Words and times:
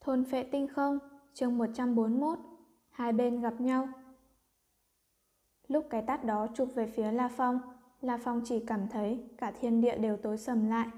Thôn 0.00 0.24
phệ 0.24 0.42
tinh 0.42 0.68
không, 0.68 0.98
chương 1.34 1.58
141, 1.58 2.38
hai 2.90 3.12
bên 3.12 3.40
gặp 3.40 3.60
nhau. 3.60 3.88
Lúc 5.68 5.86
cái 5.90 6.02
tát 6.02 6.24
đó 6.24 6.46
chụp 6.54 6.68
về 6.74 6.86
phía 6.86 7.12
La 7.12 7.28
Phong, 7.28 7.60
La 8.00 8.18
Phong 8.24 8.40
chỉ 8.44 8.64
cảm 8.66 8.88
thấy 8.88 9.24
cả 9.38 9.52
thiên 9.60 9.80
địa 9.80 9.98
đều 9.98 10.16
tối 10.16 10.38
sầm 10.38 10.68
lại. 10.68 10.88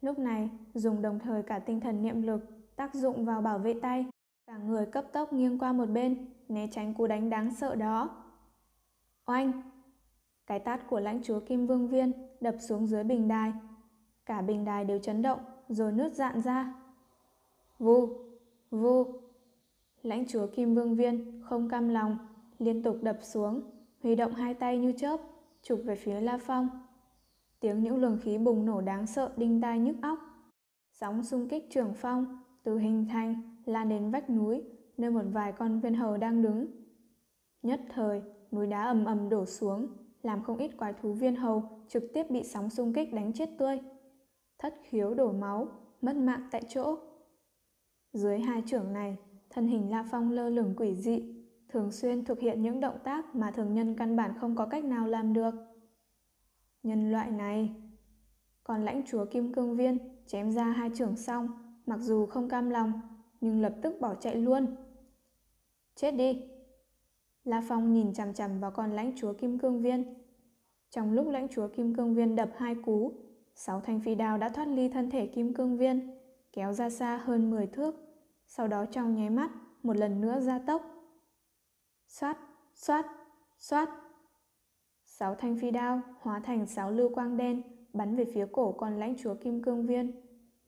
Lúc 0.00 0.18
này, 0.18 0.50
dùng 0.74 1.02
đồng 1.02 1.18
thời 1.18 1.42
cả 1.42 1.58
tinh 1.58 1.80
thần 1.80 2.02
niệm 2.02 2.22
lực 2.22 2.40
tác 2.76 2.94
dụng 2.94 3.24
vào 3.24 3.42
bảo 3.42 3.58
vệ 3.58 3.74
tay, 3.82 4.06
cả 4.46 4.58
người 4.58 4.86
cấp 4.86 5.04
tốc 5.12 5.32
nghiêng 5.32 5.58
qua 5.58 5.72
một 5.72 5.86
bên, 5.86 6.26
né 6.48 6.68
tránh 6.72 6.94
cú 6.94 7.06
đánh 7.06 7.30
đáng 7.30 7.54
sợ 7.54 7.74
đó. 7.74 8.10
Oanh! 9.26 9.62
Cái 10.46 10.58
tát 10.58 10.88
của 10.88 11.00
lãnh 11.00 11.22
chúa 11.22 11.40
Kim 11.40 11.66
Vương 11.66 11.88
Viên 11.88 12.12
đập 12.40 12.54
xuống 12.60 12.86
dưới 12.86 13.04
bình 13.04 13.28
đài. 13.28 13.52
Cả 14.26 14.40
bình 14.40 14.64
đài 14.64 14.84
đều 14.84 14.98
chấn 14.98 15.22
động, 15.22 15.40
rồi 15.68 15.92
nứt 15.92 16.14
dạn 16.14 16.40
ra. 16.40 16.74
vù 17.78 18.27
Vu! 18.70 19.06
Lãnh 20.02 20.26
chúa 20.26 20.46
Kim 20.46 20.74
Vương 20.74 20.94
Viên 20.94 21.40
không 21.42 21.68
cam 21.68 21.88
lòng, 21.88 22.18
liên 22.58 22.82
tục 22.82 22.96
đập 23.02 23.18
xuống, 23.22 23.60
huy 24.02 24.14
động 24.14 24.34
hai 24.34 24.54
tay 24.54 24.78
như 24.78 24.92
chớp, 24.92 25.20
chụp 25.62 25.80
về 25.84 25.94
phía 25.96 26.20
La 26.20 26.38
Phong. 26.38 26.68
Tiếng 27.60 27.82
những 27.82 27.96
luồng 27.96 28.18
khí 28.22 28.38
bùng 28.38 28.66
nổ 28.66 28.80
đáng 28.80 29.06
sợ 29.06 29.32
đinh 29.36 29.60
tai 29.60 29.78
nhức 29.78 29.96
óc. 30.02 30.18
Sóng 30.92 31.24
xung 31.24 31.48
kích 31.48 31.66
trường 31.70 31.94
phong 31.94 32.38
từ 32.62 32.78
hình 32.78 33.06
thành 33.08 33.56
lan 33.64 33.88
đến 33.88 34.10
vách 34.10 34.30
núi 34.30 34.64
nơi 34.96 35.10
một 35.10 35.24
vài 35.32 35.52
con 35.52 35.80
viên 35.80 35.94
hầu 35.94 36.16
đang 36.16 36.42
đứng. 36.42 36.66
Nhất 37.62 37.80
thời, 37.88 38.22
núi 38.52 38.66
đá 38.66 38.84
ầm 38.84 39.04
ầm 39.04 39.28
đổ 39.28 39.46
xuống, 39.46 39.86
làm 40.22 40.42
không 40.42 40.58
ít 40.58 40.70
quái 40.76 40.92
thú 40.92 41.12
viên 41.12 41.36
hầu 41.36 41.62
trực 41.88 42.02
tiếp 42.14 42.30
bị 42.30 42.44
sóng 42.44 42.70
xung 42.70 42.92
kích 42.92 43.14
đánh 43.14 43.32
chết 43.32 43.50
tươi. 43.58 43.78
Thất 44.58 44.74
khiếu 44.82 45.14
đổ 45.14 45.32
máu, 45.32 45.68
mất 46.00 46.16
mạng 46.16 46.48
tại 46.50 46.62
chỗ. 46.68 46.98
Dưới 48.18 48.38
hai 48.40 48.62
trưởng 48.66 48.92
này, 48.92 49.16
thân 49.50 49.66
hình 49.66 49.90
La 49.90 50.04
Phong 50.10 50.30
lơ 50.30 50.48
lửng 50.48 50.74
quỷ 50.76 50.94
dị, 50.94 51.22
thường 51.68 51.92
xuyên 51.92 52.24
thực 52.24 52.40
hiện 52.40 52.62
những 52.62 52.80
động 52.80 52.98
tác 53.04 53.34
mà 53.34 53.50
thường 53.50 53.74
nhân 53.74 53.94
căn 53.98 54.16
bản 54.16 54.32
không 54.40 54.56
có 54.56 54.66
cách 54.66 54.84
nào 54.84 55.06
làm 55.06 55.32
được. 55.32 55.54
Nhân 56.82 57.12
loại 57.12 57.30
này 57.30 57.74
Còn 58.64 58.84
lãnh 58.84 59.02
chúa 59.06 59.24
Kim 59.24 59.52
Cương 59.52 59.76
Viên 59.76 59.98
chém 60.26 60.52
ra 60.52 60.64
hai 60.64 60.90
trưởng 60.94 61.16
xong, 61.16 61.48
mặc 61.86 62.00
dù 62.00 62.26
không 62.26 62.48
cam 62.48 62.70
lòng, 62.70 62.92
nhưng 63.40 63.60
lập 63.60 63.74
tức 63.82 64.00
bỏ 64.00 64.14
chạy 64.14 64.36
luôn. 64.36 64.66
Chết 65.94 66.10
đi! 66.10 66.42
La 67.44 67.62
Phong 67.68 67.92
nhìn 67.92 68.14
chằm 68.14 68.34
chằm 68.34 68.60
vào 68.60 68.70
con 68.70 68.92
lãnh 68.92 69.12
chúa 69.16 69.32
Kim 69.32 69.58
Cương 69.58 69.82
Viên. 69.82 70.14
Trong 70.90 71.12
lúc 71.12 71.28
lãnh 71.28 71.48
chúa 71.48 71.68
Kim 71.68 71.94
Cương 71.94 72.14
Viên 72.14 72.36
đập 72.36 72.50
hai 72.56 72.74
cú, 72.74 73.12
sáu 73.54 73.80
thanh 73.80 74.00
phi 74.00 74.14
đao 74.14 74.38
đã 74.38 74.48
thoát 74.48 74.68
ly 74.68 74.88
thân 74.88 75.10
thể 75.10 75.26
Kim 75.26 75.54
Cương 75.54 75.76
Viên, 75.76 76.18
kéo 76.52 76.72
ra 76.72 76.90
xa 76.90 77.16
hơn 77.16 77.50
10 77.50 77.66
thước, 77.66 78.07
sau 78.48 78.68
đó 78.68 78.86
trong 78.86 79.14
nháy 79.14 79.30
mắt, 79.30 79.50
một 79.82 79.96
lần 79.96 80.20
nữa 80.20 80.40
ra 80.40 80.58
tốc. 80.58 80.82
Xoát, 82.06 82.38
xoát, 82.74 83.06
xoát. 83.58 83.88
Sáu 85.04 85.34
thanh 85.34 85.56
phi 85.56 85.70
đao 85.70 86.00
hóa 86.20 86.40
thành 86.40 86.66
sáu 86.66 86.90
lưu 86.90 87.14
quang 87.14 87.36
đen 87.36 87.62
bắn 87.92 88.16
về 88.16 88.24
phía 88.34 88.46
cổ 88.52 88.72
con 88.72 88.98
lãnh 88.98 89.16
chúa 89.16 89.34
Kim 89.34 89.62
Cương 89.62 89.86
Viên. 89.86 90.12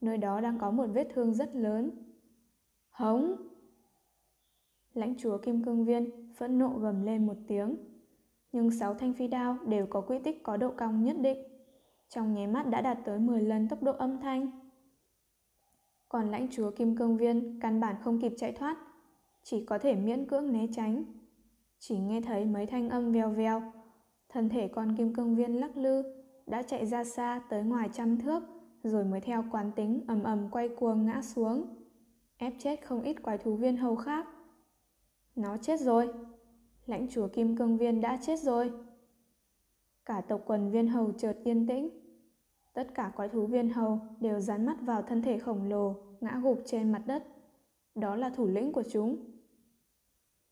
Nơi 0.01 0.17
đó 0.17 0.41
đang 0.41 0.59
có 0.59 0.71
một 0.71 0.87
vết 0.93 1.07
thương 1.13 1.33
rất 1.33 1.55
lớn. 1.55 1.91
Hống! 2.89 3.35
Lãnh 4.93 5.15
chúa 5.17 5.37
Kim 5.37 5.63
Cương 5.63 5.85
Viên 5.85 6.33
phẫn 6.33 6.59
nộ 6.59 6.67
gầm 6.67 7.03
lên 7.03 7.27
một 7.27 7.37
tiếng. 7.47 7.75
Nhưng 8.51 8.71
sáu 8.71 8.93
thanh 8.93 9.13
phi 9.13 9.27
đao 9.27 9.57
đều 9.67 9.87
có 9.87 10.01
quy 10.01 10.19
tích 10.19 10.43
có 10.43 10.57
độ 10.57 10.71
cong 10.77 11.03
nhất 11.03 11.15
định. 11.19 11.37
Trong 12.09 12.33
nháy 12.33 12.47
mắt 12.47 12.67
đã 12.67 12.81
đạt 12.81 12.97
tới 13.05 13.19
10 13.19 13.41
lần 13.41 13.67
tốc 13.67 13.83
độ 13.83 13.91
âm 13.91 14.19
thanh. 14.19 14.60
Còn 16.11 16.31
lãnh 16.31 16.47
chúa 16.51 16.71
Kim 16.71 16.97
Cương 16.97 17.17
Viên 17.17 17.59
căn 17.59 17.79
bản 17.79 17.95
không 18.03 18.21
kịp 18.21 18.33
chạy 18.37 18.51
thoát, 18.51 18.77
chỉ 19.43 19.65
có 19.65 19.77
thể 19.77 19.95
miễn 19.95 20.25
cưỡng 20.25 20.51
né 20.51 20.67
tránh. 20.75 21.03
Chỉ 21.79 21.99
nghe 21.99 22.21
thấy 22.21 22.45
mấy 22.45 22.65
thanh 22.65 22.89
âm 22.89 23.11
vèo 23.11 23.29
vèo, 23.29 23.61
thân 24.29 24.49
thể 24.49 24.67
con 24.67 24.95
Kim 24.97 25.13
Cương 25.13 25.35
Viên 25.35 25.59
lắc 25.59 25.77
lư, 25.77 26.03
đã 26.47 26.63
chạy 26.63 26.85
ra 26.85 27.03
xa 27.03 27.41
tới 27.49 27.63
ngoài 27.63 27.89
trăm 27.93 28.17
thước, 28.17 28.43
rồi 28.83 29.05
mới 29.05 29.21
theo 29.21 29.43
quán 29.51 29.71
tính 29.75 30.03
ầm 30.07 30.23
ầm 30.23 30.49
quay 30.51 30.69
cuồng 30.69 31.05
ngã 31.05 31.21
xuống, 31.21 31.65
ép 32.37 32.53
chết 32.59 32.85
không 32.85 33.01
ít 33.01 33.23
quái 33.23 33.37
thú 33.37 33.55
viên 33.55 33.77
hầu 33.77 33.95
khác. 33.95 34.27
Nó 35.35 35.57
chết 35.57 35.79
rồi. 35.79 36.13
Lãnh 36.85 37.07
chúa 37.09 37.27
Kim 37.27 37.57
Cương 37.57 37.77
Viên 37.77 38.01
đã 38.01 38.19
chết 38.21 38.39
rồi. 38.39 38.71
Cả 40.05 40.21
tộc 40.21 40.41
quần 40.45 40.71
viên 40.71 40.87
hầu 40.87 41.11
chợt 41.11 41.37
yên 41.43 41.67
tĩnh. 41.67 41.89
Tất 42.73 42.87
cả 42.95 43.11
quái 43.15 43.29
thú 43.29 43.45
viên 43.45 43.69
hầu 43.69 43.99
đều 44.19 44.39
dán 44.39 44.65
mắt 44.65 44.77
vào 44.81 45.01
thân 45.01 45.21
thể 45.21 45.39
khổng 45.39 45.69
lồ 45.69 46.10
ngã 46.21 46.39
gục 46.43 46.61
trên 46.65 46.91
mặt 46.91 47.03
đất. 47.05 47.27
Đó 47.95 48.15
là 48.15 48.29
thủ 48.29 48.47
lĩnh 48.47 48.71
của 48.71 48.83
chúng. 48.91 49.17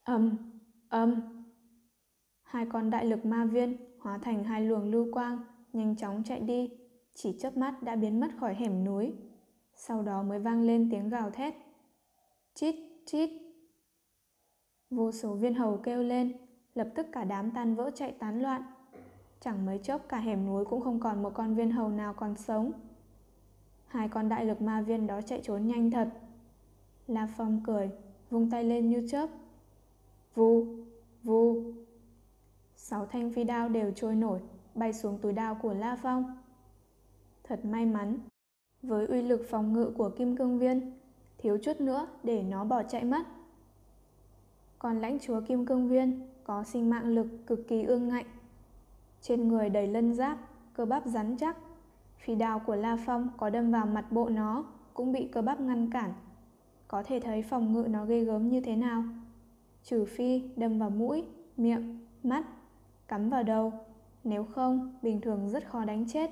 Âm, 0.03 0.38
âm. 0.90 1.22
Hai 2.44 2.66
con 2.66 2.90
đại 2.90 3.06
lực 3.06 3.25
ma 3.25 3.46
viên 3.46 3.78
hóa 4.00 4.18
thành 4.18 4.44
hai 4.44 4.62
luồng 4.62 4.91
lưu 4.91 5.07
quang, 5.13 5.40
nhanh 5.74 5.96
chóng 5.96 6.24
chạy 6.25 6.40
đi, 6.40 6.69
chỉ 7.13 7.38
chớp 7.40 7.57
mắt 7.57 7.84
đã 7.84 7.96
biến 7.96 8.19
mất 8.19 8.28
khỏi 8.40 8.56
hẻm 8.56 8.85
núi. 8.85 9.13
Sau 9.75 10.02
đó 10.02 10.24
mới 10.24 10.40
vang 10.40 10.62
lên 10.62 10.90
tiếng 10.91 11.09
gào 11.09 11.31
thét. 11.31 11.53
Chít, 12.53 12.75
chít. 13.06 13.30
Vô 14.90 15.12
số 15.12 15.34
viên 15.34 15.53
hầu 15.53 15.78
kêu 15.78 16.03
lên, 16.03 16.34
lập 16.74 16.90
tức 16.96 17.07
cả 17.12 17.24
đám 17.24 17.51
tan 17.51 17.75
vỡ 17.75 17.91
chạy 17.96 18.12
tán 18.12 18.41
loạn. 18.41 18.63
Chẳng 19.40 19.66
mấy 19.66 19.78
chốc 19.78 20.09
cả 20.09 20.18
hẻm 20.18 20.46
núi 20.46 20.66
cũng 20.66 20.81
không 20.81 21.00
còn 21.00 21.24
một 21.24 21.34
con 21.34 21.56
viên 21.56 21.72
hầu 21.72 21.90
nào 21.90 22.13
còn 22.13 22.36
sống. 22.36 22.72
Hai 23.89 24.09
con 24.09 24.29
đại 24.29 24.45
lực 24.45 24.61
ma 24.61 24.81
viên 24.81 25.07
đó 25.07 25.22
chạy 25.22 25.41
trốn 25.44 25.67
nhanh 25.67 25.91
thật. 25.91 26.09
La 27.07 27.27
Phong 27.38 27.61
cười, 27.66 27.89
vung 28.29 28.50
tay 28.50 28.63
lên 28.63 28.89
như 28.89 29.07
chớp. 29.11 29.29
vu, 30.35 30.66
vu, 31.23 31.63
Sáu 32.75 33.05
thanh 33.05 33.33
phi 33.33 33.44
đao 33.44 33.69
đều 33.69 33.91
trôi 33.95 34.16
nổi, 34.16 34.39
bay 34.75 34.94
xuống 34.94 35.17
túi 35.22 35.33
đao 35.33 35.55
của 35.55 35.73
La 35.73 35.95
Phong. 35.95 36.38
Thật 37.44 37.66
may 37.66 37.85
mắn, 37.85 38.19
với 38.81 39.07
uy 39.07 39.22
lực 39.22 39.45
phòng 39.50 39.73
ngự 39.73 39.91
của 39.97 40.09
kim 40.09 40.38
cương 40.38 40.59
viên, 40.59 40.94
thiếu 41.38 41.57
chút 41.63 41.81
nữa 41.81 42.07
để 42.23 42.44
nó 42.44 42.63
bỏ 42.63 42.83
chạy 42.83 43.03
mất. 43.03 43.27
Còn 44.79 45.01
lãnh 45.01 45.19
chúa 45.19 45.41
Kim 45.41 45.66
Cương 45.66 45.88
Viên 45.88 46.27
có 46.44 46.63
sinh 46.63 46.89
mạng 46.89 47.06
lực 47.06 47.27
cực 47.47 47.67
kỳ 47.67 47.83
ương 47.83 48.07
ngạnh. 48.07 48.25
Trên 49.21 49.47
người 49.47 49.69
đầy 49.69 49.88
lân 49.88 50.13
giáp, 50.13 50.38
cơ 50.73 50.85
bắp 50.85 51.06
rắn 51.06 51.38
chắc. 51.38 51.57
Phi 52.19 52.35
đao 52.35 52.59
của 52.59 52.75
La 52.75 52.97
Phong 53.06 53.30
có 53.38 53.50
đâm 53.50 53.72
vào 53.72 53.85
mặt 53.85 54.12
bộ 54.12 54.30
nó 54.30 54.66
cũng 54.94 55.12
bị 55.12 55.30
cơ 55.31 55.41
bắp 55.41 55.59
ngăn 55.59 55.90
cản. 55.90 56.13
Có 56.88 57.03
thể 57.03 57.19
thấy 57.19 57.41
phòng 57.41 57.74
ngự 57.74 57.88
nó 57.90 58.06
ghê 58.06 58.24
gớm 58.24 58.50
như 58.50 58.62
thế 58.62 58.75
nào. 58.75 59.03
Trừ 59.84 60.06
phi 60.06 60.44
đâm 60.56 60.80
vào 60.80 60.90
mũi, 60.90 61.25
miệng, 61.57 62.00
mắt, 62.24 62.46
cắm 63.07 63.30
vào 63.30 63.44
đầu. 63.44 63.74
Nếu 64.24 64.44
không, 64.44 64.94
bình 65.02 65.22
thường 65.22 65.50
rất 65.50 65.69
khó 65.69 65.85
đánh 65.85 66.06
chết. 66.07 66.31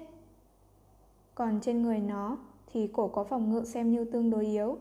Còn 1.36 1.60
trên 1.62 1.82
người 1.82 2.00
nó 2.00 2.38
thì 2.74 2.88
cổ 2.88 3.08
có 3.08 3.24
phòng 3.24 3.52
ngự 3.52 3.64
xem 3.66 3.92
như 3.92 4.06
tương 4.06 4.30
đối 4.30 4.46
yếu. 4.46 4.78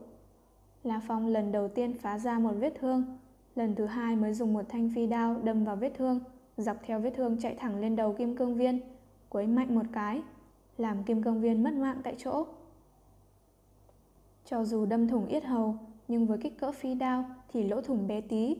La 0.82 1.00
Phong 1.08 1.26
lần 1.26 1.52
đầu 1.52 1.68
tiên 1.68 1.94
phá 1.98 2.18
ra 2.18 2.38
một 2.38 2.52
vết 2.60 2.74
thương 2.80 3.18
Lần 3.56 3.74
thứ 3.74 3.86
hai 3.86 4.16
mới 4.16 4.34
dùng 4.34 4.52
một 4.52 4.62
thanh 4.68 4.90
phi 4.94 5.06
đao 5.06 5.36
đâm 5.42 5.64
vào 5.64 5.76
vết 5.76 5.92
thương, 5.94 6.20
dọc 6.56 6.76
theo 6.82 7.00
vết 7.00 7.10
thương 7.10 7.36
chạy 7.40 7.54
thẳng 7.54 7.80
lên 7.80 7.96
đầu 7.96 8.12
kim 8.12 8.36
cương 8.36 8.54
viên, 8.54 8.80
quấy 9.28 9.46
mạnh 9.46 9.74
một 9.74 9.86
cái, 9.92 10.22
làm 10.78 11.02
kim 11.02 11.22
cương 11.22 11.40
viên 11.40 11.62
mất 11.62 11.74
mạng 11.74 12.00
tại 12.04 12.14
chỗ. 12.18 12.46
Cho 14.44 14.64
dù 14.64 14.86
đâm 14.86 15.08
thủng 15.08 15.26
yết 15.26 15.44
hầu, 15.44 15.76
nhưng 16.08 16.26
với 16.26 16.38
kích 16.38 16.58
cỡ 16.58 16.72
phi 16.72 16.94
đao 16.94 17.24
thì 17.48 17.68
lỗ 17.68 17.80
thủng 17.80 18.06
bé 18.06 18.20
tí, 18.20 18.56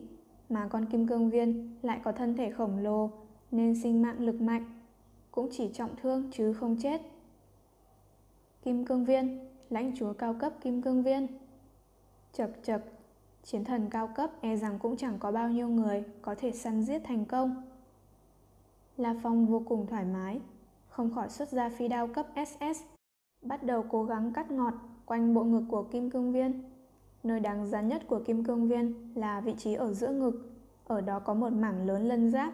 mà 0.48 0.68
con 0.68 0.86
kim 0.86 1.06
cương 1.06 1.30
viên 1.30 1.76
lại 1.82 2.00
có 2.04 2.12
thân 2.12 2.36
thể 2.36 2.50
khổng 2.50 2.78
lồ 2.78 3.10
nên 3.50 3.82
sinh 3.82 4.02
mạng 4.02 4.20
lực 4.20 4.40
mạnh, 4.40 4.64
cũng 5.30 5.48
chỉ 5.52 5.70
trọng 5.72 5.96
thương 6.02 6.30
chứ 6.32 6.52
không 6.52 6.76
chết. 6.82 7.02
Kim 8.62 8.84
cương 8.84 9.04
viên, 9.04 9.38
lãnh 9.70 9.92
chúa 9.96 10.12
cao 10.12 10.34
cấp 10.34 10.52
kim 10.60 10.82
cương 10.82 11.02
viên. 11.02 11.26
Chật 12.32 12.50
chật, 12.62 12.84
Chiến 13.46 13.64
thần 13.64 13.90
cao 13.90 14.08
cấp 14.14 14.30
e 14.40 14.56
rằng 14.56 14.78
cũng 14.78 14.96
chẳng 14.96 15.18
có 15.18 15.32
bao 15.32 15.48
nhiêu 15.48 15.68
người 15.68 16.04
có 16.22 16.34
thể 16.34 16.52
săn 16.52 16.82
giết 16.82 16.98
thành 17.04 17.24
công. 17.24 17.62
La 18.96 19.14
Phong 19.22 19.46
vô 19.46 19.62
cùng 19.68 19.86
thoải 19.86 20.04
mái, 20.04 20.40
không 20.96 21.14
khỏi 21.14 21.28
xuất 21.28 21.48
ra 21.48 21.68
phi 21.68 21.88
đao 21.88 22.08
cấp 22.08 22.26
SS, 22.46 22.82
bắt 23.42 23.62
đầu 23.62 23.84
cố 23.88 24.04
gắng 24.04 24.32
cắt 24.32 24.50
ngọt 24.50 24.74
quanh 25.06 25.34
bộ 25.34 25.44
ngực 25.44 25.62
của 25.70 25.82
Kim 25.82 26.10
Cương 26.10 26.32
Viên. 26.32 26.62
Nơi 27.22 27.40
đáng 27.40 27.66
giá 27.66 27.80
nhất 27.80 28.02
của 28.06 28.20
Kim 28.26 28.44
Cương 28.44 28.68
Viên 28.68 29.12
là 29.14 29.40
vị 29.40 29.54
trí 29.58 29.74
ở 29.74 29.92
giữa 29.92 30.08
ngực, 30.08 30.52
ở 30.86 31.00
đó 31.00 31.18
có 31.18 31.34
một 31.34 31.52
mảng 31.52 31.86
lớn 31.86 32.08
lân 32.08 32.30
giáp. 32.30 32.52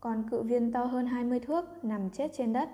Còn 0.00 0.24
cự 0.30 0.42
viên 0.42 0.72
to 0.72 0.84
hơn 0.84 1.06
20 1.06 1.40
thước 1.40 1.84
nằm 1.84 2.10
chết 2.10 2.30
trên 2.34 2.52
đất. 2.52 2.68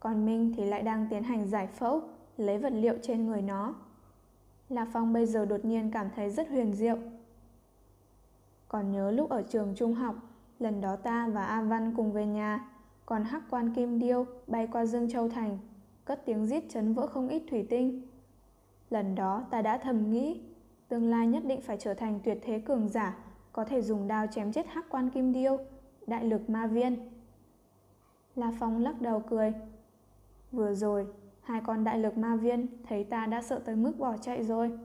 Còn 0.00 0.26
Minh 0.26 0.52
thì 0.56 0.64
lại 0.64 0.82
đang 0.82 1.06
tiến 1.10 1.22
hành 1.22 1.48
giải 1.48 1.66
phẫu, 1.66 2.02
lấy 2.36 2.58
vật 2.58 2.72
liệu 2.72 2.94
trên 3.02 3.26
người 3.26 3.42
nó. 3.42 3.74
La 4.68 4.86
Phong 4.92 5.12
bây 5.12 5.26
giờ 5.26 5.44
đột 5.44 5.64
nhiên 5.64 5.90
cảm 5.90 6.10
thấy 6.16 6.30
rất 6.30 6.48
huyền 6.48 6.72
diệu. 6.72 6.96
Còn 8.68 8.92
nhớ 8.92 9.10
lúc 9.10 9.30
ở 9.30 9.42
trường 9.42 9.74
trung 9.76 9.94
học, 9.94 10.14
lần 10.58 10.80
đó 10.80 10.96
ta 10.96 11.28
và 11.28 11.44
A 11.44 11.62
Văn 11.62 11.94
cùng 11.96 12.12
về 12.12 12.26
nhà, 12.26 12.68
còn 13.08 13.24
hắc 13.24 13.42
quan 13.50 13.74
kim 13.74 13.98
điêu 13.98 14.26
bay 14.46 14.68
qua 14.72 14.86
Dương 14.86 15.10
Châu 15.10 15.28
Thành, 15.28 15.58
cất 16.04 16.22
tiếng 16.26 16.46
rít 16.46 16.64
chấn 16.68 16.94
vỡ 16.94 17.06
không 17.06 17.28
ít 17.28 17.42
thủy 17.50 17.66
tinh. 17.70 18.02
Lần 18.90 19.14
đó 19.14 19.44
ta 19.50 19.62
đã 19.62 19.78
thầm 19.78 20.10
nghĩ, 20.10 20.40
Tương 20.88 21.10
lai 21.10 21.26
nhất 21.26 21.42
định 21.46 21.60
phải 21.60 21.76
trở 21.80 21.94
thành 21.94 22.20
tuyệt 22.24 22.38
thế 22.42 22.58
cường 22.58 22.88
giả, 22.88 23.18
có 23.52 23.64
thể 23.64 23.82
dùng 23.82 24.08
đao 24.08 24.26
chém 24.26 24.52
chết 24.52 24.66
hắc 24.68 24.86
quan 24.90 25.10
kim 25.10 25.32
điêu, 25.32 25.58
đại 26.06 26.24
lực 26.24 26.50
ma 26.50 26.66
viên. 26.66 26.96
La 28.36 28.52
Phong 28.58 28.82
lắc 28.82 29.00
đầu 29.00 29.22
cười. 29.30 29.52
Vừa 30.52 30.74
rồi, 30.74 31.06
hai 31.42 31.60
con 31.66 31.84
đại 31.84 31.98
lực 31.98 32.18
ma 32.18 32.36
viên 32.36 32.66
thấy 32.88 33.04
ta 33.04 33.26
đã 33.26 33.42
sợ 33.42 33.58
tới 33.58 33.76
mức 33.76 33.92
bỏ 33.98 34.16
chạy 34.16 34.44
rồi. 34.44 34.78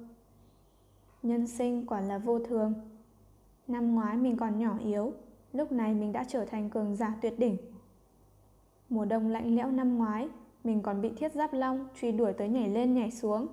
Nhân 1.24 1.48
sinh 1.48 1.86
quả 1.86 2.02
là 2.02 2.18
vô 2.18 2.40
thường. 2.40 2.74
Năm 3.68 3.96
ngoái 3.96 4.18
mình 4.18 4.38
còn 4.38 4.60
nhỏ 4.60 4.78
yếu, 4.84 5.14
lúc 5.54 5.72
này 5.72 5.94
mình 5.94 6.12
đã 6.12 6.24
trở 6.24 6.46
thành 6.46 6.70
cường 6.70 6.96
giả 6.96 7.16
tuyệt 7.22 7.40
đỉnh. 7.40 7.73
Mùa 8.90 9.06
đông 9.06 9.28
lạnh 9.28 9.56
lẽo 9.56 9.72
năm 9.72 9.98
ngoái, 9.98 10.30
mình 10.64 10.82
còn 10.82 11.02
bị 11.02 11.10
thiết 11.10 11.34
giáp 11.34 11.54
long 11.54 11.88
truy 12.02 12.12
đuổi 12.12 12.34
tới 12.34 12.50
nhảy 12.50 12.70
lên 12.70 12.94
nhảy 12.94 13.12
xuống. 13.12 13.48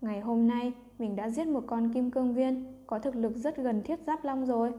Ngày 0.00 0.20
hôm 0.20 0.46
nay, 0.46 0.72
mình 0.98 1.16
đã 1.16 1.30
giết 1.30 1.46
một 1.46 1.64
con 1.66 1.92
kim 1.92 2.10
cương 2.10 2.34
viên 2.34 2.74
có 2.86 2.98
thực 2.98 3.16
lực 3.16 3.36
rất 3.36 3.56
gần 3.56 3.82
thiết 3.82 4.00
giáp 4.06 4.24
long 4.24 4.46
rồi. 4.46 4.72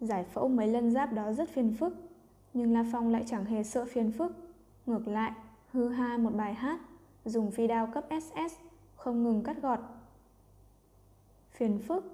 Giải 0.00 0.24
phẫu 0.24 0.48
mấy 0.48 0.68
lân 0.68 0.90
giáp 0.90 1.12
đó 1.12 1.32
rất 1.32 1.48
phiền 1.48 1.74
phức, 1.78 1.94
nhưng 2.54 2.72
La 2.72 2.84
Phong 2.92 3.08
lại 3.08 3.24
chẳng 3.26 3.44
hề 3.44 3.62
sợ 3.62 3.84
phiền 3.84 4.12
phức. 4.12 4.32
Ngược 4.86 5.08
lại, 5.08 5.32
hư 5.72 5.88
ha 5.88 6.18
một 6.18 6.34
bài 6.34 6.54
hát, 6.54 6.80
dùng 7.24 7.50
phi 7.50 7.66
đao 7.66 7.86
cấp 7.86 8.04
SS, 8.10 8.54
không 8.96 9.24
ngừng 9.24 9.42
cắt 9.42 9.62
gọt. 9.62 9.80
Phiền 11.50 11.78
phức 11.78 12.04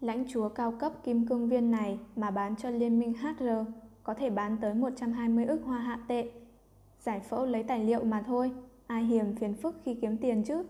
Lãnh 0.00 0.24
chúa 0.28 0.48
cao 0.48 0.72
cấp 0.72 0.92
kim 1.04 1.26
cương 1.26 1.48
viên 1.48 1.70
này 1.70 1.98
mà 2.16 2.30
bán 2.30 2.56
cho 2.56 2.70
liên 2.70 2.98
minh 2.98 3.14
HR 3.14 3.48
có 4.10 4.14
thể 4.14 4.30
bán 4.30 4.56
tới 4.60 4.74
120 4.74 5.44
ức 5.44 5.60
hoa 5.64 5.78
hạ 5.78 5.98
tệ. 6.08 6.30
Giải 7.00 7.20
phẫu 7.20 7.46
lấy 7.46 7.62
tài 7.62 7.84
liệu 7.84 8.04
mà 8.04 8.22
thôi, 8.26 8.52
ai 8.86 9.04
hiểm 9.04 9.36
phiền 9.36 9.54
phức 9.54 9.76
khi 9.84 9.94
kiếm 9.94 10.16
tiền 10.16 10.42
chứ? 10.44 10.64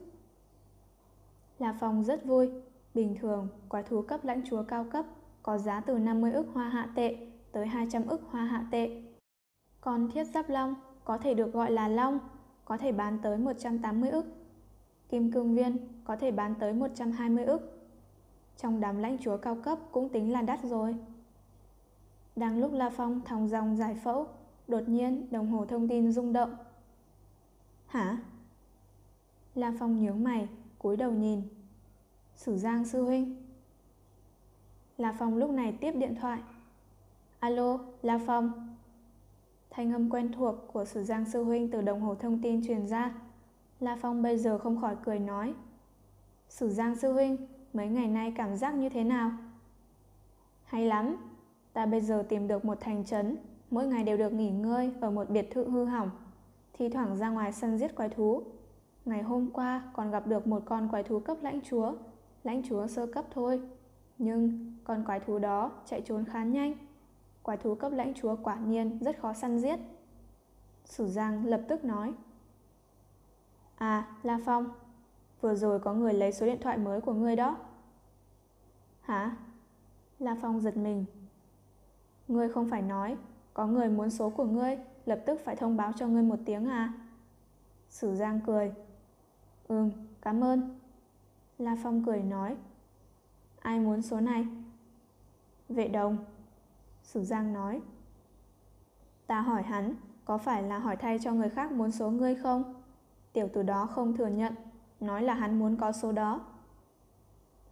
là 1.59 1.73
phòng 1.73 2.05
rất 2.05 2.25
vui. 2.25 2.51
Bình 2.95 3.17
thường, 3.21 3.49
quái 3.69 3.83
thú 3.83 4.03
cấp 4.03 4.25
lãnh 4.25 4.43
chúa 4.51 4.63
cao 4.63 4.85
cấp 4.85 5.05
có 5.43 5.59
giá 5.59 5.81
từ 5.81 5.99
50 5.99 6.33
ức 6.33 6.47
hoa 6.55 6.69
hạ 6.69 6.89
tệ 6.95 7.17
tới 7.53 7.67
200 7.67 8.07
ức 8.07 8.21
hoa 8.31 8.45
hạ 8.45 8.67
tệ. 8.71 9.03
Còn 9.81 10.11
thiết 10.11 10.25
giáp 10.25 10.49
long 10.49 10.75
có 11.05 11.19
thể 11.19 11.35
được 11.35 11.53
gọi 11.53 11.71
là 11.71 11.89
long, 11.89 12.19
có 12.65 12.77
thể 12.77 12.93
bán 12.93 13.19
tới 13.23 13.39
180 13.39 14.11
ức. 14.11 14.27
Kim 15.09 15.33
cương 15.33 15.55
viên 15.55 15.77
có 16.05 16.17
thể 16.17 16.31
bán 16.31 16.55
tới 16.61 16.73
120 16.73 17.45
ức. 17.45 17.89
Trong 18.57 18.81
đám 18.81 18.99
lãnh 18.99 19.19
chúa 19.19 19.37
cao 19.37 19.55
cấp 19.55 19.79
cũng 19.93 20.09
tính 20.09 20.33
là 20.33 20.43
đắt 20.43 20.65
rồi. 20.65 20.97
Đang 22.41 22.59
lúc 22.59 22.73
La 22.73 22.91
Phong 22.91 23.21
thòng 23.25 23.49
dòng 23.49 23.77
giải 23.77 23.95
phẫu, 23.95 24.27
đột 24.69 24.89
nhiên 24.89 25.27
đồng 25.31 25.51
hồ 25.51 25.67
thông 25.67 25.89
tin 25.89 26.13
rung 26.13 26.33
động. 26.33 26.57
Hả? 27.87 28.19
La 29.55 29.73
Phong 29.79 30.03
nhướng 30.03 30.25
mày, 30.25 30.49
cúi 30.79 30.97
đầu 30.97 31.13
nhìn. 31.13 31.43
Sử 32.35 32.57
Giang 32.57 32.85
sư 32.85 33.03
huynh. 33.05 33.37
La 34.99 35.13
Phong 35.19 35.37
lúc 35.37 35.51
này 35.51 35.73
tiếp 35.81 35.93
điện 35.93 36.15
thoại. 36.21 36.41
Alo, 37.41 37.79
La 38.03 38.21
Phong. 38.27 38.77
Thanh 39.71 39.93
âm 39.93 40.11
quen 40.11 40.33
thuộc 40.33 40.55
của 40.73 40.85
Sử 40.85 41.05
Giang 41.05 41.25
sư 41.25 41.45
huynh 41.45 41.71
từ 41.71 41.83
đồng 41.83 42.01
hồ 42.01 42.15
thông 42.15 42.43
tin 42.43 42.67
truyền 42.67 42.87
ra. 42.87 43.15
La 43.81 43.97
Phong 44.01 44.23
bây 44.23 44.39
giờ 44.39 44.59
không 44.59 44.81
khỏi 44.81 44.97
cười 45.05 45.19
nói. 45.19 45.55
Sử 46.49 46.69
Giang 46.69 46.97
sư 46.97 47.13
huynh, 47.13 47.37
mấy 47.73 47.89
ngày 47.89 48.07
nay 48.07 48.33
cảm 48.37 48.57
giác 48.57 48.75
như 48.75 48.89
thế 48.89 49.05
nào? 49.05 49.33
Hay 50.65 50.87
lắm, 50.87 51.17
ta 51.73 51.87
bây 51.87 52.01
giờ 52.01 52.25
tìm 52.29 52.49
được 52.49 52.65
một 52.65 52.81
thành 52.81 53.05
trấn, 53.05 53.37
mỗi 53.71 53.87
ngày 53.87 54.05
đều 54.05 54.17
được 54.17 54.33
nghỉ 54.33 54.51
ngơi 54.51 54.93
ở 55.01 55.11
một 55.11 55.31
biệt 55.31 55.51
thự 55.51 55.69
hư 55.69 55.85
hỏng, 55.85 56.11
thi 56.73 56.89
thoảng 56.89 57.17
ra 57.17 57.29
ngoài 57.29 57.53
sân 57.53 57.79
giết 57.79 57.97
quái 57.97 58.09
thú. 58.09 58.43
Ngày 59.05 59.23
hôm 59.23 59.51
qua 59.51 59.83
còn 59.93 60.11
gặp 60.11 60.27
được 60.27 60.47
một 60.47 60.63
con 60.65 60.89
quái 60.89 61.03
thú 61.03 61.21
cấp 61.21 61.37
lãnh 61.43 61.61
chúa, 61.61 61.95
lãnh 62.45 62.63
chúa 62.69 62.87
sơ 62.87 63.07
cấp 63.07 63.25
thôi. 63.31 63.61
Nhưng 64.19 64.73
con 64.85 65.05
quái 65.05 65.21
thú 65.21 65.39
đó 65.39 65.73
chạy 65.87 66.01
trốn 66.01 66.25
khá 66.25 66.45
nhanh. 66.45 66.75
Quái 67.43 67.57
thú 67.57 67.75
cấp 67.75 67.93
lãnh 67.93 68.15
chúa 68.15 68.37
quả 68.43 68.57
nhiên 68.57 68.99
rất 69.01 69.21
khó 69.21 69.33
săn 69.33 69.59
giết. 69.59 69.81
Sử 70.85 71.07
Giang 71.07 71.47
lập 71.47 71.61
tức 71.69 71.85
nói. 71.85 72.15
À, 73.77 74.07
La 74.23 74.39
Phong, 74.45 74.71
vừa 75.41 75.55
rồi 75.55 75.79
có 75.79 75.95
người 75.95 76.15
lấy 76.15 76.33
số 76.33 76.47
điện 76.47 76.59
thoại 76.61 76.79
mới 76.79 77.01
của 77.01 77.13
ngươi 77.13 77.37
đó. 77.37 77.57
Hả? 79.01 79.37
La 80.19 80.37
Phong 80.43 80.61
giật 80.61 80.77
mình. 80.77 81.05
Ngươi 82.31 82.49
không 82.49 82.69
phải 82.69 82.83
nói, 82.83 83.17
có 83.55 83.67
người 83.67 83.89
muốn 83.89 84.11
số 84.11 84.31
của 84.31 84.45
ngươi, 84.45 84.79
lập 85.07 85.23
tức 85.27 85.41
phải 85.45 85.57
thông 85.57 85.77
báo 85.77 85.93
cho 85.93 86.07
ngươi 86.07 86.23
một 86.23 86.37
tiếng 86.45 86.67
à? 86.67 86.93
Sử 87.89 88.15
Giang 88.15 88.41
cười. 88.47 88.73
Ừm, 89.69 89.91
cảm 90.23 90.45
ơn. 90.45 90.79
La 91.59 91.77
Phong 91.83 92.05
cười 92.05 92.23
nói. 92.23 92.57
Ai 93.61 93.81
muốn 93.81 94.03
số 94.03 94.21
này? 94.21 94.47
Vệ 95.69 95.89
đồng. 95.89 96.17
Sử 97.03 97.25
Giang 97.25 97.53
nói. 97.53 97.81
Ta 99.27 99.41
hỏi 99.41 99.63
hắn, 99.63 99.95
có 100.25 100.39
phải 100.39 100.63
là 100.63 100.79
hỏi 100.79 100.97
thay 100.97 101.19
cho 101.19 101.33
người 101.33 101.49
khác 101.49 101.73
muốn 101.73 101.91
số 101.91 102.11
ngươi 102.11 102.35
không? 102.35 102.83
Tiểu 103.33 103.49
tử 103.53 103.63
đó 103.63 103.87
không 103.87 104.17
thừa 104.17 104.27
nhận, 104.27 104.55
nói 105.01 105.23
là 105.23 105.35
hắn 105.35 105.59
muốn 105.59 105.77
có 105.77 105.93
số 105.93 106.13
đó. 106.13 106.41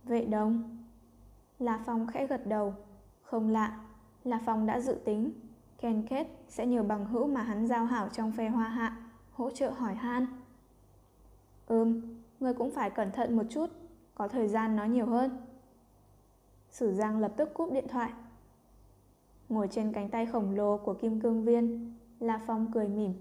Vệ 0.04 0.24
đồng. 0.24 0.78
La 1.58 1.80
Phong 1.86 2.06
khẽ 2.06 2.26
gật 2.26 2.46
đầu. 2.46 2.74
Không 3.22 3.48
lạ, 3.48 3.80
là 4.30 4.40
Phong 4.44 4.66
đã 4.66 4.80
dự 4.80 4.94
tính. 5.04 5.32
Ken 5.80 6.06
Kết 6.10 6.26
sẽ 6.48 6.66
nhờ 6.66 6.82
bằng 6.82 7.06
hữu 7.06 7.26
mà 7.26 7.42
hắn 7.42 7.66
giao 7.66 7.84
hảo 7.84 8.08
trong 8.08 8.32
phe 8.32 8.48
hoa 8.48 8.68
hạ, 8.68 8.96
hỗ 9.32 9.50
trợ 9.50 9.70
hỏi 9.70 9.94
han. 9.94 10.26
Ừm, 11.66 12.00
ngươi 12.40 12.54
cũng 12.54 12.70
phải 12.70 12.90
cẩn 12.90 13.12
thận 13.12 13.36
một 13.36 13.42
chút, 13.50 13.70
có 14.14 14.28
thời 14.28 14.48
gian 14.48 14.76
nói 14.76 14.88
nhiều 14.88 15.06
hơn. 15.06 15.30
Sử 16.70 16.92
Giang 16.92 17.18
lập 17.18 17.32
tức 17.36 17.54
cúp 17.54 17.72
điện 17.72 17.88
thoại. 17.88 18.12
Ngồi 19.48 19.68
trên 19.68 19.92
cánh 19.92 20.10
tay 20.10 20.26
khổng 20.26 20.56
lồ 20.56 20.76
của 20.76 20.94
Kim 20.94 21.20
Cương 21.20 21.44
Viên, 21.44 21.94
La 22.20 22.40
Phong 22.46 22.72
cười 22.72 22.88
mỉm. 22.88 23.14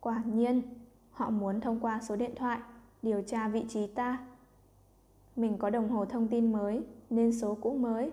Quả 0.00 0.22
nhiên, 0.26 0.62
họ 1.10 1.30
muốn 1.30 1.60
thông 1.60 1.80
qua 1.80 2.00
số 2.02 2.16
điện 2.16 2.32
thoại 2.36 2.60
điều 3.02 3.22
tra 3.22 3.48
vị 3.48 3.64
trí 3.68 3.86
ta. 3.86 4.26
Mình 5.36 5.58
có 5.58 5.70
đồng 5.70 5.88
hồ 5.88 6.04
thông 6.04 6.28
tin 6.28 6.52
mới 6.52 6.84
nên 7.10 7.32
số 7.32 7.54
cũng 7.54 7.82
mới. 7.82 8.12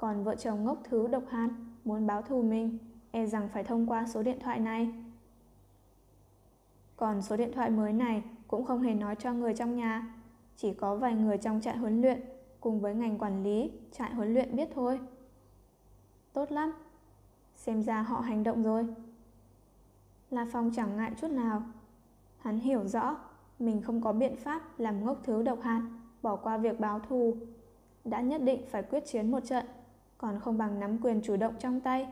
Còn 0.00 0.24
vợ 0.24 0.34
chồng 0.34 0.64
ngốc 0.64 0.78
thứ 0.84 1.06
độc 1.06 1.22
hạt 1.28 1.48
muốn 1.84 2.06
báo 2.06 2.22
thù 2.22 2.42
mình, 2.42 2.78
e 3.10 3.26
rằng 3.26 3.48
phải 3.52 3.64
thông 3.64 3.86
qua 3.86 4.06
số 4.06 4.22
điện 4.22 4.38
thoại 4.40 4.60
này. 4.60 4.92
Còn 6.96 7.22
số 7.22 7.36
điện 7.36 7.52
thoại 7.54 7.70
mới 7.70 7.92
này 7.92 8.22
cũng 8.48 8.64
không 8.64 8.82
hề 8.82 8.94
nói 8.94 9.16
cho 9.16 9.32
người 9.32 9.54
trong 9.54 9.76
nhà, 9.76 10.14
chỉ 10.56 10.74
có 10.74 10.96
vài 10.96 11.14
người 11.14 11.38
trong 11.38 11.60
trại 11.60 11.76
huấn 11.76 12.00
luyện 12.00 12.20
cùng 12.60 12.80
với 12.80 12.94
ngành 12.94 13.18
quản 13.18 13.42
lý 13.42 13.70
trại 13.92 14.14
huấn 14.14 14.34
luyện 14.34 14.56
biết 14.56 14.68
thôi. 14.74 15.00
Tốt 16.32 16.52
lắm, 16.52 16.72
xem 17.56 17.82
ra 17.82 18.02
họ 18.02 18.20
hành 18.20 18.42
động 18.42 18.62
rồi. 18.62 18.86
La 20.30 20.46
Phong 20.52 20.70
chẳng 20.76 20.96
ngại 20.96 21.12
chút 21.20 21.30
nào. 21.30 21.62
Hắn 22.38 22.58
hiểu 22.58 22.86
rõ 22.86 23.16
mình 23.58 23.82
không 23.82 24.00
có 24.00 24.12
biện 24.12 24.36
pháp 24.36 24.80
làm 24.80 25.04
ngốc 25.04 25.20
thứ 25.22 25.42
độc 25.42 25.60
hạt, 25.62 25.82
bỏ 26.22 26.36
qua 26.36 26.58
việc 26.58 26.80
báo 26.80 27.00
thù. 27.00 27.36
Đã 28.04 28.20
nhất 28.20 28.42
định 28.42 28.64
phải 28.70 28.82
quyết 28.82 29.06
chiến 29.06 29.30
một 29.30 29.40
trận, 29.44 29.66
còn 30.20 30.40
không 30.40 30.58
bằng 30.58 30.80
nắm 30.80 30.98
quyền 31.02 31.20
chủ 31.22 31.36
động 31.36 31.54
trong 31.58 31.80
tay. 31.80 32.08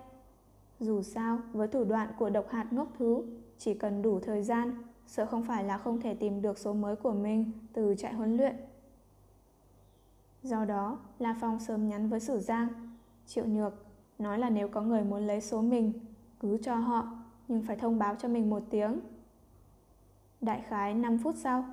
Dù 0.80 1.02
sao, 1.02 1.38
với 1.52 1.68
thủ 1.68 1.84
đoạn 1.84 2.08
của 2.18 2.30
độc 2.30 2.48
hạt 2.48 2.72
ngốc 2.72 2.88
thứ, 2.98 3.22
chỉ 3.58 3.74
cần 3.74 4.02
đủ 4.02 4.20
thời 4.20 4.42
gian, 4.42 4.82
sợ 5.06 5.26
không 5.26 5.44
phải 5.44 5.64
là 5.64 5.78
không 5.78 6.00
thể 6.00 6.14
tìm 6.14 6.42
được 6.42 6.58
số 6.58 6.72
mới 6.72 6.96
của 6.96 7.12
mình 7.12 7.52
từ 7.72 7.94
trại 7.98 8.14
huấn 8.14 8.36
luyện. 8.36 8.56
Do 10.42 10.64
đó, 10.64 10.98
La 11.18 11.36
Phong 11.40 11.60
sớm 11.60 11.88
nhắn 11.88 12.08
với 12.08 12.20
Sử 12.20 12.40
Giang, 12.40 12.68
Triệu 13.26 13.46
Nhược, 13.46 13.74
nói 14.18 14.38
là 14.38 14.50
nếu 14.50 14.68
có 14.68 14.82
người 14.82 15.04
muốn 15.04 15.26
lấy 15.26 15.40
số 15.40 15.62
mình, 15.62 15.92
cứ 16.40 16.58
cho 16.62 16.74
họ, 16.74 17.08
nhưng 17.48 17.62
phải 17.62 17.76
thông 17.76 17.98
báo 17.98 18.14
cho 18.14 18.28
mình 18.28 18.50
một 18.50 18.62
tiếng. 18.70 19.00
Đại 20.40 20.62
khái 20.68 20.94
5 20.94 21.18
phút 21.18 21.34
sau, 21.38 21.64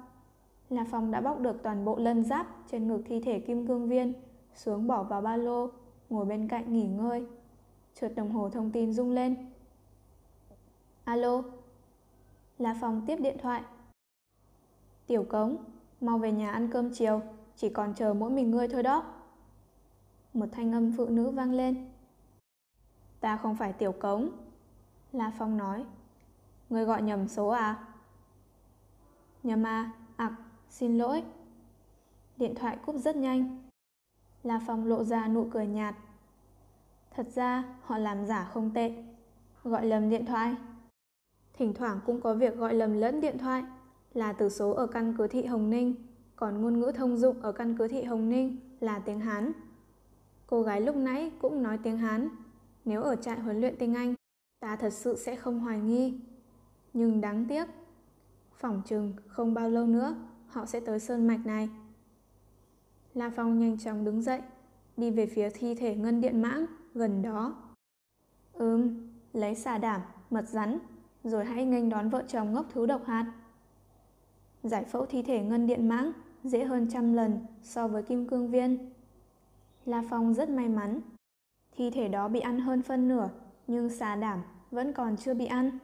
La 0.70 0.86
Phong 0.92 1.12
đã 1.12 1.22
bóc 1.22 1.40
được 1.40 1.64
toàn 1.64 1.86
bộ 1.86 1.98
lân 1.98 2.24
giáp 2.24 2.48
trên 2.72 2.88
ngực 2.88 3.02
thi 3.06 3.22
thể 3.22 3.40
kim 3.40 3.68
cương 3.68 3.90
viên, 3.90 4.14
xuống 4.56 4.88
bỏ 4.88 5.04
vào 5.04 5.22
ba 5.22 5.38
lô, 5.38 5.70
ngồi 6.10 6.26
bên 6.26 6.48
cạnh 6.48 6.74
nghỉ 6.74 6.88
ngơi. 6.88 7.26
Chợt 7.96 8.12
đồng 8.16 8.32
hồ 8.32 8.50
thông 8.50 8.72
tin 8.72 8.94
rung 8.94 9.12
lên. 9.12 9.36
Alo, 11.04 11.44
là 12.58 12.78
phòng 12.82 13.04
tiếp 13.08 13.16
điện 13.16 13.38
thoại. 13.42 13.64
Tiểu 15.08 15.24
cống, 15.30 15.58
mau 16.02 16.18
về 16.18 16.32
nhà 16.32 16.52
ăn 16.52 16.70
cơm 16.72 16.90
chiều, 16.94 17.22
chỉ 17.56 17.70
còn 17.70 17.94
chờ 17.94 18.14
mỗi 18.14 18.30
mình 18.30 18.52
ngươi 18.52 18.68
thôi 18.68 18.84
đó. 18.84 19.04
Một 20.34 20.46
thanh 20.52 20.72
âm 20.72 20.94
phụ 20.98 21.06
nữ 21.06 21.30
vang 21.30 21.52
lên. 21.52 21.90
Ta 23.20 23.38
không 23.38 23.56
phải 23.56 23.74
tiểu 23.74 23.92
cống. 23.92 24.30
La 25.12 25.32
Phong 25.38 25.58
nói. 25.58 25.86
Ngươi 26.70 26.86
gọi 26.86 27.02
nhầm 27.02 27.28
số 27.28 27.48
à? 27.48 27.88
Nhầm 29.44 29.64
à, 29.64 29.92
ặc, 30.16 30.34
xin 30.70 30.98
lỗi. 30.98 31.24
Điện 32.38 32.56
thoại 32.56 32.78
cúp 32.86 32.96
rất 32.96 33.16
nhanh. 33.16 33.65
La 34.46 34.60
Phong 34.68 34.88
lộ 34.88 35.04
ra 35.04 35.28
nụ 35.28 35.48
cười 35.52 35.68
nhạt. 35.68 35.96
Thật 37.16 37.28
ra 37.36 37.64
họ 37.82 37.98
làm 37.98 38.26
giả 38.26 38.50
không 38.54 38.72
tệ. 38.74 39.04
Gọi 39.64 39.86
lầm 39.86 40.10
điện 40.10 40.26
thoại. 40.26 40.56
Thỉnh 41.54 41.74
thoảng 41.74 42.00
cũng 42.06 42.22
có 42.22 42.34
việc 42.34 42.58
gọi 42.58 42.74
lầm 42.74 42.94
lẫn 42.94 43.22
điện 43.22 43.38
thoại 43.38 43.64
là 44.14 44.34
từ 44.34 44.50
số 44.50 44.72
ở 44.72 44.88
căn 44.88 45.14
cứ 45.18 45.28
thị 45.28 45.46
Hồng 45.46 45.70
Ninh. 45.70 45.96
còn 46.36 46.62
ngôn 46.62 46.80
ngữ 46.80 46.92
thông 46.96 47.18
dụng 47.18 47.42
ở 47.42 47.52
căn 47.52 47.78
cứ 47.78 47.88
thị 47.88 48.04
Hồng 48.04 48.30
Ninh 48.30 48.58
là 48.80 49.00
tiếng 49.00 49.20
Hán. 49.20 49.52
Cô 50.48 50.62
gái 50.62 50.82
lúc 50.82 50.96
nãy 50.96 51.32
cũng 51.42 51.64
nói 51.64 51.80
tiếng 51.84 51.98
Hán. 51.98 52.30
Nếu 52.86 53.04
ở 53.04 53.16
trại 53.16 53.40
huấn 53.40 53.62
luyện 53.62 53.76
tiếng 53.80 53.94
Anh, 53.94 54.16
ta 54.60 54.76
thật 54.76 54.94
sự 54.94 55.18
sẽ 55.18 55.36
không 55.36 55.60
hoài 55.60 55.80
nghi. 55.80 56.20
Nhưng 56.94 57.22
đáng 57.22 57.46
tiếc, 57.46 57.66
phỏng 58.58 58.82
chừng 58.86 59.14
không 59.28 59.54
bao 59.54 59.70
lâu 59.70 59.86
nữa 59.88 60.16
họ 60.48 60.66
sẽ 60.66 60.80
tới 60.80 61.00
sơn 61.00 61.28
mạch 61.28 61.46
này. 61.46 61.70
La 63.16 63.30
Phong 63.36 63.60
nhanh 63.60 63.78
chóng 63.78 64.06
đứng 64.06 64.22
dậy, 64.22 64.42
đi 64.98 65.12
về 65.12 65.26
phía 65.26 65.50
thi 65.50 65.76
thể 65.76 65.96
ngân 65.96 66.22
điện 66.22 66.42
mãng 66.42 66.66
gần 66.94 67.22
đó. 67.22 67.56
Ừm, 68.54 69.10
lấy 69.34 69.56
xà 69.56 69.78
đảm, 69.78 70.02
mật 70.30 70.50
rắn, 70.50 70.80
rồi 71.24 71.46
hãy 71.46 71.66
nghênh 71.66 71.90
đón 71.90 72.10
vợ 72.10 72.24
chồng 72.28 72.54
ngốc 72.54 72.66
thú 72.70 72.86
độc 72.86 73.06
hạt. 73.06 73.34
Giải 74.64 74.84
phẫu 74.84 75.06
thi 75.06 75.22
thể 75.22 75.44
ngân 75.44 75.68
điện 75.68 75.88
mãng 75.90 76.12
dễ 76.44 76.64
hơn 76.64 76.88
trăm 76.92 77.14
lần 77.14 77.46
so 77.64 77.88
với 77.88 78.04
kim 78.04 78.28
cương 78.28 78.52
viên. 78.52 78.92
La 79.86 80.04
Phong 80.10 80.34
rất 80.34 80.50
may 80.50 80.70
mắn. 80.70 81.02
Thi 81.72 81.92
thể 81.92 82.08
đó 82.08 82.28
bị 82.28 82.40
ăn 82.40 82.60
hơn 82.60 82.82
phân 82.82 83.08
nửa, 83.08 83.30
nhưng 83.68 83.90
xà 83.90 84.16
đảm 84.16 84.42
vẫn 84.72 84.94
còn 84.94 85.18
chưa 85.18 85.34
bị 85.34 85.46
ăn. 85.46 85.80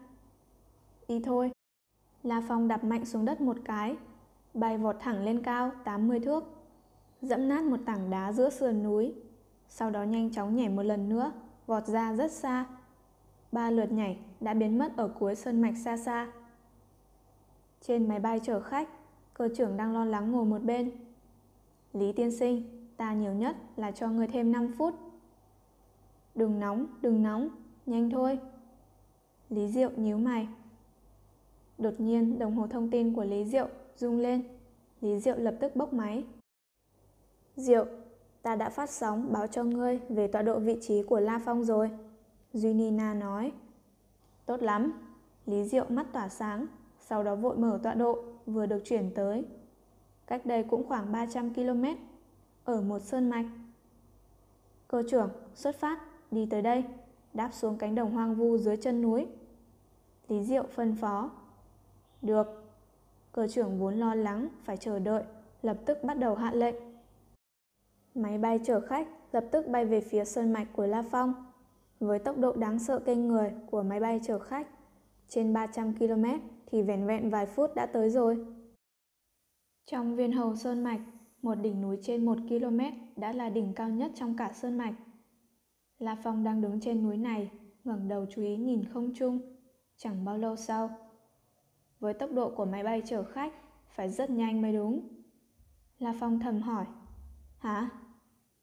Đi 1.07 1.21
thôi. 1.23 1.51
La 2.23 2.43
Phong 2.47 2.67
đạp 2.67 2.83
mạnh 2.83 3.05
xuống 3.05 3.25
đất 3.25 3.41
một 3.41 3.57
cái, 3.65 3.95
bay 4.53 4.77
vọt 4.77 4.95
thẳng 5.00 5.23
lên 5.23 5.43
cao 5.43 5.71
80 5.83 6.19
thước, 6.19 6.61
dẫm 7.21 7.47
nát 7.47 7.63
một 7.63 7.77
tảng 7.85 8.09
đá 8.09 8.31
giữa 8.31 8.49
sườn 8.49 8.83
núi. 8.83 9.13
Sau 9.69 9.89
đó 9.89 10.03
nhanh 10.03 10.31
chóng 10.31 10.55
nhảy 10.55 10.69
một 10.69 10.83
lần 10.83 11.09
nữa, 11.09 11.31
vọt 11.67 11.85
ra 11.85 12.13
rất 12.13 12.31
xa. 12.31 12.65
Ba 13.51 13.71
lượt 13.71 13.91
nhảy 13.91 14.17
đã 14.39 14.53
biến 14.53 14.77
mất 14.77 14.97
ở 14.97 15.07
cuối 15.07 15.35
sơn 15.35 15.61
mạch 15.61 15.77
xa 15.77 15.97
xa. 15.97 16.31
Trên 17.81 18.07
máy 18.07 18.19
bay 18.19 18.39
chở 18.43 18.59
khách, 18.59 18.89
cơ 19.33 19.49
trưởng 19.55 19.77
đang 19.77 19.93
lo 19.93 20.05
lắng 20.05 20.31
ngồi 20.31 20.45
một 20.45 20.63
bên. 20.63 20.91
Lý 21.93 22.11
tiên 22.11 22.31
sinh, 22.31 22.87
ta 22.97 23.13
nhiều 23.13 23.33
nhất 23.33 23.55
là 23.75 23.91
cho 23.91 24.07
người 24.07 24.27
thêm 24.27 24.51
5 24.51 24.71
phút. 24.77 24.95
Đừng 26.35 26.59
nóng, 26.59 26.85
đừng 27.01 27.23
nóng, 27.23 27.49
nhanh 27.85 28.09
thôi. 28.09 28.39
Lý 29.49 29.67
Diệu 29.67 29.89
nhíu 29.95 30.17
mày. 30.17 30.47
Đột 31.77 31.93
nhiên 31.97 32.39
đồng 32.39 32.55
hồ 32.55 32.67
thông 32.67 32.89
tin 32.89 33.13
của 33.13 33.23
Lý 33.23 33.45
Diệu 33.45 33.67
rung 33.95 34.19
lên. 34.19 34.43
Lý 35.01 35.19
Diệu 35.19 35.37
lập 35.37 35.55
tức 35.59 35.75
bốc 35.75 35.93
máy. 35.93 36.23
Diệu, 37.62 37.86
ta 38.41 38.56
đã 38.56 38.70
phát 38.70 38.89
sóng 38.89 39.34
báo 39.34 39.48
cho 39.48 39.63
ngươi 39.63 40.00
về 40.10 40.27
tọa 40.27 40.41
độ 40.41 40.60
vị 40.60 40.77
trí 40.82 41.03
của 41.03 41.20
La 41.20 41.39
Phong 41.46 41.63
rồi. 41.63 41.91
Duy 42.53 42.74
Nina 42.74 43.13
nói. 43.13 43.51
Tốt 44.46 44.62
lắm. 44.62 44.94
Lý 45.46 45.63
Diệu 45.63 45.86
mắt 45.89 46.08
tỏa 46.13 46.30
sáng, 46.30 46.68
sau 47.00 47.24
đó 47.24 47.36
vội 47.36 47.58
mở 47.58 47.80
tọa 47.84 47.94
độ 47.94 48.24
vừa 48.46 48.65
được 48.65 48.82
chuyển 48.86 49.12
tới. 49.15 49.46
Cách 50.27 50.46
đây 50.46 50.63
cũng 50.63 50.88
khoảng 50.88 51.12
300 51.12 51.53
km, 51.53 51.86
ở 52.63 52.82
một 52.82 53.00
sơn 53.00 53.30
mạch. 53.30 53.46
Cơ 54.88 55.03
trưởng, 55.10 55.30
xuất 55.56 55.75
phát, 55.75 56.00
đi 56.32 56.46
tới 56.46 56.62
đây, 56.62 56.84
đáp 57.34 57.50
xuống 57.53 57.77
cánh 57.77 57.96
đồng 57.96 58.12
hoang 58.12 58.36
vu 58.36 58.58
dưới 58.58 58.77
chân 58.77 59.01
núi. 59.01 59.27
Lý 60.27 60.44
Diệu 60.44 60.63
phân 60.63 60.96
phó. 60.96 61.32
Được. 62.22 62.48
Cơ 63.32 63.48
trưởng 63.48 63.80
vốn 63.80 63.96
lo 63.96 64.15
lắng, 64.15 64.48
phải 64.63 64.77
chờ 64.77 65.00
đợi, 65.00 65.24
lập 65.62 65.77
tức 65.86 66.03
bắt 66.03 66.18
đầu 66.18 66.36
hạ 66.36 66.51
lệnh. 66.53 66.75
Máy 68.15 68.38
bay 68.38 68.60
chở 68.63 68.82
khách 68.82 69.08
lập 69.32 69.46
tức 69.51 69.68
bay 69.68 69.86
về 69.86 70.01
phía 70.01 70.25
sơn 70.25 70.53
mạch 70.53 70.68
của 70.74 70.86
La 70.86 71.03
Phong. 71.12 71.34
Với 72.00 72.20
tốc 72.20 72.38
độ 72.38 72.56
đáng 72.56 72.80
sợ 72.80 73.00
kinh 73.06 73.27
người 73.27 73.51
của 73.72 73.84
máy 73.84 74.00
bay 74.00 74.20
chở 74.24 74.39
khách, 74.39 74.68
trên 75.27 75.53
300 75.53 75.96
km 75.96 76.25
thì 76.65 76.82
vẻn 76.82 77.08
vẹn 77.08 77.30
vài 77.30 77.46
phút 77.46 77.75
đã 77.75 77.86
tới 77.86 78.10
rồi. 78.10 78.46
Trong 79.86 80.15
viên 80.15 80.32
hầu 80.32 80.56
sơn 80.56 80.84
mạch, 80.84 81.01
một 81.41 81.56
đỉnh 81.56 81.82
núi 81.82 81.98
trên 82.01 82.25
1 82.25 82.38
km 82.50 82.80
đã 83.15 83.34
là 83.34 83.50
đỉnh 83.50 83.74
cao 83.74 83.89
nhất 83.89 84.12
trong 84.15 84.38
cả 84.38 84.51
sơn 84.53 84.77
mạch. 84.77 84.94
La 86.00 86.15
Phong 86.24 86.44
đang 86.44 86.62
đứng 86.62 86.80
trên 86.80 87.03
núi 87.03 87.18
này, 87.18 87.51
ngẩng 87.84 88.08
đầu 88.08 88.25
chú 88.30 88.41
ý 88.41 88.58
nhìn 88.58 88.86
không 88.94 89.13
trung. 89.15 89.39
Chẳng 89.98 90.25
bao 90.25 90.38
lâu 90.38 90.56
sau, 90.56 90.89
với 92.00 92.13
tốc 92.13 92.32
độ 92.32 92.50
của 92.56 92.65
máy 92.65 92.84
bay 92.84 93.01
chở 93.06 93.24
khách, 93.24 93.53
phải 93.96 94.10
rất 94.10 94.30
nhanh 94.30 94.62
mới 94.62 94.74
đúng. 94.74 95.08
La 96.00 96.13
Phong 96.20 96.39
thầm 96.39 96.62
hỏi, 96.62 96.86
Hả? 97.62 97.89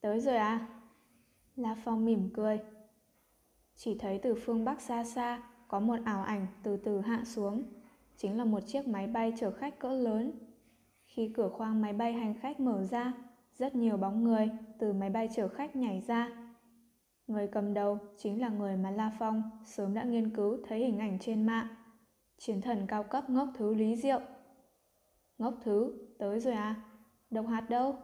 Tới 0.00 0.20
rồi 0.20 0.36
à? 0.36 0.68
La 1.56 1.76
Phong 1.84 2.04
mỉm 2.04 2.30
cười. 2.34 2.60
Chỉ 3.74 3.98
thấy 3.98 4.18
từ 4.22 4.34
phương 4.34 4.64
Bắc 4.64 4.80
xa 4.80 5.04
xa 5.04 5.42
có 5.68 5.80
một 5.80 5.96
ảo 6.04 6.22
ảnh 6.22 6.46
từ 6.62 6.76
từ 6.76 7.00
hạ 7.00 7.22
xuống. 7.24 7.62
Chính 8.16 8.38
là 8.38 8.44
một 8.44 8.60
chiếc 8.66 8.88
máy 8.88 9.06
bay 9.06 9.32
chở 9.38 9.50
khách 9.50 9.78
cỡ 9.78 9.92
lớn. 9.92 10.32
Khi 11.06 11.32
cửa 11.36 11.48
khoang 11.48 11.80
máy 11.80 11.92
bay 11.92 12.12
hành 12.12 12.34
khách 12.40 12.60
mở 12.60 12.84
ra, 12.84 13.12
rất 13.56 13.74
nhiều 13.74 13.96
bóng 13.96 14.24
người 14.24 14.50
từ 14.78 14.92
máy 14.92 15.10
bay 15.10 15.28
chở 15.34 15.48
khách 15.48 15.76
nhảy 15.76 16.00
ra. 16.00 16.28
Người 17.26 17.46
cầm 17.46 17.74
đầu 17.74 17.98
chính 18.16 18.40
là 18.40 18.48
người 18.48 18.76
mà 18.76 18.90
La 18.90 19.12
Phong 19.18 19.42
sớm 19.64 19.94
đã 19.94 20.02
nghiên 20.02 20.30
cứu 20.30 20.58
thấy 20.68 20.78
hình 20.78 20.98
ảnh 20.98 21.18
trên 21.20 21.46
mạng. 21.46 21.66
Chiến 22.38 22.60
thần 22.60 22.86
cao 22.88 23.04
cấp 23.04 23.30
ngốc 23.30 23.48
thứ 23.54 23.74
Lý 23.74 23.96
Diệu. 23.96 24.20
Ngốc 25.38 25.54
thứ, 25.62 25.92
tới 26.18 26.40
rồi 26.40 26.54
à? 26.54 26.74
Độc 27.30 27.46
hạt 27.46 27.70
đâu? 27.70 27.96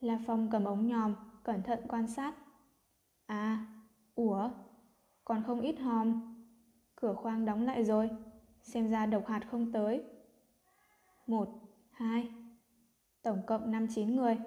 La 0.00 0.18
Phong 0.26 0.48
cầm 0.50 0.64
ống 0.64 0.86
nhòm, 0.86 1.14
cẩn 1.42 1.62
thận 1.62 1.78
quan 1.88 2.06
sát. 2.06 2.34
À, 3.26 3.66
ủa, 4.14 4.50
còn 5.24 5.42
không 5.46 5.60
ít 5.60 5.78
hòm. 5.78 6.36
Cửa 6.94 7.14
khoang 7.14 7.44
đóng 7.44 7.62
lại 7.62 7.84
rồi, 7.84 8.10
xem 8.62 8.90
ra 8.90 9.06
độc 9.06 9.26
hạt 9.26 9.40
không 9.50 9.72
tới. 9.72 10.02
Một, 11.26 11.48
hai, 11.90 12.30
tổng 13.22 13.42
cộng 13.46 13.70
năm 13.70 13.86
chín 13.94 14.16
người. 14.16 14.38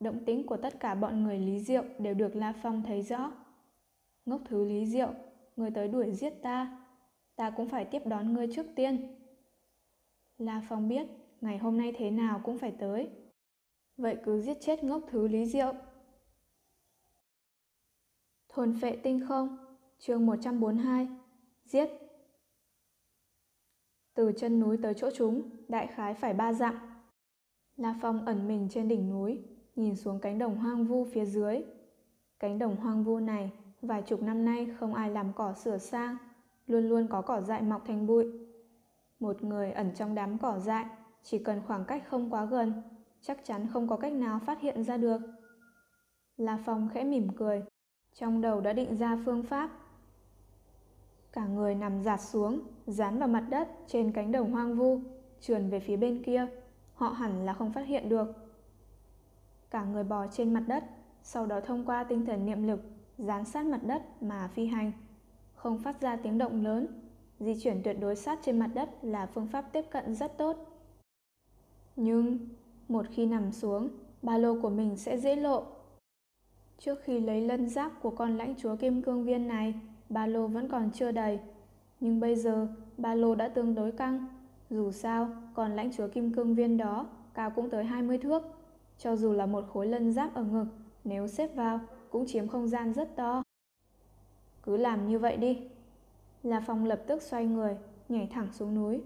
Động 0.00 0.24
tĩnh 0.24 0.46
của 0.46 0.56
tất 0.56 0.80
cả 0.80 0.94
bọn 0.94 1.24
người 1.24 1.38
Lý 1.38 1.60
Diệu 1.60 1.84
đều 1.98 2.14
được 2.14 2.36
La 2.36 2.54
Phong 2.62 2.82
thấy 2.82 3.02
rõ. 3.02 3.32
Ngốc 4.26 4.40
thứ 4.44 4.64
Lý 4.64 4.86
Diệu, 4.86 5.14
người 5.56 5.70
tới 5.70 5.88
đuổi 5.88 6.12
giết 6.12 6.30
ta, 6.42 6.84
ta 7.36 7.50
cũng 7.50 7.68
phải 7.68 7.84
tiếp 7.84 8.02
đón 8.06 8.32
ngươi 8.32 8.48
trước 8.54 8.66
tiên. 8.74 9.14
La 10.38 10.62
Phong 10.68 10.88
biết 10.88 11.06
ngày 11.40 11.58
hôm 11.58 11.78
nay 11.78 11.92
thế 11.98 12.10
nào 12.10 12.40
cũng 12.44 12.58
phải 12.58 12.72
tới. 12.78 13.10
Vậy 13.98 14.16
cứ 14.24 14.40
giết 14.40 14.56
chết 14.60 14.84
ngốc 14.84 15.02
thứ 15.10 15.28
Lý 15.28 15.46
Diệu. 15.46 15.72
Thôn 18.48 18.78
phệ 18.80 18.96
tinh 18.96 19.20
không, 19.28 19.56
chương 19.98 20.26
142, 20.26 21.08
giết. 21.64 21.88
Từ 24.14 24.32
chân 24.36 24.60
núi 24.60 24.78
tới 24.82 24.94
chỗ 24.94 25.10
chúng, 25.14 25.50
đại 25.68 25.86
khái 25.86 26.14
phải 26.14 26.34
ba 26.34 26.52
dặm. 26.52 26.74
La 27.76 27.98
Phong 28.02 28.26
ẩn 28.26 28.48
mình 28.48 28.68
trên 28.70 28.88
đỉnh 28.88 29.10
núi, 29.10 29.42
nhìn 29.76 29.96
xuống 29.96 30.20
cánh 30.20 30.38
đồng 30.38 30.58
hoang 30.58 30.84
vu 30.84 31.04
phía 31.04 31.24
dưới. 31.24 31.62
Cánh 32.38 32.58
đồng 32.58 32.76
hoang 32.76 33.04
vu 33.04 33.18
này, 33.18 33.52
vài 33.82 34.02
chục 34.02 34.22
năm 34.22 34.44
nay 34.44 34.68
không 34.78 34.94
ai 34.94 35.10
làm 35.10 35.32
cỏ 35.32 35.52
sửa 35.52 35.78
sang, 35.78 36.16
luôn 36.66 36.88
luôn 36.88 37.08
có 37.10 37.22
cỏ 37.22 37.40
dại 37.40 37.62
mọc 37.62 37.82
thành 37.86 38.06
bụi. 38.06 38.26
Một 39.20 39.44
người 39.44 39.72
ẩn 39.72 39.90
trong 39.94 40.14
đám 40.14 40.38
cỏ 40.38 40.58
dại, 40.58 40.86
chỉ 41.22 41.38
cần 41.38 41.62
khoảng 41.66 41.84
cách 41.84 42.04
không 42.08 42.30
quá 42.30 42.44
gần 42.44 42.82
chắc 43.28 43.44
chắn 43.44 43.66
không 43.72 43.88
có 43.88 43.96
cách 43.96 44.12
nào 44.12 44.38
phát 44.38 44.60
hiện 44.60 44.84
ra 44.84 44.96
được. 44.96 45.20
La 46.36 46.58
Phong 46.64 46.88
khẽ 46.94 47.04
mỉm 47.04 47.28
cười, 47.36 47.62
trong 48.14 48.40
đầu 48.40 48.60
đã 48.60 48.72
định 48.72 48.96
ra 48.96 49.18
phương 49.24 49.42
pháp. 49.42 49.70
Cả 51.32 51.46
người 51.46 51.74
nằm 51.74 52.02
giạt 52.02 52.20
xuống, 52.20 52.60
dán 52.86 53.18
vào 53.18 53.28
mặt 53.28 53.46
đất 53.50 53.68
trên 53.86 54.12
cánh 54.12 54.32
đồng 54.32 54.52
hoang 54.52 54.76
vu, 54.76 55.00
trườn 55.40 55.70
về 55.70 55.80
phía 55.80 55.96
bên 55.96 56.22
kia, 56.22 56.46
họ 56.94 57.08
hẳn 57.08 57.46
là 57.46 57.52
không 57.52 57.72
phát 57.72 57.86
hiện 57.86 58.08
được. 58.08 58.32
Cả 59.70 59.84
người 59.84 60.04
bò 60.04 60.26
trên 60.26 60.54
mặt 60.54 60.64
đất, 60.66 60.84
sau 61.22 61.46
đó 61.46 61.60
thông 61.60 61.84
qua 61.84 62.04
tinh 62.04 62.26
thần 62.26 62.46
niệm 62.46 62.62
lực, 62.62 62.80
dán 63.18 63.44
sát 63.44 63.66
mặt 63.66 63.80
đất 63.82 64.22
mà 64.22 64.48
phi 64.48 64.66
hành, 64.66 64.92
không 65.54 65.78
phát 65.78 66.00
ra 66.00 66.16
tiếng 66.16 66.38
động 66.38 66.64
lớn. 66.64 66.86
Di 67.40 67.60
chuyển 67.62 67.82
tuyệt 67.82 67.96
đối 68.00 68.16
sát 68.16 68.38
trên 68.42 68.58
mặt 68.58 68.70
đất 68.74 68.90
là 69.02 69.26
phương 69.26 69.46
pháp 69.46 69.72
tiếp 69.72 69.84
cận 69.90 70.14
rất 70.14 70.38
tốt. 70.38 70.56
Nhưng 71.96 72.38
một 72.88 73.06
khi 73.10 73.26
nằm 73.26 73.52
xuống, 73.52 73.88
ba 74.22 74.38
lô 74.38 74.60
của 74.62 74.70
mình 74.70 74.96
sẽ 74.96 75.18
dễ 75.18 75.36
lộ. 75.36 75.64
Trước 76.78 76.98
khi 77.02 77.20
lấy 77.20 77.40
lân 77.40 77.68
giáp 77.68 78.02
của 78.02 78.10
con 78.10 78.36
lãnh 78.38 78.54
chúa 78.58 78.76
kim 78.76 79.02
cương 79.02 79.24
viên 79.24 79.48
này, 79.48 79.74
ba 80.08 80.26
lô 80.26 80.46
vẫn 80.46 80.68
còn 80.68 80.90
chưa 80.94 81.12
đầy. 81.12 81.38
Nhưng 82.00 82.20
bây 82.20 82.36
giờ, 82.36 82.68
ba 82.96 83.14
lô 83.14 83.34
đã 83.34 83.48
tương 83.48 83.74
đối 83.74 83.92
căng. 83.92 84.26
Dù 84.70 84.92
sao, 84.92 85.28
còn 85.54 85.76
lãnh 85.76 85.92
chúa 85.92 86.08
kim 86.08 86.34
cương 86.34 86.54
viên 86.54 86.76
đó 86.76 87.06
cao 87.34 87.50
cũng 87.50 87.70
tới 87.70 87.84
20 87.84 88.18
thước. 88.18 88.42
Cho 88.98 89.16
dù 89.16 89.32
là 89.32 89.46
một 89.46 89.64
khối 89.72 89.86
lân 89.86 90.12
giáp 90.12 90.34
ở 90.34 90.44
ngực, 90.44 90.66
nếu 91.04 91.28
xếp 91.28 91.54
vào, 91.54 91.80
cũng 92.10 92.26
chiếm 92.26 92.48
không 92.48 92.68
gian 92.68 92.92
rất 92.92 93.16
to. 93.16 93.42
Cứ 94.62 94.76
làm 94.76 95.08
như 95.08 95.18
vậy 95.18 95.36
đi. 95.36 95.60
La 96.42 96.60
Phong 96.66 96.84
lập 96.84 97.02
tức 97.06 97.22
xoay 97.22 97.46
người, 97.46 97.76
nhảy 98.08 98.26
thẳng 98.26 98.48
xuống 98.52 98.74
núi. 98.74 99.02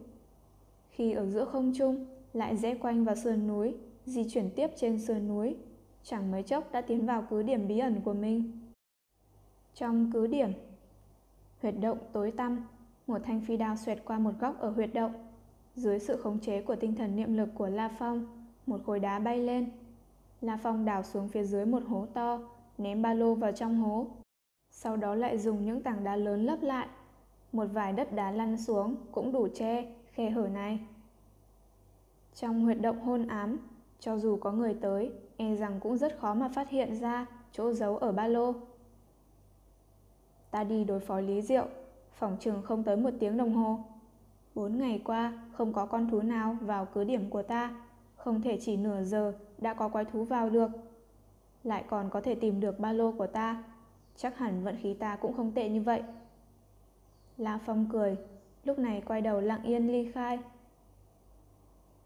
Khi 0.91 1.13
ở 1.13 1.27
giữa 1.27 1.45
không 1.45 1.73
trung, 1.79 2.07
lại 2.33 2.57
rẽ 2.57 2.75
quanh 2.75 3.05
vào 3.05 3.17
sườn 3.17 3.47
núi, 3.47 3.75
di 4.07 4.31
chuyển 4.31 4.51
tiếp 4.51 4.71
trên 4.77 4.99
sườn 4.99 5.29
núi, 5.29 5.57
chẳng 6.03 6.31
mấy 6.31 6.43
chốc 6.43 6.73
đã 6.73 6.81
tiến 6.81 7.07
vào 7.07 7.27
cứ 7.31 7.43
điểm 7.43 7.69
bí 7.69 7.79
ẩn 7.79 8.01
của 8.05 8.15
mình. 8.15 8.61
Trong 9.75 10.11
cứ 10.13 10.27
điểm, 10.27 10.53
huyệt 11.63 11.75
động 11.81 11.99
tối 12.13 12.31
tăm, 12.31 12.67
một 13.07 13.19
thanh 13.25 13.41
phi 13.41 13.57
đao 13.57 13.77
xoẹt 13.77 13.99
qua 14.05 14.19
một 14.19 14.33
góc 14.41 14.59
ở 14.61 14.71
huyệt 14.71 14.95
động. 14.95 15.13
dưới 15.77 15.99
sự 15.99 16.17
khống 16.17 16.39
chế 16.41 16.63
của 16.63 16.77
tinh 16.77 16.95
thần 16.95 17.17
niệm 17.17 17.37
lực 17.37 17.49
của 17.55 17.69
La 17.69 17.89
Phong, 17.99 18.47
một 18.67 18.81
khối 18.87 19.01
đá 19.01 19.19
bay 19.19 19.39
lên. 19.39 19.71
La 20.41 20.59
Phong 20.63 20.85
đào 20.85 21.03
xuống 21.03 21.29
phía 21.29 21.45
dưới 21.45 21.67
một 21.67 21.83
hố 21.87 22.07
to, 22.15 22.41
ném 22.79 23.03
ba 23.03 23.15
lô 23.15 23.35
vào 23.35 23.53
trong 23.53 23.77
hố. 23.77 24.07
Sau 24.71 24.97
đó 24.97 25.15
lại 25.15 25.39
dùng 25.39 25.65
những 25.65 25.83
tảng 25.83 26.05
đá 26.05 26.17
lớn 26.17 26.45
lấp 26.45 26.63
lại. 26.63 26.89
Một 27.53 27.67
vài 27.73 27.93
đất 27.93 28.13
đá 28.13 28.31
lăn 28.31 28.59
xuống 28.59 28.97
cũng 29.13 29.33
đủ 29.33 29.49
che 29.55 29.85
khe 30.13 30.31
hở 30.31 30.49
này. 30.49 30.79
Trong 32.35 32.61
huyệt 32.61 32.81
động 32.81 33.01
hôn 33.01 33.27
ám, 33.27 33.59
cho 34.01 34.19
dù 34.19 34.37
có 34.37 34.53
người 34.53 34.75
tới, 34.75 35.13
e 35.37 35.55
rằng 35.55 35.81
cũng 35.81 35.99
rất 35.99 36.19
khó 36.19 36.35
mà 36.35 36.49
phát 36.49 36.69
hiện 36.69 37.01
ra 37.01 37.27
chỗ 37.53 37.73
giấu 37.73 37.97
ở 37.97 38.13
ba 38.13 38.27
lô. 38.27 38.55
Ta 40.51 40.65
đi 40.65 40.85
đối 40.85 41.01
phó 41.01 41.21
Lý 41.21 41.43
Diệu, 41.43 41.67
phòng 42.19 42.37
trường 42.41 42.63
không 42.63 42.83
tới 42.83 42.97
một 42.97 43.11
tiếng 43.21 43.37
đồng 43.37 43.55
hồ. 43.55 43.79
Bốn 44.55 44.79
ngày 44.79 45.01
qua, 45.05 45.43
không 45.53 45.73
có 45.73 45.87
con 45.87 46.11
thú 46.11 46.23
nào 46.23 46.57
vào 46.61 46.85
cứ 46.85 47.05
điểm 47.05 47.31
của 47.31 47.43
ta. 47.43 47.83
Không 48.17 48.43
thể 48.43 48.59
chỉ 48.61 48.77
nửa 48.77 49.03
giờ 49.03 49.33
đã 49.59 49.75
có 49.75 49.89
quái 49.89 50.05
thú 50.05 50.25
vào 50.25 50.51
được. 50.51 50.71
Lại 51.65 51.85
còn 51.89 52.11
có 52.11 52.21
thể 52.21 52.35
tìm 52.35 52.61
được 52.61 52.79
ba 52.79 52.93
lô 52.93 53.13
của 53.13 53.27
ta. 53.27 53.65
Chắc 54.17 54.39
hẳn 54.39 54.65
vận 54.65 54.77
khí 54.83 54.95
ta 54.95 55.17
cũng 55.17 55.37
không 55.37 55.53
tệ 55.53 55.69
như 55.69 55.83
vậy. 55.83 56.03
La 57.39 57.59
Phong 57.67 57.89
cười, 57.93 58.17
lúc 58.65 58.79
này 58.79 59.03
quay 59.07 59.21
đầu 59.21 59.41
lặng 59.41 59.63
yên 59.63 59.87
ly 59.93 60.13
khai. 60.13 60.39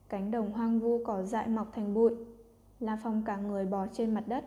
Cánh 0.08 0.30
đồng 0.30 0.52
hoang 0.52 0.80
vu 0.80 1.00
cỏ 1.04 1.22
dại 1.22 1.48
mọc 1.48 1.72
thành 1.72 1.94
bụi. 1.94 2.14
La 2.80 2.98
Phong 3.02 3.22
cả 3.26 3.36
người 3.36 3.66
bò 3.66 3.86
trên 3.92 4.14
mặt 4.14 4.25
đất. 4.26 4.44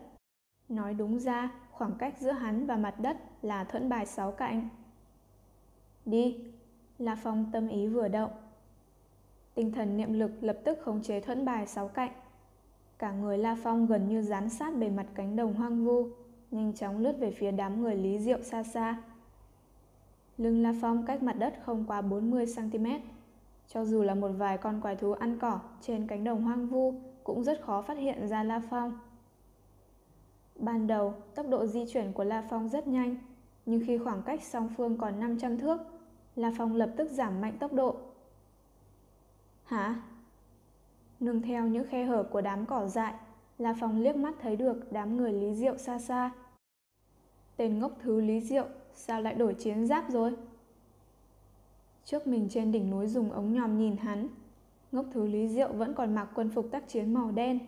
Nói 0.68 0.94
đúng 0.94 1.18
ra, 1.18 1.50
khoảng 1.70 1.92
cách 1.98 2.14
giữa 2.18 2.32
hắn 2.32 2.66
và 2.66 2.76
mặt 2.76 3.00
đất 3.00 3.16
là 3.42 3.64
thuẫn 3.64 3.88
bài 3.88 4.06
sáu 4.06 4.32
cạnh. 4.32 4.68
Đi, 6.04 6.36
La 6.98 7.16
Phong 7.22 7.50
tâm 7.52 7.68
ý 7.68 7.86
vừa 7.86 8.08
động. 8.08 8.30
Tinh 9.54 9.72
thần 9.72 9.96
niệm 9.96 10.12
lực 10.12 10.30
lập 10.40 10.58
tức 10.64 10.78
khống 10.84 11.02
chế 11.02 11.20
thuẫn 11.20 11.44
bài 11.44 11.66
sáu 11.66 11.88
cạnh. 11.88 12.12
Cả 12.98 13.12
người 13.12 13.38
La 13.38 13.56
Phong 13.62 13.86
gần 13.86 14.08
như 14.08 14.22
dán 14.22 14.48
sát 14.48 14.76
bề 14.76 14.90
mặt 14.90 15.06
cánh 15.14 15.36
đồng 15.36 15.54
hoang 15.54 15.84
vu, 15.84 16.08
nhanh 16.50 16.72
chóng 16.72 16.98
lướt 16.98 17.12
về 17.18 17.30
phía 17.30 17.50
đám 17.50 17.82
người 17.82 17.94
Lý 17.94 18.18
Diệu 18.18 18.42
xa 18.42 18.62
xa. 18.62 19.02
Lưng 20.38 20.62
La 20.62 20.74
Phong 20.80 21.06
cách 21.06 21.22
mặt 21.22 21.36
đất 21.38 21.54
không 21.64 21.84
quá 21.86 22.02
40cm. 22.02 22.98
Cho 23.74 23.84
dù 23.84 24.02
là 24.02 24.14
một 24.14 24.28
vài 24.28 24.58
con 24.58 24.80
quái 24.80 24.96
thú 24.96 25.12
ăn 25.12 25.38
cỏ 25.38 25.60
trên 25.80 26.06
cánh 26.06 26.24
đồng 26.24 26.42
hoang 26.42 26.66
vu 26.66 26.94
cũng 27.24 27.44
rất 27.44 27.62
khó 27.62 27.82
phát 27.82 27.98
hiện 27.98 28.28
ra 28.28 28.42
La 28.42 28.62
Phong. 28.70 28.98
Ban 30.56 30.86
đầu, 30.86 31.14
tốc 31.34 31.46
độ 31.48 31.66
di 31.66 31.84
chuyển 31.92 32.12
của 32.12 32.24
La 32.24 32.46
Phong 32.50 32.68
rất 32.68 32.88
nhanh, 32.88 33.16
nhưng 33.66 33.82
khi 33.86 33.98
khoảng 33.98 34.22
cách 34.22 34.42
song 34.42 34.68
phương 34.76 34.98
còn 34.98 35.20
500 35.20 35.58
thước, 35.58 35.80
La 36.36 36.52
Phong 36.58 36.76
lập 36.76 36.90
tức 36.96 37.10
giảm 37.10 37.40
mạnh 37.40 37.56
tốc 37.58 37.72
độ. 37.72 37.96
Hả? 39.64 40.02
Nương 41.20 41.42
theo 41.42 41.66
những 41.66 41.86
khe 41.86 42.04
hở 42.04 42.22
của 42.22 42.40
đám 42.40 42.66
cỏ 42.66 42.86
dại, 42.86 43.14
La 43.58 43.74
Phong 43.80 44.02
liếc 44.02 44.16
mắt 44.16 44.34
thấy 44.40 44.56
được 44.56 44.92
đám 44.92 45.16
người 45.16 45.32
Lý 45.32 45.54
Diệu 45.54 45.76
xa 45.76 45.98
xa. 45.98 46.30
Tên 47.56 47.78
ngốc 47.78 47.92
thứ 48.02 48.20
Lý 48.20 48.40
Diệu 48.40 48.66
sao 48.94 49.22
lại 49.22 49.34
đổi 49.34 49.54
chiến 49.54 49.86
giáp 49.86 50.10
rồi? 50.10 50.36
Trước 52.10 52.26
mình 52.26 52.48
trên 52.50 52.72
đỉnh 52.72 52.90
núi 52.90 53.06
dùng 53.06 53.32
ống 53.32 53.52
nhòm 53.52 53.78
nhìn 53.78 53.96
hắn, 53.96 54.28
ngốc 54.92 55.06
thứ 55.12 55.26
Lý 55.26 55.48
Diệu 55.48 55.72
vẫn 55.72 55.94
còn 55.94 56.14
mặc 56.14 56.28
quân 56.34 56.50
phục 56.54 56.70
tác 56.70 56.88
chiến 56.88 57.14
màu 57.14 57.30
đen. 57.30 57.58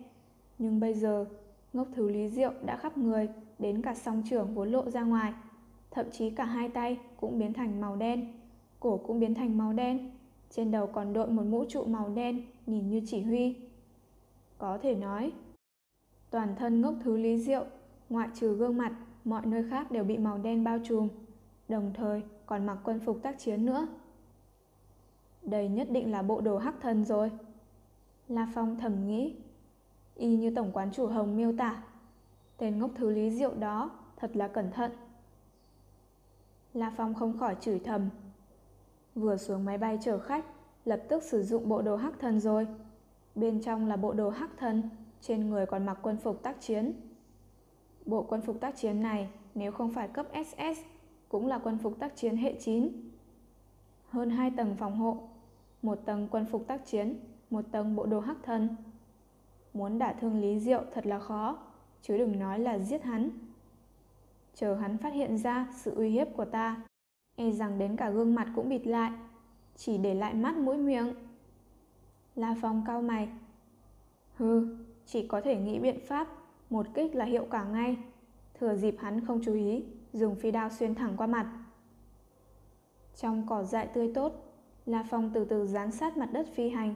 Nhưng 0.57 0.79
bây 0.79 0.93
giờ, 0.93 1.25
ngốc 1.73 1.87
thứ 1.95 2.09
Lý 2.09 2.29
Diệu 2.29 2.51
đã 2.65 2.77
khắp 2.77 2.97
người, 2.97 3.29
đến 3.59 3.81
cả 3.81 3.95
song 3.95 4.23
trưởng 4.29 4.53
vốn 4.55 4.71
lộ 4.71 4.89
ra 4.89 5.03
ngoài. 5.03 5.33
Thậm 5.91 6.05
chí 6.11 6.29
cả 6.29 6.45
hai 6.45 6.69
tay 6.69 6.99
cũng 7.17 7.39
biến 7.39 7.53
thành 7.53 7.81
màu 7.81 7.95
đen, 7.95 8.33
cổ 8.79 8.97
cũng 8.97 9.19
biến 9.19 9.33
thành 9.33 9.57
màu 9.57 9.73
đen. 9.73 10.11
Trên 10.49 10.71
đầu 10.71 10.87
còn 10.87 11.13
đội 11.13 11.27
một 11.27 11.43
mũ 11.43 11.65
trụ 11.69 11.83
màu 11.83 12.09
đen, 12.09 12.41
nhìn 12.65 12.89
như 12.89 13.01
chỉ 13.07 13.21
huy. 13.21 13.55
Có 14.57 14.77
thể 14.77 14.95
nói, 14.95 15.31
toàn 16.29 16.55
thân 16.55 16.81
ngốc 16.81 16.93
thứ 17.03 17.17
Lý 17.17 17.37
Diệu, 17.37 17.65
ngoại 18.09 18.29
trừ 18.35 18.55
gương 18.55 18.77
mặt, 18.77 18.93
mọi 19.25 19.45
nơi 19.45 19.65
khác 19.69 19.91
đều 19.91 20.03
bị 20.03 20.17
màu 20.17 20.37
đen 20.37 20.63
bao 20.63 20.79
trùm, 20.83 21.09
đồng 21.69 21.91
thời 21.93 22.21
còn 22.45 22.65
mặc 22.65 22.77
quân 22.83 22.99
phục 22.99 23.21
tác 23.23 23.39
chiến 23.39 23.65
nữa. 23.65 23.87
Đây 25.43 25.69
nhất 25.69 25.87
định 25.91 26.11
là 26.11 26.21
bộ 26.21 26.41
đồ 26.41 26.57
hắc 26.57 26.75
thần 26.81 27.05
rồi. 27.05 27.31
La 28.27 28.47
Phong 28.55 28.77
thầm 28.79 29.07
nghĩ. 29.07 29.35
Y 30.15 30.35
như 30.35 30.51
tổng 30.55 30.71
quán 30.73 30.91
chủ 30.91 31.07
Hồng 31.07 31.37
miêu 31.37 31.53
tả. 31.57 31.83
Tên 32.57 32.79
ngốc 32.79 32.91
thứ 32.95 33.09
lý 33.09 33.31
diệu 33.31 33.53
đó 33.55 33.91
thật 34.15 34.35
là 34.35 34.47
cẩn 34.47 34.71
thận. 34.71 34.91
La 36.73 36.93
Phong 36.97 37.13
không 37.13 37.39
khỏi 37.39 37.55
chửi 37.59 37.79
thầm. 37.79 38.09
Vừa 39.15 39.37
xuống 39.37 39.65
máy 39.65 39.77
bay 39.77 39.99
chở 40.01 40.19
khách, 40.19 40.45
lập 40.85 41.01
tức 41.09 41.23
sử 41.23 41.43
dụng 41.43 41.69
bộ 41.69 41.81
đồ 41.81 41.95
hắc 41.95 42.19
thần 42.19 42.39
rồi. 42.39 42.67
Bên 43.35 43.61
trong 43.61 43.87
là 43.87 43.95
bộ 43.95 44.13
đồ 44.13 44.29
hắc 44.29 44.49
thần, 44.57 44.89
trên 45.21 45.49
người 45.49 45.65
còn 45.65 45.85
mặc 45.85 45.97
quân 46.01 46.17
phục 46.17 46.43
tác 46.43 46.61
chiến. 46.61 46.93
Bộ 48.05 48.25
quân 48.29 48.41
phục 48.41 48.59
tác 48.59 48.77
chiến 48.77 49.01
này 49.01 49.29
nếu 49.55 49.71
không 49.71 49.93
phải 49.93 50.07
cấp 50.07 50.27
SS 50.45 50.79
cũng 51.29 51.47
là 51.47 51.57
quân 51.57 51.77
phục 51.77 51.99
tác 51.99 52.15
chiến 52.15 52.37
hệ 52.37 52.55
9. 52.59 52.89
Hơn 54.09 54.29
2 54.29 54.51
tầng 54.51 54.75
phòng 54.79 54.97
hộ, 54.97 55.17
một 55.83 55.99
tầng 56.05 56.27
quân 56.31 56.45
phục 56.45 56.67
tác 56.67 56.85
chiến, 56.85 57.19
một 57.49 57.65
tầng 57.71 57.95
bộ 57.95 58.05
đồ 58.05 58.19
hắc 58.19 58.37
thân. 58.43 58.75
Muốn 59.73 59.99
đả 59.99 60.13
thương 60.13 60.41
Lý 60.41 60.59
Diệu 60.59 60.83
thật 60.93 61.05
là 61.05 61.19
khó, 61.19 61.57
chứ 62.01 62.17
đừng 62.17 62.39
nói 62.39 62.59
là 62.59 62.79
giết 62.79 63.03
hắn. 63.03 63.29
Chờ 64.55 64.75
hắn 64.75 64.97
phát 64.97 65.13
hiện 65.13 65.37
ra 65.37 65.67
sự 65.75 65.95
uy 65.95 66.09
hiếp 66.09 66.27
của 66.35 66.45
ta, 66.45 66.81
e 67.35 67.51
rằng 67.51 67.79
đến 67.79 67.95
cả 67.95 68.09
gương 68.09 68.35
mặt 68.35 68.47
cũng 68.55 68.69
bịt 68.69 68.87
lại, 68.87 69.11
chỉ 69.75 69.97
để 69.97 70.13
lại 70.13 70.33
mắt 70.33 70.57
mũi 70.57 70.77
miệng. 70.77 71.13
La 72.35 72.55
Phong 72.61 72.83
cao 72.87 73.01
mày. 73.01 73.29
Hừ, 74.35 74.77
chỉ 75.05 75.27
có 75.27 75.41
thể 75.41 75.55
nghĩ 75.55 75.79
biện 75.79 75.99
pháp, 76.07 76.27
một 76.69 76.87
kích 76.93 77.15
là 77.15 77.25
hiệu 77.25 77.47
quả 77.51 77.65
ngay. 77.65 77.97
Thừa 78.59 78.75
dịp 78.75 78.95
hắn 78.99 79.25
không 79.25 79.41
chú 79.45 79.53
ý, 79.53 79.85
dùng 80.13 80.35
phi 80.35 80.51
đao 80.51 80.69
xuyên 80.69 80.95
thẳng 80.95 81.13
qua 81.17 81.27
mặt. 81.27 81.51
Trong 83.15 83.47
cỏ 83.47 83.63
dại 83.63 83.87
tươi 83.93 84.11
tốt, 84.15 84.52
La 84.85 85.03
Phong 85.09 85.31
từ 85.33 85.45
từ 85.45 85.67
dán 85.67 85.91
sát 85.91 86.17
mặt 86.17 86.29
đất 86.31 86.47
phi 86.55 86.69
hành. 86.69 86.95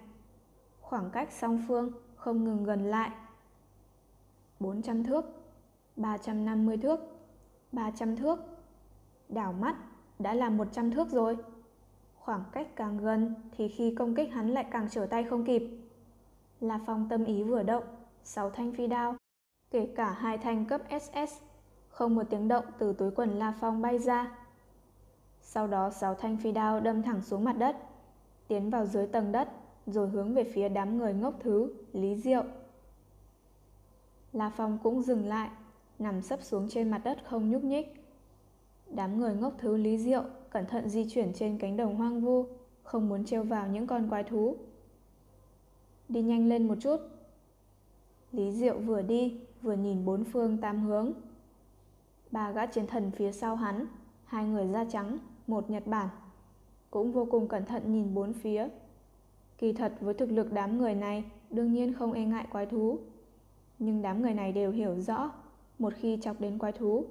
Khoảng 0.82 1.10
cách 1.10 1.32
song 1.32 1.64
phương 1.68 1.92
không 2.16 2.44
ngừng 2.44 2.64
gần 2.64 2.86
lại. 2.86 3.12
400 4.60 5.04
thước, 5.04 5.26
350 5.96 6.78
thước, 6.78 7.00
300 7.72 8.16
thước. 8.16 8.40
Đảo 9.30 9.54
mắt 9.54 9.76
đã 10.20 10.34
là 10.34 10.50
100 10.50 10.92
thước 10.92 11.10
rồi. 11.10 11.38
Khoảng 12.16 12.44
cách 12.52 12.68
càng 12.76 12.98
gần 12.98 13.36
thì 13.58 13.68
khi 13.68 13.96
công 13.96 14.16
kích 14.16 14.32
hắn 14.32 14.50
lại 14.50 14.66
càng 14.72 14.88
trở 14.90 15.06
tay 15.06 15.24
không 15.24 15.46
kịp. 15.46 15.64
La 16.60 16.80
Phong 16.86 17.10
tâm 17.10 17.26
ý 17.26 17.44
vừa 17.44 17.64
động, 17.64 17.84
sáu 18.24 18.50
thanh 18.50 18.74
phi 18.74 18.88
đao, 18.88 19.16
kể 19.72 19.90
cả 19.96 20.12
hai 20.12 20.38
thanh 20.38 20.66
cấp 20.66 20.82
SS, 21.02 21.42
không 21.90 22.16
một 22.16 22.24
tiếng 22.30 22.48
động 22.48 22.66
từ 22.80 22.94
túi 22.94 23.12
quần 23.12 23.30
La 23.40 23.54
Phong 23.60 23.82
bay 23.82 24.00
ra. 24.00 24.47
Sau 25.50 25.68
đó 25.68 25.90
sáu 25.90 26.16
thanh 26.16 26.38
phi 26.38 26.52
đao 26.52 26.80
đâm 26.80 27.04
thẳng 27.04 27.22
xuống 27.22 27.44
mặt 27.44 27.58
đất, 27.58 27.78
tiến 28.48 28.70
vào 28.70 28.86
dưới 28.86 29.08
tầng 29.08 29.32
đất, 29.32 29.50
rồi 29.86 30.10
hướng 30.10 30.34
về 30.34 30.44
phía 30.44 30.70
đám 30.70 30.98
người 30.98 31.14
ngốc 31.14 31.34
thứ, 31.40 31.74
Lý 31.94 32.16
Diệu. 32.16 32.44
La 34.34 34.50
Phong 34.50 34.78
cũng 34.84 35.02
dừng 35.02 35.26
lại, 35.26 35.50
nằm 36.00 36.22
sấp 36.22 36.44
xuống 36.44 36.70
trên 36.70 36.92
mặt 36.92 37.02
đất 37.04 37.18
không 37.26 37.52
nhúc 37.52 37.64
nhích. 37.64 38.06
Đám 38.88 39.20
người 39.20 39.36
ngốc 39.36 39.54
thứ 39.58 39.78
Lý 39.78 39.98
Diệu 39.98 40.24
cẩn 40.50 40.66
thận 40.66 40.90
di 40.90 41.10
chuyển 41.10 41.34
trên 41.34 41.58
cánh 41.58 41.78
đồng 41.78 41.96
hoang 41.96 42.22
vu, 42.22 42.46
không 42.84 43.10
muốn 43.10 43.26
trêu 43.26 43.44
vào 43.44 43.68
những 43.68 43.88
con 43.88 44.10
quái 44.10 44.24
thú. 44.24 44.56
Đi 46.10 46.22
nhanh 46.22 46.50
lên 46.50 46.68
một 46.68 46.76
chút. 46.82 46.98
Lý 48.32 48.52
Diệu 48.52 48.80
vừa 48.80 49.02
đi, 49.02 49.40
vừa 49.62 49.74
nhìn 49.74 50.06
bốn 50.06 50.24
phương 50.24 50.58
tám 50.58 50.86
hướng. 50.86 51.14
Ba 52.32 52.52
gã 52.52 52.66
chiến 52.66 52.88
thần 52.88 53.12
phía 53.12 53.32
sau 53.32 53.56
hắn, 53.56 53.86
hai 54.26 54.46
người 54.46 54.68
da 54.68 54.86
trắng, 54.86 55.18
một 55.48 55.70
Nhật 55.70 55.88
Bản, 55.88 56.10
cũng 56.92 57.12
vô 57.12 57.28
cùng 57.32 57.48
cẩn 57.48 57.66
thận 57.66 57.92
nhìn 57.92 58.14
bốn 58.14 58.34
phía. 58.34 58.68
Kỳ 59.58 59.74
thật 59.74 59.94
với 60.02 60.14
thực 60.14 60.32
lực 60.32 60.54
đám 60.54 60.78
người 60.78 60.96
này 60.96 61.24
đương 61.50 61.74
nhiên 61.74 61.94
không 61.94 62.14
e 62.14 62.26
ngại 62.26 62.48
quái 62.52 62.66
thú. 62.66 63.00
Nhưng 63.80 64.02
đám 64.02 64.22
người 64.22 64.34
này 64.34 64.52
đều 64.52 64.72
hiểu 64.72 65.00
rõ, 65.00 65.32
một 65.80 65.94
khi 65.98 66.18
chọc 66.22 66.42
đến 66.42 66.58
quái 66.58 66.72
thú, 66.72 67.06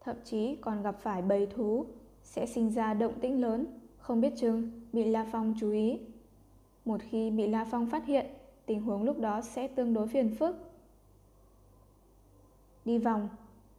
thậm 0.00 0.16
chí 0.24 0.56
còn 0.60 0.82
gặp 0.82 0.96
phải 1.00 1.22
bầy 1.22 1.46
thú, 1.46 1.86
sẽ 2.22 2.46
sinh 2.46 2.70
ra 2.70 2.94
động 2.94 3.20
tĩnh 3.20 3.40
lớn, 3.40 3.66
không 3.98 4.20
biết 4.20 4.32
chừng 4.36 4.70
bị 4.92 5.04
La 5.04 5.26
Phong 5.32 5.54
chú 5.60 5.70
ý. 5.70 6.00
Một 6.84 7.00
khi 7.10 7.30
bị 7.30 7.46
La 7.46 7.64
Phong 7.64 7.90
phát 7.90 8.06
hiện, 8.06 8.26
tình 8.66 8.82
huống 8.82 9.02
lúc 9.02 9.18
đó 9.18 9.40
sẽ 9.40 9.68
tương 9.68 9.94
đối 9.94 10.08
phiền 10.08 10.34
phức. 10.34 10.56
Đi 12.84 12.98
vòng, 12.98 13.28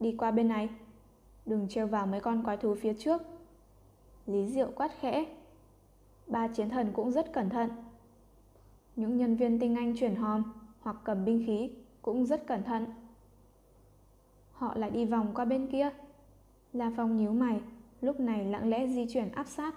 đi 0.00 0.14
qua 0.18 0.30
bên 0.30 0.48
này. 0.48 0.68
Đừng 1.46 1.68
treo 1.68 1.86
vào 1.86 2.06
mấy 2.06 2.20
con 2.20 2.44
quái 2.44 2.56
thú 2.56 2.74
phía 2.74 2.94
trước. 2.94 3.22
Lý 4.26 4.46
Diệu 4.48 4.70
quát 4.76 4.90
khẽ. 5.00 5.26
Ba 6.26 6.48
chiến 6.48 6.70
thần 6.70 6.92
cũng 6.92 7.12
rất 7.12 7.32
cẩn 7.32 7.50
thận. 7.50 7.70
Những 8.96 9.16
nhân 9.16 9.36
viên 9.36 9.58
tinh 9.58 9.74
anh 9.76 9.94
chuyển 9.96 10.14
hòm 10.14 10.42
hoặc 10.80 10.96
cầm 11.04 11.24
binh 11.24 11.44
khí 11.46 11.70
cũng 12.02 12.26
rất 12.26 12.46
cẩn 12.46 12.62
thận. 12.62 12.86
Họ 14.52 14.74
lại 14.76 14.90
đi 14.90 15.04
vòng 15.04 15.32
qua 15.34 15.44
bên 15.44 15.66
kia. 15.66 15.90
La 16.72 16.92
Phong 16.96 17.16
nhíu 17.16 17.32
mày, 17.32 17.60
lúc 18.00 18.20
này 18.20 18.44
lặng 18.44 18.68
lẽ 18.68 18.86
di 18.86 19.06
chuyển 19.12 19.32
áp 19.32 19.46
sát. 19.46 19.74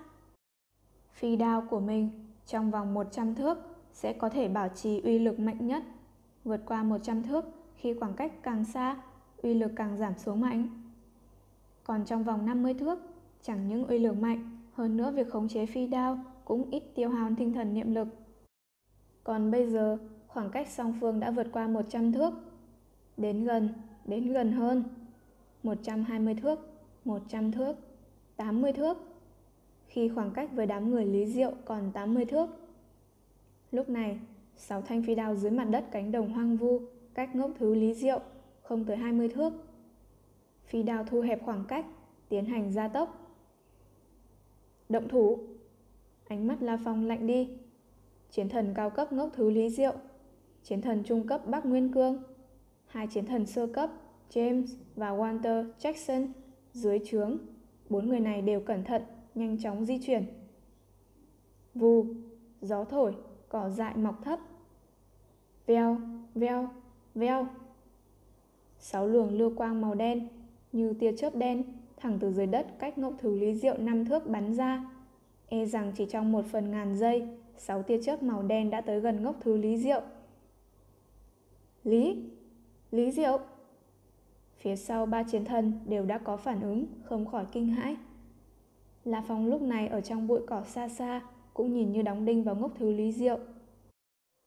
Phi 1.11 1.35
đao 1.35 1.63
của 1.69 1.79
mình 1.79 2.09
Trong 2.45 2.71
vòng 2.71 2.93
100 2.93 3.35
thước 3.35 3.57
sẽ 3.93 4.13
có 4.13 4.29
thể 4.29 4.47
bảo 4.47 4.69
trì 4.69 5.01
uy 5.01 5.19
lực 5.19 5.39
mạnh 5.39 5.67
nhất. 5.67 5.83
Vượt 6.43 6.61
qua 6.65 6.83
100 6.83 7.23
thước 7.23 7.45
khi 7.75 7.93
khoảng 7.93 8.13
cách 8.13 8.31
càng 8.43 8.65
xa, 8.65 8.97
uy 9.41 9.53
lực 9.53 9.71
càng 9.75 9.97
giảm 9.97 10.17
xuống 10.17 10.41
mạnh. 10.41 10.69
Còn 11.83 12.05
trong 12.05 12.23
vòng 12.23 12.45
50 12.45 12.73
thước, 12.73 12.99
chẳng 13.41 13.67
những 13.67 13.87
uy 13.87 13.99
lực 13.99 14.17
mạnh, 14.17 14.57
hơn 14.73 14.97
nữa 14.97 15.11
việc 15.15 15.29
khống 15.29 15.47
chế 15.47 15.65
phi 15.65 15.87
đao 15.87 16.19
cũng 16.45 16.69
ít 16.69 16.83
tiêu 16.95 17.09
hao 17.09 17.29
tinh 17.37 17.53
thần 17.53 17.73
niệm 17.73 17.95
lực. 17.95 18.07
Còn 19.23 19.51
bây 19.51 19.67
giờ, 19.67 19.97
khoảng 20.27 20.49
cách 20.49 20.67
song 20.69 20.97
phương 21.01 21.19
đã 21.19 21.31
vượt 21.31 21.47
qua 21.51 21.67
100 21.67 22.11
thước. 22.11 22.33
Đến 23.17 23.43
gần, 23.43 23.69
đến 24.05 24.33
gần 24.33 24.51
hơn. 24.51 24.83
120 25.63 26.35
thước, 26.35 26.59
100 27.05 27.51
thước, 27.51 27.77
80 28.35 28.73
thước. 28.73 28.97
Khi 29.87 30.09
khoảng 30.09 30.31
cách 30.31 30.49
với 30.53 30.65
đám 30.65 30.91
người 30.91 31.05
Lý 31.05 31.25
Diệu 31.25 31.51
còn 31.65 31.91
80 31.91 32.25
thước. 32.25 32.49
Lúc 33.71 33.89
này, 33.89 34.19
sáu 34.55 34.81
thanh 34.81 35.03
phi 35.03 35.15
đao 35.15 35.35
dưới 35.35 35.51
mặt 35.51 35.65
đất 35.65 35.85
cánh 35.91 36.11
đồng 36.11 36.33
hoang 36.33 36.57
vu, 36.57 36.81
cách 37.13 37.35
ngốc 37.35 37.51
thứ 37.59 37.75
Lý 37.75 37.93
Diệu, 37.93 38.19
không 38.63 38.85
tới 38.85 38.97
20 38.97 39.29
thước. 39.29 39.53
Phi 40.65 40.83
đao 40.83 41.03
thu 41.03 41.21
hẹp 41.21 41.45
khoảng 41.45 41.63
cách, 41.67 41.85
tiến 42.29 42.45
hành 42.45 42.71
gia 42.71 42.87
tốc. 42.87 43.26
Động 44.89 45.07
thủ. 45.07 45.39
Ánh 46.27 46.47
mắt 46.47 46.61
La 46.61 46.77
Phong 46.85 47.07
lạnh 47.07 47.27
đi. 47.27 47.49
Chiến 48.31 48.49
thần 48.49 48.73
cao 48.75 48.89
cấp 48.89 49.13
ngốc 49.13 49.29
thứ 49.33 49.49
Lý 49.49 49.69
Diệu, 49.69 49.93
chiến 50.63 50.81
thần 50.81 51.03
trung 51.03 51.27
cấp 51.27 51.47
Bắc 51.47 51.65
Nguyên 51.65 51.93
Cương, 51.93 52.23
hai 52.87 53.07
chiến 53.07 53.25
thần 53.25 53.45
sơ 53.45 53.67
cấp 53.67 53.89
James 54.33 54.65
và 54.95 55.09
Walter 55.09 55.71
Jackson 55.79 56.27
dưới 56.73 56.99
trướng. 57.05 57.37
Bốn 57.89 58.07
người 58.07 58.19
này 58.19 58.41
đều 58.41 58.61
cẩn 58.61 58.83
thận, 58.83 59.01
nhanh 59.35 59.57
chóng 59.57 59.85
di 59.85 59.99
chuyển. 60.05 60.25
Vù, 61.75 62.05
gió 62.61 62.83
thổi, 62.83 63.15
cỏ 63.49 63.69
dại 63.69 63.97
mọc 63.97 64.23
thấp. 64.23 64.39
Veo, 65.65 65.97
veo, 66.35 66.69
veo. 67.15 67.47
Sáu 68.79 69.07
luồng 69.07 69.37
lưu 69.37 69.53
quang 69.55 69.81
màu 69.81 69.95
đen 69.95 70.27
như 70.71 70.93
tia 70.93 71.17
chớp 71.17 71.35
đen 71.35 71.63
thẳng 71.97 72.17
từ 72.19 72.31
dưới 72.31 72.47
đất 72.47 72.67
cách 72.79 72.97
ngọc 72.97 73.13
thứ 73.17 73.39
lý 73.39 73.55
diệu 73.55 73.77
năm 73.77 74.05
thước 74.05 74.27
bắn 74.27 74.53
ra. 74.53 74.89
E 75.49 75.65
rằng 75.65 75.91
chỉ 75.95 76.05
trong 76.05 76.31
một 76.31 76.45
phần 76.45 76.71
ngàn 76.71 76.95
giây, 76.95 77.27
sáu 77.57 77.83
tia 77.83 78.01
chớp 78.03 78.23
màu 78.23 78.43
đen 78.43 78.69
đã 78.69 78.81
tới 78.81 78.99
gần 78.99 79.23
ngốc 79.23 79.35
thứ 79.41 79.57
lý 79.57 79.77
diệu. 79.77 80.01
Lý, 81.83 82.23
Lý 82.91 83.11
Diệu. 83.11 83.39
Phía 84.57 84.75
sau 84.75 85.05
ba 85.05 85.23
chiến 85.23 85.45
thần 85.45 85.73
đều 85.85 86.05
đã 86.05 86.17
có 86.17 86.37
phản 86.37 86.61
ứng, 86.61 86.85
không 87.03 87.25
khỏi 87.25 87.45
kinh 87.51 87.67
hãi. 87.67 87.95
La 89.03 89.23
Phong 89.27 89.47
lúc 89.47 89.61
này 89.61 89.87
ở 89.87 90.01
trong 90.01 90.27
bụi 90.27 90.41
cỏ 90.47 90.63
xa 90.63 90.89
xa, 90.89 91.21
cũng 91.53 91.73
nhìn 91.73 91.91
như 91.91 92.01
đóng 92.01 92.25
đinh 92.25 92.43
vào 92.43 92.55
ngốc 92.55 92.71
thứ 92.75 92.91
Lý 92.91 93.11
Diệu. 93.11 93.39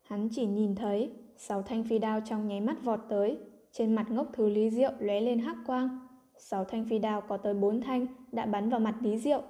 Hắn 0.03 0.29
chỉ 0.33 0.47
nhìn 0.47 0.75
thấy 0.75 1.13
sáu 1.37 1.63
thanh 1.63 1.85
phi 1.85 1.99
đao 1.99 2.21
trong 2.21 2.49
nháy 2.49 2.61
mắt 2.61 2.85
vọt 2.85 3.01
tới, 3.09 3.39
trên 3.73 3.95
mặt 3.95 4.07
ngốc 4.11 4.31
thứ 4.33 4.49
Lý 4.49 4.71
Diệu 4.71 4.93
lóe 4.99 5.21
lên 5.21 5.39
hắc 5.39 5.57
quang. 5.67 5.99
Sáu 6.41 6.65
thanh 6.65 6.85
phi 6.85 6.99
đao 6.99 7.21
có 7.21 7.37
tới 7.37 7.55
bốn 7.55 7.81
thanh 7.81 8.07
đã 8.33 8.47
bắn 8.47 8.71
vào 8.71 8.81
mặt 8.81 8.95
Lý 9.01 9.19
Diệu. 9.19 9.43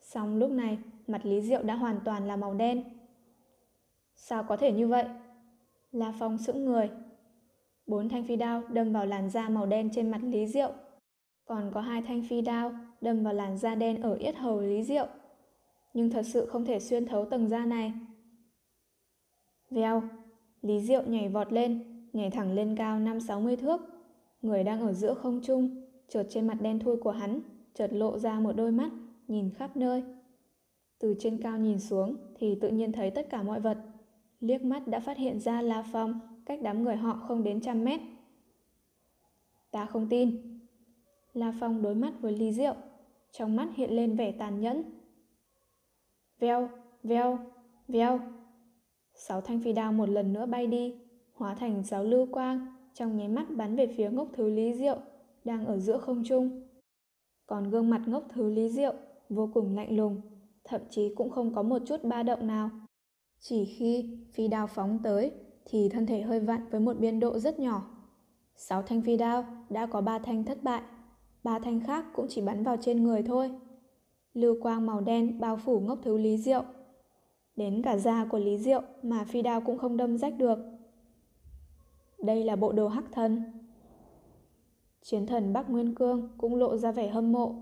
Xong 0.00 0.36
lúc 0.36 0.50
này, 0.50 0.78
mặt 1.06 1.26
Lý 1.26 1.40
Diệu 1.40 1.62
đã 1.62 1.74
hoàn 1.74 2.00
toàn 2.04 2.26
là 2.26 2.36
màu 2.36 2.54
đen. 2.54 2.84
Sao 4.14 4.44
có 4.44 4.56
thể 4.56 4.72
như 4.72 4.88
vậy? 4.88 5.04
La 5.92 6.12
Phong 6.18 6.38
sững 6.38 6.64
người, 6.64 6.90
Bốn 7.86 8.08
thanh 8.08 8.24
phi 8.24 8.36
đao 8.36 8.62
đâm 8.68 8.92
vào 8.92 9.06
làn 9.06 9.30
da 9.30 9.48
màu 9.48 9.66
đen 9.66 9.90
trên 9.92 10.10
mặt 10.10 10.20
Lý 10.22 10.46
Diệu. 10.46 10.72
Còn 11.44 11.70
có 11.74 11.80
hai 11.80 12.02
thanh 12.02 12.22
phi 12.22 12.40
đao 12.40 12.72
đâm 13.00 13.24
vào 13.24 13.34
làn 13.34 13.58
da 13.58 13.74
đen 13.74 14.02
ở 14.02 14.14
yết 14.14 14.36
hầu 14.36 14.60
Lý 14.60 14.82
Diệu. 14.82 15.06
Nhưng 15.94 16.10
thật 16.10 16.22
sự 16.26 16.46
không 16.46 16.64
thể 16.64 16.80
xuyên 16.80 17.06
thấu 17.06 17.24
tầng 17.24 17.48
da 17.48 17.64
này. 17.64 17.92
Vèo, 19.70 20.02
Lý 20.62 20.80
Diệu 20.80 21.02
nhảy 21.02 21.28
vọt 21.28 21.52
lên, 21.52 21.84
nhảy 22.12 22.30
thẳng 22.30 22.52
lên 22.52 22.76
cao 22.76 22.98
5-60 22.98 23.56
thước. 23.56 23.80
Người 24.42 24.64
đang 24.64 24.80
ở 24.80 24.92
giữa 24.92 25.14
không 25.14 25.40
trung, 25.42 25.83
chợt 26.08 26.26
trên 26.30 26.46
mặt 26.46 26.58
đen 26.60 26.78
thui 26.78 26.96
của 26.96 27.10
hắn, 27.10 27.40
chợt 27.74 27.92
lộ 27.92 28.18
ra 28.18 28.40
một 28.40 28.52
đôi 28.52 28.72
mắt, 28.72 28.90
nhìn 29.28 29.50
khắp 29.50 29.76
nơi. 29.76 30.02
Từ 30.98 31.14
trên 31.18 31.42
cao 31.42 31.58
nhìn 31.58 31.80
xuống 31.80 32.16
thì 32.34 32.58
tự 32.60 32.68
nhiên 32.68 32.92
thấy 32.92 33.10
tất 33.10 33.26
cả 33.30 33.42
mọi 33.42 33.60
vật. 33.60 33.78
Liếc 34.40 34.62
mắt 34.62 34.88
đã 34.88 35.00
phát 35.00 35.16
hiện 35.16 35.40
ra 35.40 35.62
La 35.62 35.84
Phong 35.92 36.20
cách 36.46 36.62
đám 36.62 36.84
người 36.84 36.96
họ 36.96 37.24
không 37.28 37.42
đến 37.42 37.60
trăm 37.60 37.84
mét. 37.84 38.00
Ta 39.70 39.86
không 39.86 40.08
tin. 40.08 40.58
La 41.32 41.54
Phong 41.60 41.82
đối 41.82 41.94
mắt 41.94 42.12
với 42.20 42.32
Ly 42.32 42.52
Diệu, 42.52 42.74
trong 43.32 43.56
mắt 43.56 43.68
hiện 43.76 43.90
lên 43.90 44.16
vẻ 44.16 44.32
tàn 44.32 44.60
nhẫn. 44.60 44.82
Veo, 46.38 46.68
veo, 47.02 47.38
veo. 47.88 48.20
Sáu 49.14 49.40
thanh 49.40 49.60
phi 49.60 49.72
đao 49.72 49.92
một 49.92 50.08
lần 50.08 50.32
nữa 50.32 50.46
bay 50.46 50.66
đi, 50.66 50.94
hóa 51.34 51.54
thành 51.54 51.82
sáu 51.82 52.04
lưu 52.04 52.26
quang, 52.26 52.66
trong 52.94 53.16
nháy 53.16 53.28
mắt 53.28 53.50
bắn 53.50 53.76
về 53.76 53.86
phía 53.86 54.10
ngốc 54.10 54.28
thứ 54.32 54.48
Lý 54.48 54.74
Diệu, 54.74 54.98
đang 55.44 55.66
ở 55.66 55.78
giữa 55.78 55.98
không 55.98 56.22
trung. 56.24 56.62
Còn 57.46 57.70
gương 57.70 57.90
mặt 57.90 58.02
ngốc 58.06 58.24
thứ 58.28 58.50
Lý 58.50 58.68
Diệu 58.70 58.94
vô 59.28 59.50
cùng 59.54 59.76
lạnh 59.76 59.96
lùng, 59.96 60.20
thậm 60.64 60.80
chí 60.90 61.14
cũng 61.16 61.30
không 61.30 61.54
có 61.54 61.62
một 61.62 61.82
chút 61.86 62.04
ba 62.04 62.22
động 62.22 62.46
nào. 62.46 62.70
Chỉ 63.40 63.64
khi 63.64 64.18
phi 64.32 64.48
đao 64.48 64.66
phóng 64.66 64.98
tới, 65.02 65.32
thì 65.64 65.88
thân 65.88 66.06
thể 66.06 66.22
hơi 66.22 66.40
vặn 66.40 66.68
với 66.70 66.80
một 66.80 66.98
biên 66.98 67.20
độ 67.20 67.38
rất 67.38 67.58
nhỏ. 67.58 67.90
Sáu 68.56 68.82
thanh 68.82 69.02
phi 69.02 69.16
đao 69.16 69.44
đã 69.70 69.86
có 69.86 70.00
ba 70.00 70.18
thanh 70.18 70.44
thất 70.44 70.62
bại, 70.62 70.82
ba 71.42 71.58
thanh 71.58 71.80
khác 71.80 72.04
cũng 72.14 72.26
chỉ 72.28 72.40
bắn 72.40 72.62
vào 72.62 72.76
trên 72.80 73.04
người 73.04 73.22
thôi. 73.22 73.50
Lưu 74.34 74.56
quang 74.62 74.86
màu 74.86 75.00
đen 75.00 75.40
bao 75.40 75.56
phủ 75.56 75.80
ngốc 75.80 75.98
thứ 76.02 76.18
Lý 76.18 76.36
Diệu. 76.38 76.64
Đến 77.56 77.82
cả 77.82 77.96
da 77.96 78.24
của 78.24 78.38
Lý 78.38 78.58
Diệu 78.58 78.82
mà 79.02 79.24
phi 79.24 79.42
đao 79.42 79.60
cũng 79.60 79.78
không 79.78 79.96
đâm 79.96 80.18
rách 80.18 80.38
được. 80.38 80.58
Đây 82.18 82.44
là 82.44 82.56
bộ 82.56 82.72
đồ 82.72 82.88
hắc 82.88 83.04
thân. 83.12 83.42
Chiến 85.04 85.26
thần 85.26 85.52
Bắc 85.52 85.70
Nguyên 85.70 85.94
Cương 85.94 86.28
cũng 86.38 86.56
lộ 86.56 86.76
ra 86.76 86.92
vẻ 86.92 87.08
hâm 87.08 87.32
mộ. 87.32 87.54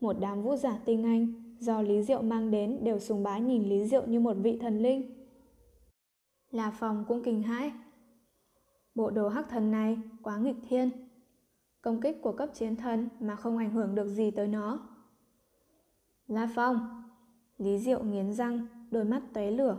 Một 0.00 0.16
đám 0.20 0.42
vũ 0.42 0.56
giả 0.56 0.78
tinh 0.84 1.04
anh 1.04 1.56
do 1.58 1.82
Lý 1.82 2.02
Diệu 2.02 2.22
mang 2.22 2.50
đến 2.50 2.78
đều 2.82 2.98
sùng 2.98 3.22
bái 3.22 3.40
nhìn 3.40 3.68
Lý 3.68 3.84
Diệu 3.84 4.06
như 4.06 4.20
một 4.20 4.34
vị 4.34 4.58
thần 4.58 4.78
linh. 4.78 5.26
La 6.50 6.70
Phong 6.70 7.04
cũng 7.08 7.22
kinh 7.24 7.42
hãi. 7.42 7.72
Bộ 8.94 9.10
đồ 9.10 9.28
hắc 9.28 9.48
thần 9.48 9.70
này 9.70 9.98
quá 10.22 10.38
nghịch 10.38 10.56
thiên. 10.68 10.90
Công 11.80 12.00
kích 12.00 12.22
của 12.22 12.32
cấp 12.32 12.48
chiến 12.54 12.76
thần 12.76 13.08
mà 13.20 13.36
không 13.36 13.58
ảnh 13.58 13.70
hưởng 13.70 13.94
được 13.94 14.08
gì 14.08 14.30
tới 14.30 14.48
nó. 14.48 14.88
La 16.26 16.48
Phong, 16.54 17.02
Lý 17.58 17.78
Diệu 17.78 18.04
nghiến 18.04 18.32
răng, 18.32 18.66
đôi 18.90 19.04
mắt 19.04 19.22
tóe 19.32 19.50
lửa. 19.50 19.78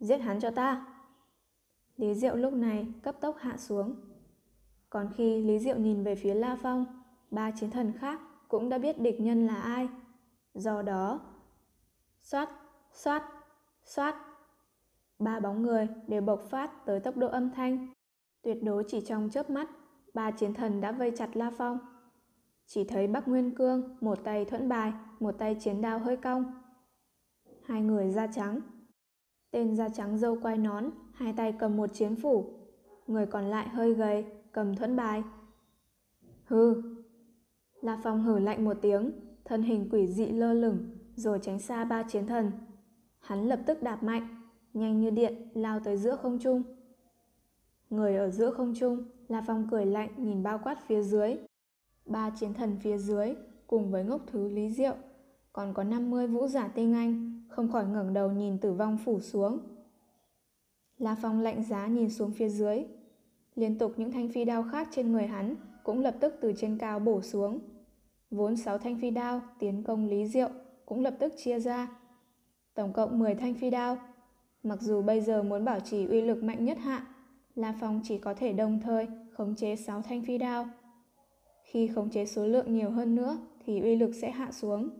Giết 0.00 0.18
hắn 0.18 0.40
cho 0.40 0.50
ta. 0.50 0.86
Lý 1.96 2.14
Diệu 2.14 2.36
lúc 2.36 2.52
này 2.52 2.86
cấp 3.02 3.16
tốc 3.20 3.36
hạ 3.38 3.56
xuống. 3.56 3.94
Còn 4.92 5.08
khi 5.14 5.42
Lý 5.42 5.58
Diệu 5.58 5.76
nhìn 5.78 6.04
về 6.04 6.14
phía 6.14 6.34
La 6.34 6.56
Phong, 6.62 6.86
ba 7.30 7.50
chiến 7.50 7.70
thần 7.70 7.92
khác 7.98 8.20
cũng 8.48 8.68
đã 8.68 8.78
biết 8.78 9.00
địch 9.00 9.20
nhân 9.20 9.46
là 9.46 9.54
ai. 9.54 9.88
Do 10.54 10.82
đó, 10.82 11.20
xoát, 12.20 12.48
xoát, 12.92 13.22
xoát. 13.84 14.14
Ba 15.18 15.40
bóng 15.40 15.62
người 15.62 15.88
đều 16.06 16.22
bộc 16.22 16.42
phát 16.50 16.86
tới 16.86 17.00
tốc 17.00 17.16
độ 17.16 17.28
âm 17.28 17.50
thanh. 17.50 17.88
Tuyệt 18.42 18.62
đối 18.62 18.84
chỉ 18.88 19.00
trong 19.00 19.30
chớp 19.30 19.50
mắt, 19.50 19.70
ba 20.14 20.30
chiến 20.30 20.54
thần 20.54 20.80
đã 20.80 20.92
vây 20.92 21.12
chặt 21.16 21.36
La 21.36 21.50
Phong. 21.58 21.78
Chỉ 22.66 22.84
thấy 22.84 23.06
Bắc 23.06 23.28
Nguyên 23.28 23.54
Cương 23.54 23.96
một 24.00 24.18
tay 24.24 24.44
thuẫn 24.44 24.68
bài, 24.68 24.92
một 25.20 25.32
tay 25.38 25.56
chiến 25.60 25.80
đao 25.80 25.98
hơi 25.98 26.16
cong. 26.16 26.62
Hai 27.64 27.82
người 27.82 28.10
da 28.10 28.26
trắng. 28.26 28.60
Tên 29.50 29.76
da 29.76 29.88
trắng 29.88 30.18
dâu 30.18 30.38
quai 30.42 30.58
nón, 30.58 30.90
hai 31.12 31.32
tay 31.32 31.54
cầm 31.58 31.76
một 31.76 31.94
chiến 31.94 32.16
phủ. 32.16 32.44
Người 33.06 33.26
còn 33.26 33.44
lại 33.44 33.68
hơi 33.68 33.94
gầy, 33.94 34.24
cầm 34.52 34.76
thuẫn 34.76 34.96
bài. 34.96 35.22
Hừ. 36.44 36.82
La 37.80 38.00
Phong 38.02 38.22
hử 38.22 38.38
lạnh 38.38 38.64
một 38.64 38.76
tiếng, 38.82 39.12
thân 39.44 39.62
hình 39.62 39.88
quỷ 39.92 40.06
dị 40.06 40.26
lơ 40.26 40.52
lửng, 40.52 40.78
rồi 41.16 41.38
tránh 41.42 41.58
xa 41.58 41.84
ba 41.84 42.02
chiến 42.02 42.26
thần. 42.26 42.50
Hắn 43.20 43.48
lập 43.48 43.60
tức 43.66 43.82
đạp 43.82 44.02
mạnh, 44.02 44.28
nhanh 44.74 45.00
như 45.00 45.10
điện 45.10 45.48
lao 45.54 45.80
tới 45.80 45.96
giữa 45.96 46.16
không 46.16 46.38
trung. 46.38 46.62
Người 47.90 48.16
ở 48.16 48.30
giữa 48.30 48.50
không 48.50 48.74
trung, 48.74 49.04
La 49.28 49.44
Phong 49.46 49.68
cười 49.70 49.86
lạnh 49.86 50.10
nhìn 50.16 50.42
bao 50.42 50.60
quát 50.64 50.86
phía 50.86 51.02
dưới. 51.02 51.36
Ba 52.06 52.30
chiến 52.30 52.54
thần 52.54 52.76
phía 52.80 52.98
dưới 52.98 53.34
cùng 53.66 53.90
với 53.90 54.04
ngốc 54.04 54.20
thứ 54.26 54.48
Lý 54.48 54.70
Diệu, 54.70 54.94
còn 55.52 55.74
có 55.74 55.84
50 55.84 56.26
vũ 56.26 56.46
giả 56.46 56.68
tinh 56.68 56.92
anh, 56.92 57.42
không 57.48 57.72
khỏi 57.72 57.86
ngẩng 57.86 58.12
đầu 58.12 58.32
nhìn 58.32 58.58
tử 58.58 58.72
vong 58.72 58.98
phủ 59.04 59.20
xuống. 59.20 59.58
La 60.98 61.16
Phong 61.22 61.40
lạnh 61.40 61.64
giá 61.64 61.86
nhìn 61.86 62.10
xuống 62.10 62.30
phía 62.30 62.48
dưới. 62.48 62.84
Liên 63.54 63.78
tục 63.78 63.92
những 63.96 64.12
thanh 64.12 64.28
phi 64.28 64.44
đao 64.44 64.64
khác 64.72 64.88
trên 64.90 65.12
người 65.12 65.26
hắn 65.26 65.56
cũng 65.84 66.00
lập 66.00 66.14
tức 66.20 66.34
từ 66.40 66.52
trên 66.56 66.78
cao 66.78 66.98
bổ 66.98 67.22
xuống. 67.22 67.58
Vốn 68.30 68.56
6 68.56 68.78
thanh 68.78 68.98
phi 68.98 69.10
đao 69.10 69.40
tiến 69.58 69.82
công 69.82 70.08
Lý 70.08 70.26
Diệu 70.26 70.48
cũng 70.86 71.00
lập 71.00 71.14
tức 71.18 71.32
chia 71.36 71.60
ra. 71.60 71.88
Tổng 72.74 72.92
cộng 72.92 73.18
10 73.18 73.34
thanh 73.34 73.54
phi 73.54 73.70
đao 73.70 73.98
Mặc 74.62 74.80
dù 74.80 75.02
bây 75.02 75.20
giờ 75.20 75.42
muốn 75.42 75.64
bảo 75.64 75.80
trì 75.80 76.06
uy 76.06 76.20
lực 76.20 76.42
mạnh 76.42 76.64
nhất 76.64 76.78
hạ, 76.78 77.06
La 77.54 77.74
Phong 77.80 78.00
chỉ 78.04 78.18
có 78.18 78.34
thể 78.34 78.52
đồng 78.52 78.80
thời 78.80 79.06
khống 79.32 79.54
chế 79.54 79.76
6 79.76 80.02
thanh 80.02 80.22
phi 80.24 80.38
đao. 80.38 80.66
Khi 81.62 81.86
khống 81.86 82.10
chế 82.10 82.26
số 82.26 82.46
lượng 82.46 82.74
nhiều 82.74 82.90
hơn 82.90 83.14
nữa 83.14 83.38
thì 83.64 83.80
uy 83.80 83.96
lực 83.96 84.14
sẽ 84.14 84.30
hạ 84.30 84.52
xuống. 84.52 84.90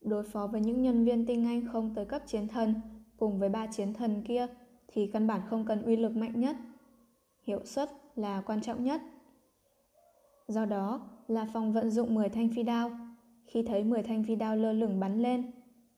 Đối 0.00 0.22
phó 0.22 0.46
với 0.46 0.60
những 0.60 0.82
nhân 0.82 1.04
viên 1.04 1.26
tinh 1.26 1.44
anh 1.44 1.66
không 1.72 1.94
tới 1.94 2.04
cấp 2.04 2.22
chiến 2.26 2.48
thần 2.48 2.74
cùng 3.16 3.38
với 3.38 3.48
ba 3.48 3.66
chiến 3.66 3.94
thần 3.94 4.22
kia 4.22 4.46
thì 4.88 5.06
căn 5.06 5.26
bản 5.26 5.40
không 5.50 5.64
cần 5.66 5.82
uy 5.82 5.96
lực 5.96 6.16
mạnh 6.16 6.40
nhất. 6.40 6.56
Hiệu 7.42 7.60
suất 7.64 7.90
là 8.16 8.40
quan 8.46 8.60
trọng 8.60 8.84
nhất. 8.84 9.02
Do 10.48 10.64
đó, 10.64 11.00
La 11.28 11.46
Phong 11.52 11.72
vận 11.72 11.90
dụng 11.90 12.14
10 12.14 12.28
thanh 12.28 12.48
phi 12.48 12.62
đao. 12.62 12.90
Khi 13.46 13.62
thấy 13.62 13.84
10 13.84 14.02
thanh 14.02 14.24
phi 14.24 14.36
đao 14.36 14.56
lơ 14.56 14.72
lửng 14.72 15.00
bắn 15.00 15.22
lên, 15.22 15.50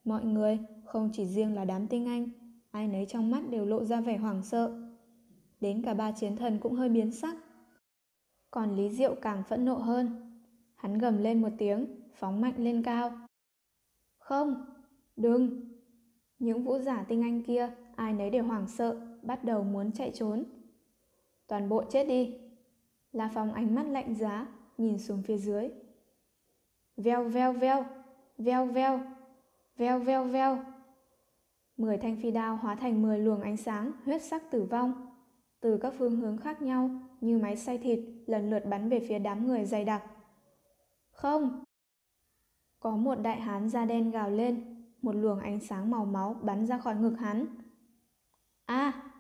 mọi 0.05 0.25
người, 0.25 0.59
không 0.85 1.11
chỉ 1.13 1.27
riêng 1.27 1.55
là 1.55 1.65
đám 1.65 1.87
tinh 1.87 2.07
anh, 2.07 2.29
ai 2.71 2.89
nấy 2.89 3.07
trong 3.07 3.31
mắt 3.31 3.43
đều 3.51 3.67
lộ 3.67 3.85
ra 3.85 4.01
vẻ 4.01 4.17
hoảng 4.17 4.43
sợ. 4.43 4.91
Đến 5.61 5.83
cả 5.83 5.95
ba 5.95 6.13
chiến 6.13 6.37
thần 6.37 6.59
cũng 6.61 6.75
hơi 6.75 6.89
biến 6.89 7.13
sắc. 7.13 7.37
Còn 8.51 8.77
Lý 8.77 8.91
Diệu 8.91 9.15
càng 9.15 9.43
phẫn 9.49 9.65
nộ 9.65 9.75
hơn. 9.75 10.09
Hắn 10.77 10.99
gầm 10.99 11.19
lên 11.19 11.43
một 11.43 11.53
tiếng, 11.59 11.87
phóng 12.15 12.41
mạnh 12.41 12.55
lên 12.57 12.83
cao. 12.83 13.13
Không, 14.19 14.65
đừng. 15.17 15.61
Những 16.39 16.65
vũ 16.65 16.79
giả 16.79 17.05
tinh 17.09 17.23
anh 17.23 17.43
kia, 17.43 17.71
ai 17.97 18.13
nấy 18.13 18.31
đều 18.31 18.45
hoảng 18.45 18.69
sợ, 18.69 19.01
bắt 19.23 19.45
đầu 19.45 19.65
muốn 19.65 19.93
chạy 19.93 20.11
trốn. 20.15 20.45
Toàn 21.47 21.69
bộ 21.69 21.85
chết 21.91 22.05
đi. 22.05 22.39
La 23.13 23.31
Phong 23.35 23.53
ánh 23.53 23.75
mắt 23.75 23.87
lạnh 23.87 24.15
giá, 24.15 24.47
nhìn 24.79 24.99
xuống 24.99 25.23
phía 25.23 25.39
dưới. 25.39 25.71
Veo 26.97 27.25
veo 27.25 27.53
veo, 27.53 27.85
veo 28.39 28.67
veo, 28.67 29.01
veo 29.77 29.99
veo 29.99 30.25
veo. 30.25 30.59
Mười 31.77 31.99
thanh 31.99 32.17
phi 32.17 32.31
đao 32.31 32.57
hóa 32.57 32.75
thành 32.75 33.03
mười 33.03 33.19
luồng 33.19 33.41
ánh 33.41 33.57
sáng 33.57 33.93
huyết 34.05 34.23
sắc 34.23 34.51
tử 34.51 34.65
vong. 34.65 35.07
Từ 35.61 35.79
các 35.79 35.95
phương 35.99 36.17
hướng 36.17 36.39
khác 36.39 36.63
nhau 36.63 36.91
như 37.21 37.39
máy 37.39 37.57
xay 37.57 37.79
thịt 37.79 38.01
lần 38.27 38.51
lượt 38.51 38.67
bắn 38.67 38.89
về 38.89 39.01
phía 39.09 39.19
đám 39.19 39.47
người 39.47 39.65
dày 39.65 39.85
đặc. 39.85 40.03
Không! 41.11 41.65
Có 42.81 42.97
một 42.97 43.15
đại 43.15 43.41
hán 43.41 43.69
da 43.69 43.85
đen 43.85 44.11
gào 44.11 44.31
lên, 44.31 44.85
một 45.03 45.13
luồng 45.13 45.41
ánh 45.41 45.61
sáng 45.61 45.91
màu 45.91 46.05
máu 46.05 46.35
bắn 46.43 46.67
ra 46.67 46.79
khỏi 46.79 46.97
ngực 46.97 47.15
hắn. 47.19 47.47
A! 48.65 48.91
À, 48.91 49.14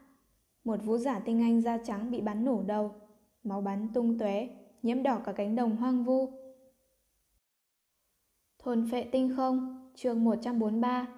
một 0.64 0.84
vũ 0.84 0.98
giả 0.98 1.18
tinh 1.18 1.40
anh 1.40 1.62
da 1.62 1.78
trắng 1.78 2.10
bị 2.10 2.20
bắn 2.20 2.44
nổ 2.44 2.62
đầu, 2.62 2.94
máu 3.42 3.60
bắn 3.60 3.88
tung 3.94 4.18
tóe, 4.18 4.48
nhiễm 4.82 5.02
đỏ 5.02 5.20
cả 5.24 5.32
cánh 5.32 5.56
đồng 5.56 5.76
hoang 5.76 6.04
vu. 6.04 6.30
Thôn 8.58 8.88
phệ 8.90 9.04
tinh 9.12 9.32
không, 9.36 9.90
chương 9.94 10.24
143, 10.24 11.08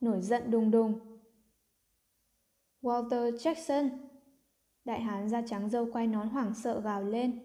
nổi 0.00 0.20
giận 0.20 0.50
đùng 0.50 0.70
đùng. 0.70 1.18
Walter 2.82 3.30
Jackson 3.30 3.88
Đại 4.84 5.00
hán 5.00 5.28
da 5.28 5.42
trắng 5.46 5.68
dâu 5.68 5.88
quay 5.92 6.06
nón 6.06 6.28
hoảng 6.28 6.54
sợ 6.54 6.80
gào 6.80 7.04
lên. 7.04 7.38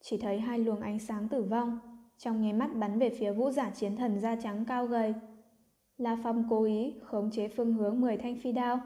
Chỉ 0.00 0.18
thấy 0.18 0.40
hai 0.40 0.58
luồng 0.58 0.80
ánh 0.80 0.98
sáng 0.98 1.28
tử 1.28 1.42
vong, 1.42 1.78
trong 2.18 2.42
nháy 2.42 2.52
mắt 2.52 2.70
bắn 2.74 2.98
về 2.98 3.10
phía 3.18 3.32
vũ 3.32 3.50
giả 3.50 3.70
chiến 3.70 3.96
thần 3.96 4.20
da 4.20 4.36
trắng 4.36 4.64
cao 4.68 4.86
gầy. 4.86 5.14
La 5.96 6.18
Phong 6.22 6.46
cố 6.50 6.64
ý 6.64 6.94
khống 7.02 7.30
chế 7.30 7.48
phương 7.48 7.74
hướng 7.74 8.00
10 8.00 8.16
thanh 8.16 8.40
phi 8.40 8.52
đao. 8.52 8.80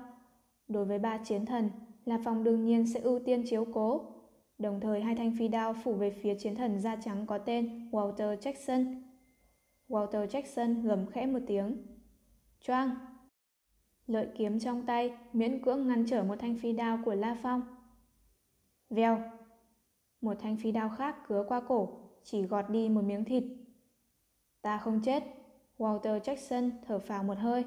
Đối 0.68 0.85
với 0.85 0.98
ba 0.98 1.18
chiến 1.18 1.46
thần, 1.46 1.70
La 2.04 2.18
Phong 2.24 2.44
đương 2.44 2.64
nhiên 2.64 2.87
sẽ 2.87 3.00
ưu 3.00 3.18
tiên 3.18 3.42
chiếu 3.46 3.66
cố. 3.74 4.14
Đồng 4.59 4.81
thời 4.81 5.00
hai 5.00 5.14
thanh 5.14 5.37
phi 5.38 5.48
đao 5.48 5.74
phủ 5.85 5.94
về 5.94 6.11
phía 6.11 6.35
chiến 6.35 6.54
thần 6.54 6.81
da 6.81 6.96
trắng 6.96 7.26
có 7.26 7.38
tên 7.38 7.90
Walter 7.90 8.37
Jackson. 8.37 9.02
Walter 9.88 10.26
Jackson 10.26 10.83
gầm 10.83 11.07
khẽ 11.07 11.26
một 11.26 11.38
tiếng. 11.46 11.76
Choang! 12.61 12.90
Lợi 14.07 14.28
kiếm 14.37 14.59
trong 14.59 14.87
tay 14.87 15.16
miễn 15.33 15.62
cưỡng 15.62 15.87
ngăn 15.87 16.07
trở 16.07 16.22
một 16.22 16.37
thanh 16.38 16.57
phi 16.57 16.72
đao 16.72 16.98
của 17.04 17.14
La 17.14 17.37
Phong. 17.42 17.62
Vèo! 18.90 19.22
Một 20.20 20.35
thanh 20.40 20.57
phi 20.57 20.72
đao 20.72 20.90
khác 20.98 21.16
cứa 21.28 21.44
qua 21.48 21.61
cổ, 21.61 21.88
chỉ 22.22 22.42
gọt 22.42 22.70
đi 22.70 22.88
một 22.88 23.04
miếng 23.04 23.24
thịt. 23.24 23.44
Ta 24.62 24.78
không 24.78 25.00
chết. 25.04 25.24
Walter 25.78 26.20
Jackson 26.20 26.70
thở 26.87 26.98
phào 26.98 27.24
một 27.24 27.38
hơi. 27.38 27.64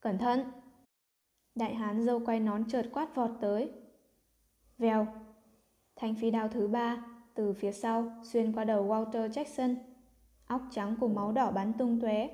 Cẩn 0.00 0.18
thận! 0.18 0.40
Đại 1.58 1.74
hán 1.74 2.02
dâu 2.04 2.20
quay 2.20 2.40
nón 2.40 2.64
chợt 2.68 2.86
quát 2.92 3.14
vọt 3.14 3.30
tới. 3.40 3.70
Vèo! 4.78 5.06
Thanh 5.96 6.14
phi 6.14 6.30
đao 6.30 6.48
thứ 6.48 6.68
ba 6.68 7.04
từ 7.34 7.52
phía 7.52 7.72
sau 7.72 8.12
xuyên 8.22 8.52
qua 8.52 8.64
đầu 8.64 8.86
Walter 8.88 9.28
Jackson. 9.28 9.74
Óc 10.46 10.62
trắng 10.70 10.96
cùng 11.00 11.14
máu 11.14 11.32
đỏ 11.32 11.50
bắn 11.50 11.72
tung 11.72 12.00
tóe. 12.00 12.28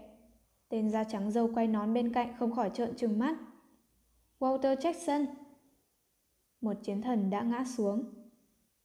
Tên 0.68 0.90
da 0.90 1.04
trắng 1.04 1.30
dâu 1.30 1.50
quay 1.54 1.66
nón 1.66 1.94
bên 1.94 2.12
cạnh 2.12 2.34
không 2.38 2.52
khỏi 2.54 2.70
trợn 2.74 2.96
trừng 2.96 3.18
mắt. 3.18 3.36
Walter 4.38 4.76
Jackson! 4.76 5.26
Một 6.60 6.74
chiến 6.82 7.02
thần 7.02 7.30
đã 7.30 7.42
ngã 7.42 7.64
xuống. 7.64 8.04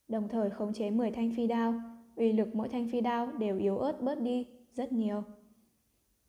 Đồng 0.08 0.28
thời 0.28 0.50
khống 0.50 0.72
chế 0.72 0.90
10 0.90 1.10
thanh 1.10 1.32
phi 1.36 1.46
đao, 1.46 1.74
uy 2.16 2.32
lực 2.32 2.54
mỗi 2.54 2.68
thanh 2.68 2.88
phi 2.88 3.00
đao 3.00 3.32
đều 3.32 3.58
yếu 3.58 3.78
ớt 3.78 4.02
bớt 4.02 4.20
đi 4.20 4.46
rất 4.72 4.92
nhiều. 4.92 5.22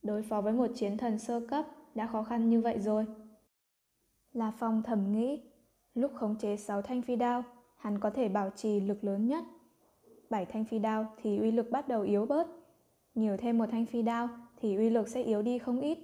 Đối 0.02 0.24
phó 0.24 0.42
với 0.42 0.54
một 0.54 0.68
chiến 0.76 0.98
thần 0.98 1.20
sơ 1.20 1.40
cấp 1.40 1.66
đã 1.96 2.08
khó 2.08 2.24
khăn 2.24 2.50
như 2.50 2.62
vậy 2.62 2.80
rồi. 2.80 3.06
La 4.34 4.52
Phong 4.52 4.84
thầm 4.84 5.12
nghĩ, 5.12 5.42
lúc 5.94 6.12
khống 6.16 6.36
chế 6.38 6.58
6 6.58 6.82
thanh 6.82 7.02
phi 7.02 7.16
đao, 7.16 7.44
hắn 7.78 8.00
có 8.00 8.10
thể 8.10 8.30
bảo 8.30 8.50
trì 8.50 8.80
lực 8.80 9.04
lớn 9.04 9.28
nhất. 9.28 9.44
7 10.30 10.46
thanh 10.46 10.66
phi 10.66 10.80
đao 10.80 11.16
thì 11.22 11.38
uy 11.38 11.52
lực 11.52 11.70
bắt 11.72 11.88
đầu 11.88 12.02
yếu 12.02 12.26
bớt. 12.26 12.48
Nhiều 13.16 13.38
thêm 13.38 13.58
một 13.58 13.66
thanh 13.72 13.86
phi 13.86 14.02
đao 14.02 14.30
thì 14.58 14.76
uy 14.76 14.90
lực 14.90 15.08
sẽ 15.08 15.24
yếu 15.24 15.42
đi 15.42 15.60
không 15.60 15.80
ít. 15.80 15.98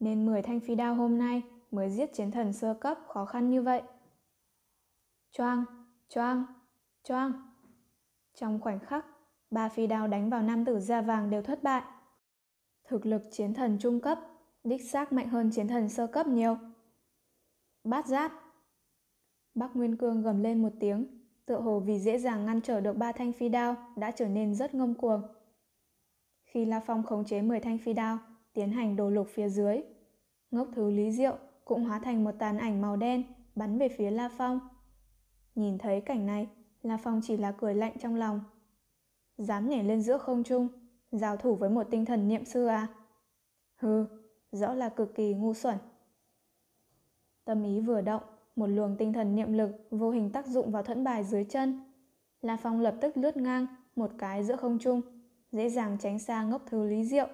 Nên 0.00 0.26
10 0.26 0.42
thanh 0.42 0.60
phi 0.60 0.74
đao 0.74 0.94
hôm 0.94 1.18
nay 1.18 1.42
mới 1.70 1.90
giết 1.90 2.14
chiến 2.14 2.30
thần 2.30 2.52
sơ 2.52 2.74
cấp 2.74 2.98
khó 3.08 3.24
khăn 3.24 3.50
như 3.50 3.62
vậy. 3.62 3.82
Choang, 5.32 5.64
choang, 6.08 6.44
choang. 7.04 7.32
Trong 8.34 8.60
khoảnh 8.60 8.78
khắc, 8.78 9.06
ba 9.50 9.68
phi 9.68 9.86
đao 9.86 10.08
đánh 10.08 10.30
vào 10.30 10.42
nam 10.42 10.64
tử 10.64 10.80
da 10.80 11.02
vàng 11.02 11.30
đều 11.30 11.42
thất 11.42 11.62
bại. 11.62 11.82
Thực 12.84 13.06
lực 13.06 13.22
chiến 13.30 13.54
thần 13.54 13.78
trung 13.80 14.00
cấp, 14.00 14.18
đích 14.64 14.90
xác 14.90 15.12
mạnh 15.12 15.28
hơn 15.28 15.50
chiến 15.50 15.68
thần 15.68 15.88
sơ 15.88 16.06
cấp 16.06 16.26
nhiều. 16.26 16.56
Bát 17.84 18.06
giáp 18.06 18.32
Bắc 19.54 19.76
Nguyên 19.76 19.96
Cương 19.96 20.22
gầm 20.22 20.42
lên 20.42 20.62
một 20.62 20.72
tiếng, 20.80 21.06
tựa 21.46 21.60
hồ 21.60 21.80
vì 21.80 21.98
dễ 21.98 22.18
dàng 22.18 22.46
ngăn 22.46 22.60
trở 22.60 22.80
được 22.80 22.96
ba 22.96 23.12
thanh 23.12 23.32
phi 23.32 23.48
đao 23.48 23.76
đã 23.96 24.10
trở 24.10 24.28
nên 24.28 24.54
rất 24.54 24.74
ngông 24.74 24.94
cuồng. 24.94 25.22
Khi 26.44 26.64
La 26.64 26.80
Phong 26.80 27.02
khống 27.02 27.24
chế 27.24 27.42
10 27.42 27.60
thanh 27.60 27.78
phi 27.78 27.92
đao, 27.92 28.18
tiến 28.52 28.70
hành 28.70 28.96
đồ 28.96 29.10
lục 29.10 29.28
phía 29.30 29.48
dưới, 29.48 29.80
ngốc 30.50 30.68
thứ 30.74 30.90
Lý 30.90 31.12
Diệu 31.12 31.36
cũng 31.64 31.84
hóa 31.84 31.98
thành 31.98 32.24
một 32.24 32.32
tàn 32.38 32.58
ảnh 32.58 32.80
màu 32.80 32.96
đen 32.96 33.22
bắn 33.54 33.78
về 33.78 33.88
phía 33.88 34.10
La 34.10 34.28
Phong. 34.38 34.60
Nhìn 35.54 35.78
thấy 35.78 36.00
cảnh 36.00 36.26
này, 36.26 36.48
La 36.82 36.96
Phong 36.96 37.20
chỉ 37.24 37.36
là 37.36 37.52
cười 37.52 37.74
lạnh 37.74 37.92
trong 37.98 38.14
lòng. 38.14 38.40
Dám 39.38 39.68
nhảy 39.68 39.84
lên 39.84 40.02
giữa 40.02 40.18
không 40.18 40.44
trung, 40.44 40.68
giao 41.12 41.36
thủ 41.36 41.54
với 41.54 41.70
một 41.70 41.86
tinh 41.90 42.04
thần 42.04 42.28
niệm 42.28 42.44
sư 42.44 42.66
à? 42.66 42.88
Hừ, 43.76 44.06
rõ 44.52 44.74
là 44.74 44.88
cực 44.88 45.14
kỳ 45.14 45.34
ngu 45.34 45.54
xuẩn. 45.54 45.76
Tâm 47.50 47.62
ý 47.62 47.80
vừa 47.80 48.00
động, 48.00 48.22
một 48.56 48.66
luồng 48.66 48.96
tinh 48.96 49.12
thần 49.12 49.34
niệm 49.34 49.52
lực 49.52 49.70
vô 49.90 50.10
hình 50.10 50.30
tác 50.32 50.46
dụng 50.46 50.70
vào 50.70 50.82
thuẫn 50.82 51.04
bài 51.04 51.24
dưới 51.24 51.44
chân. 51.44 51.80
La 52.42 52.56
Phong 52.56 52.80
lập 52.80 52.94
tức 53.00 53.16
lướt 53.16 53.36
ngang 53.36 53.66
một 53.96 54.10
cái 54.18 54.44
giữa 54.44 54.56
không 54.56 54.78
trung, 54.78 55.00
dễ 55.52 55.68
dàng 55.68 55.96
tránh 56.00 56.18
xa 56.18 56.42
ngốc 56.42 56.62
thứ 56.66 56.84
lý 56.84 57.04
diệu. 57.04 57.28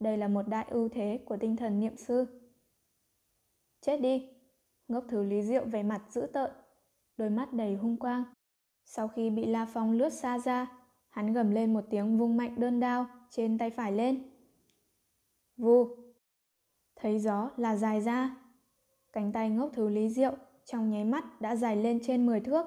Đây 0.00 0.18
là 0.18 0.28
một 0.28 0.48
đại 0.48 0.66
ưu 0.70 0.88
thế 0.88 1.20
của 1.24 1.36
tinh 1.36 1.56
thần 1.56 1.80
niệm 1.80 1.96
sư. 1.96 2.26
Chết 3.80 4.00
đi! 4.00 4.28
Ngốc 4.88 5.04
thứ 5.08 5.22
lý 5.22 5.42
diệu 5.42 5.64
về 5.64 5.82
mặt 5.82 6.02
dữ 6.10 6.26
tợn, 6.32 6.50
đôi 7.16 7.30
mắt 7.30 7.52
đầy 7.52 7.74
hung 7.74 7.96
quang. 7.96 8.24
Sau 8.84 9.08
khi 9.08 9.30
bị 9.30 9.46
La 9.46 9.66
Phong 9.72 9.92
lướt 9.92 10.10
xa 10.10 10.38
ra, 10.38 10.66
hắn 11.08 11.32
gầm 11.32 11.50
lên 11.50 11.74
một 11.74 11.84
tiếng 11.90 12.18
vung 12.18 12.36
mạnh 12.36 12.54
đơn 12.60 12.80
đao 12.80 13.06
trên 13.30 13.58
tay 13.58 13.70
phải 13.70 13.92
lên. 13.92 14.30
Vù! 15.56 15.96
Thấy 16.96 17.18
gió 17.18 17.50
là 17.56 17.76
dài 17.76 18.00
ra. 18.00 18.39
Cánh 19.12 19.32
tay 19.32 19.50
ngốc 19.50 19.70
thứ 19.72 19.88
lý 19.88 20.08
diệu 20.08 20.32
trong 20.64 20.90
nháy 20.90 21.04
mắt 21.04 21.40
đã 21.40 21.56
dài 21.56 21.76
lên 21.76 22.00
trên 22.02 22.26
10 22.26 22.40
thước. 22.40 22.66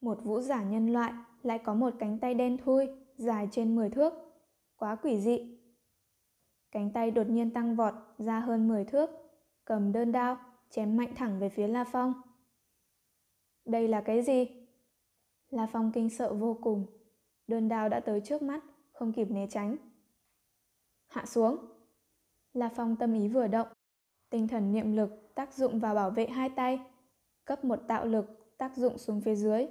Một 0.00 0.24
vũ 0.24 0.40
giả 0.40 0.62
nhân 0.62 0.92
loại 0.92 1.12
lại 1.42 1.58
có 1.58 1.74
một 1.74 1.94
cánh 1.98 2.18
tay 2.18 2.34
đen 2.34 2.58
thui 2.64 2.86
dài 3.16 3.48
trên 3.52 3.76
10 3.76 3.90
thước. 3.90 4.12
Quá 4.76 4.96
quỷ 4.96 5.20
dị. 5.20 5.58
Cánh 6.70 6.92
tay 6.92 7.10
đột 7.10 7.28
nhiên 7.28 7.50
tăng 7.50 7.76
vọt 7.76 7.94
ra 8.18 8.40
hơn 8.40 8.68
10 8.68 8.84
thước, 8.84 9.10
cầm 9.64 9.92
đơn 9.92 10.12
đao, 10.12 10.36
chém 10.70 10.96
mạnh 10.96 11.12
thẳng 11.16 11.38
về 11.38 11.48
phía 11.48 11.68
La 11.68 11.84
Phong. 11.84 12.14
Đây 13.64 13.88
là 13.88 14.00
cái 14.00 14.22
gì? 14.22 14.46
La 15.50 15.66
Phong 15.72 15.92
kinh 15.92 16.10
sợ 16.10 16.34
vô 16.34 16.58
cùng. 16.62 16.86
Đơn 17.46 17.68
đao 17.68 17.88
đã 17.88 18.00
tới 18.00 18.20
trước 18.20 18.42
mắt, 18.42 18.64
không 18.92 19.12
kịp 19.12 19.30
né 19.30 19.46
tránh. 19.50 19.76
Hạ 21.06 21.26
xuống. 21.26 21.56
La 22.52 22.68
Phong 22.68 22.96
tâm 22.96 23.14
ý 23.14 23.28
vừa 23.28 23.46
động. 23.46 23.68
Tinh 24.30 24.48
thần 24.48 24.72
niệm 24.72 24.96
lực 24.96 25.34
tác 25.34 25.54
dụng 25.54 25.78
vào 25.78 25.94
bảo 25.94 26.10
vệ 26.10 26.26
hai 26.26 26.48
tay. 26.48 26.80
Cấp 27.44 27.64
một 27.64 27.76
tạo 27.88 28.06
lực 28.06 28.56
tác 28.58 28.76
dụng 28.76 28.98
xuống 28.98 29.20
phía 29.20 29.34
dưới. 29.34 29.66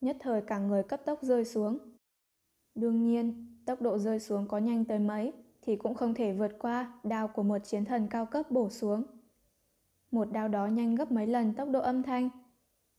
Nhất 0.00 0.16
thời 0.20 0.42
cả 0.42 0.58
người 0.58 0.82
cấp 0.82 1.00
tốc 1.04 1.18
rơi 1.22 1.44
xuống. 1.44 1.78
Đương 2.74 3.02
nhiên, 3.02 3.56
tốc 3.66 3.82
độ 3.82 3.98
rơi 3.98 4.20
xuống 4.20 4.48
có 4.48 4.58
nhanh 4.58 4.84
tới 4.84 4.98
mấy 4.98 5.32
thì 5.62 5.76
cũng 5.76 5.94
không 5.94 6.14
thể 6.14 6.32
vượt 6.32 6.52
qua 6.58 7.00
đao 7.02 7.28
của 7.28 7.42
một 7.42 7.58
chiến 7.58 7.84
thần 7.84 8.06
cao 8.10 8.26
cấp 8.26 8.50
bổ 8.50 8.70
xuống. 8.70 9.02
Một 10.10 10.32
đao 10.32 10.48
đó 10.48 10.66
nhanh 10.66 10.94
gấp 10.94 11.12
mấy 11.12 11.26
lần 11.26 11.54
tốc 11.54 11.68
độ 11.70 11.80
âm 11.80 12.02
thanh 12.02 12.30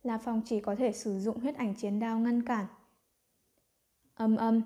La 0.04 0.18
Phong 0.18 0.42
chỉ 0.46 0.60
có 0.60 0.76
thể 0.76 0.92
sử 0.92 1.20
dụng 1.20 1.40
huyết 1.40 1.56
ảnh 1.56 1.76
chiến 1.76 2.00
đao 2.00 2.20
ngăn 2.20 2.44
cản. 2.44 2.66
Âm 4.16 4.36
âm, 4.36 4.62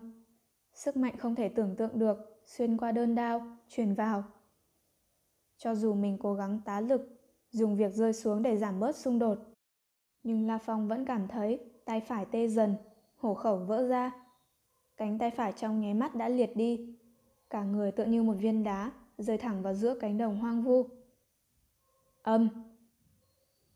sức 0.74 0.98
mạnh 0.98 1.18
không 1.18 1.36
thể 1.36 1.50
tưởng 1.50 1.76
tượng 1.76 2.00
được 2.00 2.42
xuyên 2.46 2.78
qua 2.78 2.92
đơn 2.92 3.16
đao, 3.16 3.58
truyền 3.70 3.94
vào. 3.94 4.24
Cho 5.58 5.76
dù 5.76 5.94
mình 5.94 6.18
cố 6.18 6.34
gắng 6.34 6.62
tá 6.66 6.82
lực, 6.82 7.20
dùng 7.52 7.78
việc 7.78 7.94
rơi 7.94 8.14
xuống 8.14 8.42
để 8.42 8.58
giảm 8.58 8.80
bớt 8.80 8.96
xung 8.96 9.20
đột, 9.20 9.38
nhưng 10.24 10.48
La 10.48 10.58
Phong 10.58 10.88
vẫn 10.88 11.06
cảm 11.06 11.28
thấy 11.28 11.60
tay 11.86 12.02
phải 12.02 12.26
tê 12.26 12.48
dần, 12.48 12.76
hổ 13.18 13.34
khẩu 13.34 13.58
vỡ 13.58 13.88
ra. 13.88 14.12
Cánh 14.98 15.20
tay 15.20 15.32
phải 15.32 15.52
trong 15.52 15.82
nháy 15.82 15.94
mắt 15.94 16.16
đã 16.16 16.30
liệt 16.30 16.56
đi, 16.56 16.96
cả 17.50 17.64
người 17.64 17.92
tựa 17.92 18.06
như 18.06 18.24
một 18.24 18.34
viên 18.40 18.64
đá 18.64 18.92
rơi 19.18 19.38
thẳng 19.38 19.62
vào 19.62 19.74
giữa 19.74 19.96
cánh 20.00 20.18
đồng 20.18 20.40
hoang 20.40 20.64
vu. 20.64 20.86
Âm! 22.22 22.50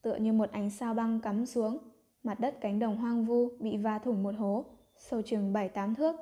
Tựa 0.02 0.16
như 0.16 0.34
một 0.34 0.52
ánh 0.52 0.70
sao 0.70 0.94
băng 0.94 1.20
cắm 1.20 1.46
xuống, 1.46 1.78
mặt 2.24 2.40
đất 2.40 2.58
cánh 2.62 2.80
đồng 2.80 2.98
hoang 2.98 3.26
vu 3.26 3.50
bị 3.60 3.78
va 3.78 4.00
thủng 4.00 4.24
một 4.24 4.36
hố, 4.38 4.66
sâu 4.98 5.22
chừng 5.22 5.54
7-8 5.54 5.96
thước. 5.96 6.16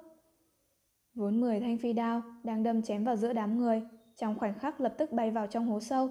Vốn 1.16 1.42
10 1.42 1.60
thanh 1.60 1.78
phi 1.78 1.94
đao 1.94 2.22
đang 2.44 2.64
đâm 2.64 2.82
chém 2.82 3.04
vào 3.04 3.16
giữa 3.16 3.34
đám 3.34 3.58
người, 3.58 3.82
trong 4.18 4.40
khoảnh 4.40 4.60
khắc 4.60 4.82
lập 4.82 4.96
tức 4.98 5.12
bay 5.12 5.32
vào 5.32 5.48
trong 5.48 5.66
hố 5.66 5.80
sâu. 5.80 6.10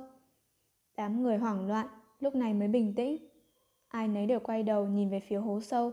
Đám 0.97 1.23
người 1.23 1.37
hoảng 1.37 1.69
loạn, 1.69 1.87
lúc 2.21 2.35
này 2.35 2.55
mới 2.55 2.69
bình 2.69 2.95
tĩnh. 2.95 3.29
Ai 3.89 4.09
nấy 4.09 4.27
đều 4.27 4.41
quay 4.41 4.63
đầu 4.63 4.87
nhìn 4.87 5.11
về 5.11 5.21
phía 5.21 5.37
hố 5.37 5.61
sâu. 5.61 5.93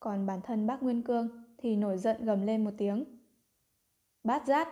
Còn 0.00 0.26
bản 0.26 0.40
thân 0.42 0.66
bác 0.66 0.82
Nguyên 0.82 1.02
Cương 1.02 1.44
thì 1.58 1.76
nổi 1.76 1.98
giận 1.98 2.24
gầm 2.24 2.46
lên 2.46 2.64
một 2.64 2.70
tiếng. 2.78 3.04
Bát 4.24 4.46
giác! 4.46 4.68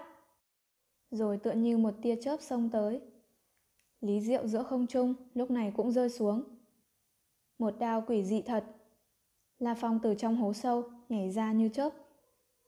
Rồi 1.10 1.38
tựa 1.38 1.52
như 1.52 1.78
một 1.78 1.94
tia 2.02 2.16
chớp 2.22 2.40
xông 2.40 2.70
tới. 2.70 3.00
Lý 4.00 4.20
Diệu 4.20 4.46
giữa 4.46 4.62
không 4.62 4.86
trung 4.86 5.14
lúc 5.34 5.50
này 5.50 5.72
cũng 5.76 5.92
rơi 5.92 6.08
xuống. 6.08 6.42
Một 7.58 7.78
đao 7.78 8.04
quỷ 8.06 8.24
dị 8.24 8.42
thật. 8.42 8.64
La 9.58 9.74
Phong 9.74 9.98
từ 10.02 10.14
trong 10.14 10.36
hố 10.36 10.52
sâu 10.52 10.90
nhảy 11.08 11.30
ra 11.30 11.52
như 11.52 11.68
chớp. 11.68 11.90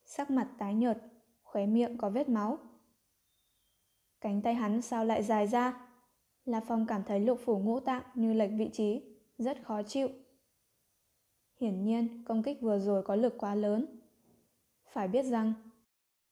Sắc 0.04 0.30
mặt 0.30 0.48
tái 0.58 0.74
nhợt, 0.74 0.98
khóe 1.42 1.66
miệng 1.66 1.98
có 1.98 2.10
vết 2.10 2.28
máu. 2.28 2.58
Cánh 4.20 4.42
tay 4.42 4.54
hắn 4.54 4.82
sao 4.82 5.04
lại 5.04 5.22
dài 5.22 5.46
ra? 5.46 5.86
La 6.44 6.60
Phong 6.60 6.86
cảm 6.86 7.02
thấy 7.04 7.20
lục 7.20 7.40
phủ 7.44 7.58
ngũ 7.58 7.80
tạng 7.80 8.02
như 8.14 8.32
lệch 8.32 8.50
vị 8.58 8.70
trí, 8.72 9.02
rất 9.38 9.64
khó 9.64 9.82
chịu. 9.82 10.08
Hiển 11.60 11.84
nhiên, 11.84 12.24
công 12.24 12.42
kích 12.42 12.60
vừa 12.60 12.78
rồi 12.78 13.02
có 13.02 13.14
lực 13.14 13.34
quá 13.38 13.54
lớn. 13.54 13.86
Phải 14.92 15.08
biết 15.08 15.22
rằng, 15.22 15.52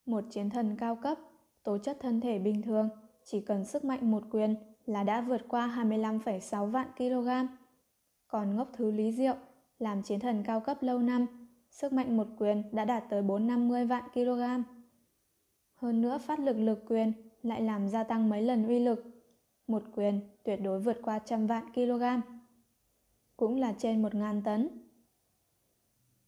một 0.07 0.25
chiến 0.31 0.51
thần 0.51 0.77
cao 0.79 0.97
cấp, 0.97 1.19
tố 1.63 1.79
chất 1.79 1.97
thân 2.01 2.21
thể 2.21 2.39
bình 2.39 2.63
thường, 2.63 2.89
chỉ 3.25 3.41
cần 3.41 3.65
sức 3.65 3.85
mạnh 3.85 4.11
một 4.11 4.23
quyền 4.31 4.55
là 4.87 5.05
đã 5.05 5.21
vượt 5.21 5.43
qua 5.49 5.85
25,6 5.85 6.67
vạn 6.67 6.89
kg. 6.99 7.29
Còn 8.27 8.57
ngốc 8.57 8.71
thứ 8.73 8.91
lý 8.91 9.13
diệu, 9.13 9.35
làm 9.79 10.03
chiến 10.03 10.21
thần 10.21 10.43
cao 10.47 10.61
cấp 10.61 10.79
lâu 10.81 10.99
năm, 10.99 11.27
sức 11.71 11.93
mạnh 11.93 12.17
một 12.17 12.27
quyền 12.39 12.63
đã 12.73 12.85
đạt 12.85 13.05
tới 13.11 13.23
450 13.23 13.87
vạn 13.87 14.05
kg. 14.15 14.43
Hơn 15.75 16.01
nữa 16.01 16.19
phát 16.19 16.41
lực 16.41 16.57
lực 16.57 16.85
quyền 16.89 17.28
lại 17.43 17.63
làm 17.63 17.89
gia 17.89 18.05
tăng 18.05 18.29
mấy 18.29 18.43
lần 18.43 18.69
uy 18.69 18.79
lực. 18.79 19.05
Một 19.67 19.83
quyền 19.95 20.21
tuyệt 20.43 20.61
đối 20.63 20.81
vượt 20.81 20.99
qua 21.03 21.19
trăm 21.19 21.47
vạn 21.47 21.73
kg. 21.73 22.03
Cũng 23.37 23.57
là 23.61 23.75
trên 23.79 24.03
một 24.03 24.15
ngàn 24.15 24.43
tấn. 24.43 24.69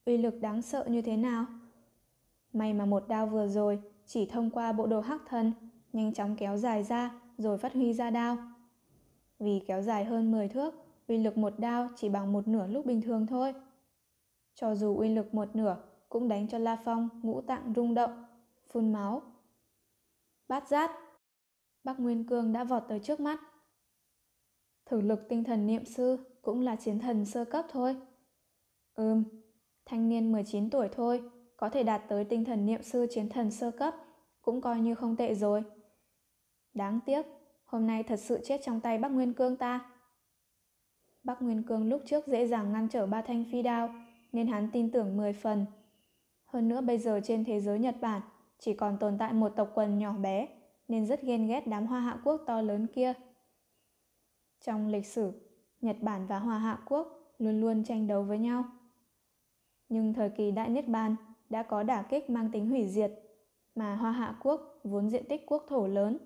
Uy 0.06 0.16
lực 0.16 0.40
đáng 0.40 0.62
sợ 0.62 0.84
như 0.88 1.02
thế 1.02 1.16
nào? 1.16 1.46
May 2.52 2.74
mà 2.74 2.84
một 2.84 3.08
đao 3.08 3.26
vừa 3.26 3.48
rồi 3.48 3.82
chỉ 4.06 4.26
thông 4.26 4.50
qua 4.50 4.72
bộ 4.72 4.86
đồ 4.86 5.00
hắc 5.00 5.20
thần, 5.26 5.52
nhanh 5.92 6.14
chóng 6.14 6.36
kéo 6.36 6.56
dài 6.56 6.82
ra 6.82 7.20
rồi 7.38 7.58
phát 7.58 7.72
huy 7.72 7.92
ra 7.92 8.10
đao. 8.10 8.36
Vì 9.38 9.60
kéo 9.66 9.82
dài 9.82 10.04
hơn 10.04 10.30
10 10.30 10.48
thước, 10.48 10.74
uy 11.08 11.18
lực 11.18 11.38
một 11.38 11.58
đao 11.58 11.88
chỉ 11.96 12.08
bằng 12.08 12.32
một 12.32 12.48
nửa 12.48 12.66
lúc 12.66 12.86
bình 12.86 13.02
thường 13.02 13.26
thôi. 13.26 13.54
Cho 14.54 14.74
dù 14.74 14.96
uy 14.96 15.08
lực 15.08 15.34
một 15.34 15.56
nửa 15.56 15.76
cũng 16.08 16.28
đánh 16.28 16.48
cho 16.48 16.58
La 16.58 16.76
Phong 16.84 17.08
ngũ 17.22 17.40
tạng 17.40 17.72
rung 17.76 17.94
động, 17.94 18.24
phun 18.66 18.92
máu. 18.92 19.22
Bát 20.50 20.68
giác! 20.68 20.90
Bắc 21.84 22.00
Nguyên 22.00 22.24
Cương 22.24 22.52
đã 22.52 22.64
vọt 22.64 22.82
tới 22.88 23.00
trước 23.00 23.20
mắt. 23.20 23.40
Thử 24.86 25.00
lực 25.00 25.20
tinh 25.28 25.44
thần 25.44 25.66
niệm 25.66 25.84
sư 25.84 26.18
cũng 26.42 26.60
là 26.60 26.76
chiến 26.76 26.98
thần 26.98 27.24
sơ 27.24 27.44
cấp 27.44 27.66
thôi. 27.70 27.96
Ừm, 28.94 29.24
thanh 29.86 30.08
niên 30.08 30.32
19 30.32 30.70
tuổi 30.70 30.88
thôi, 30.92 31.22
có 31.56 31.68
thể 31.68 31.82
đạt 31.82 32.02
tới 32.08 32.24
tinh 32.24 32.44
thần 32.44 32.66
niệm 32.66 32.82
sư 32.82 33.06
chiến 33.10 33.28
thần 33.28 33.50
sơ 33.50 33.70
cấp, 33.70 33.94
cũng 34.42 34.60
coi 34.60 34.80
như 34.80 34.94
không 34.94 35.16
tệ 35.16 35.34
rồi. 35.34 35.62
Đáng 36.74 37.00
tiếc, 37.06 37.26
hôm 37.64 37.86
nay 37.86 38.02
thật 38.02 38.20
sự 38.20 38.40
chết 38.44 38.60
trong 38.64 38.80
tay 38.80 38.98
Bắc 38.98 39.08
Nguyên 39.08 39.34
Cương 39.34 39.56
ta. 39.56 39.90
Bắc 41.22 41.42
Nguyên 41.42 41.62
Cương 41.62 41.88
lúc 41.88 42.02
trước 42.06 42.26
dễ 42.26 42.46
dàng 42.46 42.72
ngăn 42.72 42.88
trở 42.88 43.06
ba 43.06 43.22
thanh 43.22 43.44
phi 43.52 43.62
đao, 43.62 43.94
nên 44.32 44.46
hắn 44.46 44.70
tin 44.72 44.90
tưởng 44.90 45.16
10 45.16 45.32
phần. 45.32 45.66
Hơn 46.44 46.68
nữa 46.68 46.80
bây 46.80 46.98
giờ 46.98 47.20
trên 47.24 47.44
thế 47.44 47.60
giới 47.60 47.78
Nhật 47.78 47.96
Bản 48.00 48.22
chỉ 48.60 48.74
còn 48.74 48.96
tồn 48.98 49.18
tại 49.18 49.32
một 49.32 49.48
tộc 49.48 49.70
quần 49.74 49.98
nhỏ 49.98 50.12
bé, 50.12 50.48
nên 50.88 51.06
rất 51.06 51.22
ghen 51.22 51.46
ghét 51.46 51.66
đám 51.66 51.86
hoa 51.86 52.00
hạ 52.00 52.20
quốc 52.24 52.40
to 52.46 52.62
lớn 52.62 52.86
kia. 52.86 53.12
Trong 54.64 54.88
lịch 54.88 55.06
sử, 55.06 55.32
Nhật 55.80 55.96
Bản 56.00 56.26
và 56.26 56.38
Hoa 56.38 56.58
Hạ 56.58 56.78
Quốc 56.84 57.34
luôn 57.38 57.60
luôn 57.60 57.84
tranh 57.84 58.06
đấu 58.06 58.22
với 58.22 58.38
nhau. 58.38 58.64
Nhưng 59.88 60.14
thời 60.14 60.30
kỳ 60.30 60.50
Đại 60.50 60.68
Niết 60.68 60.88
Bàn 60.88 61.16
đã 61.50 61.62
có 61.62 61.82
đả 61.82 62.02
kích 62.02 62.30
mang 62.30 62.50
tính 62.52 62.70
hủy 62.70 62.88
diệt, 62.88 63.12
mà 63.74 63.96
Hoa 63.96 64.12
Hạ 64.12 64.36
Quốc 64.42 64.80
vốn 64.84 65.10
diện 65.10 65.24
tích 65.28 65.46
quốc 65.46 65.64
thổ 65.68 65.86
lớn. 65.86 66.18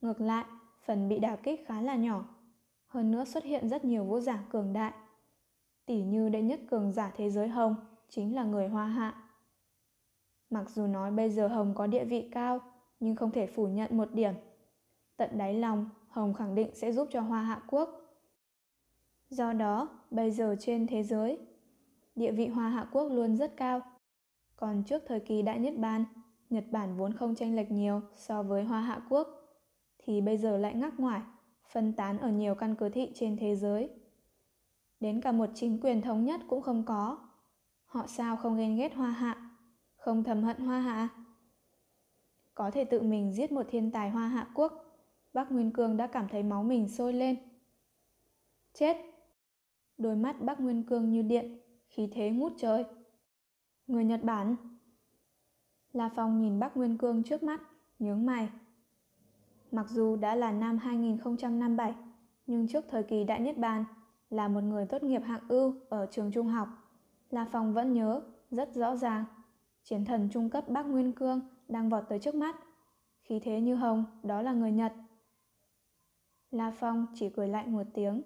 Ngược 0.00 0.20
lại, 0.20 0.44
phần 0.84 1.08
bị 1.08 1.18
đả 1.18 1.36
kích 1.36 1.66
khá 1.66 1.80
là 1.80 1.96
nhỏ. 1.96 2.24
Hơn 2.86 3.10
nữa 3.10 3.24
xuất 3.24 3.44
hiện 3.44 3.68
rất 3.68 3.84
nhiều 3.84 4.04
vũ 4.04 4.20
giả 4.20 4.44
cường 4.50 4.72
đại. 4.72 4.92
Tỷ 5.86 6.02
như 6.02 6.28
đệ 6.28 6.42
nhất 6.42 6.60
cường 6.70 6.92
giả 6.92 7.12
thế 7.16 7.30
giới 7.30 7.48
Hồng 7.48 7.74
chính 8.08 8.34
là 8.34 8.44
người 8.44 8.68
Hoa 8.68 8.86
Hạ. 8.86 9.25
Mặc 10.50 10.70
dù 10.70 10.86
nói 10.86 11.10
bây 11.10 11.30
giờ 11.30 11.48
Hồng 11.48 11.74
có 11.74 11.86
địa 11.86 12.04
vị 12.04 12.28
cao, 12.32 12.60
nhưng 13.00 13.16
không 13.16 13.30
thể 13.30 13.46
phủ 13.46 13.66
nhận 13.66 13.96
một 13.96 14.08
điểm. 14.12 14.34
Tận 15.16 15.38
đáy 15.38 15.54
lòng, 15.54 15.90
Hồng 16.08 16.34
khẳng 16.34 16.54
định 16.54 16.74
sẽ 16.74 16.92
giúp 16.92 17.08
cho 17.12 17.20
Hoa 17.20 17.42
Hạ 17.42 17.62
Quốc. 17.68 18.06
Do 19.30 19.52
đó, 19.52 19.88
bây 20.10 20.30
giờ 20.30 20.56
trên 20.60 20.86
thế 20.86 21.02
giới, 21.02 21.38
địa 22.14 22.32
vị 22.32 22.46
Hoa 22.46 22.68
Hạ 22.68 22.88
Quốc 22.92 23.08
luôn 23.08 23.36
rất 23.36 23.56
cao. 23.56 23.80
Còn 24.56 24.82
trước 24.86 25.02
thời 25.06 25.20
kỳ 25.20 25.42
Đại 25.42 25.58
Nhất 25.58 25.74
Ban, 25.78 26.04
Nhật 26.50 26.64
Bản 26.70 26.96
vốn 26.96 27.12
không 27.12 27.34
tranh 27.34 27.56
lệch 27.56 27.70
nhiều 27.70 28.00
so 28.14 28.42
với 28.42 28.64
Hoa 28.64 28.80
Hạ 28.80 29.02
Quốc, 29.08 29.28
thì 29.98 30.20
bây 30.20 30.38
giờ 30.38 30.58
lại 30.58 30.74
ngắc 30.74 31.00
ngoải, 31.00 31.22
phân 31.72 31.92
tán 31.92 32.18
ở 32.18 32.30
nhiều 32.30 32.54
căn 32.54 32.74
cứ 32.74 32.88
thị 32.88 33.12
trên 33.14 33.36
thế 33.36 33.56
giới. 33.56 33.90
Đến 35.00 35.20
cả 35.20 35.32
một 35.32 35.50
chính 35.54 35.80
quyền 35.80 36.02
thống 36.02 36.24
nhất 36.24 36.40
cũng 36.48 36.62
không 36.62 36.84
có. 36.86 37.18
Họ 37.86 38.06
sao 38.06 38.36
không 38.36 38.56
ghen 38.56 38.76
ghét 38.76 38.94
Hoa 38.94 39.10
Hạ, 39.10 39.45
không 40.06 40.24
thầm 40.24 40.42
hận 40.42 40.56
Hoa 40.56 40.80
Hạ? 40.80 41.08
Có 42.54 42.70
thể 42.70 42.84
tự 42.84 43.02
mình 43.02 43.32
giết 43.32 43.52
một 43.52 43.66
thiên 43.70 43.90
tài 43.90 44.10
Hoa 44.10 44.28
Hạ 44.28 44.48
Quốc, 44.54 44.72
Bắc 45.32 45.52
Nguyên 45.52 45.70
Cương 45.70 45.96
đã 45.96 46.06
cảm 46.06 46.28
thấy 46.28 46.42
máu 46.42 46.62
mình 46.62 46.88
sôi 46.88 47.12
lên. 47.12 47.36
Chết! 48.72 48.96
Đôi 49.98 50.16
mắt 50.16 50.40
Bắc 50.40 50.60
Nguyên 50.60 50.82
Cương 50.82 51.10
như 51.10 51.22
điện, 51.22 51.58
khí 51.88 52.08
thế 52.12 52.30
ngút 52.30 52.52
trời. 52.56 52.84
Người 53.86 54.04
Nhật 54.04 54.22
Bản. 54.22 54.56
La 55.92 56.10
Phong 56.16 56.40
nhìn 56.40 56.58
Bắc 56.58 56.76
Nguyên 56.76 56.98
Cương 56.98 57.22
trước 57.22 57.42
mắt, 57.42 57.60
nhướng 57.98 58.26
mày. 58.26 58.48
Mặc 59.72 59.86
dù 59.90 60.16
đã 60.16 60.34
là 60.34 60.52
năm 60.52 60.78
2057, 60.78 61.94
nhưng 62.46 62.68
trước 62.68 62.84
thời 62.88 63.02
kỳ 63.02 63.24
Đại 63.24 63.40
Niết 63.40 63.58
Bàn, 63.58 63.84
là 64.30 64.48
một 64.48 64.64
người 64.64 64.86
tốt 64.86 65.02
nghiệp 65.02 65.22
hạng 65.24 65.48
ưu 65.48 65.74
ở 65.88 66.06
trường 66.10 66.32
trung 66.32 66.46
học. 66.46 66.68
La 67.30 67.46
Phong 67.52 67.74
vẫn 67.74 67.92
nhớ, 67.92 68.22
rất 68.50 68.74
rõ 68.74 68.96
ràng. 68.96 69.24
Chiến 69.88 70.04
thần 70.04 70.28
trung 70.32 70.50
cấp 70.50 70.68
Bắc 70.68 70.82
Nguyên 70.82 71.12
Cương 71.12 71.40
đang 71.68 71.88
vọt 71.88 72.04
tới 72.08 72.18
trước 72.18 72.34
mắt. 72.34 72.56
Khí 73.22 73.40
thế 73.40 73.60
như 73.60 73.74
hồng, 73.74 74.04
đó 74.22 74.42
là 74.42 74.52
người 74.52 74.72
Nhật. 74.72 74.92
La 76.50 76.70
Phong 76.70 77.06
chỉ 77.14 77.28
cười 77.28 77.48
lạnh 77.48 77.72
một 77.72 77.82
tiếng. 77.94 78.22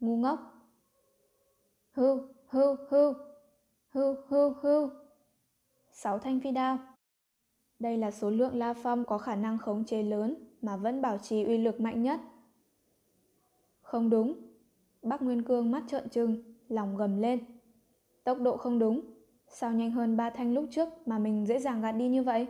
Ngu 0.00 0.16
ngốc. 0.16 0.40
Hưu, 1.92 2.20
hưu, 2.46 2.76
hưu, 2.90 3.14
hưu, 3.88 4.16
hưu, 4.28 4.54
hưu. 4.60 4.90
Sáu 5.92 6.18
thanh 6.18 6.40
phi 6.40 6.50
đao. 6.50 6.78
Đây 7.78 7.98
là 7.98 8.10
số 8.10 8.30
lượng 8.30 8.56
La 8.56 8.74
Phong 8.74 9.04
có 9.04 9.18
khả 9.18 9.36
năng 9.36 9.58
khống 9.58 9.84
chế 9.84 10.02
lớn 10.02 10.34
mà 10.62 10.76
vẫn 10.76 11.02
bảo 11.02 11.18
trì 11.18 11.44
uy 11.44 11.58
lực 11.58 11.80
mạnh 11.80 12.02
nhất. 12.02 12.20
Không 13.80 14.10
đúng. 14.10 14.34
Bắc 15.02 15.22
Nguyên 15.22 15.42
Cương 15.42 15.70
mắt 15.70 15.84
trợn 15.88 16.08
trừng, 16.08 16.54
lòng 16.68 16.96
gầm 16.96 17.20
lên. 17.20 17.44
Tốc 18.24 18.38
độ 18.40 18.56
không 18.56 18.78
đúng. 18.78 19.17
Sao 19.50 19.72
nhanh 19.72 19.90
hơn 19.90 20.16
ba 20.16 20.30
thanh 20.30 20.54
lúc 20.54 20.64
trước 20.70 20.88
mà 21.06 21.18
mình 21.18 21.46
dễ 21.46 21.58
dàng 21.58 21.80
gạt 21.80 21.92
đi 21.92 22.08
như 22.08 22.22
vậy? 22.22 22.46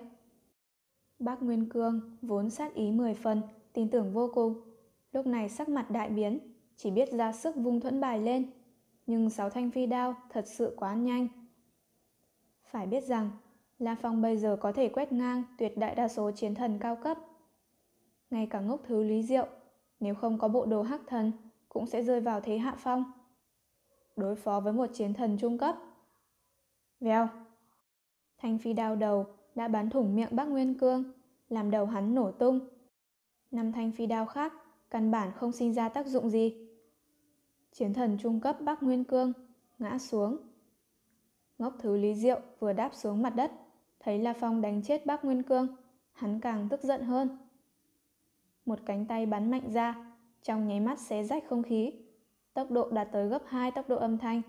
Bác 1.19 1.43
Nguyên 1.43 1.69
Cương 1.69 2.17
vốn 2.23 2.51
sát 2.51 2.75
ý 2.75 2.91
mười 2.91 3.15
phần, 3.15 3.43
tin 3.73 3.91
tưởng 3.91 4.13
vô 4.13 4.31
cùng. 4.35 4.61
Lúc 5.13 5.27
này 5.27 5.49
sắc 5.49 5.69
mặt 5.69 5.91
đại 5.91 6.09
biến, 6.09 6.39
chỉ 6.77 6.91
biết 6.91 7.13
ra 7.13 7.33
sức 7.33 7.57
vung 7.57 7.81
thuẫn 7.81 8.01
bài 8.01 8.21
lên. 8.21 8.51
Nhưng 9.07 9.31
sáu 9.31 9.51
thanh 9.51 9.71
phi 9.71 9.87
đao 9.87 10.15
thật 10.31 10.45
sự 10.47 10.75
quá 10.77 10.95
nhanh. 10.95 11.29
Phải 12.65 12.87
biết 12.87 13.05
rằng, 13.05 13.31
La 13.79 13.97
Phong 14.03 14.23
bây 14.23 14.37
giờ 14.37 14.57
có 14.61 14.73
thể 14.73 14.89
quét 14.89 15.13
ngang 15.13 15.43
tuyệt 15.59 15.79
đại 15.79 15.95
đa 15.95 16.09
số 16.09 16.31
chiến 16.31 16.55
thần 16.55 16.79
cao 16.79 16.97
cấp. 16.97 17.19
Ngay 18.31 18.47
cả 18.47 18.61
ngốc 18.61 18.81
thứ 18.85 19.03
lý 19.03 19.23
diệu, 19.23 19.47
nếu 20.01 20.15
không 20.15 20.39
có 20.39 20.49
bộ 20.49 20.67
đồ 20.67 20.83
hắc 20.83 21.01
thần, 21.07 21.33
cũng 21.69 21.87
sẽ 21.87 22.03
rơi 22.03 22.21
vào 22.21 22.41
thế 22.41 22.59
hạ 22.59 22.75
phong. 22.79 23.13
Đối 24.17 24.37
phó 24.37 24.61
với 24.61 24.73
một 24.73 24.87
chiến 24.95 25.15
thần 25.15 25.37
trung 25.41 25.59
cấp. 25.59 25.77
Vèo! 27.01 27.29
Thanh 28.39 28.59
phi 28.59 28.73
đao 28.73 28.97
đầu 28.97 29.27
đã 29.55 29.69
bắn 29.69 29.91
thủng 29.91 30.15
miệng 30.15 30.37
bác 30.37 30.45
Nguyên 30.45 30.79
Cương, 30.79 31.05
làm 31.49 31.71
đầu 31.71 31.87
hắn 31.87 32.15
nổ 32.15 32.31
tung. 32.31 32.61
Năm 33.51 33.73
thanh 33.73 33.93
phi 33.93 34.07
đao 34.07 34.27
khác 34.27 34.53
căn 34.91 35.11
bản 35.11 35.33
không 35.37 35.53
sinh 35.53 35.75
ra 35.75 35.89
tác 35.89 36.07
dụng 36.07 36.31
gì. 36.31 36.69
Chiến 37.73 37.95
thần 37.95 38.19
trung 38.21 38.41
cấp 38.41 38.61
bác 38.61 38.83
Nguyên 38.83 39.05
Cương 39.05 39.33
ngã 39.79 39.99
xuống. 39.99 40.37
Ngốc 41.59 41.75
thứ 41.79 41.97
Lý 41.97 42.15
Diệu 42.15 42.41
vừa 42.59 42.73
đáp 42.73 42.95
xuống 42.95 43.23
mặt 43.23 43.33
đất, 43.37 43.53
thấy 44.01 44.19
La 44.19 44.33
Phong 44.41 44.61
đánh 44.61 44.83
chết 44.83 45.07
bác 45.07 45.25
Nguyên 45.25 45.43
Cương, 45.43 45.77
hắn 46.13 46.41
càng 46.41 46.69
tức 46.69 46.83
giận 46.83 47.03
hơn. 47.03 47.39
Một 48.67 48.79
cánh 48.87 49.07
tay 49.07 49.27
bắn 49.27 49.51
mạnh 49.51 49.73
ra, 49.73 50.15
trong 50.43 50.69
nháy 50.69 50.81
mắt 50.81 50.99
xé 50.99 51.25
rách 51.25 51.45
không 51.49 51.63
khí. 51.63 51.93
Tốc 52.55 52.71
độ 52.71 52.91
đạt 52.91 53.09
tới 53.13 53.29
gấp 53.29 53.43
2 53.47 53.71
tốc 53.71 53.89
độ 53.89 53.97
âm 53.97 54.19
thanh. 54.19 54.43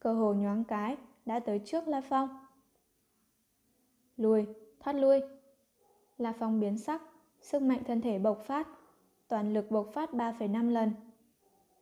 Cơ 0.00 0.12
hồ 0.12 0.34
nhoáng 0.34 0.64
cái 0.64 0.96
đã 1.26 1.40
tới 1.40 1.60
trước 1.64 1.88
La 1.88 2.00
Phong. 2.00 2.28
Lùi, 4.16 4.46
thoát 4.80 4.92
lui. 4.92 5.20
La 6.18 6.32
Phong 6.38 6.60
biến 6.60 6.78
sắc, 6.78 7.02
sức 7.40 7.62
mạnh 7.62 7.82
thân 7.84 8.00
thể 8.00 8.18
bộc 8.18 8.38
phát, 8.46 8.68
toàn 9.28 9.54
lực 9.54 9.70
bộc 9.70 9.88
phát 9.92 10.10
3,5 10.10 10.70
lần. 10.70 10.92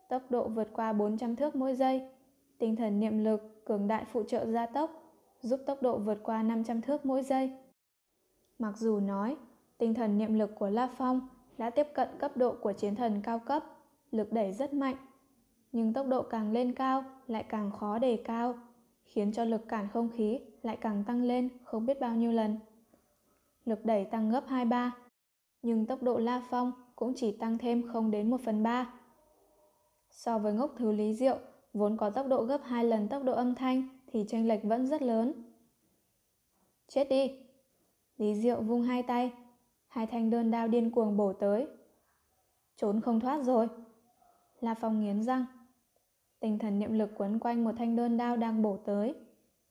Tốc 0.08 0.22
độ 0.30 0.48
vượt 0.48 0.68
qua 0.72 0.92
400 0.92 1.36
thước 1.36 1.56
mỗi 1.56 1.74
giây. 1.74 2.08
Tinh 2.58 2.76
thần 2.76 3.00
niệm 3.00 3.24
lực 3.24 3.64
cường 3.64 3.88
đại 3.88 4.04
phụ 4.04 4.22
trợ 4.22 4.46
gia 4.46 4.66
tốc, 4.66 5.02
giúp 5.40 5.60
tốc 5.66 5.82
độ 5.82 5.98
vượt 5.98 6.18
qua 6.22 6.42
500 6.42 6.82
thước 6.82 7.06
mỗi 7.06 7.22
giây. 7.22 7.52
Mặc 8.58 8.76
dù 8.76 9.00
nói, 9.00 9.36
tinh 9.78 9.94
thần 9.94 10.18
niệm 10.18 10.34
lực 10.34 10.50
của 10.58 10.70
La 10.70 10.88
Phong 10.96 11.28
đã 11.58 11.70
tiếp 11.70 11.86
cận 11.94 12.08
cấp 12.18 12.36
độ 12.36 12.54
của 12.60 12.72
chiến 12.72 12.94
thần 12.94 13.20
cao 13.22 13.38
cấp, 13.38 13.64
lực 14.10 14.32
đẩy 14.32 14.52
rất 14.52 14.74
mạnh. 14.74 14.96
Nhưng 15.72 15.92
tốc 15.92 16.06
độ 16.06 16.22
càng 16.22 16.52
lên 16.52 16.74
cao 16.74 17.04
lại 17.26 17.42
càng 17.42 17.70
khó 17.70 17.98
đề 17.98 18.22
cao, 18.24 18.54
khiến 19.08 19.32
cho 19.32 19.44
lực 19.44 19.68
cản 19.68 19.88
không 19.92 20.08
khí 20.16 20.40
lại 20.62 20.78
càng 20.80 21.04
tăng 21.06 21.22
lên 21.22 21.48
không 21.64 21.86
biết 21.86 22.00
bao 22.00 22.14
nhiêu 22.14 22.32
lần. 22.32 22.58
Lực 23.64 23.84
đẩy 23.84 24.04
tăng 24.04 24.30
gấp 24.30 24.48
2-3, 24.48 24.90
nhưng 25.62 25.86
tốc 25.86 26.02
độ 26.02 26.18
La 26.18 26.42
Phong 26.50 26.72
cũng 26.96 27.12
chỉ 27.16 27.32
tăng 27.32 27.58
thêm 27.58 27.88
không 27.92 28.10
đến 28.10 28.30
1 28.30 28.40
phần 28.44 28.62
3. 28.62 28.94
So 30.10 30.38
với 30.38 30.52
ngốc 30.52 30.74
thứ 30.76 30.92
lý 30.92 31.14
diệu, 31.14 31.38
vốn 31.72 31.96
có 31.96 32.10
tốc 32.10 32.26
độ 32.26 32.42
gấp 32.42 32.60
2 32.64 32.84
lần 32.84 33.08
tốc 33.08 33.24
độ 33.24 33.32
âm 33.32 33.54
thanh 33.54 33.88
thì 34.12 34.24
chênh 34.28 34.48
lệch 34.48 34.64
vẫn 34.64 34.86
rất 34.86 35.02
lớn. 35.02 35.32
Chết 36.88 37.08
đi! 37.08 37.30
Lý 38.18 38.34
Diệu 38.34 38.62
vung 38.62 38.82
hai 38.82 39.02
tay, 39.02 39.32
hai 39.88 40.06
thanh 40.06 40.30
đơn 40.30 40.50
đao 40.50 40.68
điên 40.68 40.90
cuồng 40.90 41.16
bổ 41.16 41.32
tới. 41.32 41.66
Trốn 42.76 43.00
không 43.00 43.20
thoát 43.20 43.42
rồi. 43.42 43.68
La 44.60 44.74
Phong 44.74 45.00
nghiến 45.00 45.22
răng. 45.22 45.44
Tinh 46.40 46.58
thần 46.58 46.78
niệm 46.78 46.92
lực 46.92 47.10
quấn 47.16 47.38
quanh 47.38 47.64
một 47.64 47.72
thanh 47.78 47.96
đơn 47.96 48.16
đao 48.16 48.36
đang 48.36 48.62
bổ 48.62 48.76
tới. 48.76 49.14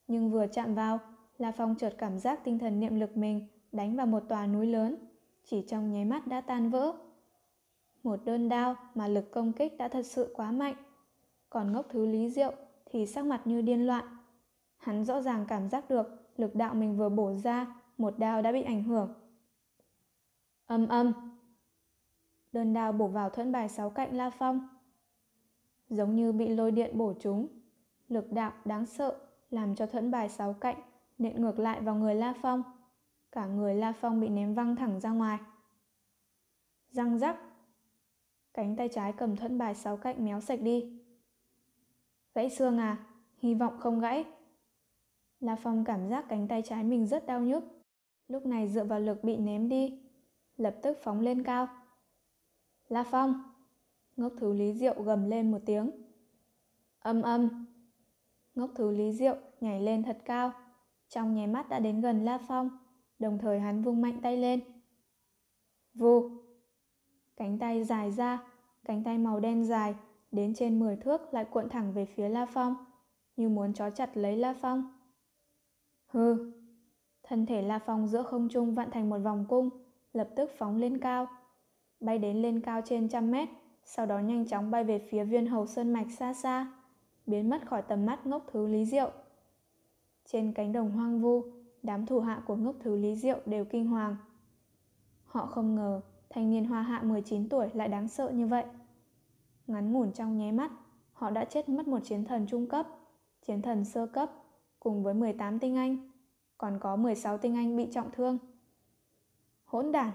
Nhưng 0.08 0.32
vừa 0.32 0.48
chạm 0.48 0.76
vào, 0.76 1.00
La 1.38 1.52
Phong 1.52 1.76
chợt 1.76 1.96
cảm 1.98 2.20
giác 2.20 2.44
tinh 2.44 2.60
thần 2.60 2.80
niệm 2.80 2.96
lực 2.96 3.18
mình 3.18 3.48
đánh 3.72 3.96
vào 3.96 4.06
một 4.06 4.24
tòa 4.30 4.48
núi 4.48 4.68
lớn, 4.68 4.96
chỉ 5.44 5.66
trong 5.68 5.92
nháy 5.92 6.06
mắt 6.06 6.28
đã 6.28 6.42
tan 6.42 6.70
vỡ. 6.70 6.94
Một 8.04 8.20
đơn 8.26 8.50
đao 8.50 8.76
mà 8.96 9.08
lực 9.08 9.32
công 9.32 9.54
kích 9.54 9.78
đã 9.78 9.88
thật 9.88 10.06
sự 10.06 10.34
quá 10.36 10.52
mạnh. 10.52 10.76
Còn 11.50 11.72
ngốc 11.72 11.86
thứ 11.90 12.06
Lý 12.06 12.30
Diệu 12.30 12.52
thì 12.86 13.06
sắc 13.06 13.26
mặt 13.26 13.42
như 13.46 13.62
điên 13.62 13.88
loạn. 13.88 14.06
Hắn 14.78 15.06
rõ 15.06 15.22
ràng 15.22 15.46
cảm 15.48 15.70
giác 15.70 15.90
được 15.90 16.08
lực 16.38 16.56
đạo 16.56 16.74
mình 16.74 16.98
vừa 16.98 17.10
bổ 17.10 17.34
ra, 17.34 17.82
một 17.98 18.20
đao 18.20 18.42
đã 18.42 18.52
bị 18.52 18.62
ảnh 18.62 18.84
hưởng. 18.84 19.14
Âm 20.66 20.88
âm. 20.88 21.14
Đơn 22.52 22.74
đao 22.74 22.92
bổ 22.92 23.08
vào 23.08 23.30
thuẫn 23.30 23.52
bài 23.52 23.70
sáu 23.70 23.90
cạnh 23.90 24.18
La 24.18 24.30
Phong. 24.30 24.68
Giống 25.90 26.16
như 26.16 26.32
bị 26.32 26.48
lôi 26.50 26.72
điện 26.72 26.98
bổ 26.98 27.14
trúng. 27.14 27.48
Lực 28.08 28.32
đạo 28.32 28.54
đáng 28.66 28.86
sợ 28.86 29.18
làm 29.50 29.76
cho 29.76 29.86
thuẫn 29.86 30.12
bài 30.12 30.30
sáu 30.30 30.54
cạnh 30.54 30.78
nện 31.18 31.42
ngược 31.42 31.60
lại 31.60 31.82
vào 31.82 31.96
người 31.96 32.16
La 32.16 32.34
Phong. 32.42 32.64
Cả 33.32 33.46
người 33.46 33.76
La 33.76 33.94
Phong 34.02 34.20
bị 34.20 34.30
ném 34.30 34.54
văng 34.54 34.76
thẳng 34.76 35.00
ra 35.00 35.12
ngoài. 35.12 35.40
Răng 36.92 37.20
rắc. 37.20 37.38
Cánh 38.54 38.76
tay 38.76 38.90
trái 38.90 39.14
cầm 39.14 39.36
thuẫn 39.36 39.58
bài 39.58 39.76
sáu 39.76 39.98
cạnh 39.98 40.26
méo 40.26 40.42
sạch 40.42 40.62
đi. 40.62 41.00
Gãy 42.36 42.50
xương 42.50 42.78
à? 42.78 42.98
Hy 43.38 43.54
vọng 43.54 43.78
không 43.80 44.00
gãy. 44.00 44.26
La 45.40 45.56
Phong 45.56 45.86
cảm 45.86 46.10
giác 46.10 46.26
cánh 46.30 46.48
tay 46.48 46.62
trái 46.62 46.84
mình 46.84 47.08
rất 47.08 47.26
đau 47.26 47.42
nhức. 47.42 47.64
Lúc 48.28 48.46
này 48.46 48.68
dựa 48.68 48.84
vào 48.84 49.00
lực 49.00 49.24
bị 49.24 49.38
ném 49.38 49.70
đi, 49.70 50.02
lập 50.58 50.76
tức 50.82 50.98
phóng 51.02 51.20
lên 51.20 51.44
cao. 51.44 51.68
La 52.90 53.04
Phong! 53.04 53.44
Ngốc 54.18 54.34
thứ 54.38 54.54
Lý 54.54 54.74
Diệu 54.74 55.02
gầm 55.04 55.30
lên 55.30 55.52
một 55.52 55.60
tiếng. 55.66 55.92
Âm 57.00 57.22
âm! 57.22 57.66
Ngốc 58.56 58.72
thứ 58.76 58.92
Lý 58.92 59.12
Diệu 59.12 59.36
nhảy 59.62 59.82
lên 59.82 60.04
thật 60.04 60.18
cao, 60.26 60.52
trong 61.10 61.36
nháy 61.36 61.48
mắt 61.48 61.70
đã 61.70 61.80
đến 61.80 62.02
gần 62.02 62.26
La 62.26 62.38
Phong, 62.48 62.70
đồng 63.20 63.38
thời 63.38 63.60
hắn 63.60 63.82
vung 63.82 64.02
mạnh 64.02 64.20
tay 64.22 64.38
lên. 64.38 64.60
Vù! 65.94 66.30
Cánh 67.36 67.60
tay 67.60 67.84
dài 67.84 68.12
ra, 68.12 68.44
cánh 68.86 69.04
tay 69.04 69.18
màu 69.18 69.40
đen 69.40 69.66
dài, 69.66 69.96
đến 70.32 70.54
trên 70.54 70.80
10 70.80 70.96
thước 70.96 71.34
lại 71.34 71.46
cuộn 71.46 71.70
thẳng 71.70 71.94
về 71.94 72.06
phía 72.06 72.30
La 72.30 72.46
Phong, 72.46 72.76
như 73.36 73.50
muốn 73.50 73.74
chó 73.74 73.90
chặt 73.90 74.18
lấy 74.18 74.38
La 74.38 74.56
Phong. 74.62 75.00
Hừ! 76.08 76.52
Thân 77.24 77.46
thể 77.46 77.62
La 77.62 77.80
Phong 77.80 78.08
giữa 78.08 78.24
không 78.24 78.50
trung 78.50 78.76
vặn 78.76 78.92
thành 78.92 79.10
một 79.10 79.20
vòng 79.20 79.46
cung, 79.50 79.70
lập 80.14 80.30
tức 80.36 80.52
phóng 80.58 80.78
lên 80.78 80.98
cao. 81.00 81.28
Bay 82.00 82.20
đến 82.20 82.42
lên 82.42 82.62
cao 82.62 82.82
trên 82.86 83.10
trăm 83.10 83.32
mét, 83.32 83.50
sau 83.90 84.06
đó 84.06 84.20
nhanh 84.20 84.46
chóng 84.46 84.72
bay 84.72 84.84
về 84.84 85.00
phía 85.00 85.24
viên 85.24 85.48
hầu 85.48 85.68
sơn 85.68 85.94
mạch 85.94 86.12
xa 86.12 86.34
xa, 86.34 86.72
biến 87.26 87.50
mất 87.50 87.68
khỏi 87.68 87.82
tầm 87.82 88.06
mắt 88.06 88.28
ngốc 88.28 88.46
thứ 88.52 88.68
Lý 88.68 88.86
Diệu. 88.86 89.12
Trên 90.26 90.54
cánh 90.54 90.74
đồng 90.74 90.92
hoang 90.92 91.22
vu, 91.22 91.44
đám 91.84 92.06
thủ 92.06 92.20
hạ 92.20 92.44
của 92.48 92.56
ngốc 92.56 92.76
thứ 92.80 92.96
Lý 92.96 93.16
Diệu 93.16 93.40
đều 93.46 93.66
kinh 93.66 93.88
hoàng. 93.88 94.16
Họ 95.26 95.46
không 95.46 95.76
ngờ 95.76 96.02
thanh 96.30 96.50
niên 96.50 96.66
hoa 96.66 96.82
hạ 96.82 97.02
19 97.04 97.50
tuổi 97.50 97.70
lại 97.74 97.88
đáng 97.88 98.08
sợ 98.08 98.30
như 98.30 98.48
vậy. 98.48 98.66
Ngắn 99.68 99.94
ngủn 99.94 100.12
trong 100.12 100.38
nháy 100.38 100.52
mắt, 100.52 100.72
họ 101.14 101.30
đã 101.30 101.46
chết 101.46 101.70
mất 101.70 101.88
một 101.88 102.00
chiến 102.04 102.26
thần 102.26 102.46
trung 102.50 102.68
cấp, 102.68 102.88
chiến 103.46 103.62
thần 103.62 103.86
sơ 103.86 104.08
cấp, 104.08 104.32
cùng 104.80 105.04
với 105.04 105.14
18 105.14 105.60
tinh 105.60 105.76
anh 105.76 106.12
còn 106.58 106.80
có 106.80 106.96
16 106.96 107.38
tinh 107.38 107.56
anh 107.56 107.78
bị 107.78 107.88
trọng 107.92 108.12
thương. 108.12 108.38
Hỗn 109.66 109.92
đản! 109.92 110.12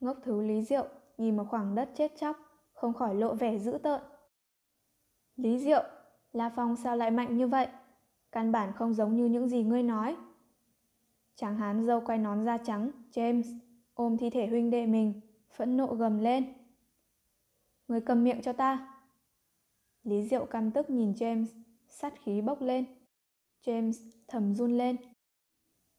Ngốc 0.00 0.16
thứ 0.22 0.40
Lý 0.40 0.62
Diệu 0.62 0.86
nhìn 1.18 1.36
một 1.36 1.44
khoảng 1.50 1.74
đất 1.74 1.90
chết 1.94 2.12
chóc, 2.20 2.36
không 2.74 2.94
khỏi 2.94 3.14
lộ 3.14 3.34
vẻ 3.34 3.58
dữ 3.58 3.78
tợn. 3.82 4.00
Lý 5.36 5.58
Diệu, 5.58 5.82
La 6.32 6.52
Phong 6.56 6.76
sao 6.76 6.96
lại 6.96 7.10
mạnh 7.10 7.36
như 7.36 7.48
vậy? 7.48 7.66
Căn 8.32 8.52
bản 8.52 8.72
không 8.72 8.94
giống 8.94 9.16
như 9.16 9.24
những 9.24 9.48
gì 9.48 9.62
ngươi 9.62 9.82
nói. 9.82 10.16
Tráng 11.36 11.56
hán 11.56 11.84
dâu 11.84 12.00
quay 12.00 12.18
nón 12.18 12.44
da 12.44 12.58
trắng, 12.58 12.90
James, 13.12 13.58
ôm 13.94 14.16
thi 14.16 14.30
thể 14.30 14.46
huynh 14.46 14.70
đệ 14.70 14.86
mình, 14.86 15.20
phẫn 15.50 15.76
nộ 15.76 15.86
gầm 15.86 16.18
lên. 16.18 16.52
Ngươi 17.88 18.00
cầm 18.00 18.24
miệng 18.24 18.42
cho 18.42 18.52
ta. 18.52 18.94
Lý 20.04 20.22
Diệu 20.22 20.46
căm 20.46 20.70
tức 20.70 20.90
nhìn 20.90 21.12
James, 21.12 21.46
sát 21.88 22.14
khí 22.22 22.40
bốc 22.40 22.62
lên. 22.62 22.84
James 23.64 24.10
thầm 24.28 24.54
run 24.54 24.78
lên. 24.78 24.96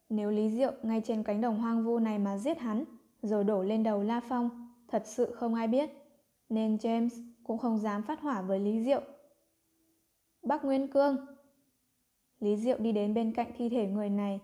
Nếu 0.08 0.30
Lý 0.30 0.50
Diệu 0.50 0.72
ngay 0.82 1.02
trên 1.04 1.22
cánh 1.22 1.40
đồng 1.40 1.60
hoang 1.60 1.84
vu 1.84 1.98
này 1.98 2.18
mà 2.18 2.38
giết 2.38 2.58
hắn, 2.58 2.84
rồi 3.22 3.44
đổ 3.44 3.62
lên 3.62 3.82
đầu 3.82 4.02
La 4.02 4.20
Phong, 4.28 4.72
thật 4.88 5.02
sự 5.06 5.34
không 5.34 5.54
ai 5.54 5.68
biết. 5.68 5.90
Nên 6.48 6.76
James 6.76 7.22
cũng 7.44 7.58
không 7.58 7.78
dám 7.78 8.02
phát 8.02 8.20
hỏa 8.20 8.42
với 8.42 8.60
Lý 8.60 8.82
Diệu. 8.82 9.00
Bác 10.42 10.64
Nguyên 10.64 10.88
Cương 10.92 11.16
Lý 12.40 12.56
Diệu 12.56 12.78
đi 12.78 12.92
đến 12.92 13.14
bên 13.14 13.32
cạnh 13.32 13.50
thi 13.56 13.68
thể 13.68 13.86
người 13.86 14.10
này. 14.10 14.40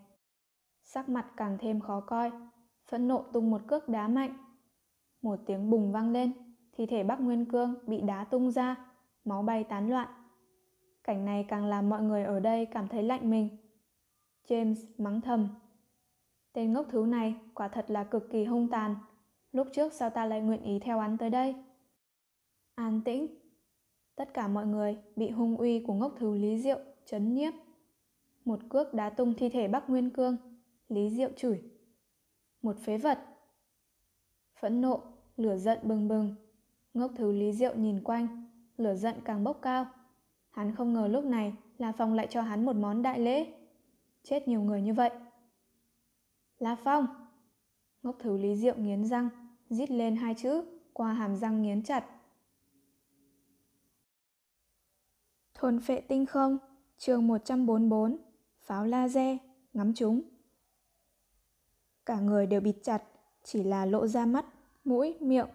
Sắc 0.83 1.09
mặt 1.09 1.27
càng 1.37 1.57
thêm 1.59 1.79
khó 1.79 1.99
coi, 1.99 2.31
phẫn 2.89 3.07
nộ 3.07 3.25
tung 3.33 3.51
một 3.51 3.61
cước 3.67 3.89
đá 3.89 4.07
mạnh. 4.07 4.37
Một 5.21 5.39
tiếng 5.45 5.69
bùng 5.69 5.91
vang 5.91 6.11
lên, 6.11 6.31
thi 6.77 6.85
thể 6.85 7.03
Bắc 7.03 7.21
Nguyên 7.21 7.45
Cương 7.45 7.75
bị 7.87 8.01
đá 8.01 8.23
tung 8.23 8.51
ra, 8.51 8.75
máu 9.25 9.41
bay 9.41 9.63
tán 9.63 9.89
loạn. 9.89 10.07
Cảnh 11.03 11.25
này 11.25 11.45
càng 11.47 11.65
làm 11.65 11.89
mọi 11.89 12.01
người 12.01 12.23
ở 12.23 12.39
đây 12.39 12.65
cảm 12.65 12.87
thấy 12.87 13.03
lạnh 13.03 13.29
mình. 13.29 13.49
James 14.47 14.75
mắng 14.97 15.21
thầm. 15.21 15.47
Tên 16.53 16.73
ngốc 16.73 16.85
thứ 16.89 17.05
này 17.05 17.35
quả 17.53 17.67
thật 17.67 17.85
là 17.91 18.03
cực 18.03 18.29
kỳ 18.31 18.45
hung 18.45 18.69
tàn. 18.69 18.95
Lúc 19.51 19.67
trước 19.73 19.93
sao 19.93 20.09
ta 20.09 20.25
lại 20.25 20.41
nguyện 20.41 20.63
ý 20.63 20.79
theo 20.79 20.99
hắn 20.99 21.17
tới 21.17 21.29
đây? 21.29 21.55
An 22.75 23.01
tĩnh. 23.05 23.27
Tất 24.15 24.33
cả 24.33 24.47
mọi 24.47 24.65
người 24.65 24.97
bị 25.15 25.29
hung 25.29 25.57
uy 25.57 25.79
của 25.79 25.93
ngốc 25.93 26.13
thứ 26.17 26.35
Lý 26.35 26.59
Diệu 26.59 26.79
chấn 27.05 27.33
nhiếp. 27.33 27.53
Một 28.45 28.59
cước 28.69 28.93
đá 28.93 29.09
tung 29.09 29.33
thi 29.37 29.49
thể 29.49 29.67
Bắc 29.67 29.89
Nguyên 29.89 30.09
Cương. 30.09 30.37
Lý 30.89 31.09
Diệu 31.09 31.29
chửi. 31.35 31.61
Một 32.61 32.77
phế 32.79 32.97
vật. 32.97 33.19
Phẫn 34.59 34.81
nộ, 34.81 35.01
lửa 35.37 35.57
giận 35.57 35.79
bừng 35.83 36.07
bừng. 36.07 36.35
Ngốc 36.93 37.11
thứ 37.15 37.31
Lý 37.31 37.53
Diệu 37.53 37.75
nhìn 37.75 38.03
quanh, 38.03 38.49
lửa 38.77 38.95
giận 38.95 39.15
càng 39.25 39.43
bốc 39.43 39.59
cao. 39.61 39.85
Hắn 40.51 40.75
không 40.75 40.93
ngờ 40.93 41.07
lúc 41.07 41.23
này 41.25 41.53
là 41.77 41.91
Phong 41.91 42.13
lại 42.13 42.27
cho 42.29 42.41
hắn 42.41 42.65
một 42.65 42.75
món 42.75 43.01
đại 43.01 43.19
lễ 43.19 43.53
chết 44.23 44.47
nhiều 44.47 44.61
người 44.61 44.81
như 44.81 44.93
vậy. 44.93 45.11
La 46.59 46.75
Phong! 46.75 47.07
Ngốc 48.03 48.15
thứ 48.19 48.37
Lý 48.37 48.55
Diệu 48.55 48.75
nghiến 48.75 49.05
răng, 49.05 49.29
rít 49.69 49.91
lên 49.91 50.15
hai 50.15 50.35
chữ, 50.35 50.63
qua 50.93 51.13
hàm 51.13 51.35
răng 51.35 51.61
nghiến 51.61 51.83
chặt. 51.83 52.05
Thôn 55.63 55.79
phệ 55.79 56.01
tinh 56.01 56.25
không, 56.25 56.57
chương 56.97 57.27
144, 57.27 58.17
pháo 58.61 58.85
laser, 58.85 59.37
ngắm 59.73 59.93
chúng. 59.93 60.21
Cả 62.05 62.19
người 62.19 62.45
đều 62.45 62.61
bịt 62.61 62.75
chặt, 62.83 63.03
chỉ 63.43 63.63
là 63.63 63.85
lộ 63.85 64.07
ra 64.07 64.25
mắt, 64.25 64.45
mũi, 64.83 65.17
miệng. 65.19 65.47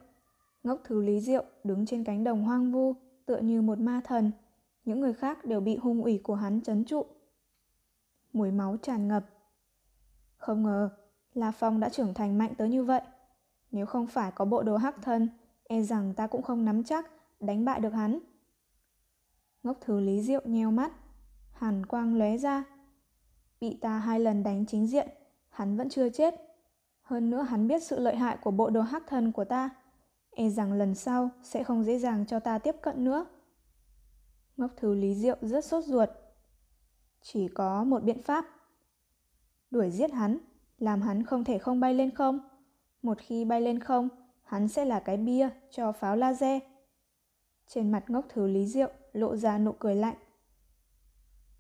Ngốc 0.63 0.81
thứ 0.85 1.03
Lý 1.03 1.21
Diệu 1.21 1.45
đứng 1.65 1.87
trên 1.87 2.05
cánh 2.05 2.25
đồng 2.25 2.45
hoang 2.45 2.73
vu, 2.73 2.95
tựa 3.27 3.39
như 3.39 3.63
một 3.63 3.79
ma 3.79 4.01
thần. 4.05 4.31
Những 4.85 5.01
người 5.01 5.13
khác 5.13 5.45
đều 5.45 5.61
bị 5.61 5.77
hung 5.77 6.03
ủy 6.03 6.21
của 6.23 6.35
hắn 6.35 6.61
chấn 6.61 6.85
trụ. 6.85 7.07
Mùi 8.33 8.51
máu 8.51 8.77
tràn 8.83 9.09
ngập. 9.09 9.25
Không 10.37 10.63
ngờ, 10.63 10.91
La 11.35 11.51
Phong 11.51 11.81
đã 11.81 11.89
trưởng 11.89 12.15
thành 12.15 12.39
mạnh 12.39 12.55
tới 12.59 12.69
như 12.69 12.85
vậy. 12.85 13.03
Nếu 13.71 13.87
không 13.87 14.07
phải 14.07 14.33
có 14.33 14.45
bộ 14.45 14.63
đồ 14.63 14.77
hắc 14.77 15.03
thân, 15.03 15.29
e 15.65 15.83
rằng 15.83 16.15
ta 16.15 16.27
cũng 16.27 16.43
không 16.43 16.65
nắm 16.65 16.85
chắc 16.85 17.11
đánh 17.41 17.65
bại 17.65 17.81
được 17.81 17.93
hắn. 17.93 18.19
Ngốc 19.69 19.79
thứ 19.81 20.01
Lý 20.01 20.23
Diệu 20.23 20.41
nheo 20.45 20.71
mắt, 20.71 20.93
hàn 21.53 21.87
quang 21.87 22.19
lóe 22.19 22.37
ra. 22.37 22.65
Bị 23.61 23.79
ta 23.81 23.99
hai 23.99 24.21
lần 24.21 24.43
đánh 24.43 24.67
chính 24.67 24.87
diện, 24.87 25.09
hắn 25.49 25.77
vẫn 25.77 25.89
chưa 25.89 26.09
chết. 26.09 26.35
Hơn 27.03 27.31
nữa 27.31 27.43
hắn 27.43 27.69
biết 27.69 27.83
sự 27.83 27.99
lợi 27.99 28.17
hại 28.17 28.37
của 28.43 28.51
bộ 28.51 28.71
đồ 28.71 28.81
hắc 28.81 29.03
thân 29.07 29.33
của 29.33 29.45
ta. 29.45 29.71
E 30.31 30.49
rằng 30.49 30.73
lần 30.73 30.95
sau 30.95 31.31
sẽ 31.43 31.65
không 31.65 31.85
dễ 31.85 31.99
dàng 31.99 32.27
cho 32.27 32.41
ta 32.41 32.59
tiếp 32.59 32.77
cận 32.83 33.05
nữa. 33.05 33.27
Ngốc 34.57 34.71
thứ 34.77 34.95
Lý 34.95 35.15
Diệu 35.15 35.37
rất 35.41 35.65
sốt 35.65 35.85
ruột. 35.85 36.09
Chỉ 37.23 37.49
có 37.49 37.85
một 37.85 38.03
biện 38.03 38.23
pháp. 38.23 38.45
Đuổi 39.71 39.91
giết 39.91 40.13
hắn, 40.13 40.39
làm 40.79 41.03
hắn 41.03 41.23
không 41.23 41.45
thể 41.45 41.59
không 41.59 41.81
bay 41.81 41.95
lên 41.95 42.15
không. 42.15 42.41
Một 43.03 43.19
khi 43.19 43.45
bay 43.45 43.61
lên 43.61 43.81
không, 43.81 44.09
hắn 44.45 44.69
sẽ 44.69 44.85
là 44.85 45.01
cái 45.01 45.17
bia 45.17 45.49
cho 45.71 45.93
pháo 45.93 46.17
laser. 46.17 46.63
Trên 47.69 47.93
mặt 47.93 48.11
ngốc 48.11 48.25
thứ 48.29 48.47
Lý 48.47 48.67
Diệu 48.67 48.91
lộ 49.13 49.37
ra 49.37 49.59
nụ 49.59 49.73
cười 49.73 49.95
lạnh. 49.95 50.17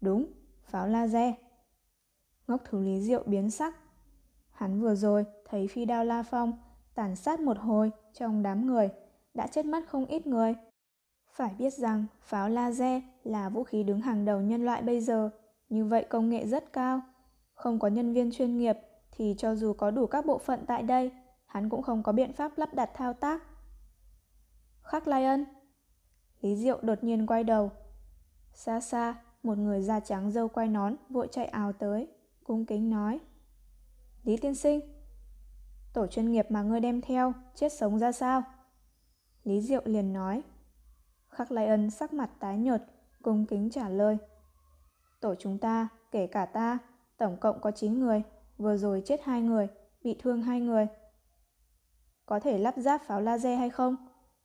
Đúng, 0.00 0.26
pháo 0.62 0.88
laser. 0.88 1.34
Ngốc 2.46 2.62
thứ 2.64 2.80
Lý 2.80 3.00
Diệu 3.00 3.22
biến 3.26 3.50
sắc. 3.50 3.76
Hắn 4.50 4.80
vừa 4.80 4.94
rồi 4.94 5.24
thấy 5.44 5.68
phi 5.68 5.84
đao 5.84 6.04
La 6.04 6.22
Phong 6.22 6.52
tàn 6.94 7.16
sát 7.16 7.40
một 7.40 7.58
hồi 7.58 7.90
trong 8.12 8.42
đám 8.42 8.66
người, 8.66 8.88
đã 9.34 9.46
chết 9.46 9.66
mất 9.66 9.80
không 9.88 10.06
ít 10.06 10.26
người. 10.26 10.54
Phải 11.32 11.54
biết 11.58 11.74
rằng 11.74 12.06
pháo 12.20 12.48
laser 12.48 13.02
là 13.24 13.48
vũ 13.48 13.64
khí 13.64 13.82
đứng 13.82 14.00
hàng 14.00 14.24
đầu 14.24 14.40
nhân 14.40 14.64
loại 14.64 14.82
bây 14.82 15.00
giờ, 15.00 15.30
như 15.68 15.84
vậy 15.84 16.06
công 16.08 16.30
nghệ 16.30 16.46
rất 16.46 16.72
cao. 16.72 17.00
Không 17.54 17.78
có 17.78 17.88
nhân 17.88 18.12
viên 18.12 18.30
chuyên 18.32 18.58
nghiệp 18.58 18.76
thì 19.10 19.34
cho 19.38 19.54
dù 19.54 19.72
có 19.72 19.90
đủ 19.90 20.06
các 20.06 20.26
bộ 20.26 20.38
phận 20.38 20.64
tại 20.66 20.82
đây, 20.82 21.12
hắn 21.46 21.68
cũng 21.68 21.82
không 21.82 22.02
có 22.02 22.12
biện 22.12 22.32
pháp 22.32 22.58
lắp 22.58 22.74
đặt 22.74 22.90
thao 22.94 23.12
tác. 23.12 23.42
Khắc 24.82 25.08
Lion, 25.08 25.44
Lý 26.40 26.56
Diệu 26.56 26.78
đột 26.82 27.04
nhiên 27.04 27.26
quay 27.26 27.44
đầu. 27.44 27.70
Xa 28.52 28.80
xa, 28.80 29.14
một 29.42 29.58
người 29.58 29.82
da 29.82 30.00
trắng 30.00 30.30
dâu 30.30 30.48
quay 30.48 30.68
nón 30.68 30.96
vội 31.08 31.28
chạy 31.32 31.46
ào 31.46 31.72
tới, 31.72 32.08
cung 32.44 32.64
kính 32.64 32.90
nói. 32.90 33.20
Lý 34.24 34.36
tiên 34.36 34.54
sinh, 34.54 34.80
tổ 35.94 36.06
chuyên 36.06 36.30
nghiệp 36.30 36.46
mà 36.50 36.62
ngươi 36.62 36.80
đem 36.80 37.00
theo, 37.00 37.32
chết 37.54 37.72
sống 37.72 37.98
ra 37.98 38.12
sao? 38.12 38.42
Lý 39.44 39.60
Diệu 39.60 39.82
liền 39.84 40.12
nói. 40.12 40.42
Khắc 41.28 41.52
Lai 41.52 41.66
Ân 41.66 41.90
sắc 41.90 42.12
mặt 42.12 42.30
tái 42.40 42.58
nhợt, 42.58 42.84
cung 43.22 43.46
kính 43.46 43.70
trả 43.70 43.88
lời. 43.88 44.18
Tổ 45.20 45.34
chúng 45.34 45.58
ta, 45.58 45.88
kể 46.10 46.26
cả 46.26 46.46
ta, 46.46 46.78
tổng 47.16 47.36
cộng 47.36 47.60
có 47.60 47.70
9 47.70 48.00
người, 48.00 48.22
vừa 48.58 48.76
rồi 48.76 49.02
chết 49.04 49.20
hai 49.24 49.42
người, 49.42 49.68
bị 50.02 50.16
thương 50.22 50.42
hai 50.42 50.60
người. 50.60 50.86
Có 52.26 52.40
thể 52.40 52.58
lắp 52.58 52.74
ráp 52.76 53.02
pháo 53.02 53.20
laser 53.20 53.58
hay 53.58 53.70
không? 53.70 53.96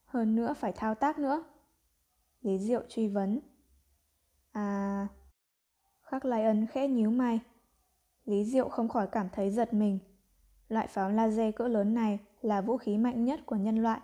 Hơn 0.05 0.35
nữa 0.35 0.53
phải 0.53 0.71
thao 0.71 0.95
tác 0.95 1.19
nữa. 1.19 1.43
Lý 2.43 2.59
Diệu 2.59 2.81
truy 2.89 3.07
vấn. 3.07 3.39
À... 4.51 5.07
Khắc 6.01 6.25
Lai 6.25 6.43
Ân 6.43 6.67
khẽ 6.67 6.87
nhíu 6.87 7.11
mày. 7.11 7.39
Lý 8.25 8.45
Diệu 8.45 8.69
không 8.69 8.89
khỏi 8.89 9.07
cảm 9.07 9.27
thấy 9.33 9.51
giật 9.51 9.73
mình. 9.73 9.99
Loại 10.67 10.87
pháo 10.87 11.11
laser 11.11 11.55
cỡ 11.55 11.67
lớn 11.67 11.93
này 11.93 12.19
là 12.41 12.61
vũ 12.61 12.77
khí 12.77 12.97
mạnh 12.97 13.25
nhất 13.25 13.39
của 13.45 13.55
nhân 13.55 13.83
loại. 13.83 14.01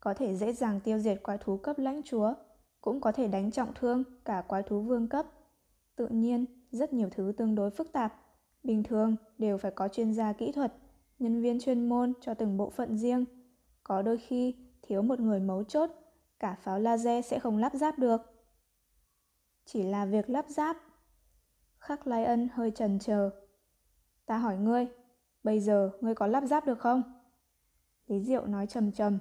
Có 0.00 0.14
thể 0.14 0.34
dễ 0.34 0.52
dàng 0.52 0.80
tiêu 0.80 0.98
diệt 0.98 1.22
quái 1.22 1.38
thú 1.38 1.56
cấp 1.56 1.78
lãnh 1.78 2.02
chúa, 2.02 2.34
cũng 2.80 3.00
có 3.00 3.12
thể 3.12 3.28
đánh 3.28 3.50
trọng 3.50 3.74
thương 3.74 4.04
cả 4.24 4.42
quái 4.48 4.62
thú 4.62 4.82
vương 4.82 5.08
cấp. 5.08 5.26
Tự 5.96 6.08
nhiên, 6.08 6.44
rất 6.70 6.92
nhiều 6.92 7.08
thứ 7.10 7.32
tương 7.36 7.54
đối 7.54 7.70
phức 7.70 7.92
tạp. 7.92 8.14
Bình 8.62 8.82
thường 8.82 9.16
đều 9.38 9.58
phải 9.58 9.70
có 9.70 9.88
chuyên 9.88 10.14
gia 10.14 10.32
kỹ 10.32 10.52
thuật, 10.52 10.74
nhân 11.18 11.42
viên 11.42 11.60
chuyên 11.60 11.88
môn 11.88 12.12
cho 12.20 12.34
từng 12.34 12.56
bộ 12.56 12.70
phận 12.70 12.98
riêng. 12.98 13.24
Có 13.82 14.02
đôi 14.02 14.18
khi 14.18 14.54
thiếu 14.82 15.02
một 15.02 15.20
người 15.20 15.40
mấu 15.40 15.64
chốt, 15.64 15.90
cả 16.42 16.54
pháo 16.54 16.78
laser 16.78 17.26
sẽ 17.26 17.38
không 17.38 17.58
lắp 17.58 17.72
ráp 17.74 17.98
được. 17.98 18.20
Chỉ 19.64 19.82
là 19.82 20.04
việc 20.04 20.30
lắp 20.30 20.44
ráp. 20.48 20.76
Khắc 21.78 22.06
Lai 22.06 22.24
Ân 22.24 22.48
hơi 22.52 22.70
trần 22.70 22.98
chờ. 22.98 23.30
Ta 24.26 24.38
hỏi 24.38 24.56
ngươi, 24.56 24.86
bây 25.42 25.60
giờ 25.60 25.90
ngươi 26.00 26.14
có 26.14 26.26
lắp 26.26 26.44
ráp 26.46 26.66
được 26.66 26.78
không? 26.78 27.02
Lý 28.06 28.24
Diệu 28.24 28.46
nói 28.46 28.66
trầm 28.66 28.92
trầm. 28.92 29.18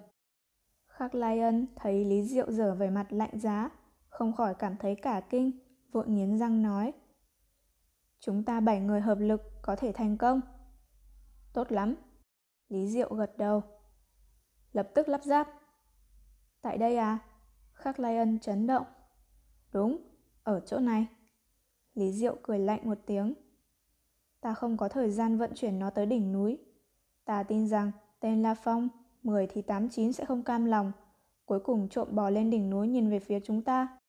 Khắc 0.88 1.16
Lai 1.16 1.40
Ân 1.40 1.68
thấy 1.76 2.06
Lý 2.06 2.24
Diệu 2.24 2.52
dở 2.52 2.76
về 2.76 2.90
mặt 2.90 3.08
lạnh 3.10 3.40
giá, 3.40 3.70
không 4.10 4.34
khỏi 4.34 4.56
cảm 4.56 4.78
thấy 4.78 4.96
cả 4.96 5.22
kinh, 5.30 5.52
vội 5.92 6.08
nghiến 6.08 6.38
răng 6.38 6.64
nói. 6.64 6.94
Chúng 8.20 8.44
ta 8.44 8.60
bảy 8.60 8.80
người 8.80 9.02
hợp 9.02 9.18
lực 9.20 9.42
có 9.62 9.76
thể 9.76 9.92
thành 9.92 10.18
công. 10.18 10.42
Tốt 11.54 11.72
lắm. 11.72 11.96
Lý 12.70 12.88
Diệu 12.88 13.14
gật 13.14 13.38
đầu. 13.38 13.64
Lập 14.72 14.90
tức 14.96 15.08
lắp 15.08 15.24
ráp. 15.24 15.61
Tại 16.62 16.78
đây 16.78 16.98
à? 16.98 17.20
Khắc 17.74 18.00
Lai 18.00 18.18
Ân 18.18 18.40
chấn 18.40 18.68
động. 18.68 18.86
Đúng, 19.74 19.98
ở 20.44 20.60
chỗ 20.60 20.80
này. 20.80 21.08
Lý 21.94 22.12
Diệu 22.12 22.38
cười 22.44 22.60
lạnh 22.60 22.80
một 22.84 22.98
tiếng. 23.06 23.34
Ta 24.42 24.54
không 24.54 24.78
có 24.78 24.90
thời 24.90 25.12
gian 25.12 25.38
vận 25.38 25.52
chuyển 25.56 25.80
nó 25.80 25.90
tới 25.90 26.06
đỉnh 26.06 26.32
núi. 26.32 26.58
Ta 27.26 27.44
tin 27.44 27.68
rằng 27.68 27.92
tên 28.20 28.42
La 28.42 28.54
Phong, 28.54 28.90
10 29.24 29.48
thì 29.48 29.62
89 29.62 30.14
sẽ 30.14 30.26
không 30.26 30.44
cam 30.44 30.66
lòng. 30.66 30.92
Cuối 31.46 31.60
cùng 31.60 31.90
trộm 31.90 32.08
bò 32.12 32.30
lên 32.30 32.50
đỉnh 32.50 32.70
núi 32.70 32.88
nhìn 32.88 33.10
về 33.10 33.20
phía 33.20 33.40
chúng 33.40 33.62
ta. 33.62 34.00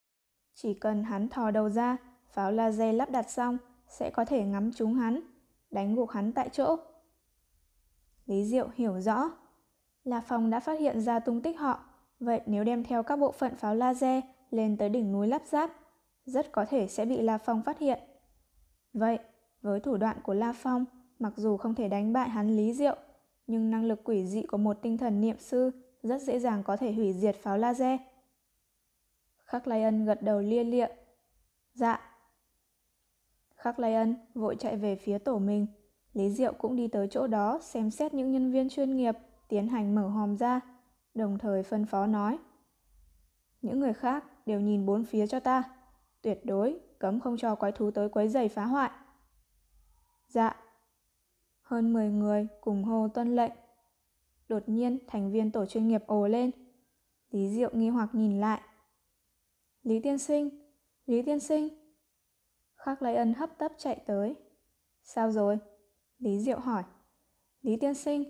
Chỉ 0.54 0.74
cần 0.74 1.04
hắn 1.04 1.28
thò 1.28 1.50
đầu 1.50 1.70
ra, 1.70 1.96
pháo 2.30 2.52
laser 2.52 2.96
lắp 2.96 3.10
đặt 3.10 3.30
xong, 3.30 3.58
sẽ 3.88 4.10
có 4.10 4.24
thể 4.24 4.44
ngắm 4.44 4.72
trúng 4.72 4.94
hắn, 4.94 5.20
đánh 5.70 5.94
gục 5.94 6.10
hắn 6.10 6.32
tại 6.32 6.48
chỗ. 6.48 6.76
Lý 8.26 8.44
Diệu 8.44 8.68
hiểu 8.74 9.00
rõ. 9.00 9.30
La 10.04 10.20
Phong 10.20 10.50
đã 10.50 10.60
phát 10.60 10.80
hiện 10.80 11.00
ra 11.00 11.18
tung 11.18 11.42
tích 11.42 11.58
họ, 11.58 11.84
vậy 12.22 12.40
nếu 12.46 12.64
đem 12.64 12.84
theo 12.84 13.02
các 13.02 13.16
bộ 13.16 13.32
phận 13.32 13.56
pháo 13.56 13.74
laser 13.74 14.24
lên 14.50 14.76
tới 14.76 14.88
đỉnh 14.88 15.12
núi 15.12 15.26
lắp 15.26 15.42
ráp, 15.46 15.70
rất 16.24 16.52
có 16.52 16.64
thể 16.64 16.86
sẽ 16.86 17.04
bị 17.04 17.20
La 17.20 17.38
Phong 17.38 17.62
phát 17.62 17.78
hiện. 17.78 17.98
Vậy, 18.92 19.18
với 19.62 19.80
thủ 19.80 19.96
đoạn 19.96 20.16
của 20.22 20.34
La 20.34 20.52
Phong, 20.52 20.84
mặc 21.18 21.32
dù 21.36 21.56
không 21.56 21.74
thể 21.74 21.88
đánh 21.88 22.12
bại 22.12 22.28
hắn 22.28 22.56
Lý 22.56 22.72
Diệu, 22.72 22.96
nhưng 23.46 23.70
năng 23.70 23.84
lực 23.84 24.04
quỷ 24.04 24.26
dị 24.26 24.42
của 24.42 24.56
một 24.56 24.78
tinh 24.82 24.98
thần 24.98 25.20
niệm 25.20 25.36
sư 25.38 25.70
rất 26.02 26.22
dễ 26.22 26.38
dàng 26.38 26.62
có 26.62 26.76
thể 26.76 26.92
hủy 26.92 27.12
diệt 27.12 27.36
pháo 27.36 27.58
laser. 27.58 28.00
Khắc 29.44 29.66
Lai 29.66 29.82
Ân 29.82 30.04
gật 30.04 30.22
đầu 30.22 30.40
lia 30.40 30.64
lịa. 30.64 30.88
Dạ. 31.74 32.00
Khắc 33.56 33.78
Lai 33.78 33.94
Ân 33.94 34.16
vội 34.34 34.56
chạy 34.58 34.76
về 34.76 34.96
phía 34.96 35.18
tổ 35.18 35.38
mình. 35.38 35.66
Lý 36.12 36.30
Diệu 36.30 36.52
cũng 36.52 36.76
đi 36.76 36.88
tới 36.88 37.08
chỗ 37.10 37.26
đó 37.26 37.58
xem 37.62 37.90
xét 37.90 38.14
những 38.14 38.32
nhân 38.32 38.52
viên 38.52 38.68
chuyên 38.68 38.96
nghiệp 38.96 39.14
tiến 39.48 39.68
hành 39.68 39.94
mở 39.94 40.08
hòm 40.08 40.36
ra, 40.36 40.60
đồng 41.14 41.38
thời 41.38 41.62
phân 41.62 41.86
phó 41.86 42.06
nói. 42.06 42.38
Những 43.62 43.80
người 43.80 43.92
khác 43.92 44.24
đều 44.46 44.60
nhìn 44.60 44.86
bốn 44.86 45.04
phía 45.04 45.26
cho 45.26 45.40
ta. 45.40 45.62
Tuyệt 46.22 46.40
đối 46.44 46.80
cấm 46.98 47.20
không 47.20 47.36
cho 47.36 47.54
quái 47.54 47.72
thú 47.72 47.90
tới 47.90 48.08
quấy 48.08 48.28
giày 48.28 48.48
phá 48.48 48.64
hoại. 48.64 48.90
Dạ. 50.28 50.56
Hơn 51.62 51.92
10 51.92 52.10
người 52.10 52.46
cùng 52.60 52.84
hô 52.84 53.08
tuân 53.08 53.36
lệnh. 53.36 53.52
Đột 54.48 54.62
nhiên 54.66 54.98
thành 55.06 55.32
viên 55.32 55.50
tổ 55.50 55.66
chuyên 55.66 55.88
nghiệp 55.88 56.02
ồ 56.06 56.28
lên. 56.28 56.50
Lý 57.30 57.48
Diệu 57.48 57.70
nghi 57.72 57.88
hoặc 57.88 58.08
nhìn 58.12 58.40
lại. 58.40 58.60
Lý 59.82 60.00
tiên 60.00 60.18
sinh, 60.18 60.50
Lý 61.06 61.22
tiên 61.22 61.40
sinh. 61.40 61.68
Khắc 62.74 63.02
lấy 63.02 63.16
Ân 63.16 63.34
hấp 63.34 63.58
tấp 63.58 63.72
chạy 63.78 64.02
tới. 64.06 64.34
Sao 65.02 65.32
rồi? 65.32 65.58
Lý 66.18 66.40
Diệu 66.40 66.58
hỏi. 66.58 66.82
Lý 67.62 67.76
tiên 67.76 67.94
sinh, 67.94 68.24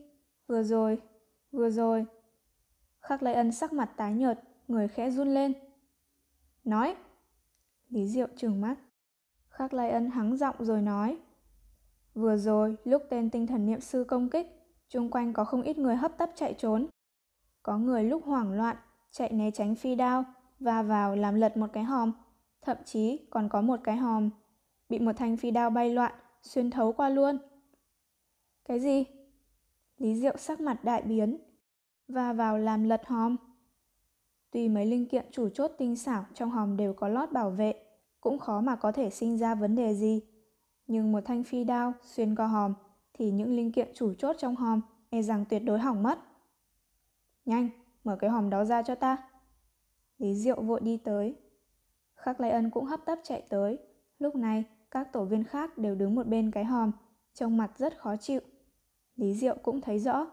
vừa 0.47 0.63
rồi, 0.63 1.03
vừa 1.51 1.71
rồi. 1.71 2.07
Khắc 3.03 3.23
Lai 3.23 3.35
Ân 3.35 3.53
sắc 3.53 3.73
mặt 3.73 3.91
tái 3.97 4.15
nhợt, 4.15 4.41
người 4.69 4.89
khẽ 4.89 5.11
run 5.11 5.35
lên. 5.35 5.53
Nói. 6.65 6.97
Lý 7.89 8.09
Diệu 8.09 8.27
trừng 8.37 8.61
mắt. 8.61 8.77
Khắc 9.49 9.75
Lai 9.75 9.91
Ân 9.91 10.11
hắng 10.11 10.37
giọng 10.37 10.57
rồi 10.59 10.83
nói. 10.83 11.19
Vừa 12.15 12.37
rồi, 12.37 12.77
lúc 12.85 13.03
tên 13.11 13.31
tinh 13.31 13.47
thần 13.47 13.67
niệm 13.67 13.81
sư 13.81 14.05
công 14.05 14.31
kích, 14.31 14.47
chung 14.89 15.11
quanh 15.11 15.33
có 15.33 15.45
không 15.45 15.63
ít 15.63 15.79
người 15.79 15.97
hấp 15.97 16.19
tấp 16.19 16.31
chạy 16.35 16.55
trốn. 16.59 16.87
Có 17.63 17.79
người 17.79 18.05
lúc 18.05 18.25
hoảng 18.25 18.53
loạn, 18.53 18.77
chạy 19.11 19.33
né 19.33 19.51
tránh 19.51 19.75
phi 19.75 19.95
đao, 19.95 20.25
và 20.61 20.83
vào 20.83 21.17
làm 21.17 21.35
lật 21.35 21.57
một 21.57 21.67
cái 21.73 21.85
hòm. 21.85 22.13
Thậm 22.63 22.77
chí 22.85 23.19
còn 23.31 23.49
có 23.49 23.61
một 23.61 23.81
cái 23.85 23.97
hòm 23.97 24.31
bị 24.89 24.99
một 24.99 25.13
thanh 25.17 25.37
phi 25.37 25.51
đao 25.51 25.71
bay 25.71 25.91
loạn, 25.91 26.13
xuyên 26.43 26.71
thấu 26.71 26.93
qua 26.93 27.09
luôn. 27.09 27.39
Cái 28.65 28.81
gì? 28.81 29.05
Lý 29.99 30.15
Diệu 30.15 30.37
sắc 30.37 30.61
mặt 30.61 30.85
đại 30.85 31.03
biến. 31.03 31.39
Và 32.13 32.33
vào 32.33 32.59
làm 32.59 32.85
lật 32.85 33.07
hòm. 33.07 33.37
Tuy 34.51 34.69
mấy 34.69 34.87
linh 34.87 35.09
kiện 35.09 35.27
chủ 35.31 35.49
chốt 35.49 35.71
tinh 35.79 35.97
xảo 35.97 36.25
trong 36.35 36.51
hòm 36.51 36.77
đều 36.77 36.93
có 36.93 37.09
lót 37.09 37.33
bảo 37.33 37.51
vệ, 37.51 37.75
cũng 38.21 38.39
khó 38.39 38.61
mà 38.61 38.77
có 38.77 38.93
thể 38.93 39.11
sinh 39.11 39.39
ra 39.39 39.55
vấn 39.55 39.75
đề 39.75 39.95
gì. 39.95 40.21
Nhưng 40.87 41.13
một 41.13 41.21
thanh 41.25 41.45
phi 41.45 41.65
đao 41.65 41.93
xuyên 42.03 42.37
qua 42.37 42.47
hòm 42.47 42.75
thì 43.15 43.31
những 43.31 43.57
linh 43.57 43.73
kiện 43.73 43.89
chủ 43.95 44.15
chốt 44.15 44.37
trong 44.39 44.57
hòm 44.57 44.81
e 45.11 45.23
rằng 45.23 45.45
tuyệt 45.45 45.63
đối 45.65 45.79
hỏng 45.79 46.03
mất. 46.03 46.19
Nhanh, 47.45 47.69
mở 48.05 48.17
cái 48.17 48.31
hòm 48.31 48.51
đó 48.51 48.65
ra 48.65 48.83
cho 48.83 48.95
ta. 48.95 49.17
Lý 50.19 50.35
Diệu 50.35 50.63
vội 50.63 50.81
đi 50.81 50.97
tới. 50.97 51.37
Khắc 52.15 52.41
Lai 52.41 52.51
Ân 52.51 52.71
cũng 52.71 52.85
hấp 52.85 53.05
tấp 53.05 53.19
chạy 53.23 53.43
tới. 53.49 53.79
Lúc 54.19 54.37
này, 54.37 54.65
các 54.91 55.13
tổ 55.13 55.25
viên 55.25 55.45
khác 55.45 55.79
đều 55.79 55.95
đứng 55.95 56.15
một 56.15 56.27
bên 56.27 56.51
cái 56.51 56.65
hòm, 56.65 56.93
trông 57.35 57.57
mặt 57.57 57.79
rất 57.79 57.99
khó 57.99 58.17
chịu. 58.17 58.41
Lý 59.17 59.35
Diệu 59.35 59.57
cũng 59.63 59.81
thấy 59.81 59.99
rõ, 59.99 60.27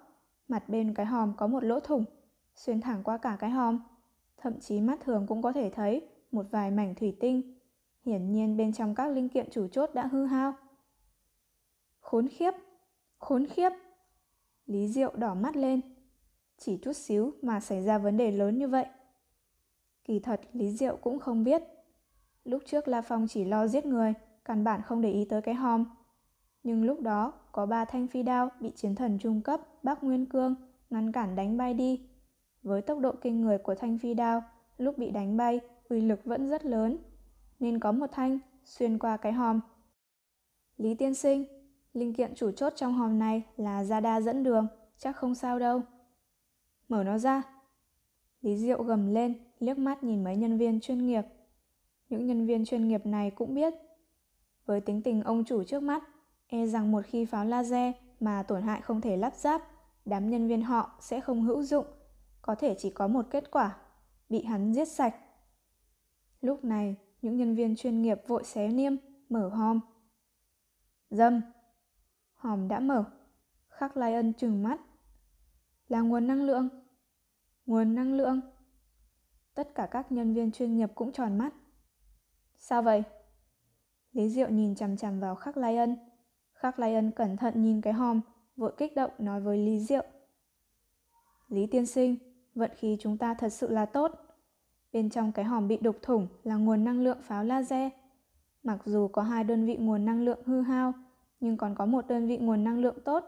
mặt 0.50 0.70
bên 0.70 0.94
cái 0.94 1.06
hòm 1.06 1.34
có 1.38 1.48
một 1.48 1.64
lỗ 1.64 1.80
thủng, 1.80 2.06
xuyên 2.56 2.82
thẳng 2.82 3.04
qua 3.04 3.18
cả 3.18 3.38
cái 3.40 3.50
hòm. 3.50 3.80
Thậm 4.38 4.60
chí 4.60 4.82
mắt 4.82 5.00
thường 5.02 5.26
cũng 5.28 5.42
có 5.42 5.52
thể 5.52 5.70
thấy 5.70 6.08
một 6.32 6.46
vài 6.52 6.72
mảnh 6.72 6.96
thủy 6.96 7.18
tinh. 7.20 7.60
Hiển 8.06 8.32
nhiên 8.32 8.58
bên 8.58 8.74
trong 8.74 8.96
các 8.96 9.08
linh 9.08 9.30
kiện 9.30 9.50
chủ 9.52 9.68
chốt 9.68 9.90
đã 9.94 10.08
hư 10.08 10.26
hao. 10.26 10.54
Khốn 12.00 12.28
khiếp! 12.28 12.52
Khốn 13.18 13.46
khiếp! 13.46 13.70
Lý 14.66 14.88
Diệu 14.88 15.16
đỏ 15.16 15.34
mắt 15.34 15.56
lên. 15.56 15.82
Chỉ 16.58 16.78
chút 16.78 16.94
xíu 16.94 17.34
mà 17.42 17.60
xảy 17.60 17.84
ra 17.84 17.98
vấn 17.98 18.18
đề 18.18 18.32
lớn 18.32 18.58
như 18.58 18.68
vậy. 18.68 18.86
Kỳ 20.04 20.20
thật 20.20 20.42
Lý 20.54 20.72
Diệu 20.72 20.98
cũng 20.98 21.20
không 21.20 21.44
biết. 21.44 21.64
Lúc 22.44 22.64
trước 22.66 22.88
La 22.88 23.02
Phong 23.02 23.28
chỉ 23.28 23.46
lo 23.46 23.68
giết 23.68 23.86
người, 23.86 24.14
căn 24.46 24.64
bản 24.64 24.82
không 24.82 25.02
để 25.02 25.12
ý 25.12 25.26
tới 25.26 25.42
cái 25.42 25.56
hòm. 25.56 25.86
Nhưng 26.64 26.84
lúc 26.84 27.02
đó 27.02 27.34
có 27.52 27.66
ba 27.66 27.86
thanh 27.86 28.08
phi 28.08 28.24
đao 28.24 28.50
bị 28.60 28.72
chiến 28.76 28.96
thần 28.96 29.18
trung 29.22 29.42
cấp 29.42 29.62
Bắc 29.84 30.04
Nguyên 30.04 30.26
Cương 30.26 30.56
ngăn 30.90 31.12
cản 31.12 31.36
đánh 31.36 31.58
bay 31.58 31.74
đi. 31.74 32.02
Với 32.64 32.82
tốc 32.82 33.00
độ 33.00 33.12
kinh 33.22 33.42
người 33.42 33.58
của 33.58 33.76
thanh 33.76 33.98
phi 33.98 34.14
đao, 34.14 34.44
lúc 34.78 34.98
bị 34.98 35.12
đánh 35.12 35.38
bay, 35.38 35.60
uy 35.90 36.02
lực 36.02 36.26
vẫn 36.26 36.50
rất 36.50 36.66
lớn, 36.66 36.98
nên 37.60 37.80
có 37.80 37.92
một 37.92 38.08
thanh 38.12 38.40
xuyên 38.64 39.00
qua 39.00 39.18
cái 39.18 39.32
hòm. 39.32 39.60
Lý 40.78 40.96
tiên 40.96 41.14
sinh, 41.14 41.46
linh 41.94 42.14
kiện 42.14 42.36
chủ 42.36 42.52
chốt 42.52 42.74
trong 42.76 42.94
hòm 42.94 43.20
này 43.20 43.44
là 43.58 43.84
gia 43.84 44.00
đa 44.00 44.22
dẫn 44.22 44.44
đường, 44.44 44.68
chắc 44.98 45.16
không 45.16 45.36
sao 45.36 45.60
đâu. 45.60 45.82
Mở 46.90 47.04
nó 47.04 47.18
ra. 47.18 47.44
Lý 48.42 48.58
Diệu 48.58 48.84
gầm 48.84 49.14
lên, 49.14 49.34
liếc 49.60 49.78
mắt 49.78 50.04
nhìn 50.04 50.24
mấy 50.24 50.36
nhân 50.36 50.58
viên 50.58 50.80
chuyên 50.80 51.06
nghiệp. 51.06 51.24
Những 52.10 52.26
nhân 52.26 52.46
viên 52.46 52.66
chuyên 52.66 52.88
nghiệp 52.88 53.06
này 53.06 53.32
cũng 53.32 53.54
biết. 53.54 53.74
Với 54.66 54.82
tính 54.82 55.02
tình 55.02 55.24
ông 55.24 55.44
chủ 55.44 55.64
trước 55.64 55.84
mắt, 55.84 56.04
e 56.48 56.68
rằng 56.68 56.92
một 56.92 57.02
khi 57.06 57.26
pháo 57.26 57.46
laser 57.46 57.96
mà 58.20 58.44
tổn 58.44 58.62
hại 58.62 58.82
không 58.82 59.02
thể 59.02 59.18
lắp 59.18 59.36
ráp, 59.36 59.62
đám 60.06 60.30
nhân 60.30 60.48
viên 60.48 60.62
họ 60.62 60.98
sẽ 61.00 61.22
không 61.22 61.44
hữu 61.44 61.64
dụng, 61.64 61.86
có 62.42 62.56
thể 62.56 62.76
chỉ 62.78 62.90
có 62.90 63.08
một 63.08 63.26
kết 63.32 63.52
quả, 63.52 63.78
bị 64.30 64.44
hắn 64.44 64.74
giết 64.74 64.88
sạch. 64.88 65.16
Lúc 66.42 66.64
này, 66.64 66.96
những 67.22 67.38
nhân 67.38 67.56
viên 67.56 67.76
chuyên 67.76 68.02
nghiệp 68.02 68.22
vội 68.28 68.44
xé 68.44 68.68
niêm, 68.68 68.94
mở 69.30 69.50
hòm. 69.50 69.80
Dâm! 71.10 71.42
Hòm 72.34 72.68
đã 72.68 72.80
mở. 72.80 73.04
Khắc 73.70 73.98
Lai 73.98 74.14
Ân 74.14 74.34
trừng 74.34 74.64
mắt. 74.64 74.80
Là 75.88 76.02
nguồn 76.02 76.28
năng 76.28 76.44
lượng. 76.44 76.70
Nguồn 77.66 77.96
năng 77.96 78.14
lượng. 78.14 78.42
Tất 79.54 79.76
cả 79.76 79.88
các 79.92 80.12
nhân 80.12 80.34
viên 80.34 80.52
chuyên 80.52 80.78
nghiệp 80.78 80.90
cũng 80.96 81.12
tròn 81.12 81.38
mắt. 81.38 81.54
Sao 82.58 82.82
vậy? 82.82 83.04
Lý 84.12 84.30
Diệu 84.30 84.50
nhìn 84.50 84.76
chằm 84.76 84.98
chằm 84.98 85.20
vào 85.20 85.36
Khắc 85.36 85.58
Lai 85.58 85.78
Ân. 85.78 85.98
Khắc 86.60 86.80
Lai 86.80 86.96
Ân 86.96 87.12
cẩn 87.12 87.38
thận 87.38 87.62
nhìn 87.62 87.82
cái 87.82 87.94
hòm, 87.94 88.22
vội 88.58 88.74
kích 88.78 88.96
động 88.96 89.12
nói 89.18 89.42
với 89.42 89.58
Lý 89.58 89.80
Diệu. 89.80 90.04
Lý 91.48 91.68
tiên 91.68 91.86
sinh, 91.86 92.16
vận 92.56 92.72
khí 92.76 92.98
chúng 93.00 93.18
ta 93.18 93.34
thật 93.34 93.50
sự 93.50 93.70
là 93.70 93.86
tốt. 93.86 94.12
Bên 94.94 95.10
trong 95.10 95.32
cái 95.32 95.46
hòm 95.46 95.68
bị 95.68 95.78
đục 95.78 95.96
thủng 96.02 96.28
là 96.44 96.56
nguồn 96.56 96.84
năng 96.84 97.02
lượng 97.02 97.18
pháo 97.22 97.44
laser. 97.44 97.92
Mặc 98.64 98.80
dù 98.86 99.08
có 99.08 99.22
hai 99.22 99.44
đơn 99.44 99.66
vị 99.66 99.76
nguồn 99.76 100.06
năng 100.06 100.22
lượng 100.22 100.40
hư 100.46 100.62
hao, 100.62 100.94
nhưng 101.40 101.58
còn 101.58 101.76
có 101.76 101.86
một 101.86 102.08
đơn 102.08 102.28
vị 102.28 102.38
nguồn 102.38 102.64
năng 102.64 102.80
lượng 102.80 102.98
tốt. 103.06 103.24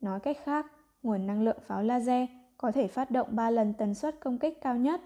Nói 0.00 0.20
cách 0.20 0.38
khác, 0.44 0.66
nguồn 1.02 1.26
năng 1.26 1.42
lượng 1.42 1.58
pháo 1.66 1.82
laser 1.82 2.28
có 2.56 2.72
thể 2.72 2.88
phát 2.88 3.10
động 3.10 3.28
3 3.30 3.50
lần 3.50 3.74
tần 3.74 3.94
suất 3.94 4.20
công 4.20 4.38
kích 4.38 4.60
cao 4.60 4.76
nhất. 4.76 5.00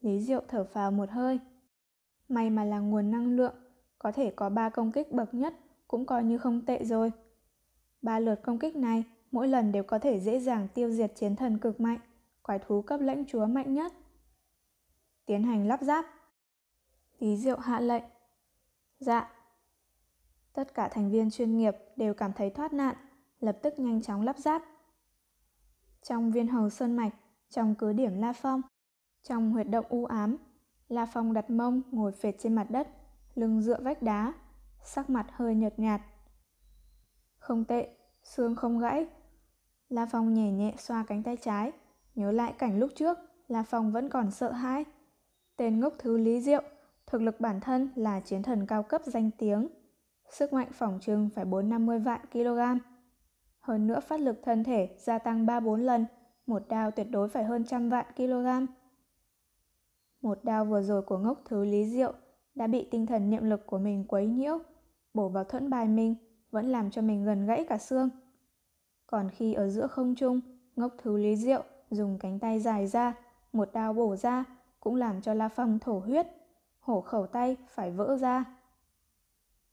Lý 0.00 0.20
Diệu 0.20 0.42
thở 0.48 0.64
phào 0.64 0.90
một 0.90 1.10
hơi. 1.10 1.40
May 2.28 2.50
mà 2.50 2.64
là 2.64 2.78
nguồn 2.78 3.10
năng 3.10 3.36
lượng, 3.36 3.54
có 3.98 4.12
thể 4.12 4.32
có 4.36 4.48
3 4.48 4.68
công 4.68 4.92
kích 4.92 5.12
bậc 5.12 5.34
nhất 5.34 5.54
cũng 5.90 6.06
coi 6.06 6.24
như 6.24 6.38
không 6.38 6.64
tệ 6.66 6.84
rồi. 6.84 7.12
Ba 8.02 8.18
lượt 8.18 8.40
công 8.42 8.58
kích 8.58 8.76
này 8.76 9.04
mỗi 9.30 9.48
lần 9.48 9.72
đều 9.72 9.82
có 9.82 9.98
thể 9.98 10.20
dễ 10.20 10.40
dàng 10.40 10.68
tiêu 10.74 10.90
diệt 10.90 11.12
chiến 11.16 11.36
thần 11.36 11.58
cực 11.58 11.80
mạnh, 11.80 11.98
quái 12.42 12.58
thú 12.58 12.82
cấp 12.82 13.00
lãnh 13.00 13.24
chúa 13.26 13.46
mạnh 13.46 13.74
nhất. 13.74 13.92
Tiến 15.26 15.42
hành 15.42 15.68
lắp 15.68 15.80
ráp. 15.82 16.06
Lý 17.18 17.36
Diệu 17.36 17.58
hạ 17.58 17.80
lệnh. 17.80 18.02
Dạ. 18.98 19.30
Tất 20.52 20.74
cả 20.74 20.88
thành 20.88 21.10
viên 21.10 21.30
chuyên 21.30 21.56
nghiệp 21.56 21.76
đều 21.96 22.14
cảm 22.14 22.32
thấy 22.32 22.50
thoát 22.50 22.72
nạn, 22.72 22.96
lập 23.40 23.58
tức 23.62 23.78
nhanh 23.78 24.02
chóng 24.02 24.22
lắp 24.22 24.38
ráp. 24.38 24.62
Trong 26.02 26.32
viên 26.32 26.48
hầu 26.48 26.70
sơn 26.70 26.96
mạch, 26.96 27.14
trong 27.48 27.74
cứ 27.74 27.92
điểm 27.92 28.14
La 28.14 28.32
Phong, 28.32 28.62
trong 29.22 29.52
huyệt 29.52 29.68
động 29.68 29.86
u 29.88 30.04
ám, 30.04 30.36
La 30.88 31.06
Phong 31.06 31.32
đặt 31.32 31.50
mông 31.50 31.82
ngồi 31.90 32.12
phệt 32.12 32.34
trên 32.38 32.54
mặt 32.54 32.70
đất, 32.70 32.88
lưng 33.34 33.62
dựa 33.62 33.80
vách 33.80 34.02
đá, 34.02 34.34
sắc 34.84 35.10
mặt 35.10 35.26
hơi 35.32 35.54
nhợt 35.54 35.78
nhạt. 35.78 36.00
Không 37.38 37.64
tệ, 37.64 37.88
xương 38.22 38.56
không 38.56 38.78
gãy. 38.78 39.06
La 39.88 40.06
Phong 40.06 40.34
nhẹ 40.34 40.52
nhẹ 40.52 40.74
xoa 40.78 41.04
cánh 41.08 41.22
tay 41.22 41.36
trái, 41.36 41.72
nhớ 42.14 42.32
lại 42.32 42.54
cảnh 42.58 42.78
lúc 42.78 42.90
trước, 42.96 43.18
La 43.48 43.62
Phong 43.62 43.92
vẫn 43.92 44.08
còn 44.08 44.30
sợ 44.30 44.52
hãi. 44.52 44.84
Tên 45.56 45.80
ngốc 45.80 45.94
thứ 45.98 46.18
Lý 46.18 46.40
Diệu, 46.40 46.62
thực 47.06 47.22
lực 47.22 47.40
bản 47.40 47.60
thân 47.60 47.90
là 47.96 48.20
chiến 48.20 48.42
thần 48.42 48.66
cao 48.66 48.82
cấp 48.82 49.02
danh 49.04 49.30
tiếng. 49.38 49.68
Sức 50.30 50.52
mạnh 50.52 50.68
phỏng 50.72 50.98
trừng 51.00 51.28
phải 51.34 51.44
450 51.44 51.98
vạn 51.98 52.20
kg. 52.32 52.60
Hơn 53.60 53.86
nữa 53.86 54.00
phát 54.00 54.20
lực 54.20 54.40
thân 54.42 54.64
thể 54.64 54.96
gia 54.98 55.18
tăng 55.18 55.46
3-4 55.46 55.76
lần, 55.76 56.06
một 56.46 56.62
đao 56.68 56.90
tuyệt 56.90 57.06
đối 57.10 57.28
phải 57.28 57.44
hơn 57.44 57.64
trăm 57.64 57.88
vạn 57.88 58.06
kg. 58.16 58.46
Một 60.22 60.44
đao 60.44 60.64
vừa 60.64 60.82
rồi 60.82 61.02
của 61.02 61.18
ngốc 61.18 61.42
thứ 61.44 61.64
Lý 61.64 61.86
Diệu 61.86 62.12
đã 62.54 62.66
bị 62.66 62.88
tinh 62.90 63.06
thần 63.06 63.30
niệm 63.30 63.44
lực 63.44 63.66
của 63.66 63.78
mình 63.78 64.04
quấy 64.08 64.26
nhiễu, 64.26 64.58
bổ 65.14 65.28
vào 65.28 65.44
thuẫn 65.44 65.70
bài 65.70 65.88
mình, 65.88 66.14
vẫn 66.50 66.66
làm 66.66 66.90
cho 66.90 67.02
mình 67.02 67.24
gần 67.24 67.46
gãy 67.46 67.64
cả 67.68 67.78
xương. 67.78 68.10
Còn 69.06 69.30
khi 69.30 69.54
ở 69.54 69.68
giữa 69.68 69.86
không 69.86 70.14
trung, 70.14 70.40
ngốc 70.76 70.94
thứ 71.02 71.16
Lý 71.16 71.36
Diệu 71.36 71.62
dùng 71.90 72.18
cánh 72.18 72.38
tay 72.38 72.60
dài 72.60 72.86
ra, 72.86 73.14
một 73.52 73.72
đao 73.72 73.92
bổ 73.92 74.16
ra, 74.16 74.44
cũng 74.80 74.94
làm 74.94 75.22
cho 75.22 75.34
La 75.34 75.48
Phong 75.48 75.78
thổ 75.78 75.98
huyết, 75.98 76.26
hổ 76.80 77.00
khẩu 77.00 77.26
tay 77.26 77.56
phải 77.68 77.90
vỡ 77.90 78.16
ra. 78.16 78.44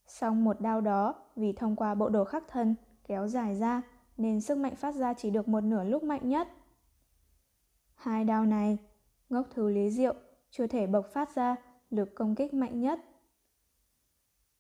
Xong 0.07 0.43
một 0.43 0.61
đao 0.61 0.81
đó, 0.81 1.15
vì 1.35 1.53
thông 1.53 1.75
qua 1.75 1.95
bộ 1.95 2.09
đồ 2.09 2.25
khắc 2.25 2.43
thân 2.47 2.75
kéo 3.07 3.27
dài 3.27 3.55
ra, 3.55 3.81
nên 4.17 4.41
sức 4.41 4.57
mạnh 4.57 4.75
phát 4.75 4.95
ra 4.95 5.13
chỉ 5.13 5.29
được 5.29 5.47
một 5.47 5.61
nửa 5.61 5.83
lúc 5.83 6.03
mạnh 6.03 6.29
nhất. 6.29 6.47
Hai 7.95 8.25
đao 8.25 8.45
này, 8.45 8.77
ngốc 9.29 9.47
thứ 9.51 9.69
Lý 9.69 9.91
Diệu 9.91 10.13
chưa 10.49 10.67
thể 10.67 10.87
bộc 10.87 11.05
phát 11.13 11.35
ra 11.35 11.55
lực 11.89 12.15
công 12.15 12.35
kích 12.35 12.53
mạnh 12.53 12.79
nhất. 12.79 12.99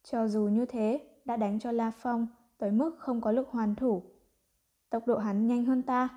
Cho 0.09 0.27
dù 0.27 0.47
như 0.47 0.65
thế, 0.65 1.07
đã 1.25 1.37
đánh 1.37 1.59
cho 1.59 1.71
La 1.71 1.91
Phong 1.91 2.27
tới 2.57 2.71
mức 2.71 2.95
không 2.99 3.21
có 3.21 3.31
lực 3.31 3.47
hoàn 3.49 3.75
thủ. 3.75 4.03
Tốc 4.89 5.07
độ 5.07 5.17
hắn 5.17 5.47
nhanh 5.47 5.65
hơn 5.65 5.83
ta. 5.83 6.09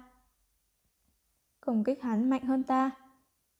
Công 1.61 1.85
kích 1.85 2.03
hắn 2.03 2.31
mạnh 2.31 2.43
hơn 2.43 2.63
ta. 2.63 2.91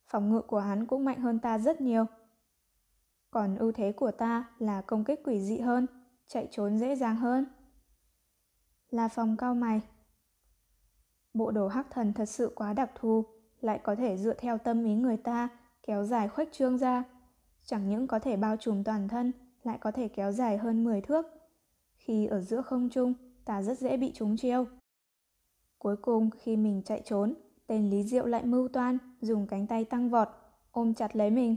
Phòng 0.07 0.31
ngự 0.31 0.41
của 0.41 0.61
hắn 0.61 0.87
cũng 0.87 1.05
mạnh 1.05 1.21
hơn 1.21 1.39
ta 1.39 1.59
rất 1.59 1.81
nhiều. 1.81 2.07
Còn 3.31 3.57
ưu 3.57 3.73
thế 3.73 3.93
của 3.93 4.11
ta 4.11 4.51
là 4.59 4.81
công 4.81 5.05
kích 5.05 5.21
quỷ 5.25 5.41
dị 5.41 5.59
hơn, 5.59 5.87
chạy 6.27 6.49
trốn 6.51 6.79
dễ 6.79 6.97
dàng 6.97 7.17
hơn. 7.17 7.47
La 8.91 9.09
Phong 9.09 9.37
cao 9.37 9.55
mày. 9.55 9.81
Bộ 11.35 11.51
đồ 11.51 11.69
hắc 11.69 11.87
thần 11.91 12.13
thật 12.13 12.27
sự 12.27 12.53
quá 12.57 12.73
đặc 12.73 12.91
thù, 12.95 13.25
lại 13.61 13.81
có 13.83 13.95
thể 13.95 14.17
dựa 14.17 14.35
theo 14.35 14.59
tâm 14.59 14.85
ý 14.85 14.95
người 14.95 15.17
ta 15.17 15.49
kéo 15.83 16.05
dài 16.05 16.29
khuếch 16.29 16.53
trương 16.53 16.79
ra. 16.79 17.05
Chẳng 17.65 17.89
những 17.89 18.07
có 18.07 18.19
thể 18.19 18.37
bao 18.37 18.57
trùm 18.57 18.85
toàn 18.85 19.09
thân, 19.09 19.33
lại 19.63 19.79
có 19.81 19.91
thể 19.91 20.09
kéo 20.09 20.33
dài 20.33 20.59
hơn 20.59 20.85
10 20.85 21.01
thước. 21.01 21.27
Khi 21.95 22.27
ở 22.27 22.41
giữa 22.41 22.63
không 22.63 22.89
trung, 22.91 23.15
ta 23.45 23.63
rất 23.63 23.79
dễ 23.79 23.97
bị 23.97 24.13
trúng 24.15 24.37
chiêu. 24.37 24.67
Cuối 25.79 25.97
cùng 25.97 26.31
khi 26.31 26.57
mình 26.57 26.83
chạy 26.85 27.03
trốn, 27.05 27.35
tên 27.67 27.91
Lý 27.91 28.03
Diệu 28.03 28.27
lại 28.27 28.45
mưu 28.45 28.69
toan, 28.69 28.99
dùng 29.21 29.47
cánh 29.47 29.67
tay 29.67 29.85
tăng 29.85 30.11
vọt, 30.11 30.29
ôm 30.71 30.95
chặt 30.95 31.17
lấy 31.17 31.31
mình. 31.31 31.57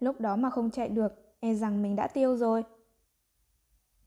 Lúc 0.00 0.20
đó 0.20 0.36
mà 0.36 0.50
không 0.50 0.70
chạy 0.70 0.88
được, 0.88 1.12
e 1.40 1.54
rằng 1.54 1.82
mình 1.82 1.96
đã 1.96 2.06
tiêu 2.08 2.36
rồi. 2.36 2.64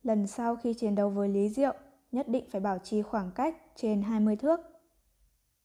Lần 0.04 0.28
sau 0.28 0.56
khi 0.56 0.74
chiến 0.74 0.96
đấu 0.96 1.10
với 1.10 1.30
Lý 1.30 1.50
Diệu, 1.50 1.74
nhất 2.12 2.28
định 2.28 2.46
phải 2.50 2.62
bảo 2.62 2.80
trì 2.80 3.02
khoảng 3.02 3.32
cách 3.32 3.58
trên 3.76 4.02
20 4.02 4.36
thước. 4.36 4.60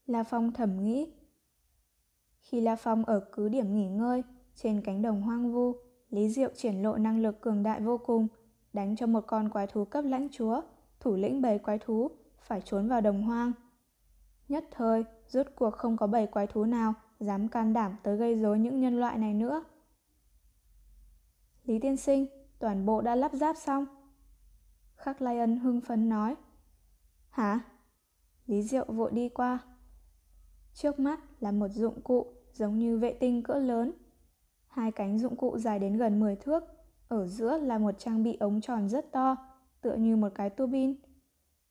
La 0.06 0.22
Phong 0.22 0.52
thầm 0.52 0.84
nghĩ. 0.84 1.12
Khi 2.40 2.60
La 2.60 2.76
Phong 2.76 3.04
ở 3.04 3.20
cứ 3.32 3.48
điểm 3.48 3.74
nghỉ 3.74 3.88
ngơi, 3.88 4.22
trên 4.54 4.80
cánh 4.80 5.02
đồng 5.02 5.22
hoang 5.22 5.52
vu, 5.52 5.74
Lý 6.10 6.28
Diệu 6.28 6.50
triển 6.54 6.82
lộ 6.82 6.96
năng 6.96 7.22
lực 7.22 7.40
cường 7.40 7.62
đại 7.62 7.80
vô 7.80 7.98
cùng, 7.98 8.28
đánh 8.72 8.96
cho 8.96 9.06
một 9.06 9.24
con 9.26 9.48
quái 9.48 9.66
thú 9.66 9.84
cấp 9.84 10.04
lãnh 10.04 10.28
chúa, 10.32 10.62
thủ 11.00 11.16
lĩnh 11.16 11.42
bầy 11.42 11.58
quái 11.58 11.78
thú, 11.78 12.10
phải 12.40 12.60
trốn 12.60 12.88
vào 12.88 13.00
đồng 13.00 13.22
hoang. 13.22 13.52
Nhất 14.48 14.64
thời, 14.70 15.04
rốt 15.28 15.46
cuộc 15.56 15.70
không 15.70 15.96
có 15.96 16.06
bầy 16.06 16.26
quái 16.26 16.46
thú 16.46 16.64
nào 16.64 16.94
dám 17.20 17.48
can 17.48 17.72
đảm 17.72 17.96
tới 18.02 18.16
gây 18.16 18.36
rối 18.36 18.58
những 18.58 18.80
nhân 18.80 19.00
loại 19.00 19.18
này 19.18 19.34
nữa. 19.34 19.64
Lý 21.64 21.78
tiên 21.78 21.96
sinh, 21.96 22.26
toàn 22.58 22.86
bộ 22.86 23.00
đã 23.00 23.14
lắp 23.14 23.32
ráp 23.34 23.56
xong. 23.56 23.86
Khắc 24.96 25.22
Lai 25.22 25.38
Ân 25.38 25.56
hưng 25.56 25.80
phấn 25.80 26.08
nói. 26.08 26.34
Hả? 27.30 27.60
Lý 28.46 28.62
Diệu 28.62 28.84
vội 28.84 29.12
đi 29.12 29.28
qua. 29.28 29.58
Trước 30.74 30.98
mắt 30.98 31.20
là 31.40 31.52
một 31.52 31.68
dụng 31.68 32.00
cụ 32.00 32.26
giống 32.52 32.78
như 32.78 32.98
vệ 32.98 33.12
tinh 33.12 33.42
cỡ 33.42 33.54
lớn. 33.54 33.92
Hai 34.76 34.92
cánh 34.92 35.18
dụng 35.18 35.36
cụ 35.36 35.58
dài 35.58 35.78
đến 35.78 35.96
gần 35.96 36.20
10 36.20 36.36
thước, 36.36 36.64
ở 37.08 37.26
giữa 37.26 37.58
là 37.58 37.78
một 37.78 37.98
trang 37.98 38.22
bị 38.22 38.36
ống 38.40 38.60
tròn 38.60 38.88
rất 38.88 39.12
to, 39.12 39.36
tựa 39.80 39.94
như 39.94 40.16
một 40.16 40.28
cái 40.34 40.50
tua 40.50 40.66
bin. 40.66 40.96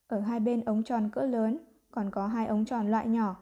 Ở 0.08 0.20
hai 0.20 0.40
bên 0.40 0.66
ống 0.66 0.84
tròn 0.84 1.10
cỡ 1.12 1.22
lớn 1.22 1.58
còn 1.92 2.12
có 2.12 2.28
hai 2.28 2.48
ống 2.48 2.66
tròn 2.66 2.92
loại 2.92 3.08
nhỏ. 3.08 3.36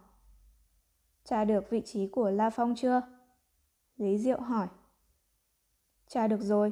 Tra 1.23 1.45
được 1.45 1.69
vị 1.69 1.81
trí 1.85 2.07
của 2.07 2.29
La 2.29 2.49
Phong 2.49 2.75
chưa? 2.75 3.01
Lý 3.97 4.17
Diệu 4.17 4.41
hỏi. 4.41 4.67
Tra 6.07 6.27
được 6.27 6.41
rồi. 6.41 6.71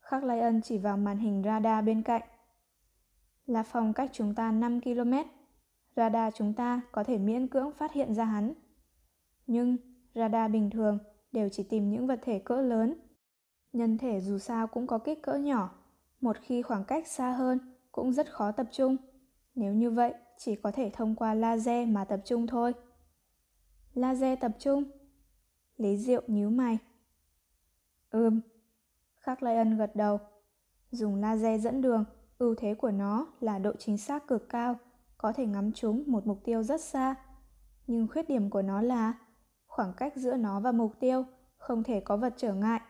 Khắc 0.00 0.24
Lai 0.24 0.40
Ân 0.40 0.60
chỉ 0.62 0.78
vào 0.78 0.96
màn 0.96 1.18
hình 1.18 1.42
radar 1.44 1.84
bên 1.84 2.02
cạnh. 2.02 2.22
La 3.46 3.62
Phong 3.62 3.92
cách 3.92 4.10
chúng 4.12 4.34
ta 4.34 4.52
5 4.52 4.80
km. 4.80 5.12
Radar 5.96 6.34
chúng 6.34 6.54
ta 6.54 6.80
có 6.92 7.04
thể 7.04 7.18
miễn 7.18 7.48
cưỡng 7.48 7.72
phát 7.72 7.92
hiện 7.92 8.14
ra 8.14 8.24
hắn. 8.24 8.52
Nhưng 9.46 9.76
radar 10.14 10.52
bình 10.52 10.70
thường 10.70 10.98
đều 11.32 11.48
chỉ 11.48 11.62
tìm 11.62 11.90
những 11.90 12.06
vật 12.06 12.18
thể 12.22 12.38
cỡ 12.38 12.60
lớn. 12.60 12.94
Nhân 13.72 13.98
thể 13.98 14.20
dù 14.20 14.38
sao 14.38 14.66
cũng 14.66 14.86
có 14.86 14.98
kích 14.98 15.22
cỡ 15.22 15.34
nhỏ, 15.34 15.70
một 16.20 16.36
khi 16.42 16.62
khoảng 16.62 16.84
cách 16.84 17.06
xa 17.06 17.32
hơn 17.32 17.58
cũng 17.92 18.12
rất 18.12 18.32
khó 18.32 18.52
tập 18.52 18.66
trung. 18.72 18.96
Nếu 19.54 19.74
như 19.74 19.90
vậy, 19.90 20.14
chỉ 20.38 20.56
có 20.56 20.70
thể 20.70 20.90
thông 20.94 21.14
qua 21.14 21.34
laser 21.34 21.88
mà 21.88 22.04
tập 22.04 22.20
trung 22.24 22.46
thôi. 22.46 22.74
Laser 23.94 24.38
tập 24.40 24.52
trung? 24.58 24.84
Lý 25.76 25.96
Diệu 25.96 26.22
nhíu 26.26 26.50
mày. 26.50 26.78
Ừm. 28.10 28.40
Khắc 29.20 29.42
Lai 29.42 29.56
Ân 29.56 29.76
gật 29.78 29.96
đầu. 29.96 30.18
Dùng 30.90 31.14
laser 31.14 31.64
dẫn 31.64 31.80
đường, 31.80 32.04
ưu 32.38 32.54
thế 32.54 32.74
của 32.74 32.90
nó 32.90 33.26
là 33.40 33.58
độ 33.58 33.72
chính 33.78 33.98
xác 33.98 34.26
cực 34.26 34.48
cao, 34.48 34.76
có 35.18 35.32
thể 35.32 35.46
ngắm 35.46 35.72
trúng 35.72 36.04
một 36.06 36.26
mục 36.26 36.40
tiêu 36.44 36.62
rất 36.62 36.80
xa. 36.80 37.14
Nhưng 37.86 38.08
khuyết 38.08 38.28
điểm 38.28 38.50
của 38.50 38.62
nó 38.62 38.82
là 38.82 39.14
khoảng 39.78 39.92
cách 39.92 40.16
giữa 40.16 40.36
nó 40.36 40.60
và 40.60 40.72
mục 40.72 40.92
tiêu 41.00 41.24
không 41.56 41.82
thể 41.82 42.00
có 42.00 42.16
vật 42.16 42.34
trở 42.36 42.54
ngại. 42.54 42.80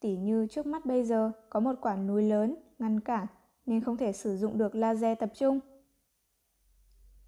Tỉ 0.00 0.16
như 0.16 0.46
trước 0.50 0.66
mắt 0.66 0.86
bây 0.86 1.04
giờ 1.04 1.32
có 1.50 1.60
một 1.60 1.74
quả 1.80 1.96
núi 1.96 2.22
lớn 2.22 2.56
ngăn 2.78 3.00
cản 3.00 3.26
nên 3.66 3.80
không 3.80 3.96
thể 3.96 4.12
sử 4.12 4.36
dụng 4.36 4.58
được 4.58 4.74
laser 4.74 5.18
tập 5.18 5.30
trung. 5.34 5.60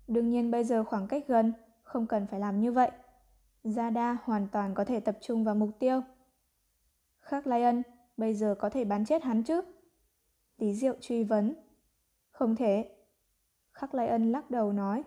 Đương 0.09 0.29
nhiên 0.29 0.51
bây 0.51 0.65
giờ 0.65 0.85
khoảng 0.85 1.09
cách 1.09 1.25
gần, 1.29 1.53
không 1.83 2.07
cần 2.07 2.27
phải 2.27 2.41
làm 2.41 2.61
như 2.61 2.73
vậy. 2.73 2.91
Zada 3.65 4.17
hoàn 4.25 4.49
toàn 4.49 4.75
có 4.75 4.85
thể 4.85 5.01
tập 5.01 5.19
trung 5.21 5.45
vào 5.45 5.55
mục 5.55 5.71
tiêu. 5.79 6.01
Khác 7.21 7.47
Lion, 7.47 7.83
bây 8.17 8.35
giờ 8.35 8.55
có 8.59 8.71
thể 8.71 8.85
bắn 8.85 9.05
chết 9.05 9.23
hắn 9.23 9.43
chứ? 9.43 9.61
Lý 10.59 10.75
Diệu 10.75 10.95
truy 11.01 11.25
vấn. 11.25 11.55
Không 12.31 12.57
thể. 12.57 12.97
Khắc 13.73 13.95
Lion 13.95 14.33
lắc 14.33 14.51
đầu 14.51 14.73
nói. 14.73 15.05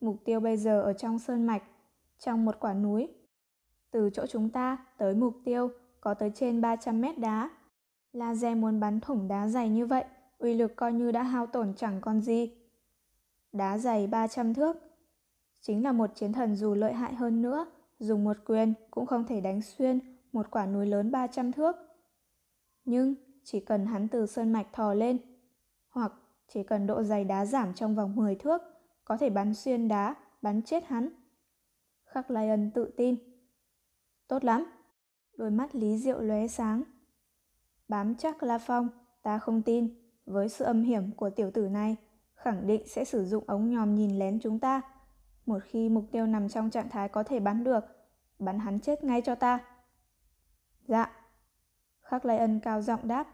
Mục 0.00 0.16
tiêu 0.24 0.40
bây 0.40 0.56
giờ 0.56 0.82
ở 0.82 0.92
trong 0.92 1.18
sơn 1.18 1.46
mạch, 1.46 1.62
trong 2.24 2.44
một 2.44 2.56
quả 2.60 2.74
núi. 2.74 3.08
Từ 3.90 4.10
chỗ 4.10 4.26
chúng 4.26 4.48
ta 4.48 4.86
tới 4.98 5.14
mục 5.14 5.34
tiêu 5.44 5.70
có 6.00 6.14
tới 6.14 6.32
trên 6.34 6.60
300 6.60 7.00
mét 7.00 7.18
đá. 7.18 7.50
Laser 8.12 8.56
muốn 8.56 8.80
bắn 8.80 9.00
thủng 9.00 9.28
đá 9.28 9.48
dày 9.48 9.68
như 9.68 9.86
vậy, 9.86 10.04
uy 10.38 10.54
lực 10.54 10.76
coi 10.76 10.92
như 10.92 11.12
đã 11.12 11.22
hao 11.22 11.46
tổn 11.46 11.74
chẳng 11.76 12.00
còn 12.00 12.20
gì. 12.20 12.50
Đá 13.52 13.78
dày 13.78 14.06
300 14.06 14.54
thước. 14.54 14.76
Chính 15.60 15.84
là 15.84 15.92
một 15.92 16.10
chiến 16.14 16.32
thần 16.32 16.56
dù 16.56 16.74
lợi 16.74 16.92
hại 16.92 17.14
hơn 17.14 17.42
nữa, 17.42 17.66
dùng 17.98 18.24
một 18.24 18.36
quyền 18.44 18.74
cũng 18.90 19.06
không 19.06 19.26
thể 19.26 19.40
đánh 19.40 19.62
xuyên 19.62 20.00
một 20.32 20.50
quả 20.50 20.66
núi 20.66 20.86
lớn 20.86 21.10
300 21.10 21.52
thước. 21.52 21.76
Nhưng 22.84 23.14
chỉ 23.44 23.60
cần 23.60 23.86
hắn 23.86 24.08
từ 24.08 24.26
sơn 24.26 24.52
mạch 24.52 24.72
thò 24.72 24.94
lên, 24.94 25.18
hoặc 25.88 26.12
chỉ 26.48 26.62
cần 26.62 26.86
độ 26.86 27.02
dày 27.02 27.24
đá 27.24 27.46
giảm 27.46 27.74
trong 27.74 27.94
vòng 27.94 28.16
10 28.16 28.34
thước, 28.34 28.62
có 29.04 29.16
thể 29.16 29.30
bắn 29.30 29.54
xuyên 29.54 29.88
đá, 29.88 30.14
bắn 30.42 30.62
chết 30.62 30.84
hắn. 30.84 31.08
Khắc 32.12 32.30
Lion 32.30 32.70
tự 32.70 32.90
tin. 32.96 33.16
Tốt 34.28 34.44
lắm. 34.44 34.64
Đôi 35.36 35.50
mắt 35.50 35.74
Lý 35.74 35.98
Diệu 35.98 36.20
lóe 36.20 36.48
sáng. 36.48 36.82
Bám 37.88 38.14
chắc 38.14 38.42
La 38.42 38.58
Phong, 38.58 38.88
ta 39.22 39.38
không 39.38 39.62
tin. 39.62 39.88
Với 40.26 40.48
sự 40.48 40.64
âm 40.64 40.82
hiểm 40.82 41.10
của 41.16 41.30
tiểu 41.30 41.50
tử 41.50 41.68
này, 41.68 41.96
khẳng 42.34 42.66
định 42.66 42.82
sẽ 42.88 43.04
sử 43.04 43.24
dụng 43.24 43.44
ống 43.46 43.70
nhòm 43.70 43.94
nhìn 43.94 44.18
lén 44.18 44.40
chúng 44.40 44.58
ta. 44.58 44.80
Một 45.46 45.58
khi 45.64 45.88
mục 45.88 46.04
tiêu 46.12 46.26
nằm 46.26 46.48
trong 46.48 46.70
trạng 46.70 46.88
thái 46.88 47.08
có 47.08 47.22
thể 47.22 47.40
bắn 47.40 47.64
được, 47.64 47.84
bắn 48.38 48.58
hắn 48.58 48.80
chết 48.80 49.04
ngay 49.04 49.22
cho 49.22 49.34
ta. 49.34 49.58
Dạ. 50.88 51.12
Khắc 52.00 52.24
Lai 52.24 52.38
Ân 52.38 52.60
cao 52.60 52.82
giọng 52.82 53.08
đáp. 53.08 53.26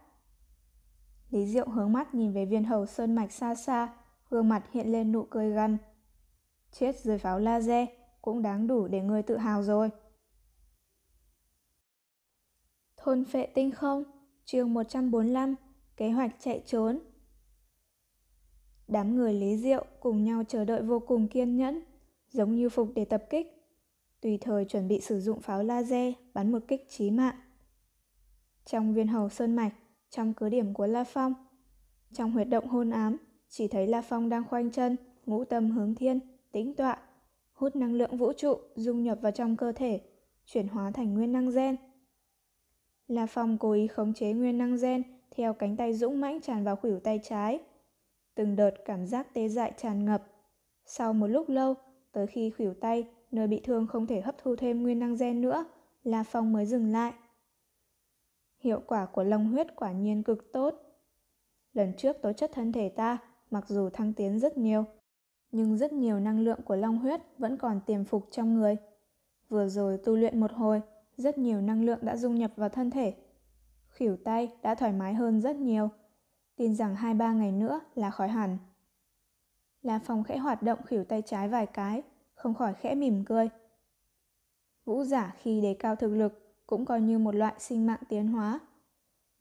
Lý 1.30 1.46
Diệu 1.46 1.68
hướng 1.68 1.92
mắt 1.92 2.14
nhìn 2.14 2.32
về 2.32 2.44
viên 2.44 2.64
hầu 2.64 2.86
sơn 2.86 3.14
mạch 3.14 3.32
xa 3.32 3.54
xa, 3.54 3.94
gương 4.30 4.48
mặt 4.48 4.64
hiện 4.72 4.92
lên 4.92 5.12
nụ 5.12 5.24
cười 5.30 5.50
gằn. 5.50 5.78
Chết 6.72 7.00
dưới 7.00 7.18
pháo 7.18 7.38
laser 7.38 7.88
cũng 8.28 8.42
đáng 8.42 8.66
đủ 8.66 8.88
để 8.88 9.00
người 9.00 9.22
tự 9.22 9.36
hào 9.36 9.62
rồi. 9.62 9.90
Thôn 12.96 13.24
phệ 13.24 13.46
tinh 13.46 13.70
không, 13.70 14.04
chương 14.44 14.74
145, 14.74 15.54
kế 15.96 16.10
hoạch 16.10 16.36
chạy 16.40 16.62
trốn. 16.66 16.98
Đám 18.88 19.16
người 19.16 19.32
Lý 19.34 19.56
Diệu 19.56 19.84
cùng 20.00 20.24
nhau 20.24 20.42
chờ 20.48 20.64
đợi 20.64 20.82
vô 20.82 20.98
cùng 21.00 21.28
kiên 21.28 21.56
nhẫn, 21.56 21.82
giống 22.30 22.54
như 22.54 22.68
phục 22.68 22.88
để 22.94 23.04
tập 23.04 23.24
kích. 23.30 23.46
Tùy 24.20 24.38
thời 24.40 24.64
chuẩn 24.64 24.88
bị 24.88 25.00
sử 25.00 25.20
dụng 25.20 25.40
pháo 25.40 25.62
laser 25.62 26.14
bắn 26.34 26.52
một 26.52 26.62
kích 26.68 26.86
chí 26.88 27.10
mạng. 27.10 27.36
Trong 28.64 28.94
viên 28.94 29.08
hầu 29.08 29.28
sơn 29.28 29.56
mạch, 29.56 29.74
trong 30.10 30.34
cứ 30.34 30.48
điểm 30.48 30.74
của 30.74 30.86
La 30.86 31.04
Phong, 31.04 31.34
trong 32.12 32.32
huyệt 32.32 32.48
động 32.48 32.68
hôn 32.68 32.90
ám, 32.90 33.16
chỉ 33.48 33.68
thấy 33.68 33.86
La 33.86 34.02
Phong 34.02 34.28
đang 34.28 34.44
khoanh 34.44 34.70
chân, 34.70 34.96
ngũ 35.26 35.44
tâm 35.44 35.70
hướng 35.70 35.94
thiên, 35.94 36.20
tĩnh 36.52 36.74
tọa, 36.74 37.07
hút 37.58 37.76
năng 37.76 37.94
lượng 37.94 38.16
vũ 38.16 38.32
trụ 38.32 38.58
dung 38.76 39.02
nhập 39.02 39.18
vào 39.20 39.32
trong 39.32 39.56
cơ 39.56 39.72
thể, 39.72 40.00
chuyển 40.44 40.68
hóa 40.68 40.90
thành 40.90 41.14
nguyên 41.14 41.32
năng 41.32 41.50
gen. 41.50 41.76
La 43.08 43.26
Phong 43.26 43.58
cố 43.58 43.72
ý 43.72 43.86
khống 43.86 44.14
chế 44.14 44.32
nguyên 44.32 44.58
năng 44.58 44.76
gen 44.76 45.02
theo 45.30 45.54
cánh 45.54 45.76
tay 45.76 45.94
dũng 45.94 46.20
mãnh 46.20 46.40
tràn 46.40 46.64
vào 46.64 46.76
khuỷu 46.76 47.00
tay 47.00 47.20
trái. 47.22 47.58
Từng 48.34 48.56
đợt 48.56 48.70
cảm 48.84 49.06
giác 49.06 49.34
tê 49.34 49.48
dại 49.48 49.72
tràn 49.76 50.04
ngập. 50.04 50.22
Sau 50.84 51.12
một 51.12 51.26
lúc 51.26 51.48
lâu, 51.48 51.74
tới 52.12 52.26
khi 52.26 52.50
khuỷu 52.50 52.74
tay, 52.74 53.08
nơi 53.30 53.46
bị 53.46 53.60
thương 53.64 53.86
không 53.86 54.06
thể 54.06 54.20
hấp 54.20 54.38
thu 54.38 54.56
thêm 54.56 54.82
nguyên 54.82 54.98
năng 54.98 55.16
gen 55.16 55.40
nữa, 55.40 55.64
La 56.02 56.22
Phong 56.22 56.52
mới 56.52 56.66
dừng 56.66 56.92
lại. 56.92 57.12
Hiệu 58.58 58.82
quả 58.86 59.06
của 59.06 59.24
long 59.24 59.52
huyết 59.52 59.76
quả 59.76 59.92
nhiên 59.92 60.22
cực 60.22 60.52
tốt. 60.52 60.74
Lần 61.72 61.92
trước 61.96 62.16
tố 62.22 62.32
chất 62.32 62.50
thân 62.54 62.72
thể 62.72 62.88
ta, 62.88 63.18
mặc 63.50 63.68
dù 63.68 63.90
thăng 63.90 64.12
tiến 64.12 64.38
rất 64.38 64.58
nhiều, 64.58 64.84
nhưng 65.52 65.76
rất 65.76 65.92
nhiều 65.92 66.20
năng 66.20 66.40
lượng 66.40 66.62
của 66.62 66.76
long 66.76 66.98
huyết 66.98 67.20
vẫn 67.38 67.56
còn 67.56 67.80
tiềm 67.86 68.04
phục 68.04 68.28
trong 68.30 68.54
người. 68.54 68.76
Vừa 69.48 69.68
rồi 69.68 69.98
tu 70.04 70.16
luyện 70.16 70.40
một 70.40 70.52
hồi, 70.52 70.82
rất 71.16 71.38
nhiều 71.38 71.60
năng 71.60 71.84
lượng 71.84 71.98
đã 72.02 72.16
dung 72.16 72.34
nhập 72.34 72.52
vào 72.56 72.68
thân 72.68 72.90
thể. 72.90 73.14
Khỉu 73.88 74.16
tay 74.16 74.52
đã 74.62 74.74
thoải 74.74 74.92
mái 74.92 75.14
hơn 75.14 75.40
rất 75.40 75.56
nhiều. 75.56 75.88
Tin 76.56 76.74
rằng 76.74 76.94
2-3 76.94 77.36
ngày 77.36 77.52
nữa 77.52 77.80
là 77.94 78.10
khỏi 78.10 78.28
hẳn. 78.28 78.58
La 79.82 80.00
Phong 80.04 80.24
khẽ 80.24 80.38
hoạt 80.38 80.62
động 80.62 80.82
khỉu 80.82 81.04
tay 81.04 81.22
trái 81.22 81.48
vài 81.48 81.66
cái, 81.66 82.02
không 82.34 82.54
khỏi 82.54 82.74
khẽ 82.74 82.94
mỉm 82.94 83.24
cười. 83.24 83.48
Vũ 84.84 85.04
giả 85.04 85.34
khi 85.42 85.60
đề 85.60 85.74
cao 85.74 85.96
thực 85.96 86.14
lực 86.14 86.64
cũng 86.66 86.84
coi 86.84 87.00
như 87.00 87.18
một 87.18 87.34
loại 87.34 87.54
sinh 87.58 87.86
mạng 87.86 88.00
tiến 88.08 88.28
hóa. 88.28 88.60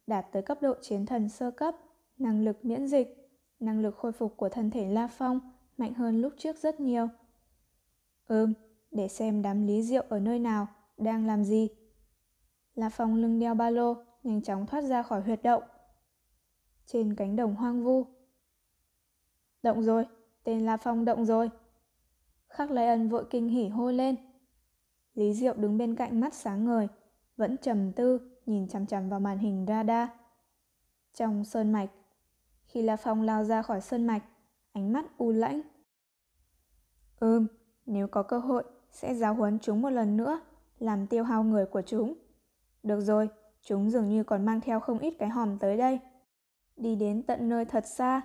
Đạt 0.07 0.25
tới 0.31 0.41
cấp 0.41 0.57
độ 0.61 0.73
chiến 0.81 1.05
thần 1.05 1.29
sơ 1.29 1.51
cấp, 1.51 1.75
năng 2.17 2.45
lực 2.45 2.65
miễn 2.65 2.87
dịch, 2.87 3.29
năng 3.59 3.81
lực 3.81 3.95
khôi 3.97 4.11
phục 4.11 4.37
của 4.37 4.49
thân 4.49 4.71
thể 4.71 4.85
La 4.89 5.07
Phong 5.07 5.39
mạnh 5.77 5.93
hơn 5.93 6.21
lúc 6.21 6.33
trước 6.37 6.57
rất 6.57 6.79
nhiều. 6.79 7.07
Ừm, 8.27 8.53
để 8.91 9.07
xem 9.07 9.41
đám 9.41 9.67
lý 9.67 9.83
diệu 9.83 10.03
ở 10.09 10.19
nơi 10.19 10.39
nào, 10.39 10.67
đang 10.97 11.27
làm 11.27 11.43
gì. 11.43 11.69
La 12.75 12.89
Phong 12.89 13.15
lưng 13.15 13.39
đeo 13.39 13.55
ba 13.55 13.69
lô, 13.69 13.93
nhanh 14.23 14.41
chóng 14.41 14.65
thoát 14.65 14.81
ra 14.81 15.03
khỏi 15.03 15.21
huyệt 15.21 15.43
động. 15.43 15.63
Trên 16.85 17.15
cánh 17.15 17.35
đồng 17.35 17.55
hoang 17.55 17.83
vu. 17.83 18.05
Động 19.63 19.83
rồi, 19.83 20.05
tên 20.43 20.65
La 20.65 20.77
Phong 20.77 21.05
động 21.05 21.25
rồi. 21.25 21.49
Khắc 22.47 22.71
Lai 22.71 22.87
Ân 22.87 23.09
vội 23.09 23.25
kinh 23.29 23.49
hỉ 23.49 23.67
hô 23.67 23.91
lên. 23.91 24.15
Lý 25.13 25.33
Diệu 25.33 25.53
đứng 25.53 25.77
bên 25.77 25.95
cạnh 25.95 26.19
mắt 26.19 26.33
sáng 26.33 26.65
ngời, 26.65 26.87
vẫn 27.37 27.57
trầm 27.57 27.91
tư, 27.91 28.19
nhìn 28.45 28.67
chằm 28.67 28.85
chằm 28.85 29.09
vào 29.09 29.19
màn 29.19 29.37
hình 29.37 29.65
radar. 29.67 30.09
Trong 31.13 31.45
sơn 31.45 31.71
mạch, 31.71 31.89
khi 32.65 32.81
La 32.81 32.95
Phong 32.95 33.21
lao 33.21 33.43
ra 33.43 33.61
khỏi 33.61 33.81
sơn 33.81 34.07
mạch, 34.07 34.23
ánh 34.77 34.93
mắt 34.93 35.05
u 35.17 35.31
lãnh. 35.31 35.61
Ừm, 37.19 37.47
nếu 37.85 38.07
có 38.07 38.23
cơ 38.23 38.39
hội, 38.39 38.63
sẽ 38.91 39.15
giáo 39.15 39.33
huấn 39.33 39.59
chúng 39.59 39.81
một 39.81 39.89
lần 39.89 40.17
nữa, 40.17 40.39
làm 40.79 41.07
tiêu 41.07 41.23
hao 41.23 41.43
người 41.43 41.65
của 41.65 41.81
chúng. 41.81 42.13
Được 42.83 43.01
rồi, 43.01 43.29
chúng 43.61 43.89
dường 43.89 44.09
như 44.09 44.23
còn 44.23 44.45
mang 44.45 44.61
theo 44.61 44.79
không 44.79 44.99
ít 44.99 45.13
cái 45.19 45.29
hòm 45.29 45.59
tới 45.59 45.77
đây. 45.77 45.99
Đi 46.75 46.95
đến 46.95 47.23
tận 47.23 47.49
nơi 47.49 47.65
thật 47.65 47.85
xa, 47.87 48.21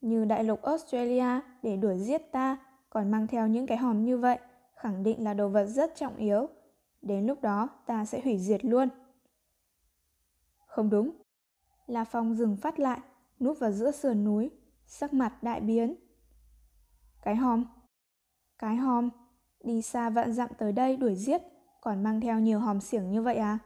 như 0.00 0.24
đại 0.24 0.44
lục 0.44 0.62
Australia 0.62 1.40
để 1.62 1.76
đuổi 1.76 1.98
giết 1.98 2.32
ta, 2.32 2.56
còn 2.90 3.10
mang 3.10 3.26
theo 3.26 3.46
những 3.46 3.66
cái 3.66 3.78
hòm 3.78 4.04
như 4.04 4.18
vậy, 4.18 4.38
khẳng 4.74 5.02
định 5.02 5.24
là 5.24 5.34
đồ 5.34 5.48
vật 5.48 5.66
rất 5.66 5.96
trọng 5.96 6.16
yếu. 6.16 6.46
Đến 7.02 7.26
lúc 7.26 7.42
đó 7.42 7.68
ta 7.86 8.04
sẽ 8.04 8.20
hủy 8.24 8.38
diệt 8.38 8.64
luôn. 8.64 8.88
Không 10.66 10.90
đúng. 10.90 11.10
La 11.86 12.04
Phong 12.04 12.34
dừng 12.34 12.56
phát 12.56 12.78
lại, 12.78 13.00
núp 13.40 13.58
vào 13.58 13.72
giữa 13.72 13.90
sườn 13.90 14.24
núi, 14.24 14.50
sắc 14.88 15.14
mặt 15.14 15.42
đại 15.42 15.60
biến. 15.60 15.94
Cái 17.22 17.36
hòm. 17.36 17.64
Cái 18.58 18.76
hòm. 18.76 19.10
Đi 19.64 19.82
xa 19.82 20.10
vạn 20.10 20.32
dặm 20.32 20.50
tới 20.58 20.72
đây 20.72 20.96
đuổi 20.96 21.14
giết, 21.14 21.42
còn 21.80 22.02
mang 22.02 22.20
theo 22.20 22.40
nhiều 22.40 22.58
hòm 22.58 22.80
xiểng 22.80 23.10
như 23.10 23.22
vậy 23.22 23.36
à? 23.36 23.58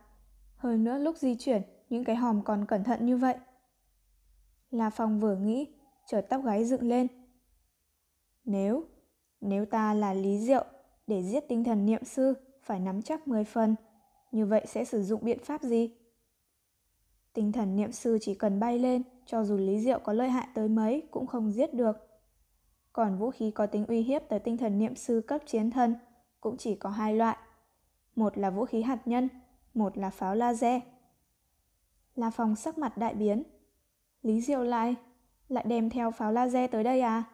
Hơn 0.56 0.84
nữa 0.84 0.98
lúc 0.98 1.16
di 1.16 1.34
chuyển, 1.34 1.62
những 1.88 2.04
cái 2.04 2.16
hòm 2.16 2.42
còn 2.44 2.66
cẩn 2.66 2.84
thận 2.84 3.06
như 3.06 3.16
vậy. 3.16 3.36
La 4.70 4.90
Phong 4.90 5.20
vừa 5.20 5.36
nghĩ, 5.36 5.74
chợt 6.06 6.26
tóc 6.30 6.44
gáy 6.44 6.64
dựng 6.64 6.82
lên. 6.82 7.06
Nếu, 8.44 8.84
nếu 9.40 9.66
ta 9.66 9.94
là 9.94 10.14
Lý 10.14 10.38
Diệu, 10.38 10.64
để 11.06 11.22
giết 11.22 11.48
tinh 11.48 11.64
thần 11.64 11.86
niệm 11.86 12.04
sư, 12.04 12.34
phải 12.62 12.80
nắm 12.80 13.02
chắc 13.02 13.28
10 13.28 13.44
phần, 13.44 13.74
như 14.32 14.46
vậy 14.46 14.64
sẽ 14.68 14.84
sử 14.84 15.02
dụng 15.02 15.24
biện 15.24 15.38
pháp 15.44 15.62
gì? 15.62 16.01
Tinh 17.32 17.52
thần 17.52 17.76
niệm 17.76 17.92
sư 17.92 18.18
chỉ 18.20 18.34
cần 18.34 18.60
bay 18.60 18.78
lên, 18.78 19.02
cho 19.26 19.44
dù 19.44 19.56
Lý 19.56 19.80
Diệu 19.80 19.98
có 19.98 20.12
lợi 20.12 20.30
hại 20.30 20.48
tới 20.54 20.68
mấy 20.68 21.02
cũng 21.10 21.26
không 21.26 21.50
giết 21.50 21.74
được. 21.74 21.96
Còn 22.92 23.18
vũ 23.18 23.30
khí 23.30 23.50
có 23.50 23.66
tính 23.66 23.86
uy 23.86 24.02
hiếp 24.02 24.22
tới 24.28 24.38
tinh 24.38 24.56
thần 24.56 24.78
niệm 24.78 24.94
sư 24.96 25.22
cấp 25.26 25.40
chiến 25.46 25.70
thân 25.70 25.94
cũng 26.40 26.56
chỉ 26.56 26.74
có 26.74 26.90
hai 26.90 27.14
loại. 27.14 27.36
Một 28.16 28.38
là 28.38 28.50
vũ 28.50 28.64
khí 28.64 28.82
hạt 28.82 28.98
nhân, 29.04 29.28
một 29.74 29.98
là 29.98 30.10
pháo 30.10 30.34
laser. 30.34 30.82
La 32.14 32.30
Phong 32.30 32.56
sắc 32.56 32.78
mặt 32.78 32.98
đại 32.98 33.14
biến. 33.14 33.42
Lý 34.22 34.40
Diệu 34.40 34.62
lại, 34.62 34.94
lại 35.48 35.64
đem 35.68 35.90
theo 35.90 36.10
pháo 36.10 36.32
laser 36.32 36.70
tới 36.70 36.84
đây 36.84 37.00
à? 37.00 37.24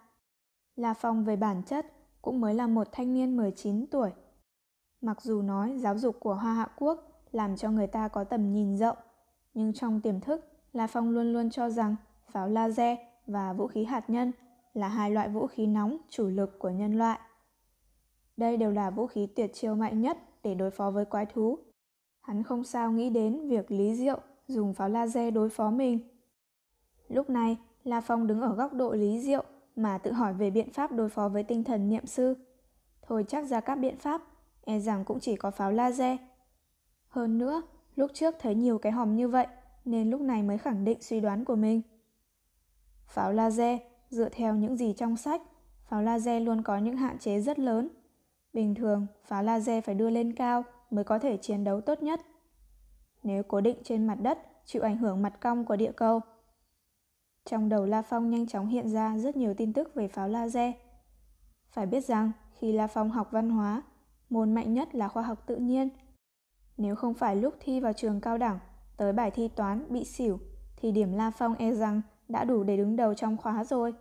La 0.76 0.94
Phong 0.94 1.24
về 1.24 1.36
bản 1.36 1.62
chất 1.62 1.86
cũng 2.22 2.40
mới 2.40 2.54
là 2.54 2.66
một 2.66 2.88
thanh 2.92 3.14
niên 3.14 3.36
19 3.36 3.86
tuổi. 3.86 4.10
Mặc 5.00 5.22
dù 5.22 5.42
nói 5.42 5.78
giáo 5.78 5.98
dục 5.98 6.16
của 6.20 6.34
Hoa 6.34 6.54
Hạ 6.54 6.68
Quốc 6.76 7.22
làm 7.32 7.56
cho 7.56 7.70
người 7.70 7.86
ta 7.86 8.08
có 8.08 8.24
tầm 8.24 8.52
nhìn 8.52 8.76
rộng, 8.76 8.96
nhưng 9.54 9.72
trong 9.72 10.00
tiềm 10.00 10.20
thức, 10.20 10.48
La 10.72 10.86
Phong 10.86 11.10
luôn 11.10 11.32
luôn 11.32 11.50
cho 11.50 11.70
rằng 11.70 11.96
pháo 12.30 12.48
laser 12.48 12.98
và 13.26 13.52
vũ 13.52 13.66
khí 13.66 13.84
hạt 13.84 14.10
nhân 14.10 14.32
là 14.74 14.88
hai 14.88 15.10
loại 15.10 15.28
vũ 15.28 15.46
khí 15.46 15.66
nóng 15.66 15.96
chủ 16.08 16.28
lực 16.28 16.58
của 16.58 16.70
nhân 16.70 16.98
loại. 16.98 17.18
Đây 18.36 18.56
đều 18.56 18.70
là 18.70 18.90
vũ 18.90 19.06
khí 19.06 19.26
tuyệt 19.26 19.50
chiêu 19.54 19.74
mạnh 19.74 20.00
nhất 20.00 20.18
để 20.42 20.54
đối 20.54 20.70
phó 20.70 20.90
với 20.90 21.04
quái 21.04 21.26
thú. 21.26 21.58
Hắn 22.20 22.42
không 22.42 22.64
sao 22.64 22.92
nghĩ 22.92 23.10
đến 23.10 23.48
việc 23.48 23.70
Lý 23.70 23.94
Diệu 23.94 24.20
dùng 24.46 24.74
pháo 24.74 24.88
laser 24.88 25.34
đối 25.34 25.50
phó 25.50 25.70
mình. 25.70 25.98
Lúc 27.08 27.30
này, 27.30 27.56
La 27.84 28.00
Phong 28.00 28.26
đứng 28.26 28.40
ở 28.40 28.54
góc 28.54 28.72
độ 28.72 28.92
Lý 28.92 29.20
Diệu 29.20 29.44
mà 29.76 29.98
tự 29.98 30.12
hỏi 30.12 30.34
về 30.34 30.50
biện 30.50 30.72
pháp 30.72 30.92
đối 30.92 31.08
phó 31.08 31.28
với 31.28 31.42
tinh 31.42 31.64
thần 31.64 31.88
niệm 31.88 32.06
sư. 32.06 32.34
Thôi 33.02 33.24
chắc 33.28 33.46
ra 33.46 33.60
các 33.60 33.74
biện 33.74 33.96
pháp, 33.96 34.22
e 34.64 34.78
rằng 34.78 35.04
cũng 35.04 35.20
chỉ 35.20 35.36
có 35.36 35.50
pháo 35.50 35.72
laser. 35.72 36.18
Hơn 37.08 37.38
nữa, 37.38 37.62
lúc 37.98 38.10
trước 38.14 38.34
thấy 38.38 38.54
nhiều 38.54 38.78
cái 38.78 38.92
hòm 38.92 39.16
như 39.16 39.28
vậy, 39.28 39.46
nên 39.84 40.10
lúc 40.10 40.20
này 40.20 40.42
mới 40.42 40.58
khẳng 40.58 40.84
định 40.84 40.98
suy 41.00 41.20
đoán 41.20 41.44
của 41.44 41.56
mình. 41.56 41.82
Pháo 43.06 43.32
laser, 43.32 43.80
dựa 44.10 44.28
theo 44.28 44.54
những 44.54 44.76
gì 44.76 44.92
trong 44.92 45.16
sách, 45.16 45.42
pháo 45.84 46.02
laser 46.02 46.42
luôn 46.42 46.62
có 46.62 46.78
những 46.78 46.96
hạn 46.96 47.18
chế 47.18 47.40
rất 47.40 47.58
lớn. 47.58 47.88
Bình 48.52 48.74
thường, 48.74 49.06
pháo 49.24 49.42
laser 49.42 49.84
phải 49.84 49.94
đưa 49.94 50.10
lên 50.10 50.32
cao 50.32 50.64
mới 50.90 51.04
có 51.04 51.18
thể 51.18 51.36
chiến 51.36 51.64
đấu 51.64 51.80
tốt 51.80 52.02
nhất. 52.02 52.20
Nếu 53.22 53.42
cố 53.42 53.60
định 53.60 53.76
trên 53.84 54.06
mặt 54.06 54.18
đất, 54.20 54.38
chịu 54.64 54.82
ảnh 54.82 54.96
hưởng 54.96 55.22
mặt 55.22 55.40
cong 55.40 55.64
của 55.64 55.76
địa 55.76 55.92
cầu. 55.92 56.20
Trong 57.44 57.68
đầu 57.68 57.86
La 57.86 58.02
Phong 58.02 58.30
nhanh 58.30 58.46
chóng 58.46 58.66
hiện 58.66 58.88
ra 58.88 59.18
rất 59.18 59.36
nhiều 59.36 59.54
tin 59.54 59.72
tức 59.72 59.94
về 59.94 60.08
pháo 60.08 60.28
laser. 60.28 60.74
Phải 61.70 61.86
biết 61.86 62.04
rằng, 62.04 62.32
khi 62.52 62.72
La 62.72 62.86
Phong 62.86 63.10
học 63.10 63.28
văn 63.30 63.50
hóa, 63.50 63.82
môn 64.30 64.54
mạnh 64.54 64.74
nhất 64.74 64.94
là 64.94 65.08
khoa 65.08 65.22
học 65.22 65.46
tự 65.46 65.56
nhiên. 65.56 65.88
Nếu 66.78 66.96
không 66.96 67.14
phải 67.14 67.36
lúc 67.36 67.54
thi 67.60 67.80
vào 67.80 67.92
trường 67.92 68.20
cao 68.20 68.38
đẳng, 68.38 68.58
tới 68.96 69.12
bài 69.12 69.30
thi 69.30 69.48
toán 69.48 69.84
bị 69.88 70.04
xỉu, 70.04 70.38
thì 70.76 70.92
điểm 70.92 71.12
La 71.12 71.30
Phong 71.30 71.54
e 71.54 71.72
rằng 71.72 72.02
đã 72.28 72.44
đủ 72.44 72.62
để 72.62 72.76
đứng 72.76 72.96
đầu 72.96 73.14
trong 73.14 73.36
khóa 73.36 73.64
rồi. 73.64 73.94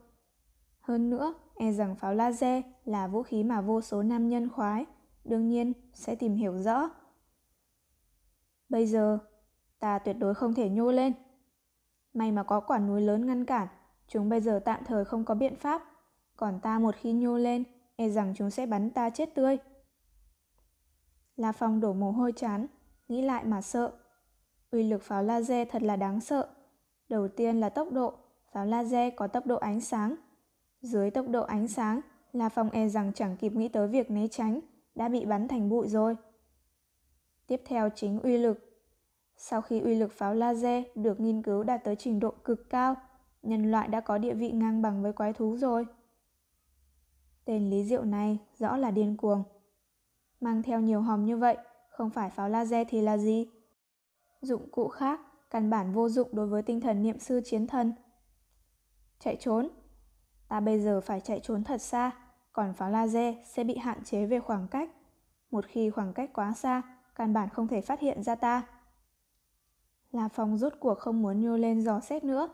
Hơn 0.81 1.09
nữa, 1.09 1.33
e 1.55 1.71
rằng 1.71 1.95
pháo 1.95 2.13
laser 2.13 2.63
là 2.85 3.07
vũ 3.07 3.23
khí 3.23 3.43
mà 3.43 3.61
vô 3.61 3.81
số 3.81 4.03
nam 4.03 4.29
nhân 4.29 4.49
khoái, 4.49 4.85
đương 5.25 5.47
nhiên 5.47 5.73
sẽ 5.93 6.15
tìm 6.15 6.35
hiểu 6.35 6.57
rõ. 6.57 6.89
Bây 8.69 8.87
giờ, 8.87 9.19
ta 9.79 9.99
tuyệt 9.99 10.15
đối 10.19 10.33
không 10.33 10.53
thể 10.53 10.69
nhô 10.69 10.91
lên. 10.91 11.13
May 12.13 12.31
mà 12.31 12.43
có 12.43 12.59
quả 12.59 12.79
núi 12.79 13.01
lớn 13.01 13.25
ngăn 13.25 13.45
cản, 13.45 13.67
chúng 14.07 14.29
bây 14.29 14.41
giờ 14.41 14.59
tạm 14.65 14.83
thời 14.85 15.05
không 15.05 15.25
có 15.25 15.35
biện 15.35 15.55
pháp. 15.55 15.83
Còn 16.35 16.59
ta 16.59 16.79
một 16.79 16.95
khi 16.95 17.13
nhô 17.13 17.37
lên, 17.37 17.63
e 17.95 18.09
rằng 18.09 18.33
chúng 18.37 18.49
sẽ 18.49 18.65
bắn 18.65 18.89
ta 18.89 19.09
chết 19.09 19.35
tươi. 19.35 19.57
La 21.37 21.51
Phong 21.51 21.79
đổ 21.79 21.93
mồ 21.93 22.11
hôi 22.11 22.31
chán, 22.31 22.67
nghĩ 23.07 23.21
lại 23.21 23.43
mà 23.45 23.61
sợ. 23.61 23.91
Uy 24.71 24.83
lực 24.83 25.03
pháo 25.03 25.23
laser 25.23 25.67
thật 25.71 25.83
là 25.83 25.95
đáng 25.95 26.21
sợ. 26.21 26.49
Đầu 27.09 27.27
tiên 27.27 27.59
là 27.59 27.69
tốc 27.69 27.91
độ, 27.91 28.13
pháo 28.51 28.65
laser 28.65 29.13
có 29.15 29.27
tốc 29.27 29.45
độ 29.45 29.55
ánh 29.55 29.81
sáng. 29.81 30.15
Dưới 30.81 31.11
tốc 31.11 31.27
độ 31.29 31.43
ánh 31.43 31.67
sáng, 31.67 32.01
La 32.31 32.49
Phong 32.49 32.69
e 32.69 32.87
rằng 32.87 33.13
chẳng 33.13 33.37
kịp 33.37 33.53
nghĩ 33.55 33.67
tới 33.67 33.87
việc 33.87 34.11
né 34.11 34.27
tránh, 34.27 34.59
đã 34.95 35.09
bị 35.09 35.25
bắn 35.25 35.47
thành 35.47 35.69
bụi 35.69 35.87
rồi. 35.87 36.15
Tiếp 37.47 37.61
theo 37.65 37.89
chính 37.95 38.19
uy 38.19 38.37
lực. 38.37 38.83
Sau 39.37 39.61
khi 39.61 39.79
uy 39.79 39.95
lực 39.95 40.11
pháo 40.11 40.33
laser 40.33 40.83
được 40.95 41.19
nghiên 41.19 41.43
cứu 41.43 41.63
đạt 41.63 41.83
tới 41.83 41.95
trình 41.95 42.19
độ 42.19 42.31
cực 42.43 42.69
cao, 42.69 42.95
nhân 43.43 43.71
loại 43.71 43.87
đã 43.87 43.99
có 43.99 44.17
địa 44.17 44.33
vị 44.33 44.51
ngang 44.51 44.81
bằng 44.81 45.03
với 45.03 45.13
quái 45.13 45.33
thú 45.33 45.57
rồi. 45.57 45.85
Tên 47.45 47.69
Lý 47.69 47.83
Diệu 47.83 48.03
này 48.03 48.37
rõ 48.57 48.77
là 48.77 48.91
điên 48.91 49.17
cuồng. 49.17 49.43
Mang 50.41 50.63
theo 50.63 50.79
nhiều 50.79 51.01
hòm 51.01 51.25
như 51.25 51.37
vậy, 51.37 51.57
không 51.89 52.09
phải 52.09 52.29
pháo 52.29 52.49
laser 52.49 52.87
thì 52.89 53.01
là 53.01 53.17
gì? 53.17 53.47
Dụng 54.41 54.71
cụ 54.71 54.87
khác, 54.87 55.19
căn 55.49 55.69
bản 55.69 55.93
vô 55.93 56.09
dụng 56.09 56.29
đối 56.31 56.47
với 56.47 56.61
tinh 56.61 56.81
thần 56.81 57.01
niệm 57.01 57.19
sư 57.19 57.41
chiến 57.45 57.67
thần. 57.67 57.93
Chạy 59.19 59.37
trốn. 59.39 59.69
Ta 60.47 60.59
bây 60.59 60.79
giờ 60.79 61.01
phải 61.01 61.21
chạy 61.21 61.39
trốn 61.43 61.63
thật 61.63 61.81
xa, 61.81 62.11
còn 62.53 62.73
pháo 62.73 62.89
laser 62.89 63.35
sẽ 63.45 63.63
bị 63.63 63.77
hạn 63.77 64.03
chế 64.03 64.25
về 64.25 64.39
khoảng 64.39 64.67
cách. 64.67 64.89
Một 65.51 65.65
khi 65.65 65.89
khoảng 65.89 66.13
cách 66.13 66.29
quá 66.33 66.53
xa, 66.53 66.81
căn 67.15 67.33
bản 67.33 67.49
không 67.49 67.67
thể 67.67 67.81
phát 67.81 67.99
hiện 67.99 68.23
ra 68.23 68.35
ta. 68.35 68.67
La 70.11 70.27
Phong 70.27 70.57
rốt 70.57 70.73
cuộc 70.79 70.99
không 70.99 71.21
muốn 71.21 71.41
nhô 71.41 71.57
lên 71.57 71.81
dò 71.81 71.99
xét 71.99 72.23
nữa. 72.23 72.49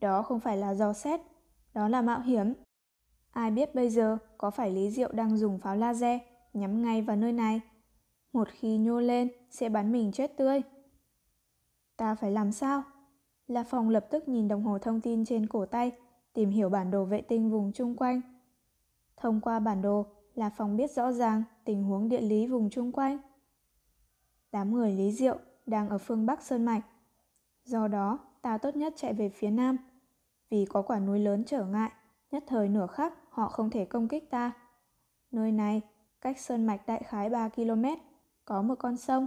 Đó 0.00 0.22
không 0.22 0.40
phải 0.40 0.56
là 0.56 0.74
dò 0.74 0.92
xét, 0.92 1.20
đó 1.74 1.88
là 1.88 2.02
mạo 2.02 2.20
hiểm. 2.20 2.54
Ai 3.30 3.50
biết 3.50 3.74
bây 3.74 3.90
giờ 3.90 4.18
có 4.38 4.50
phải 4.50 4.70
Lý 4.70 4.90
Diệu 4.90 5.12
đang 5.12 5.36
dùng 5.36 5.58
pháo 5.58 5.76
laser 5.76 6.20
nhắm 6.52 6.82
ngay 6.82 7.02
vào 7.02 7.16
nơi 7.16 7.32
này. 7.32 7.60
Một 8.32 8.48
khi 8.50 8.78
nhô 8.78 9.00
lên 9.00 9.28
sẽ 9.50 9.68
bắn 9.68 9.92
mình 9.92 10.12
chết 10.12 10.36
tươi. 10.36 10.62
Ta 11.96 12.14
phải 12.14 12.30
làm 12.30 12.52
sao? 12.52 12.82
La 13.46 13.64
Phong 13.64 13.88
lập 13.88 14.06
tức 14.10 14.28
nhìn 14.28 14.48
đồng 14.48 14.64
hồ 14.64 14.78
thông 14.78 15.00
tin 15.00 15.24
trên 15.24 15.46
cổ 15.46 15.66
tay, 15.66 15.92
tìm 16.32 16.50
hiểu 16.50 16.68
bản 16.68 16.90
đồ 16.90 17.04
vệ 17.04 17.20
tinh 17.20 17.50
vùng 17.50 17.72
chung 17.72 17.96
quanh. 17.96 18.20
Thông 19.16 19.40
qua 19.40 19.60
bản 19.60 19.82
đồ, 19.82 20.06
La 20.34 20.50
Phong 20.56 20.76
biết 20.76 20.90
rõ 20.90 21.12
ràng 21.12 21.42
tình 21.64 21.82
huống 21.82 22.08
địa 22.08 22.20
lý 22.20 22.46
vùng 22.46 22.70
chung 22.70 22.92
quanh. 22.92 23.18
Đám 24.52 24.74
người 24.74 24.92
Lý 24.92 25.12
Diệu 25.12 25.38
đang 25.66 25.88
ở 25.88 25.98
phương 25.98 26.26
Bắc 26.26 26.42
Sơn 26.42 26.64
Mạch. 26.64 26.82
Do 27.64 27.88
đó, 27.88 28.18
ta 28.42 28.58
tốt 28.58 28.76
nhất 28.76 28.92
chạy 28.96 29.14
về 29.14 29.28
phía 29.28 29.50
Nam. 29.50 29.76
Vì 30.50 30.64
có 30.64 30.82
quả 30.82 30.98
núi 30.98 31.18
lớn 31.18 31.44
trở 31.46 31.66
ngại, 31.66 31.90
nhất 32.30 32.44
thời 32.46 32.68
nửa 32.68 32.86
khắc 32.86 33.14
họ 33.30 33.48
không 33.48 33.70
thể 33.70 33.84
công 33.84 34.08
kích 34.08 34.30
ta. 34.30 34.52
Nơi 35.30 35.52
này, 35.52 35.80
cách 36.20 36.40
Sơn 36.40 36.66
Mạch 36.66 36.86
đại 36.86 37.02
khái 37.02 37.30
3 37.30 37.48
km, 37.48 37.84
có 38.44 38.62
một 38.62 38.74
con 38.78 38.96
sông. 38.96 39.26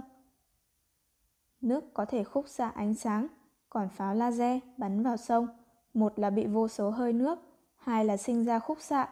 Nước 1.60 1.94
có 1.94 2.04
thể 2.04 2.24
khúc 2.24 2.48
xạ 2.48 2.68
ánh 2.68 2.94
sáng, 2.94 3.26
còn 3.70 3.88
pháo 3.88 4.14
laser 4.14 4.62
bắn 4.76 5.02
vào 5.02 5.16
sông, 5.16 5.48
một 5.94 6.18
là 6.18 6.30
bị 6.30 6.46
vô 6.46 6.68
số 6.68 6.90
hơi 6.90 7.12
nước, 7.12 7.38
hai 7.76 8.04
là 8.04 8.16
sinh 8.16 8.44
ra 8.44 8.58
khúc 8.58 8.80
xạ. 8.80 9.08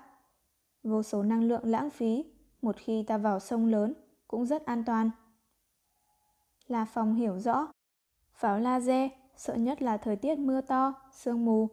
Vô 0.83 1.03
số 1.03 1.22
năng 1.22 1.43
lượng 1.45 1.64
lãng 1.64 1.91
phí, 1.91 2.24
một 2.62 2.76
khi 2.78 3.03
ta 3.03 3.18
vào 3.18 3.41
sông 3.41 3.66
lớn 3.66 3.95
cũng 4.28 4.47
rất 4.47 4.66
an 4.66 4.85
toàn. 4.85 5.11
La 6.66 6.85
Phong 6.85 7.14
hiểu 7.14 7.39
rõ. 7.39 7.72
Pháo 8.33 8.59
laser 8.59 9.11
sợ 9.37 9.55
nhất 9.55 9.83
là 9.83 9.97
thời 9.97 10.16
tiết 10.16 10.39
mưa 10.39 10.61
to, 10.61 10.95
sương 11.12 11.45
mù. 11.45 11.68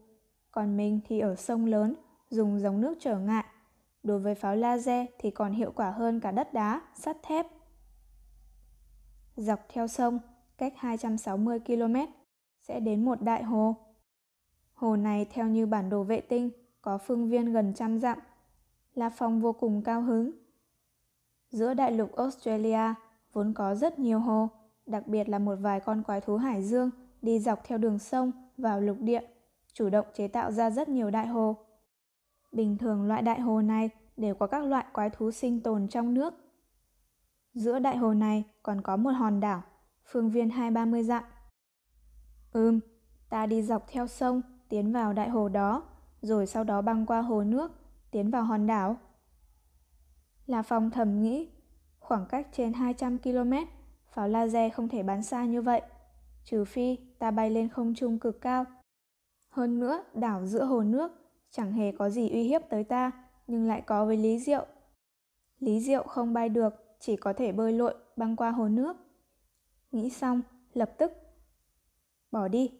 Còn 0.52 0.78
mình 0.78 1.00
thì 1.08 1.20
ở 1.20 1.36
sông 1.36 1.66
lớn, 1.66 1.96
dùng 2.30 2.60
dòng 2.60 2.82
nước 2.82 2.96
trở 3.00 3.20
ngại. 3.20 3.46
Đối 4.04 4.20
với 4.20 4.36
pháo 4.36 4.56
laser 4.56 5.06
thì 5.20 5.32
còn 5.32 5.52
hiệu 5.52 5.72
quả 5.76 5.92
hơn 5.92 6.20
cả 6.20 6.32
đất 6.32 6.54
đá, 6.54 6.82
sắt 6.96 7.18
thép. 7.24 7.48
Dọc 9.36 9.60
theo 9.70 9.88
sông, 9.88 10.20
cách 10.58 10.74
260 10.78 11.60
km, 11.60 11.96
sẽ 12.62 12.80
đến 12.80 13.06
một 13.06 13.22
đại 13.22 13.44
hồ. 13.44 13.76
Hồ 14.74 14.96
này 14.96 15.26
theo 15.26 15.48
như 15.48 15.66
bản 15.66 15.90
đồ 15.90 16.04
vệ 16.04 16.22
tinh, 16.22 16.50
có 16.82 16.98
phương 16.98 17.30
viên 17.30 17.54
gần 17.54 17.74
trăm 17.74 18.00
dặm. 18.00 18.20
La 18.94 19.10
Phong 19.10 19.42
vô 19.42 19.54
cùng 19.54 19.84
cao 19.84 20.02
hứng. 20.02 20.32
Giữa 21.50 21.74
đại 21.74 21.92
lục 21.92 22.16
Australia 22.16 22.94
vốn 23.34 23.54
có 23.54 23.76
rất 23.76 24.00
nhiều 24.00 24.20
hồ, 24.20 24.50
đặc 24.86 25.08
biệt 25.08 25.30
là 25.30 25.40
một 25.40 25.56
vài 25.56 25.80
con 25.80 26.04
quái 26.04 26.22
thú 26.22 26.38
hải 26.38 26.64
dương 26.64 26.92
đi 27.22 27.40
dọc 27.40 27.64
theo 27.64 27.78
đường 27.78 28.00
sông 28.00 28.32
vào 28.58 28.82
lục 28.82 28.98
địa, 29.00 29.22
chủ 29.74 29.90
động 29.90 30.06
chế 30.14 30.28
tạo 30.28 30.52
ra 30.52 30.70
rất 30.70 30.90
nhiều 30.90 31.12
đại 31.12 31.28
hồ. 31.28 31.56
Bình 32.52 32.78
thường 32.78 33.08
loại 33.08 33.22
đại 33.22 33.40
hồ 33.40 33.62
này 33.62 33.90
đều 34.18 34.36
có 34.36 34.48
các 34.48 34.64
loại 34.64 34.86
quái 34.94 35.10
thú 35.10 35.32
sinh 35.32 35.62
tồn 35.62 35.88
trong 35.88 36.14
nước. 36.14 36.34
Giữa 37.54 37.80
đại 37.80 37.98
hồ 37.98 38.14
này 38.14 38.44
còn 38.64 38.82
có 38.82 38.98
một 38.98 39.10
hòn 39.10 39.40
đảo, 39.40 39.64
phương 40.06 40.30
viên 40.30 40.50
hai 40.50 40.72
ba 40.72 40.86
mươi 40.86 41.04
dặm. 41.04 41.24
Ừm, 42.54 42.80
ta 43.30 43.46
đi 43.46 43.62
dọc 43.62 43.86
theo 43.88 44.08
sông, 44.08 44.42
tiến 44.70 44.92
vào 44.92 45.14
đại 45.14 45.30
hồ 45.30 45.50
đó, 45.50 45.84
rồi 46.22 46.46
sau 46.48 46.64
đó 46.64 46.82
băng 46.82 47.06
qua 47.06 47.22
hồ 47.22 47.44
nước, 47.44 47.72
tiến 48.12 48.32
vào 48.32 48.44
hòn 48.44 48.68
đảo. 48.68 48.98
Là 50.46 50.62
phòng 50.62 50.92
thầm 50.92 51.22
nghĩ, 51.22 51.50
khoảng 52.00 52.26
cách 52.26 52.48
trên 52.52 52.74
200 52.74 53.18
km, 53.18 53.54
pháo 54.12 54.28
laser 54.28 54.74
không 54.74 54.90
thể 54.90 55.04
bắn 55.04 55.24
xa 55.24 55.46
như 55.46 55.62
vậy, 55.62 55.82
trừ 56.44 56.66
phi 56.66 56.98
ta 57.20 57.32
bay 57.32 57.50
lên 57.50 57.70
không 57.70 57.94
trung 57.96 58.20
cực 58.20 58.42
cao. 58.42 58.66
Hơn 59.50 59.80
nữa, 59.80 60.04
đảo 60.14 60.46
giữa 60.46 60.64
hồ 60.64 60.84
nước 60.84 61.19
chẳng 61.52 61.74
hề 61.74 61.92
có 61.92 62.10
gì 62.10 62.30
uy 62.30 62.44
hiếp 62.44 62.62
tới 62.70 62.84
ta, 62.84 63.12
nhưng 63.48 63.68
lại 63.68 63.82
có 63.82 64.06
với 64.06 64.18
Lý 64.18 64.40
Diệu. 64.40 64.66
Lý 65.60 65.80
Diệu 65.80 66.04
không 66.04 66.34
bay 66.34 66.50
được, 66.50 66.74
chỉ 67.00 67.16
có 67.16 67.34
thể 67.34 67.52
bơi 67.52 67.74
lội 67.74 67.94
băng 68.16 68.36
qua 68.36 68.52
hồ 68.52 68.68
nước. 68.68 68.98
Nghĩ 69.92 70.10
xong, 70.10 70.42
lập 70.74 70.92
tức 70.98 71.12
bỏ 72.32 72.48
đi. 72.48 72.72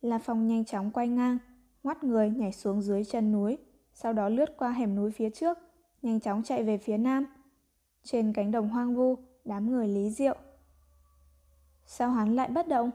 La 0.00 0.18
Phong 0.18 0.46
nhanh 0.46 0.64
chóng 0.64 0.90
quay 0.90 1.08
ngang, 1.08 1.38
ngoắt 1.82 2.04
người 2.04 2.30
nhảy 2.30 2.52
xuống 2.52 2.82
dưới 2.82 3.04
chân 3.04 3.32
núi, 3.32 3.58
sau 3.92 4.12
đó 4.12 4.28
lướt 4.28 4.56
qua 4.56 4.70
hẻm 4.70 4.94
núi 4.94 5.10
phía 5.10 5.30
trước, 5.30 5.58
nhanh 6.02 6.20
chóng 6.20 6.42
chạy 6.42 6.64
về 6.64 6.78
phía 6.78 6.98
nam. 6.98 7.26
Trên 8.02 8.32
cánh 8.32 8.50
đồng 8.50 8.68
hoang 8.68 8.94
vu, 8.94 9.18
đám 9.44 9.70
người 9.70 9.88
Lý 9.88 10.10
Diệu. 10.10 10.36
Sao 11.86 12.10
hắn 12.10 12.36
lại 12.36 12.48
bất 12.48 12.68
động? 12.68 12.90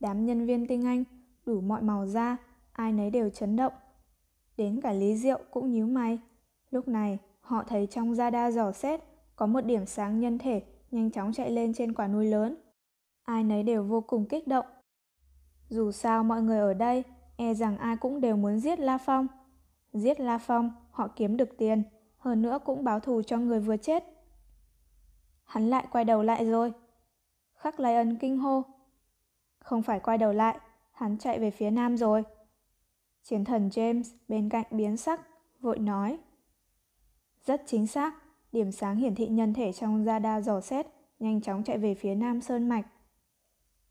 Đám 0.00 0.26
nhân 0.26 0.46
viên 0.46 0.66
tinh 0.66 0.86
anh, 0.86 1.04
đủ 1.46 1.60
mọi 1.60 1.82
màu 1.82 2.06
da, 2.06 2.36
ai 2.72 2.92
nấy 2.92 3.10
đều 3.10 3.30
chấn 3.30 3.56
động. 3.56 3.72
Đến 4.56 4.80
cả 4.80 4.92
Lý 4.92 5.16
Diệu 5.16 5.38
cũng 5.50 5.70
nhíu 5.70 5.86
mày. 5.86 6.18
Lúc 6.70 6.88
này, 6.88 7.18
họ 7.40 7.64
thấy 7.68 7.86
trong 7.86 8.14
da 8.14 8.30
đa 8.30 8.50
dò 8.50 8.72
xét 8.72 9.00
có 9.36 9.46
một 9.46 9.60
điểm 9.60 9.86
sáng 9.86 10.20
nhân 10.20 10.38
thể 10.38 10.62
nhanh 10.90 11.10
chóng 11.10 11.32
chạy 11.32 11.50
lên 11.50 11.74
trên 11.74 11.92
quả 11.92 12.08
núi 12.08 12.26
lớn. 12.26 12.56
Ai 13.24 13.44
nấy 13.44 13.62
đều 13.62 13.82
vô 13.82 14.00
cùng 14.00 14.26
kích 14.28 14.48
động. 14.48 14.66
Dù 15.68 15.92
sao 15.92 16.24
mọi 16.24 16.42
người 16.42 16.58
ở 16.58 16.74
đây, 16.74 17.04
e 17.36 17.54
rằng 17.54 17.78
ai 17.78 17.96
cũng 17.96 18.20
đều 18.20 18.36
muốn 18.36 18.58
giết 18.58 18.78
La 18.78 18.98
Phong. 18.98 19.26
Giết 19.92 20.20
La 20.20 20.38
Phong, 20.38 20.70
họ 20.90 21.08
kiếm 21.08 21.36
được 21.36 21.48
tiền, 21.58 21.82
hơn 22.18 22.42
nữa 22.42 22.58
cũng 22.64 22.84
báo 22.84 23.00
thù 23.00 23.22
cho 23.22 23.38
người 23.38 23.60
vừa 23.60 23.76
chết. 23.76 24.04
Hắn 25.44 25.70
lại 25.70 25.86
quay 25.90 26.04
đầu 26.04 26.22
lại 26.22 26.46
rồi. 26.46 26.72
Khắc 27.54 27.80
Lai 27.80 27.96
Ân 27.96 28.16
kinh 28.16 28.38
hô. 28.38 28.62
Không 29.58 29.82
phải 29.82 30.00
quay 30.00 30.18
đầu 30.18 30.32
lại, 30.32 30.58
hắn 30.92 31.18
chạy 31.18 31.38
về 31.38 31.50
phía 31.50 31.70
nam 31.70 31.96
rồi. 31.96 32.22
Chiến 33.24 33.44
thần 33.44 33.68
James 33.68 34.02
bên 34.28 34.48
cạnh 34.48 34.66
biến 34.70 34.96
sắc, 34.96 35.20
vội 35.60 35.78
nói. 35.78 36.18
Rất 37.46 37.62
chính 37.66 37.86
xác, 37.86 38.14
điểm 38.52 38.72
sáng 38.72 38.96
hiển 38.96 39.14
thị 39.14 39.26
nhân 39.28 39.54
thể 39.54 39.72
trong 39.72 40.04
radar 40.04 40.46
dò 40.46 40.60
xét, 40.60 40.86
nhanh 41.18 41.40
chóng 41.40 41.64
chạy 41.64 41.78
về 41.78 41.94
phía 41.94 42.14
nam 42.14 42.40
sơn 42.40 42.68
mạch. 42.68 42.86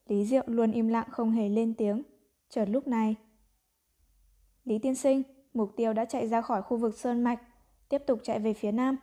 Lý 0.08 0.26
Diệu 0.26 0.44
luôn 0.48 0.72
im 0.72 0.88
lặng 0.88 1.08
không 1.12 1.32
hề 1.32 1.50
lên 1.50 1.74
tiếng, 1.74 2.04
chợt 2.50 2.66
lúc 2.66 2.88
này. 2.88 3.16
Lý 4.64 4.80
tiên 4.80 4.96
sinh, 4.96 5.24
mục 5.54 5.72
tiêu 5.76 5.94
đã 5.94 6.06
chạy 6.06 6.28
ra 6.28 6.42
khỏi 6.42 6.62
khu 6.62 6.78
vực 6.78 6.98
sơn 6.98 7.24
mạch, 7.24 7.42
tiếp 7.90 8.04
tục 8.08 8.20
chạy 8.24 8.40
về 8.40 8.54
phía 8.54 8.72
nam. 8.72 8.98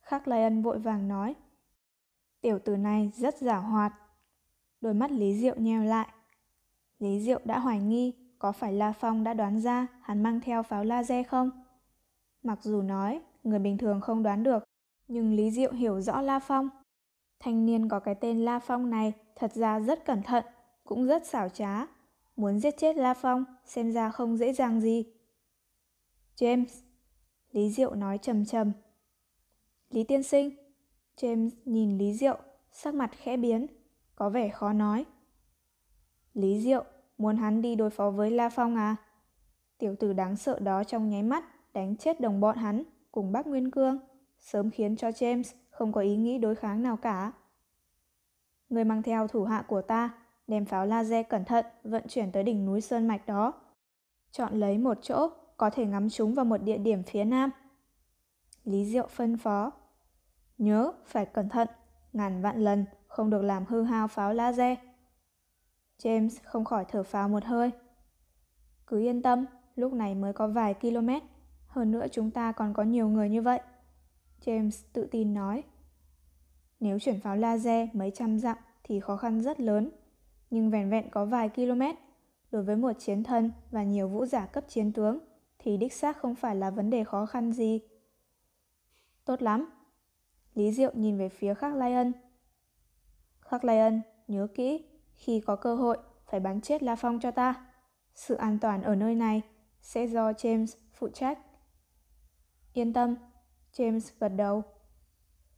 Khắc 0.00 0.28
Lai 0.28 0.42
Ân 0.42 0.62
vội 0.62 0.78
vàng 0.78 1.08
nói. 1.08 1.34
Tiểu 2.40 2.58
tử 2.58 2.76
này 2.76 3.10
rất 3.14 3.38
giả 3.38 3.56
hoạt. 3.56 3.92
Đôi 4.80 4.94
mắt 4.94 5.10
Lý 5.10 5.34
Diệu 5.34 5.54
nheo 5.56 5.84
lại. 5.84 6.08
Lý 6.98 7.20
Diệu 7.20 7.40
đã 7.44 7.58
hoài 7.58 7.80
nghi 7.80 8.27
có 8.38 8.52
phải 8.52 8.72
La 8.72 8.92
Phong 8.92 9.24
đã 9.24 9.34
đoán 9.34 9.60
ra 9.60 9.86
hắn 10.02 10.22
mang 10.22 10.40
theo 10.40 10.62
pháo 10.62 10.84
laser 10.84 11.26
không? 11.26 11.50
Mặc 12.42 12.58
dù 12.62 12.82
nói 12.82 13.20
người 13.44 13.58
bình 13.58 13.78
thường 13.78 14.00
không 14.00 14.22
đoán 14.22 14.42
được, 14.42 14.64
nhưng 15.08 15.34
Lý 15.34 15.50
Diệu 15.50 15.72
hiểu 15.72 16.00
rõ 16.00 16.20
La 16.20 16.38
Phong. 16.38 16.68
Thanh 17.40 17.66
niên 17.66 17.88
có 17.88 18.00
cái 18.00 18.14
tên 18.14 18.44
La 18.44 18.58
Phong 18.58 18.90
này 18.90 19.12
thật 19.36 19.52
ra 19.54 19.80
rất 19.80 20.04
cẩn 20.04 20.22
thận, 20.22 20.44
cũng 20.84 21.06
rất 21.06 21.26
xảo 21.26 21.48
trá. 21.48 21.86
Muốn 22.36 22.60
giết 22.60 22.74
chết 22.78 22.96
La 22.96 23.14
Phong 23.14 23.44
xem 23.64 23.92
ra 23.92 24.10
không 24.10 24.36
dễ 24.36 24.52
dàng 24.52 24.80
gì. 24.80 25.04
James, 26.36 26.82
Lý 27.52 27.70
Diệu 27.70 27.94
nói 27.94 28.18
trầm 28.18 28.44
trầm. 28.44 28.72
Lý 29.90 30.04
tiên 30.04 30.22
sinh, 30.22 30.50
James 31.16 31.50
nhìn 31.64 31.98
Lý 31.98 32.14
Diệu, 32.14 32.38
sắc 32.72 32.94
mặt 32.94 33.10
khẽ 33.12 33.36
biến, 33.36 33.66
có 34.14 34.30
vẻ 34.30 34.48
khó 34.48 34.72
nói. 34.72 35.04
Lý 36.34 36.60
Diệu, 36.60 36.84
muốn 37.18 37.36
hắn 37.36 37.62
đi 37.62 37.74
đối 37.74 37.90
phó 37.90 38.10
với 38.10 38.30
La 38.30 38.48
Phong 38.48 38.76
à? 38.76 38.96
Tiểu 39.78 39.96
tử 40.00 40.12
đáng 40.12 40.36
sợ 40.36 40.58
đó 40.58 40.84
trong 40.84 41.08
nháy 41.08 41.22
mắt 41.22 41.44
đánh 41.72 41.96
chết 41.96 42.20
đồng 42.20 42.40
bọn 42.40 42.56
hắn 42.56 42.82
cùng 43.12 43.32
bác 43.32 43.46
Nguyên 43.46 43.70
Cương, 43.70 43.98
sớm 44.38 44.70
khiến 44.70 44.96
cho 44.96 45.08
James 45.08 45.54
không 45.70 45.92
có 45.92 46.00
ý 46.00 46.16
nghĩ 46.16 46.38
đối 46.38 46.54
kháng 46.54 46.82
nào 46.82 46.96
cả. 46.96 47.32
Người 48.68 48.84
mang 48.84 49.02
theo 49.02 49.28
thủ 49.28 49.44
hạ 49.44 49.64
của 49.68 49.82
ta, 49.82 50.10
đem 50.46 50.64
pháo 50.64 50.86
laser 50.86 51.26
cẩn 51.28 51.44
thận 51.44 51.66
vận 51.84 52.02
chuyển 52.08 52.32
tới 52.32 52.42
đỉnh 52.42 52.66
núi 52.66 52.80
Sơn 52.80 53.08
Mạch 53.08 53.26
đó. 53.26 53.52
Chọn 54.30 54.60
lấy 54.60 54.78
một 54.78 54.98
chỗ 55.02 55.28
có 55.56 55.70
thể 55.70 55.86
ngắm 55.86 56.10
chúng 56.10 56.34
vào 56.34 56.44
một 56.44 56.62
địa 56.62 56.78
điểm 56.78 57.02
phía 57.02 57.24
nam. 57.24 57.50
Lý 58.64 58.84
Diệu 58.84 59.06
phân 59.06 59.36
phó. 59.36 59.72
Nhớ, 60.58 60.92
phải 61.06 61.26
cẩn 61.26 61.48
thận, 61.48 61.68
ngàn 62.12 62.42
vạn 62.42 62.64
lần 62.64 62.84
không 63.06 63.30
được 63.30 63.42
làm 63.42 63.64
hư 63.64 63.82
hao 63.82 64.08
pháo 64.08 64.34
laser. 64.34 64.78
James 66.02 66.30
không 66.44 66.64
khỏi 66.64 66.84
thở 66.88 67.02
phào 67.02 67.28
một 67.28 67.44
hơi. 67.44 67.70
Cứ 68.86 69.00
yên 69.00 69.22
tâm, 69.22 69.46
lúc 69.76 69.92
này 69.92 70.14
mới 70.14 70.32
có 70.32 70.48
vài 70.48 70.74
km, 70.74 71.08
hơn 71.66 71.90
nữa 71.90 72.06
chúng 72.12 72.30
ta 72.30 72.52
còn 72.52 72.74
có 72.74 72.82
nhiều 72.82 73.08
người 73.08 73.28
như 73.28 73.42
vậy. 73.42 73.60
James 74.44 74.84
tự 74.92 75.06
tin 75.10 75.34
nói. 75.34 75.62
Nếu 76.80 76.98
chuyển 76.98 77.20
pháo 77.20 77.36
laser 77.36 77.88
mấy 77.92 78.10
trăm 78.10 78.38
dặm 78.38 78.56
thì 78.84 79.00
khó 79.00 79.16
khăn 79.16 79.42
rất 79.42 79.60
lớn, 79.60 79.90
nhưng 80.50 80.70
vẹn 80.70 80.90
vẹn 80.90 81.10
có 81.10 81.24
vài 81.24 81.48
km, 81.48 81.82
đối 82.50 82.62
với 82.62 82.76
một 82.76 82.92
chiến 82.98 83.24
thân 83.24 83.52
và 83.70 83.82
nhiều 83.82 84.08
vũ 84.08 84.26
giả 84.26 84.46
cấp 84.46 84.64
chiến 84.68 84.92
tướng 84.92 85.18
thì 85.58 85.76
đích 85.76 85.92
xác 85.92 86.16
không 86.16 86.34
phải 86.34 86.56
là 86.56 86.70
vấn 86.70 86.90
đề 86.90 87.04
khó 87.04 87.26
khăn 87.26 87.52
gì. 87.52 87.80
Tốt 89.24 89.42
lắm. 89.42 89.70
Lý 90.54 90.72
Diệu 90.72 90.90
nhìn 90.94 91.18
về 91.18 91.28
phía 91.28 91.54
Khắc 91.54 91.74
Lai 91.74 91.94
Ân. 91.94 92.12
Khắc 93.40 93.64
Lai 93.64 93.80
Ân, 93.80 94.00
nhớ 94.28 94.46
kỹ, 94.54 94.87
khi 95.18 95.40
có 95.40 95.56
cơ 95.56 95.74
hội 95.74 95.98
phải 96.26 96.40
bắn 96.40 96.60
chết 96.60 96.82
La 96.82 96.96
Phong 96.96 97.20
cho 97.20 97.30
ta. 97.30 97.66
Sự 98.14 98.34
an 98.34 98.58
toàn 98.58 98.82
ở 98.82 98.94
nơi 98.94 99.14
này 99.14 99.42
sẽ 99.80 100.06
do 100.06 100.32
James 100.32 100.66
phụ 100.92 101.08
trách. 101.08 101.38
Yên 102.72 102.92
tâm, 102.92 103.14
James 103.72 104.10
gật 104.20 104.28
đầu. 104.28 104.62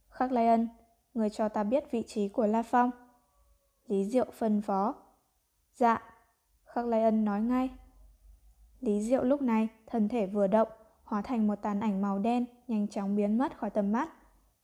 Khắc 0.09 0.31
Lion, 0.31 0.67
người 1.13 1.29
cho 1.29 1.49
ta 1.49 1.63
biết 1.63 1.91
vị 1.91 2.03
trí 2.07 2.27
của 2.27 2.47
La 2.47 2.63
Phong. 2.63 2.91
Lý 3.87 4.05
Diệu 4.05 4.25
phân 4.33 4.61
phó. 4.61 4.95
Dạ, 5.73 6.03
Khắc 6.65 6.85
Lion 6.85 7.25
nói 7.25 7.41
ngay. 7.41 7.69
Lý 8.79 9.01
Diệu 9.01 9.23
lúc 9.23 9.41
này 9.41 9.67
thân 9.87 10.09
thể 10.09 10.27
vừa 10.27 10.47
động, 10.47 10.67
hóa 11.03 11.21
thành 11.21 11.47
một 11.47 11.55
tàn 11.61 11.79
ảnh 11.79 12.01
màu 12.01 12.19
đen 12.19 12.45
nhanh 12.67 12.87
chóng 12.87 13.15
biến 13.15 13.37
mất 13.37 13.57
khỏi 13.57 13.69
tầm 13.69 13.91
mắt. 13.91 14.09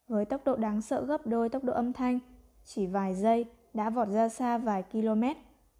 Với 0.07 0.25
tốc 0.25 0.41
độ 0.45 0.55
đáng 0.55 0.81
sợ 0.81 1.05
gấp 1.05 1.27
đôi 1.27 1.49
tốc 1.49 1.63
độ 1.63 1.73
âm 1.73 1.93
thanh, 1.93 2.19
chỉ 2.63 2.87
vài 2.87 3.15
giây 3.15 3.45
đã 3.77 3.89
vọt 3.89 4.07
ra 4.09 4.29
xa 4.29 4.57
vài 4.57 4.83
km, 4.91 5.23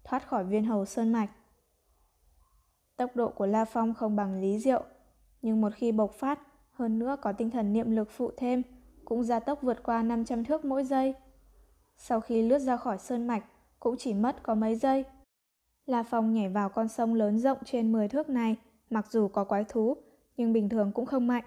thoát 0.04 0.28
khỏi 0.28 0.44
viên 0.44 0.64
hầu 0.64 0.84
sơn 0.84 1.12
mạch. 1.12 1.30
Tốc 2.96 3.16
độ 3.16 3.28
của 3.28 3.46
La 3.46 3.64
Phong 3.64 3.94
không 3.94 4.16
bằng 4.16 4.40
Lý 4.40 4.58
Diệu, 4.58 4.82
nhưng 5.42 5.60
một 5.60 5.72
khi 5.74 5.92
bộc 5.92 6.12
phát, 6.12 6.38
hơn 6.72 6.98
nữa 6.98 7.16
có 7.22 7.32
tinh 7.32 7.50
thần 7.50 7.72
niệm 7.72 7.90
lực 7.90 8.10
phụ 8.10 8.30
thêm, 8.36 8.62
cũng 9.04 9.24
gia 9.24 9.40
tốc 9.40 9.62
vượt 9.62 9.82
qua 9.82 10.02
500 10.02 10.44
thước 10.44 10.64
mỗi 10.64 10.84
giây. 10.84 11.14
Sau 11.96 12.20
khi 12.20 12.42
lướt 12.42 12.58
ra 12.58 12.76
khỏi 12.76 12.98
sơn 12.98 13.26
mạch, 13.26 13.44
cũng 13.80 13.96
chỉ 13.98 14.14
mất 14.14 14.42
có 14.42 14.54
mấy 14.54 14.76
giây. 14.76 15.04
La 15.86 16.02
Phong 16.02 16.32
nhảy 16.32 16.48
vào 16.48 16.68
con 16.68 16.88
sông 16.88 17.14
lớn 17.14 17.38
rộng 17.38 17.58
trên 17.64 17.92
10 17.92 18.08
thước 18.08 18.28
này, 18.28 18.56
mặc 18.90 19.06
dù 19.10 19.28
có 19.28 19.44
quái 19.44 19.64
thú, 19.64 19.96
nhưng 20.36 20.52
bình 20.52 20.68
thường 20.68 20.92
cũng 20.92 21.06
không 21.06 21.26
mạnh. 21.26 21.44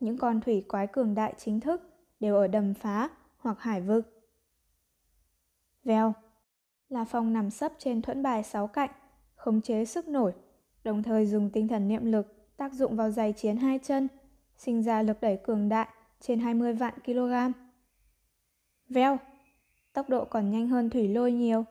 Những 0.00 0.18
con 0.18 0.40
thủy 0.40 0.64
quái 0.68 0.86
cường 0.86 1.14
đại 1.14 1.34
chính 1.38 1.60
thức 1.60 1.82
đều 2.20 2.36
ở 2.36 2.46
đầm 2.46 2.74
phá 2.74 3.08
hoặc 3.38 3.60
hải 3.60 3.80
vực. 3.80 4.11
Vèo. 5.84 6.12
La 6.88 7.04
Phong 7.04 7.32
nằm 7.32 7.50
sấp 7.50 7.72
trên 7.78 8.02
thuẫn 8.02 8.22
bài 8.22 8.42
sáu 8.42 8.66
cạnh, 8.66 8.90
khống 9.34 9.60
chế 9.60 9.84
sức 9.84 10.08
nổi, 10.08 10.32
đồng 10.84 11.02
thời 11.02 11.26
dùng 11.26 11.50
tinh 11.50 11.68
thần 11.68 11.88
niệm 11.88 12.04
lực 12.04 12.56
tác 12.56 12.72
dụng 12.72 12.96
vào 12.96 13.10
giày 13.10 13.32
chiến 13.32 13.56
hai 13.56 13.78
chân, 13.82 14.08
sinh 14.56 14.82
ra 14.82 15.02
lực 15.02 15.20
đẩy 15.20 15.36
cường 15.36 15.68
đại 15.68 15.88
trên 16.20 16.40
20 16.40 16.72
vạn 16.72 16.94
kg. 17.04 17.32
Vèo. 18.88 19.18
Tốc 19.92 20.08
độ 20.08 20.24
còn 20.24 20.50
nhanh 20.50 20.68
hơn 20.68 20.90
thủy 20.90 21.08
lôi 21.08 21.32
nhiều. 21.32 21.64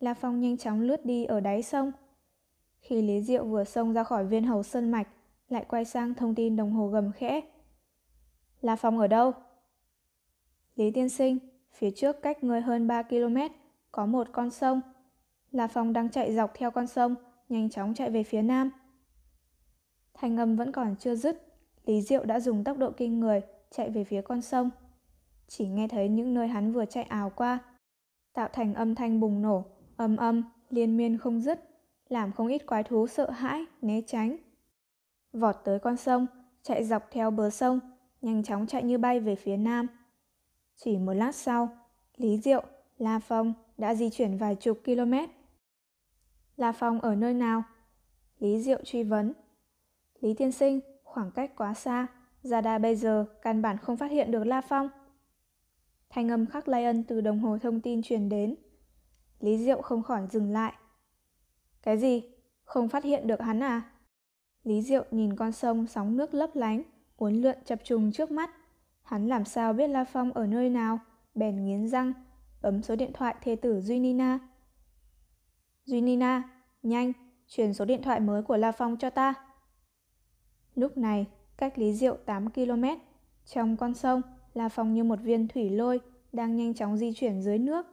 La 0.00 0.14
Phong 0.14 0.40
nhanh 0.40 0.56
chóng 0.56 0.80
lướt 0.80 1.04
đi 1.04 1.24
ở 1.24 1.40
đáy 1.40 1.62
sông. 1.62 1.92
Khi 2.80 3.02
Lý 3.02 3.22
Diệu 3.22 3.44
vừa 3.44 3.64
xông 3.64 3.92
ra 3.92 4.04
khỏi 4.04 4.24
viên 4.24 4.44
hầu 4.44 4.62
sơn 4.62 4.90
mạch, 4.90 5.08
lại 5.48 5.64
quay 5.68 5.84
sang 5.84 6.14
thông 6.14 6.34
tin 6.34 6.56
đồng 6.56 6.72
hồ 6.72 6.88
gầm 6.88 7.12
khẽ. 7.12 7.40
La 8.60 8.76
Phong 8.76 8.98
ở 8.98 9.06
đâu? 9.06 9.32
Lý 10.76 10.90
Tiên 10.90 11.08
Sinh, 11.08 11.38
Phía 11.78 11.90
trước 11.90 12.22
cách 12.22 12.44
người 12.44 12.60
hơn 12.60 12.86
3 12.86 13.02
km, 13.02 13.36
có 13.92 14.06
một 14.06 14.28
con 14.32 14.50
sông. 14.50 14.80
La 15.50 15.66
Phong 15.66 15.92
đang 15.92 16.10
chạy 16.10 16.34
dọc 16.34 16.54
theo 16.54 16.70
con 16.70 16.86
sông, 16.86 17.14
nhanh 17.48 17.70
chóng 17.70 17.94
chạy 17.94 18.10
về 18.10 18.22
phía 18.22 18.42
nam. 18.42 18.70
Thanh 20.14 20.36
âm 20.36 20.56
vẫn 20.56 20.72
còn 20.72 20.96
chưa 20.96 21.14
dứt, 21.14 21.46
Lý 21.86 22.02
Diệu 22.02 22.24
đã 22.24 22.40
dùng 22.40 22.64
tốc 22.64 22.78
độ 22.78 22.90
kinh 22.90 23.20
người 23.20 23.40
chạy 23.70 23.90
về 23.90 24.04
phía 24.04 24.22
con 24.22 24.42
sông. 24.42 24.70
Chỉ 25.46 25.68
nghe 25.68 25.88
thấy 25.88 26.08
những 26.08 26.34
nơi 26.34 26.48
hắn 26.48 26.72
vừa 26.72 26.84
chạy 26.84 27.04
ảo 27.04 27.32
qua, 27.36 27.58
tạo 28.32 28.48
thành 28.52 28.74
âm 28.74 28.94
thanh 28.94 29.20
bùng 29.20 29.42
nổ, 29.42 29.64
âm 29.96 30.16
âm, 30.16 30.42
liên 30.70 30.96
miên 30.96 31.18
không 31.18 31.40
dứt, 31.40 31.60
làm 32.08 32.32
không 32.32 32.48
ít 32.48 32.66
quái 32.66 32.82
thú 32.82 33.06
sợ 33.06 33.30
hãi, 33.30 33.64
né 33.82 34.00
tránh. 34.06 34.36
Vọt 35.32 35.56
tới 35.64 35.78
con 35.78 35.96
sông, 35.96 36.26
chạy 36.62 36.84
dọc 36.84 37.10
theo 37.10 37.30
bờ 37.30 37.50
sông, 37.50 37.80
nhanh 38.22 38.42
chóng 38.42 38.66
chạy 38.66 38.82
như 38.82 38.98
bay 38.98 39.20
về 39.20 39.34
phía 39.34 39.56
nam. 39.56 39.86
Chỉ 40.84 40.98
một 40.98 41.12
lát 41.12 41.34
sau, 41.34 41.68
Lý 42.16 42.38
Diệu, 42.38 42.62
La 42.98 43.18
Phong 43.18 43.54
đã 43.78 43.94
di 43.94 44.10
chuyển 44.10 44.36
vài 44.36 44.54
chục 44.54 44.80
km. 44.84 45.14
La 46.56 46.72
Phong 46.72 47.00
ở 47.00 47.14
nơi 47.14 47.34
nào? 47.34 47.62
Lý 48.38 48.62
Diệu 48.62 48.78
truy 48.84 49.02
vấn. 49.02 49.32
Lý 50.20 50.34
Tiên 50.34 50.52
Sinh, 50.52 50.80
khoảng 51.04 51.30
cách 51.30 51.52
quá 51.56 51.74
xa, 51.74 52.06
gia 52.42 52.60
đa 52.60 52.78
bây 52.78 52.96
giờ 52.96 53.26
căn 53.42 53.62
bản 53.62 53.76
không 53.78 53.96
phát 53.96 54.10
hiện 54.10 54.30
được 54.30 54.44
La 54.44 54.60
Phong. 54.60 54.88
Thanh 56.10 56.28
âm 56.28 56.46
khắc 56.46 56.68
lay 56.68 56.84
ân 56.84 57.04
từ 57.04 57.20
đồng 57.20 57.38
hồ 57.38 57.58
thông 57.58 57.80
tin 57.80 58.02
truyền 58.02 58.28
đến. 58.28 58.54
Lý 59.40 59.58
Diệu 59.58 59.82
không 59.82 60.02
khỏi 60.02 60.26
dừng 60.30 60.52
lại. 60.52 60.72
Cái 61.82 61.98
gì? 61.98 62.22
Không 62.64 62.88
phát 62.88 63.04
hiện 63.04 63.26
được 63.26 63.40
hắn 63.40 63.62
à? 63.62 63.82
Lý 64.64 64.82
Diệu 64.82 65.04
nhìn 65.10 65.36
con 65.36 65.52
sông 65.52 65.86
sóng 65.86 66.16
nước 66.16 66.34
lấp 66.34 66.50
lánh, 66.54 66.82
uốn 67.16 67.34
lượn 67.34 67.56
chập 67.64 67.78
trùng 67.84 68.12
trước 68.12 68.30
mắt. 68.30 68.50
Hắn 69.08 69.28
làm 69.28 69.44
sao 69.44 69.72
biết 69.72 69.88
La 69.88 70.04
Phong 70.04 70.32
ở 70.32 70.46
nơi 70.46 70.70
nào? 70.70 70.98
Bèn 71.34 71.64
nghiến 71.64 71.88
răng, 71.88 72.12
bấm 72.62 72.82
số 72.82 72.96
điện 72.96 73.12
thoại 73.14 73.34
thê 73.40 73.56
tử 73.56 73.80
Duy 73.80 73.98
Nina. 73.98 74.38
Duy 75.84 76.00
Nina, 76.00 76.42
nhanh, 76.82 77.12
truyền 77.46 77.74
số 77.74 77.84
điện 77.84 78.02
thoại 78.02 78.20
mới 78.20 78.42
của 78.42 78.56
La 78.56 78.72
Phong 78.72 78.96
cho 78.96 79.10
ta. 79.10 79.34
Lúc 80.74 80.96
này, 80.96 81.26
cách 81.56 81.78
Lý 81.78 81.94
Diệu 81.94 82.16
8 82.16 82.50
km, 82.50 82.84
trong 83.44 83.76
con 83.76 83.94
sông, 83.94 84.22
La 84.54 84.68
Phong 84.68 84.94
như 84.94 85.04
một 85.04 85.18
viên 85.22 85.48
thủy 85.48 85.70
lôi 85.70 86.00
đang 86.32 86.56
nhanh 86.56 86.74
chóng 86.74 86.96
di 86.96 87.12
chuyển 87.12 87.42
dưới 87.42 87.58
nước. 87.58 87.86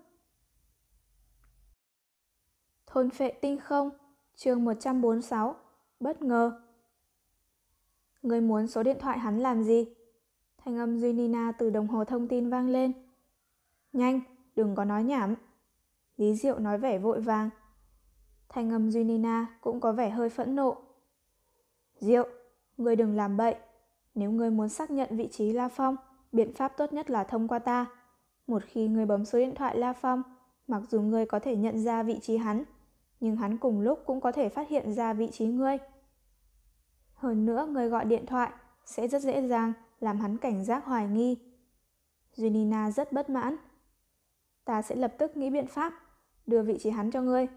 Thôn 2.88 3.10
phệ 3.10 3.32
tinh 3.32 3.58
không, 3.60 3.90
chương 4.36 4.66
146, 4.66 5.56
bất 6.00 6.22
ngờ. 6.22 6.62
Người 8.22 8.42
muốn 8.42 8.68
số 8.68 8.84
điện 8.84 8.98
thoại 9.00 9.20
hắn 9.20 9.40
làm 9.40 9.64
gì? 9.64 9.86
Thanh 10.66 10.78
âm 10.78 11.00
Duy 11.00 11.14
Nina 11.14 11.52
từ 11.52 11.70
đồng 11.70 11.88
hồ 11.88 12.06
thông 12.06 12.28
tin 12.28 12.50
vang 12.50 12.70
lên. 12.70 12.92
Nhanh, 13.94 14.22
đừng 14.56 14.76
có 14.76 14.86
nói 14.86 15.04
nhảm. 15.04 15.36
Lý 16.18 16.36
Diệu 16.36 16.60
nói 16.60 16.78
vẻ 16.78 17.00
vội 17.00 17.22
vàng. 17.22 17.50
Thanh 18.50 18.72
âm 18.72 18.92
Duy 18.92 19.04
Nina 19.04 19.58
cũng 19.62 19.80
có 19.80 19.92
vẻ 19.92 20.10
hơi 20.10 20.30
phẫn 20.30 20.56
nộ. 20.56 20.78
Diệu, 22.00 22.28
ngươi 22.78 22.96
đừng 22.96 23.16
làm 23.16 23.38
bậy. 23.38 23.56
Nếu 24.16 24.32
ngươi 24.32 24.52
muốn 24.52 24.70
xác 24.70 24.92
nhận 24.92 25.18
vị 25.18 25.30
trí 25.32 25.54
La 25.54 25.70
Phong, 25.70 25.96
biện 26.32 26.54
pháp 26.54 26.78
tốt 26.78 26.94
nhất 26.94 27.10
là 27.10 27.24
thông 27.24 27.48
qua 27.48 27.60
ta. 27.60 27.86
Một 28.48 28.64
khi 28.66 28.88
ngươi 28.88 29.06
bấm 29.06 29.26
số 29.26 29.40
điện 29.40 29.56
thoại 29.56 29.78
La 29.78 29.94
Phong, 29.94 30.24
mặc 30.68 30.82
dù 30.90 31.02
ngươi 31.02 31.26
có 31.26 31.40
thể 31.40 31.56
nhận 31.56 31.84
ra 31.84 32.04
vị 32.04 32.20
trí 32.22 32.38
hắn, 32.38 32.64
nhưng 33.20 33.36
hắn 33.36 33.58
cùng 33.58 33.82
lúc 33.82 34.00
cũng 34.06 34.22
có 34.22 34.32
thể 34.32 34.50
phát 34.50 34.70
hiện 34.70 34.94
ra 34.94 35.14
vị 35.14 35.30
trí 35.32 35.46
ngươi. 35.46 35.78
Hơn 37.14 37.46
nữa, 37.46 37.68
ngươi 37.70 37.90
gọi 37.90 38.06
điện 38.06 38.26
thoại 38.26 38.52
sẽ 38.86 39.08
rất 39.08 39.22
dễ 39.22 39.48
dàng 39.48 39.74
làm 40.06 40.20
hắn 40.20 40.38
cảnh 40.38 40.66
giác 40.66 40.86
hoài 40.86 41.08
nghi. 41.08 41.38
Junina 42.36 42.92
rất 42.92 43.12
bất 43.12 43.30
mãn. 43.30 43.56
Ta 44.66 44.82
sẽ 44.82 44.96
lập 44.96 45.14
tức 45.18 45.38
nghĩ 45.38 45.50
biện 45.50 45.68
pháp, 45.68 45.94
đưa 46.46 46.62
vị 46.62 46.78
trí 46.80 46.90
hắn 46.90 47.12
cho 47.12 47.22
ngươi. 47.22 47.48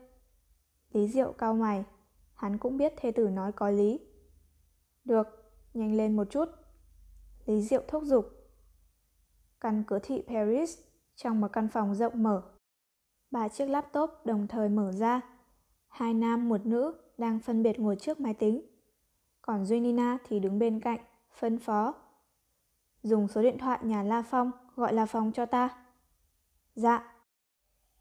Lý 0.92 1.08
Diệu 1.08 1.32
cao 1.32 1.54
mày, 1.54 1.84
hắn 2.34 2.58
cũng 2.58 2.76
biết 2.76 2.92
thê 2.96 3.10
tử 3.10 3.28
nói 3.28 3.52
có 3.52 3.70
lý. 3.70 4.00
Được, 5.04 5.26
nhanh 5.74 5.96
lên 5.96 6.16
một 6.16 6.30
chút. 6.30 6.48
Lý 7.46 7.62
Diệu 7.62 7.82
thúc 7.88 8.02
giục. 8.04 8.26
Căn 9.60 9.84
cứ 9.86 9.98
thị 10.02 10.22
Paris 10.26 10.78
trong 11.16 11.40
một 11.40 11.48
căn 11.52 11.68
phòng 11.68 11.94
rộng 11.94 12.22
mở. 12.22 12.42
Ba 13.30 13.48
chiếc 13.48 13.66
laptop 13.66 14.10
đồng 14.24 14.46
thời 14.48 14.68
mở 14.68 14.92
ra. 14.92 15.20
Hai 15.88 16.14
nam 16.14 16.48
một 16.48 16.66
nữ 16.66 16.94
đang 17.18 17.40
phân 17.40 17.62
biệt 17.62 17.80
ngồi 17.80 17.96
trước 17.96 18.20
máy 18.20 18.34
tính. 18.34 18.62
Còn 19.42 19.64
Duy 19.64 19.80
Nina 19.80 20.18
thì 20.24 20.40
đứng 20.40 20.58
bên 20.58 20.80
cạnh, 20.80 21.00
phân 21.32 21.58
phó. 21.58 22.07
Dùng 23.02 23.28
số 23.28 23.42
điện 23.42 23.58
thoại 23.58 23.78
nhà 23.82 24.02
La 24.02 24.22
Phong 24.22 24.50
gọi 24.76 24.92
La 24.92 25.06
Phong 25.06 25.32
cho 25.32 25.46
ta. 25.46 25.84
Dạ. 26.74 27.14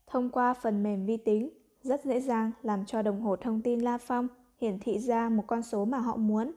Thông 0.07 0.29
qua 0.29 0.53
phần 0.53 0.83
mềm 0.83 1.05
vi 1.05 1.17
tính, 1.17 1.49
rất 1.81 2.05
dễ 2.05 2.19
dàng 2.19 2.51
làm 2.61 2.85
cho 2.85 3.01
đồng 3.01 3.21
hồ 3.21 3.35
thông 3.35 3.61
tin 3.61 3.79
La 3.79 3.97
Phong 3.97 4.27
hiển 4.61 4.79
thị 4.79 4.99
ra 4.99 5.29
một 5.29 5.43
con 5.47 5.63
số 5.63 5.85
mà 5.85 5.97
họ 5.97 6.15
muốn. 6.15 6.51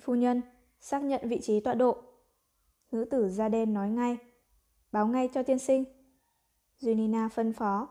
Phu 0.00 0.14
nhân, 0.14 0.42
xác 0.80 1.02
nhận 1.02 1.28
vị 1.28 1.40
trí 1.42 1.60
tọa 1.60 1.74
độ. 1.74 2.02
Nữ 2.92 3.04
tử 3.04 3.28
da 3.28 3.48
đen 3.48 3.74
nói 3.74 3.90
ngay. 3.90 4.18
Báo 4.92 5.06
ngay 5.06 5.28
cho 5.34 5.42
tiên 5.42 5.58
sinh. 5.58 5.84
Junina 6.80 7.28
phân 7.28 7.52
phó. 7.52 7.88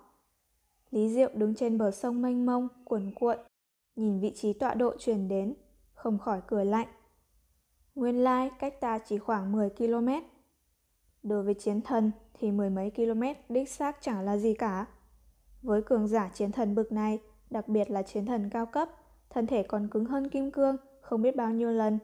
Lý 0.92 1.10
Diệu 1.10 1.30
đứng 1.34 1.56
trên 1.56 1.78
bờ 1.78 1.92
sông 1.92 2.22
mênh 2.22 2.46
mông, 2.46 2.68
cuồn 2.86 3.12
cuộn, 3.16 3.38
nhìn 3.96 4.20
vị 4.20 4.32
trí 4.36 4.54
tọa 4.54 4.74
độ 4.74 4.98
truyền 4.98 5.28
đến, 5.28 5.54
không 5.94 6.20
khỏi 6.20 6.42
cười 6.48 6.66
lạnh. 6.66 6.88
Nguyên 7.98 8.24
lai 8.24 8.52
cách 8.60 8.82
ta 8.82 8.98
chỉ 8.98 9.18
khoảng 9.18 9.52
10 9.52 9.70
km. 9.70 10.10
Đối 11.24 11.44
với 11.44 11.54
chiến 11.54 11.82
thần 11.82 12.12
thì 12.34 12.52
mười 12.52 12.70
mấy 12.70 12.92
km 12.92 13.24
đích 13.50 13.70
xác 13.70 13.98
chẳng 14.02 14.26
là 14.26 14.38
gì 14.38 14.54
cả. 14.54 14.86
Với 15.62 15.82
cường 15.82 16.08
giả 16.08 16.30
chiến 16.34 16.52
thần 16.52 16.76
bực 16.76 16.92
này, 16.92 17.20
đặc 17.50 17.68
biệt 17.68 17.92
là 17.92 18.02
chiến 18.02 18.26
thần 18.26 18.50
cao 18.50 18.66
cấp, 18.66 18.90
thân 19.30 19.48
thể 19.48 19.64
còn 19.64 19.88
cứng 19.88 20.06
hơn 20.06 20.30
kim 20.30 20.52
cương 20.52 20.78
không 21.02 21.22
biết 21.22 21.36
bao 21.36 21.52
nhiêu 21.52 21.72
lần. 21.72 22.00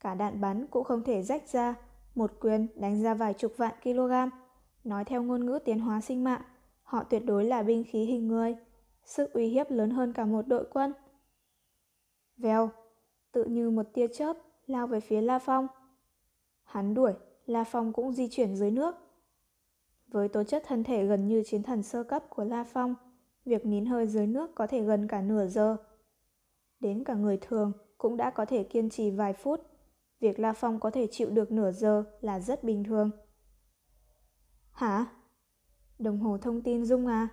Cả 0.00 0.14
đạn 0.14 0.40
bắn 0.40 0.66
cũng 0.66 0.84
không 0.84 1.04
thể 1.04 1.22
rách 1.22 1.48
ra, 1.48 1.74
một 2.14 2.32
quyền 2.40 2.66
đánh 2.74 3.02
ra 3.02 3.14
vài 3.14 3.34
chục 3.34 3.52
vạn 3.56 3.74
kg. 3.84 4.12
Nói 4.84 5.04
theo 5.04 5.22
ngôn 5.22 5.46
ngữ 5.46 5.58
tiến 5.64 5.80
hóa 5.80 6.00
sinh 6.00 6.24
mạng, 6.24 6.42
họ 6.82 7.04
tuyệt 7.04 7.24
đối 7.24 7.44
là 7.44 7.62
binh 7.62 7.84
khí 7.84 8.04
hình 8.04 8.28
người, 8.28 8.56
sức 9.04 9.32
uy 9.32 9.46
hiếp 9.46 9.70
lớn 9.70 9.90
hơn 9.90 10.12
cả 10.12 10.24
một 10.24 10.46
đội 10.46 10.64
quân. 10.72 10.92
Vèo, 12.36 12.70
tự 13.32 13.44
như 13.44 13.70
một 13.70 13.86
tia 13.94 14.06
chớp 14.08 14.36
lao 14.72 14.86
về 14.86 15.00
phía 15.00 15.20
La 15.20 15.38
Phong. 15.38 15.66
Hắn 16.62 16.94
đuổi, 16.94 17.12
La 17.46 17.64
Phong 17.64 17.92
cũng 17.92 18.12
di 18.12 18.28
chuyển 18.30 18.56
dưới 18.56 18.70
nước. 18.70 18.94
Với 20.08 20.28
tố 20.28 20.44
chất 20.44 20.62
thân 20.66 20.84
thể 20.84 21.06
gần 21.06 21.28
như 21.28 21.42
chiến 21.46 21.62
thần 21.62 21.82
sơ 21.82 22.02
cấp 22.02 22.24
của 22.28 22.44
La 22.44 22.64
Phong, 22.64 22.94
việc 23.44 23.66
nín 23.66 23.86
hơi 23.86 24.06
dưới 24.06 24.26
nước 24.26 24.54
có 24.54 24.66
thể 24.66 24.82
gần 24.82 25.08
cả 25.08 25.22
nửa 25.22 25.46
giờ. 25.46 25.76
Đến 26.80 27.04
cả 27.04 27.14
người 27.14 27.38
thường 27.40 27.72
cũng 27.98 28.16
đã 28.16 28.30
có 28.30 28.44
thể 28.44 28.64
kiên 28.64 28.90
trì 28.90 29.10
vài 29.10 29.32
phút. 29.32 29.60
Việc 30.20 30.38
La 30.38 30.52
Phong 30.52 30.80
có 30.80 30.90
thể 30.90 31.06
chịu 31.10 31.30
được 31.30 31.52
nửa 31.52 31.72
giờ 31.72 32.04
là 32.20 32.40
rất 32.40 32.64
bình 32.64 32.84
thường. 32.84 33.10
Hả? 34.70 35.06
Đồng 35.98 36.18
hồ 36.18 36.38
thông 36.38 36.62
tin 36.62 36.84
rung 36.84 37.06
à? 37.06 37.28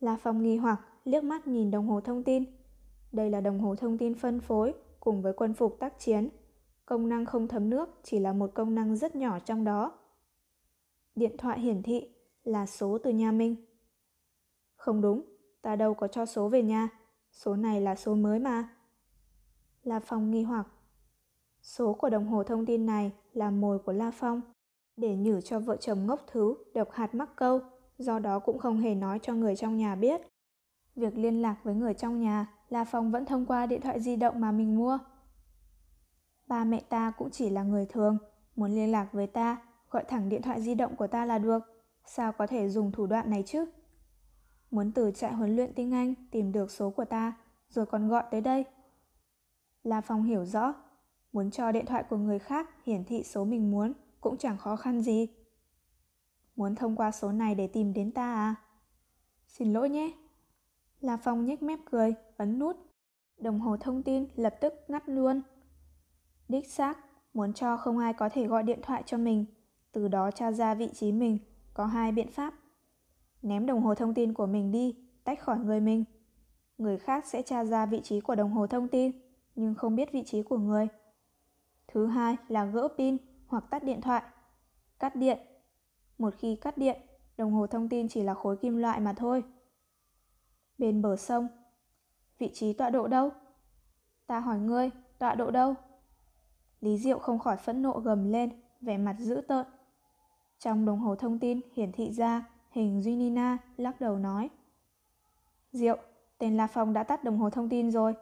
La 0.00 0.16
Phong 0.16 0.42
nghi 0.42 0.56
hoặc 0.56 0.80
liếc 1.04 1.24
mắt 1.24 1.46
nhìn 1.46 1.70
đồng 1.70 1.88
hồ 1.88 2.00
thông 2.00 2.24
tin. 2.24 2.44
Đây 3.12 3.30
là 3.30 3.40
đồng 3.40 3.60
hồ 3.60 3.74
thông 3.74 3.98
tin 3.98 4.14
phân 4.14 4.40
phối 4.40 4.74
cùng 5.00 5.22
với 5.22 5.32
quân 5.32 5.54
phục 5.54 5.76
tác 5.80 5.98
chiến. 5.98 6.28
Công 6.86 7.08
năng 7.08 7.24
không 7.24 7.48
thấm 7.48 7.70
nước 7.70 7.88
chỉ 8.02 8.18
là 8.18 8.32
một 8.32 8.50
công 8.54 8.74
năng 8.74 8.96
rất 8.96 9.16
nhỏ 9.16 9.38
trong 9.38 9.64
đó. 9.64 9.92
Điện 11.14 11.36
thoại 11.38 11.60
hiển 11.60 11.82
thị 11.82 12.08
là 12.44 12.66
số 12.66 12.98
từ 12.98 13.10
nhà 13.10 13.32
minh 13.32 13.56
Không 14.76 15.00
đúng, 15.00 15.22
ta 15.62 15.76
đâu 15.76 15.94
có 15.94 16.08
cho 16.08 16.26
số 16.26 16.48
về 16.48 16.62
nhà. 16.62 16.88
Số 17.32 17.56
này 17.56 17.80
là 17.80 17.94
số 17.94 18.14
mới 18.14 18.38
mà. 18.38 18.68
La 19.82 20.00
Phong 20.00 20.30
nghi 20.30 20.42
hoặc. 20.42 20.66
Số 21.62 21.94
của 21.94 22.08
đồng 22.08 22.26
hồ 22.26 22.42
thông 22.42 22.66
tin 22.66 22.86
này 22.86 23.12
là 23.32 23.50
mồi 23.50 23.78
của 23.78 23.92
La 23.92 24.10
Phong. 24.10 24.40
Để 24.96 25.16
nhử 25.16 25.40
cho 25.40 25.60
vợ 25.60 25.76
chồng 25.76 26.06
ngốc 26.06 26.20
thứ 26.32 26.54
độc 26.74 26.90
hạt 26.90 27.14
mắc 27.14 27.30
câu, 27.36 27.60
do 27.98 28.18
đó 28.18 28.38
cũng 28.38 28.58
không 28.58 28.80
hề 28.80 28.94
nói 28.94 29.18
cho 29.22 29.34
người 29.34 29.56
trong 29.56 29.76
nhà 29.76 29.94
biết. 29.94 30.20
Việc 30.96 31.18
liên 31.18 31.42
lạc 31.42 31.56
với 31.64 31.74
người 31.74 31.94
trong 31.94 32.20
nhà, 32.20 32.46
La 32.68 32.84
Phong 32.84 33.10
vẫn 33.10 33.24
thông 33.24 33.46
qua 33.46 33.66
điện 33.66 33.80
thoại 33.80 34.00
di 34.00 34.16
động 34.16 34.40
mà 34.40 34.52
mình 34.52 34.76
mua. 34.76 34.98
Ba 36.46 36.64
mẹ 36.64 36.80
ta 36.88 37.12
cũng 37.18 37.30
chỉ 37.30 37.50
là 37.50 37.62
người 37.62 37.86
thường, 37.86 38.18
muốn 38.56 38.70
liên 38.70 38.92
lạc 38.92 39.12
với 39.12 39.26
ta, 39.26 39.62
gọi 39.90 40.04
thẳng 40.08 40.28
điện 40.28 40.42
thoại 40.42 40.62
di 40.62 40.74
động 40.74 40.96
của 40.96 41.06
ta 41.06 41.24
là 41.24 41.38
được. 41.38 41.62
Sao 42.06 42.32
có 42.32 42.46
thể 42.46 42.68
dùng 42.68 42.92
thủ 42.92 43.06
đoạn 43.06 43.30
này 43.30 43.42
chứ? 43.46 43.66
Muốn 44.70 44.92
từ 44.92 45.10
trại 45.10 45.32
huấn 45.32 45.56
luyện 45.56 45.72
tiếng 45.74 45.92
Anh 45.92 46.14
tìm 46.30 46.52
được 46.52 46.70
số 46.70 46.90
của 46.90 47.04
ta, 47.04 47.32
rồi 47.68 47.86
còn 47.86 48.08
gọi 48.08 48.24
tới 48.30 48.40
đây. 48.40 48.64
La 49.82 50.00
Phong 50.00 50.22
hiểu 50.22 50.44
rõ, 50.44 50.74
muốn 51.32 51.50
cho 51.50 51.72
điện 51.72 51.86
thoại 51.86 52.04
của 52.10 52.16
người 52.16 52.38
khác 52.38 52.84
hiển 52.84 53.04
thị 53.04 53.22
số 53.24 53.44
mình 53.44 53.70
muốn 53.70 53.92
cũng 54.20 54.36
chẳng 54.36 54.58
khó 54.58 54.76
khăn 54.76 55.00
gì. 55.00 55.28
Muốn 56.56 56.74
thông 56.74 56.96
qua 56.96 57.10
số 57.10 57.32
này 57.32 57.54
để 57.54 57.66
tìm 57.66 57.92
đến 57.92 58.12
ta 58.12 58.34
à? 58.34 58.54
Xin 59.46 59.72
lỗi 59.72 59.90
nhé. 59.90 60.12
La 61.00 61.16
Phong 61.16 61.46
nhếch 61.46 61.62
mép 61.62 61.78
cười, 61.90 62.14
ấn 62.36 62.58
nút. 62.58 62.76
Đồng 63.38 63.60
hồ 63.60 63.76
thông 63.76 64.02
tin 64.02 64.26
lập 64.36 64.54
tức 64.60 64.74
ngắt 64.88 65.08
luôn. 65.08 65.42
Đích 66.48 66.70
xác, 66.70 66.98
muốn 67.34 67.52
cho 67.52 67.76
không 67.76 67.98
ai 67.98 68.12
có 68.12 68.28
thể 68.28 68.46
gọi 68.46 68.62
điện 68.62 68.80
thoại 68.82 69.02
cho 69.06 69.18
mình, 69.18 69.44
từ 69.92 70.08
đó 70.08 70.30
tra 70.30 70.52
ra 70.52 70.74
vị 70.74 70.88
trí 70.94 71.12
mình, 71.12 71.38
có 71.74 71.86
hai 71.86 72.12
biện 72.12 72.30
pháp. 72.30 72.54
Ném 73.42 73.66
đồng 73.66 73.82
hồ 73.82 73.94
thông 73.94 74.14
tin 74.14 74.34
của 74.34 74.46
mình 74.46 74.72
đi, 74.72 74.96
tách 75.24 75.40
khỏi 75.40 75.58
người 75.58 75.80
mình. 75.80 76.04
Người 76.78 76.98
khác 76.98 77.26
sẽ 77.26 77.42
tra 77.42 77.64
ra 77.64 77.86
vị 77.86 78.00
trí 78.04 78.20
của 78.20 78.34
đồng 78.34 78.50
hồ 78.50 78.66
thông 78.66 78.88
tin, 78.88 79.12
nhưng 79.54 79.74
không 79.74 79.96
biết 79.96 80.12
vị 80.12 80.22
trí 80.26 80.42
của 80.42 80.58
người. 80.58 80.88
Thứ 81.88 82.06
hai 82.06 82.36
là 82.48 82.64
gỡ 82.64 82.88
pin 82.98 83.16
hoặc 83.46 83.64
tắt 83.70 83.84
điện 83.84 84.00
thoại. 84.00 84.22
Cắt 84.98 85.16
điện. 85.16 85.38
Một 86.18 86.34
khi 86.38 86.56
cắt 86.56 86.78
điện, 86.78 87.00
đồng 87.36 87.52
hồ 87.52 87.66
thông 87.66 87.88
tin 87.88 88.08
chỉ 88.08 88.22
là 88.22 88.34
khối 88.34 88.56
kim 88.56 88.76
loại 88.76 89.00
mà 89.00 89.12
thôi. 89.12 89.44
Bên 90.78 91.02
bờ 91.02 91.16
sông. 91.16 91.48
Vị 92.38 92.50
trí 92.54 92.72
tọa 92.72 92.90
độ 92.90 93.08
đâu? 93.08 93.30
Ta 94.26 94.40
hỏi 94.40 94.58
ngươi, 94.58 94.90
tọa 95.18 95.34
độ 95.34 95.50
đâu? 95.50 95.74
Lý 96.80 96.98
Diệu 96.98 97.18
không 97.18 97.38
khỏi 97.38 97.56
phẫn 97.56 97.82
nộ 97.82 98.00
gầm 98.04 98.32
lên, 98.32 98.50
vẻ 98.80 98.98
mặt 98.98 99.16
dữ 99.18 99.40
tợn. 99.48 99.66
Trong 100.58 100.86
đồng 100.86 100.98
hồ 100.98 101.14
thông 101.14 101.38
tin 101.38 101.60
hiển 101.74 101.92
thị 101.92 102.12
ra 102.12 102.44
hình 102.70 103.02
Duy 103.02 103.16
Nina 103.16 103.58
lắc 103.76 104.00
đầu 104.00 104.18
nói. 104.18 104.50
Diệu, 105.72 105.96
tên 106.38 106.56
La 106.56 106.66
Phong 106.66 106.92
đã 106.92 107.02
tắt 107.02 107.24
đồng 107.24 107.38
hồ 107.38 107.50
thông 107.50 107.68
tin 107.68 107.90
rồi. 107.90 108.14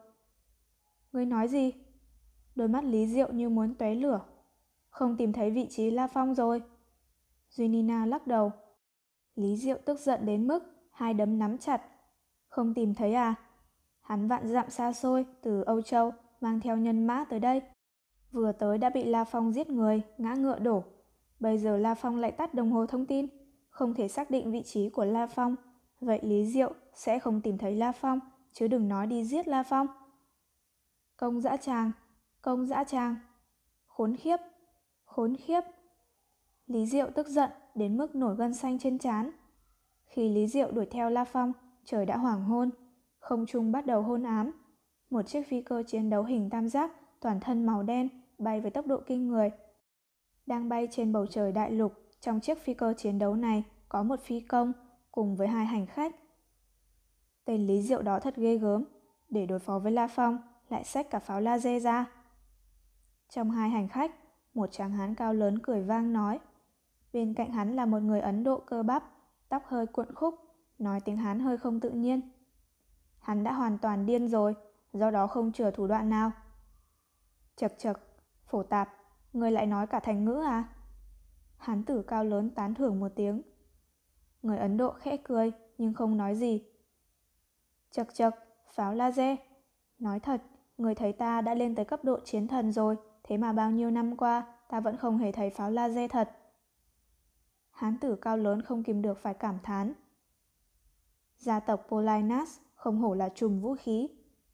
Ngươi 1.12 1.26
nói 1.26 1.48
gì? 1.48 1.72
Đôi 2.54 2.68
mắt 2.68 2.84
Lý 2.84 3.06
Diệu 3.06 3.32
như 3.32 3.48
muốn 3.48 3.74
tóe 3.74 3.94
lửa. 3.94 4.20
Không 4.90 5.16
tìm 5.16 5.32
thấy 5.32 5.50
vị 5.50 5.66
trí 5.70 5.90
La 5.90 6.06
Phong 6.06 6.34
rồi. 6.34 6.62
Duy 7.50 7.68
Nina 7.68 8.06
lắc 8.06 8.26
đầu. 8.26 8.52
Lý 9.36 9.56
Diệu 9.56 9.78
tức 9.84 10.00
giận 10.00 10.26
đến 10.26 10.46
mức 10.46 10.64
hai 10.90 11.14
đấm 11.14 11.38
nắm 11.38 11.58
chặt. 11.58 11.82
Không 12.48 12.74
tìm 12.74 12.94
thấy 12.94 13.14
à? 13.14 13.34
Hắn 14.00 14.28
vạn 14.28 14.48
dặm 14.48 14.70
xa 14.70 14.92
xôi 14.92 15.26
từ 15.42 15.62
Âu 15.62 15.82
Châu 15.82 16.12
mang 16.40 16.60
theo 16.60 16.76
nhân 16.76 17.06
mã 17.06 17.24
tới 17.24 17.40
đây. 17.40 17.62
Vừa 18.34 18.52
tới 18.52 18.78
đã 18.78 18.90
bị 18.90 19.04
La 19.04 19.24
Phong 19.24 19.52
giết 19.52 19.70
người, 19.70 20.02
ngã 20.18 20.34
ngựa 20.34 20.58
đổ. 20.58 20.84
Bây 21.40 21.58
giờ 21.58 21.76
La 21.76 21.94
Phong 21.94 22.16
lại 22.16 22.32
tắt 22.32 22.54
đồng 22.54 22.72
hồ 22.72 22.86
thông 22.86 23.06
tin, 23.06 23.26
không 23.68 23.94
thể 23.94 24.08
xác 24.08 24.30
định 24.30 24.52
vị 24.52 24.62
trí 24.62 24.90
của 24.90 25.04
La 25.04 25.26
Phong. 25.26 25.56
Vậy 26.00 26.20
Lý 26.22 26.46
Diệu 26.46 26.74
sẽ 26.94 27.18
không 27.18 27.40
tìm 27.40 27.58
thấy 27.58 27.74
La 27.76 27.92
Phong, 27.92 28.20
chứ 28.52 28.68
đừng 28.68 28.88
nói 28.88 29.06
đi 29.06 29.24
giết 29.24 29.48
La 29.48 29.62
Phong. 29.62 29.86
Công 31.16 31.40
dã 31.40 31.56
tràng, 31.56 31.90
công 32.42 32.66
dã 32.66 32.84
tràng. 32.84 33.16
Khốn 33.86 34.16
khiếp, 34.16 34.36
khốn 35.04 35.36
khiếp. 35.36 35.60
Lý 36.66 36.86
Diệu 36.86 37.10
tức 37.14 37.28
giận 37.28 37.50
đến 37.74 37.96
mức 37.96 38.14
nổi 38.14 38.36
gân 38.36 38.54
xanh 38.54 38.78
trên 38.78 38.98
trán. 38.98 39.30
Khi 40.04 40.28
Lý 40.28 40.46
Diệu 40.46 40.70
đuổi 40.70 40.86
theo 40.86 41.10
La 41.10 41.24
Phong, 41.24 41.52
trời 41.84 42.06
đã 42.06 42.16
hoàng 42.16 42.44
hôn, 42.44 42.70
không 43.18 43.46
trung 43.46 43.72
bắt 43.72 43.86
đầu 43.86 44.02
hôn 44.02 44.22
ám. 44.22 44.50
Một 45.10 45.22
chiếc 45.22 45.42
phi 45.48 45.62
cơ 45.62 45.82
chiến 45.86 46.10
đấu 46.10 46.22
hình 46.24 46.50
tam 46.50 46.68
giác, 46.68 46.92
toàn 47.20 47.40
thân 47.40 47.66
màu 47.66 47.82
đen, 47.82 48.08
bay 48.38 48.60
với 48.60 48.70
tốc 48.70 48.86
độ 48.86 49.00
kinh 49.06 49.28
người. 49.28 49.50
Đang 50.46 50.68
bay 50.68 50.88
trên 50.90 51.12
bầu 51.12 51.26
trời 51.26 51.52
đại 51.52 51.70
lục, 51.70 51.92
trong 52.20 52.40
chiếc 52.40 52.58
phi 52.64 52.74
cơ 52.74 52.94
chiến 52.96 53.18
đấu 53.18 53.34
này 53.34 53.64
có 53.88 54.02
một 54.02 54.20
phi 54.20 54.40
công 54.40 54.72
cùng 55.12 55.36
với 55.36 55.48
hai 55.48 55.66
hành 55.66 55.86
khách. 55.86 56.14
Tên 57.44 57.66
Lý 57.66 57.82
Diệu 57.82 58.02
đó 58.02 58.20
thật 58.20 58.36
ghê 58.36 58.56
gớm, 58.56 58.84
để 59.28 59.46
đối 59.46 59.58
phó 59.58 59.78
với 59.78 59.92
La 59.92 60.06
Phong, 60.06 60.38
lại 60.68 60.84
xách 60.84 61.10
cả 61.10 61.18
pháo 61.18 61.40
laser 61.40 61.84
ra. 61.84 62.06
Trong 63.28 63.50
hai 63.50 63.70
hành 63.70 63.88
khách, 63.88 64.14
một 64.54 64.72
tráng 64.72 64.92
hán 64.92 65.14
cao 65.14 65.34
lớn 65.34 65.58
cười 65.62 65.82
vang 65.82 66.12
nói. 66.12 66.40
Bên 67.12 67.34
cạnh 67.34 67.52
hắn 67.52 67.76
là 67.76 67.86
một 67.86 67.98
người 68.02 68.20
Ấn 68.20 68.44
Độ 68.44 68.60
cơ 68.66 68.82
bắp, 68.82 69.04
tóc 69.48 69.62
hơi 69.66 69.86
cuộn 69.86 70.14
khúc, 70.14 70.34
nói 70.78 71.00
tiếng 71.00 71.16
Hán 71.16 71.40
hơi 71.40 71.58
không 71.58 71.80
tự 71.80 71.90
nhiên. 71.90 72.20
Hắn 73.18 73.44
đã 73.44 73.52
hoàn 73.52 73.78
toàn 73.78 74.06
điên 74.06 74.28
rồi, 74.28 74.54
do 74.92 75.10
đó 75.10 75.26
không 75.26 75.52
chừa 75.52 75.70
thủ 75.70 75.86
đoạn 75.86 76.10
nào. 76.10 76.30
Chật 77.56 77.74
chật, 77.78 78.00
phổ 78.46 78.62
tạp, 78.62 78.94
người 79.32 79.52
lại 79.52 79.66
nói 79.66 79.86
cả 79.86 80.00
thành 80.00 80.24
ngữ 80.24 80.42
à? 80.46 80.64
Hán 81.56 81.82
tử 81.82 82.02
cao 82.02 82.24
lớn 82.24 82.50
tán 82.50 82.74
thưởng 82.74 83.00
một 83.00 83.12
tiếng. 83.16 83.42
Người 84.42 84.58
Ấn 84.58 84.76
Độ 84.76 84.90
khẽ 84.90 85.16
cười, 85.16 85.52
nhưng 85.78 85.94
không 85.94 86.16
nói 86.16 86.34
gì. 86.34 86.64
Chật 87.90 88.14
chật, 88.14 88.34
pháo 88.74 88.94
laser. 88.94 89.38
Nói 89.98 90.20
thật, 90.20 90.42
người 90.78 90.94
thấy 90.94 91.12
ta 91.12 91.40
đã 91.40 91.54
lên 91.54 91.74
tới 91.74 91.84
cấp 91.84 92.04
độ 92.04 92.18
chiến 92.24 92.48
thần 92.48 92.72
rồi, 92.72 92.96
thế 93.22 93.36
mà 93.36 93.52
bao 93.52 93.70
nhiêu 93.70 93.90
năm 93.90 94.16
qua 94.16 94.46
ta 94.68 94.80
vẫn 94.80 94.96
không 94.96 95.18
hề 95.18 95.32
thấy 95.32 95.50
pháo 95.50 95.70
laser 95.70 96.10
thật. 96.10 96.30
Hán 97.70 97.98
tử 97.98 98.16
cao 98.16 98.36
lớn 98.36 98.62
không 98.62 98.82
kìm 98.82 99.02
được 99.02 99.18
phải 99.18 99.34
cảm 99.34 99.58
thán. 99.62 99.92
Gia 101.38 101.60
tộc 101.60 101.86
Polinas 101.88 102.58
không 102.74 102.98
hổ 102.98 103.14
là 103.14 103.28
trùm 103.28 103.60
vũ 103.60 103.74
khí, 103.74 104.08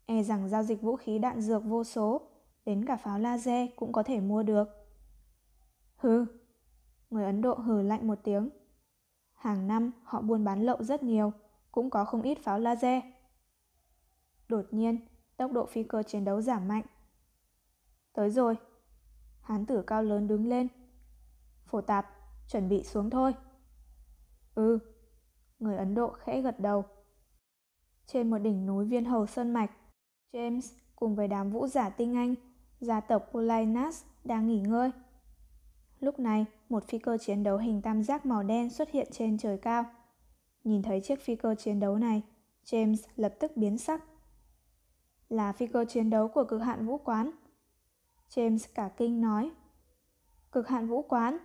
e 0.07 0.23
rằng 0.23 0.49
giao 0.49 0.63
dịch 0.63 0.83
vũ 0.83 0.97
khí 0.97 1.19
đạn 1.19 1.41
dược 1.41 1.65
vô 1.65 1.85
số, 1.85 2.30
đến 2.65 2.85
cả 2.85 2.97
pháo 2.97 3.19
laser 3.19 3.71
cũng 3.77 3.93
có 3.93 4.03
thể 4.03 4.21
mua 4.21 4.43
được. 4.43 4.69
Hừ, 5.97 6.27
người 7.11 7.25
Ấn 7.25 7.43
Độ 7.43 7.55
hừ 7.55 7.83
lạnh 7.83 8.07
một 8.07 8.19
tiếng. 8.25 8.51
Hàng 9.35 9.67
năm 9.67 9.91
họ 10.05 10.21
buôn 10.23 10.45
bán 10.45 10.63
lậu 10.63 10.83
rất 10.83 11.03
nhiều, 11.03 11.33
cũng 11.73 11.91
có 11.91 12.05
không 12.05 12.23
ít 12.23 12.39
pháo 12.39 12.59
laser. 12.59 13.03
Đột 14.49 14.65
nhiên, 14.71 14.99
tốc 15.37 15.53
độ 15.53 15.67
phi 15.67 15.83
cơ 15.83 16.03
chiến 16.03 16.25
đấu 16.25 16.41
giảm 16.41 16.69
mạnh. 16.69 16.85
Tới 18.13 18.31
rồi. 18.31 18.57
Hán 19.41 19.67
tử 19.67 19.83
cao 19.87 20.03
lớn 20.03 20.29
đứng 20.29 20.49
lên. 20.49 20.69
Phổ 21.67 21.81
tạp, 21.81 22.07
chuẩn 22.49 22.69
bị 22.69 22.83
xuống 22.83 23.11
thôi. 23.11 23.35
Ừ. 24.55 24.79
Người 25.59 25.77
Ấn 25.77 25.95
Độ 25.95 26.09
khẽ 26.09 26.41
gật 26.41 26.61
đầu. 26.61 26.85
Trên 28.07 28.31
một 28.31 28.39
đỉnh 28.39 28.67
núi 28.67 28.85
viên 28.85 29.05
hầu 29.05 29.27
sơn 29.27 29.53
mạch, 29.53 29.71
James 30.33 30.77
cùng 30.97 31.15
với 31.15 31.29
đám 31.29 31.51
vũ 31.51 31.67
giả 31.67 31.91
tinh 31.91 32.17
anh, 32.17 32.35
gia 32.81 33.01
tộc 33.01 33.29
Polinas 33.33 34.05
đang 34.25 34.49
nghỉ 34.49 34.61
ngơi. 34.61 34.91
Lúc 36.01 36.19
này, 36.19 36.47
một 36.69 36.85
phi 36.89 36.99
cơ 36.99 37.19
chiến 37.19 37.43
đấu 37.43 37.59
hình 37.59 37.83
tam 37.83 38.03
giác 38.03 38.27
màu 38.27 38.43
đen 38.43 38.71
xuất 38.71 38.91
hiện 38.91 39.09
trên 39.13 39.39
trời 39.39 39.59
cao. 39.59 39.85
Nhìn 40.65 40.83
thấy 40.83 41.01
chiếc 41.01 41.21
phi 41.21 41.37
cơ 41.37 41.55
chiến 41.55 41.81
đấu 41.81 41.99
này, 41.99 42.23
James 42.65 42.97
lập 43.17 43.35
tức 43.41 43.57
biến 43.57 43.79
sắc. 43.79 44.05
Là 45.29 45.53
phi 45.53 45.67
cơ 45.67 45.85
chiến 45.85 46.11
đấu 46.11 46.29
của 46.29 46.45
cực 46.45 46.63
hạn 46.63 46.87
vũ 46.87 46.99
quán. 46.99 47.31
James 48.31 48.69
cả 48.75 48.91
kinh 48.97 49.21
nói. 49.21 49.51
Cực 50.53 50.69
hạn 50.69 50.87
vũ 50.89 51.03
quán? 51.03 51.39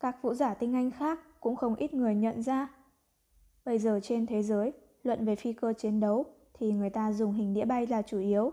Các 0.00 0.22
vũ 0.22 0.34
giả 0.34 0.54
tinh 0.54 0.74
anh 0.74 0.90
khác 0.90 1.40
cũng 1.40 1.56
không 1.56 1.74
ít 1.74 1.94
người 1.94 2.14
nhận 2.14 2.42
ra. 2.42 2.68
Bây 3.64 3.78
giờ 3.78 4.00
trên 4.02 4.26
thế 4.26 4.42
giới, 4.42 4.72
luận 5.02 5.24
về 5.24 5.36
phi 5.36 5.52
cơ 5.52 5.72
chiến 5.72 6.00
đấu 6.00 6.24
thì 6.54 6.72
người 6.72 6.90
ta 6.90 7.12
dùng 7.12 7.32
hình 7.32 7.54
đĩa 7.54 7.64
bay 7.64 7.86
là 7.86 8.02
chủ 8.02 8.18
yếu. 8.18 8.52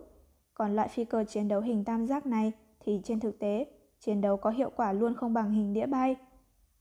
Còn 0.61 0.75
loại 0.75 0.87
phi 0.87 1.05
cơ 1.05 1.23
chiến 1.23 1.47
đấu 1.47 1.61
hình 1.61 1.83
tam 1.83 2.07
giác 2.07 2.25
này 2.25 2.51
thì 2.79 3.01
trên 3.03 3.19
thực 3.19 3.39
tế, 3.39 3.67
chiến 3.99 4.21
đấu 4.21 4.37
có 4.37 4.49
hiệu 4.49 4.71
quả 4.75 4.93
luôn 4.93 5.15
không 5.15 5.33
bằng 5.33 5.51
hình 5.51 5.73
đĩa 5.73 5.85
bay. 5.85 6.15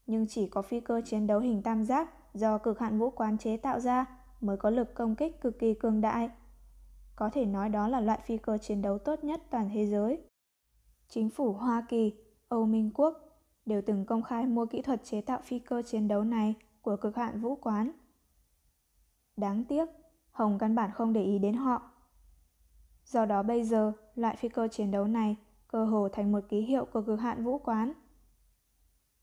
Nhưng 0.07 0.27
chỉ 0.27 0.47
có 0.47 0.62
phi 0.62 0.81
cơ 0.81 1.01
chiến 1.05 1.27
đấu 1.27 1.40
hình 1.40 1.62
tam 1.62 1.85
giác 1.85 2.35
do 2.35 2.59
cực 2.59 2.78
hạn 2.78 2.98
vũ 2.98 3.11
quán 3.11 3.39
chế 3.39 3.57
tạo 3.57 3.81
ra 3.81 4.07
mới 4.40 4.57
có 4.57 4.70
lực 4.70 4.94
công 4.94 5.15
kích 5.15 5.40
cực 5.40 5.59
kỳ 5.59 5.74
cường 5.74 6.01
đại. 6.01 6.31
Có 7.16 7.31
thể 7.31 7.44
nói 7.47 7.69
đó 7.69 7.89
là 7.89 8.01
loại 8.01 8.20
phi 8.27 8.39
cơ 8.39 8.59
chiến 8.59 8.82
đấu 8.82 8.98
tốt 8.98 9.24
nhất 9.24 9.43
toàn 9.51 9.70
thế 9.74 9.86
giới. 9.86 10.19
Chính 11.09 11.31
phủ 11.31 11.52
Hoa 11.52 11.86
Kỳ, 11.89 12.12
Âu 12.48 12.66
Minh 12.66 12.90
Quốc 12.94 13.15
đều 13.66 13.82
từng 13.86 14.05
công 14.05 14.23
khai 14.23 14.47
mua 14.47 14.66
kỹ 14.66 14.82
thuật 14.82 15.05
chế 15.05 15.20
tạo 15.20 15.40
phi 15.44 15.59
cơ 15.59 15.82
chiến 15.82 16.09
đấu 16.09 16.24
này 16.24 16.55
của 16.82 16.97
cực 16.97 17.16
hạn 17.16 17.40
vũ 17.40 17.57
quán. 17.57 17.90
Đáng 19.36 19.65
tiếc, 19.65 19.86
Hồng 20.31 20.59
căn 20.59 20.74
bản 20.74 20.90
không 20.94 21.12
để 21.12 21.24
ý 21.24 21.39
đến 21.39 21.55
họ. 21.55 21.90
Do 23.11 23.24
đó 23.24 23.43
bây 23.43 23.65
giờ, 23.65 23.93
loại 24.15 24.37
phi 24.37 24.49
cơ 24.49 24.69
chiến 24.69 24.91
đấu 24.91 25.07
này 25.07 25.37
cơ 25.69 25.85
hồ 25.85 26.09
thành 26.09 26.32
một 26.32 26.41
ký 26.49 26.61
hiệu 26.61 26.85
của 26.85 27.03
cực 27.03 27.20
hạn 27.20 27.45
vũ 27.45 27.59
quán. 27.59 27.93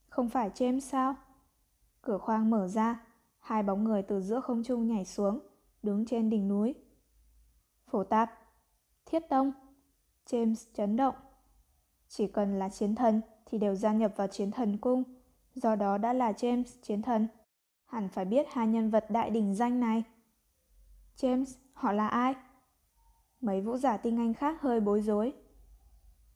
Không 0.10 0.30
phải 0.30 0.50
James 0.50 0.80
sao? 0.80 1.16
Cửa 2.02 2.18
khoang 2.18 2.50
mở 2.50 2.68
ra, 2.68 3.06
hai 3.40 3.64
bóng 3.64 3.84
người 3.84 4.02
từ 4.02 4.22
giữa 4.22 4.40
không 4.40 4.64
trung 4.64 4.88
nhảy 4.88 5.06
xuống, 5.06 5.40
đứng 5.84 6.06
trên 6.06 6.30
đỉnh 6.30 6.48
núi. 6.48 6.76
Phổ 7.88 8.04
tạp, 8.04 8.32
thiết 9.06 9.20
tông, 9.30 9.52
James 10.26 10.68
chấn 10.74 10.96
động. 10.96 11.16
Chỉ 12.08 12.28
cần 12.28 12.60
là 12.60 12.70
chiến 12.70 12.96
thần 12.96 13.22
thì 13.46 13.58
đều 13.58 13.76
gia 13.76 13.94
nhập 13.94 14.14
vào 14.16 14.28
chiến 14.28 14.52
thần 14.52 14.78
cung, 14.78 15.04
do 15.56 15.76
đó 15.76 15.98
đã 15.98 16.14
là 16.14 16.32
James 16.32 16.64
chiến 16.82 17.02
thần. 17.02 17.28
Hẳn 17.86 18.10
phải 18.10 18.26
biết 18.26 18.48
hai 18.52 18.68
nhân 18.68 18.90
vật 18.90 19.06
đại 19.10 19.30
đỉnh 19.30 19.56
danh 19.56 19.80
này. 19.80 20.04
James, 21.18 21.58
họ 21.74 21.92
là 21.92 22.08
ai? 22.08 22.36
Mấy 23.42 23.62
vũ 23.62 23.78
giả 23.78 23.98
tinh 23.98 24.18
anh 24.18 24.34
khác 24.34 24.62
hơi 24.62 24.80
bối 24.80 25.02
rối. 25.02 25.34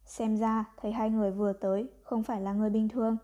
Xem 0.05 0.37
ra 0.37 0.65
thấy 0.77 0.91
hai 0.91 1.09
người 1.09 1.31
vừa 1.31 1.53
tới 1.53 1.89
không 2.03 2.23
phải 2.23 2.41
là 2.41 2.53
người 2.53 2.69
bình 2.69 2.89
thường. 2.89 3.17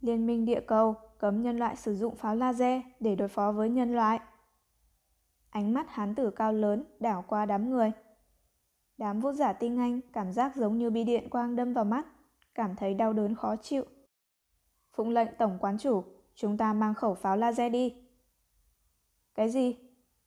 Liên 0.00 0.26
minh 0.26 0.44
địa 0.44 0.60
cầu 0.66 0.94
cấm 1.18 1.42
nhân 1.42 1.58
loại 1.58 1.76
sử 1.76 1.94
dụng 1.94 2.16
pháo 2.16 2.36
laser 2.36 2.82
để 3.00 3.16
đối 3.16 3.28
phó 3.28 3.52
với 3.52 3.70
nhân 3.70 3.94
loại. 3.94 4.20
Ánh 5.50 5.74
mắt 5.74 5.86
hán 5.88 6.14
tử 6.14 6.30
cao 6.30 6.52
lớn 6.52 6.84
đảo 7.00 7.24
qua 7.28 7.46
đám 7.46 7.70
người. 7.70 7.92
Đám 8.98 9.20
vũ 9.20 9.32
giả 9.32 9.52
tinh 9.52 9.78
anh 9.78 10.00
cảm 10.12 10.32
giác 10.32 10.56
giống 10.56 10.78
như 10.78 10.90
bị 10.90 11.04
điện 11.04 11.30
quang 11.30 11.56
đâm 11.56 11.72
vào 11.72 11.84
mắt, 11.84 12.06
cảm 12.54 12.76
thấy 12.76 12.94
đau 12.94 13.12
đớn 13.12 13.34
khó 13.34 13.56
chịu. 13.56 13.84
Phụng 14.92 15.10
lệnh 15.10 15.28
tổng 15.38 15.58
quán 15.60 15.78
chủ, 15.78 16.04
chúng 16.34 16.56
ta 16.56 16.72
mang 16.72 16.94
khẩu 16.94 17.14
pháo 17.14 17.36
laser 17.36 17.72
đi. 17.72 17.94
Cái 19.34 19.50
gì? 19.50 19.76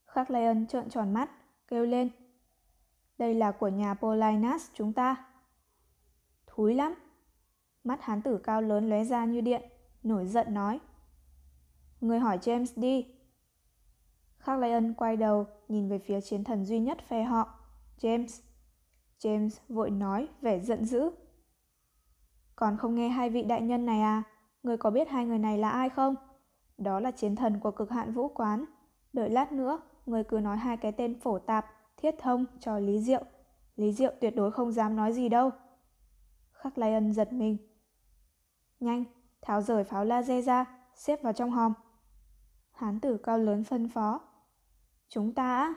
Khắc 0.05 0.31
Lê 0.31 0.45
Ân 0.45 0.67
trợn 0.67 0.89
tròn 0.89 1.13
mắt, 1.13 1.29
kêu 1.67 1.85
lên. 1.85 2.09
Đây 3.19 3.35
là 3.35 3.51
của 3.51 3.67
nhà 3.67 3.93
Polinas 3.93 4.69
chúng 4.73 4.93
ta. 4.93 5.25
Thúi 6.47 6.73
lắm. 6.73 6.93
Mắt 7.83 8.01
hán 8.01 8.21
tử 8.21 8.37
cao 8.37 8.61
lớn 8.61 8.89
lóe 8.89 9.03
ra 9.03 9.25
như 9.25 9.41
điện, 9.41 9.61
nổi 10.03 10.25
giận 10.25 10.53
nói. 10.53 10.79
Người 12.01 12.19
hỏi 12.19 12.37
James 12.37 12.65
đi. 12.75 13.05
Khắc 14.37 14.59
Lê 14.59 14.71
Ân 14.71 14.93
quay 14.93 15.17
đầu, 15.17 15.47
nhìn 15.67 15.89
về 15.89 15.99
phía 15.99 16.21
chiến 16.21 16.43
thần 16.43 16.65
duy 16.65 16.79
nhất 16.79 16.97
phe 17.07 17.23
họ, 17.23 17.59
James. 17.99 18.41
James 19.19 19.49
vội 19.69 19.89
nói 19.89 20.27
vẻ 20.41 20.59
giận 20.59 20.85
dữ. 20.85 21.09
Còn 22.55 22.77
không 22.77 22.95
nghe 22.95 23.09
hai 23.09 23.29
vị 23.29 23.43
đại 23.43 23.61
nhân 23.61 23.85
này 23.85 24.01
à? 24.01 24.23
Người 24.63 24.77
có 24.77 24.89
biết 24.89 25.09
hai 25.09 25.25
người 25.25 25.39
này 25.39 25.57
là 25.57 25.69
ai 25.69 25.89
không? 25.89 26.15
Đó 26.77 26.99
là 26.99 27.11
chiến 27.11 27.35
thần 27.35 27.59
của 27.59 27.71
cực 27.71 27.91
hạn 27.91 28.13
vũ 28.13 28.27
quán. 28.27 28.65
Đợi 29.13 29.29
lát 29.29 29.51
nữa, 29.51 29.81
người 30.05 30.23
cứ 30.23 30.39
nói 30.39 30.57
hai 30.57 30.77
cái 30.77 30.91
tên 30.91 31.19
phổ 31.19 31.39
tạp, 31.39 31.65
thiết 32.01 32.15
thông 32.19 32.45
cho 32.59 32.79
Lý 32.79 32.99
Diệu. 32.99 33.23
Lý 33.75 33.93
Diệu 33.93 34.11
tuyệt 34.21 34.35
đối 34.35 34.51
không 34.51 34.71
dám 34.71 34.95
nói 34.95 35.13
gì 35.13 35.29
đâu. 35.29 35.49
Khắc 36.51 36.77
Lai 36.77 36.93
Ân 36.93 37.13
giật 37.13 37.33
mình. 37.33 37.57
Nhanh, 38.79 39.03
tháo 39.41 39.61
rời 39.61 39.83
pháo 39.83 40.05
laser 40.05 40.45
ra, 40.45 40.65
xếp 40.95 41.23
vào 41.23 41.33
trong 41.33 41.51
hòm. 41.51 41.73
Hán 42.71 42.99
tử 42.99 43.17
cao 43.17 43.37
lớn 43.37 43.63
phân 43.63 43.89
phó. 43.89 44.21
Chúng 45.09 45.33
ta 45.33 45.57
á? 45.57 45.73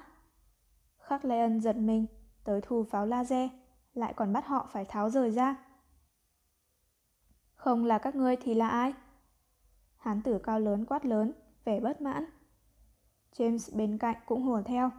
Khắc 0.98 1.24
Lai 1.24 1.40
Ân 1.40 1.60
giật 1.60 1.76
mình, 1.76 2.06
tới 2.44 2.60
thu 2.62 2.84
pháo 2.84 3.06
laser, 3.06 3.50
lại 3.94 4.14
còn 4.16 4.32
bắt 4.32 4.46
họ 4.46 4.68
phải 4.72 4.84
tháo 4.84 5.10
rời 5.10 5.30
ra. 5.30 5.56
Không 7.54 7.84
là 7.84 7.98
các 7.98 8.14
ngươi 8.14 8.36
thì 8.36 8.54
là 8.54 8.68
ai? 8.68 8.92
Hán 9.96 10.22
tử 10.22 10.38
cao 10.38 10.60
lớn 10.60 10.84
quát 10.84 11.04
lớn, 11.04 11.32
vẻ 11.64 11.80
bất 11.80 12.00
mãn. 12.00 12.24
James 13.36 13.76
bên 13.76 13.98
cạnh 13.98 14.16
cũng 14.26 14.42
hùa 14.42 14.62
theo. 14.62 14.90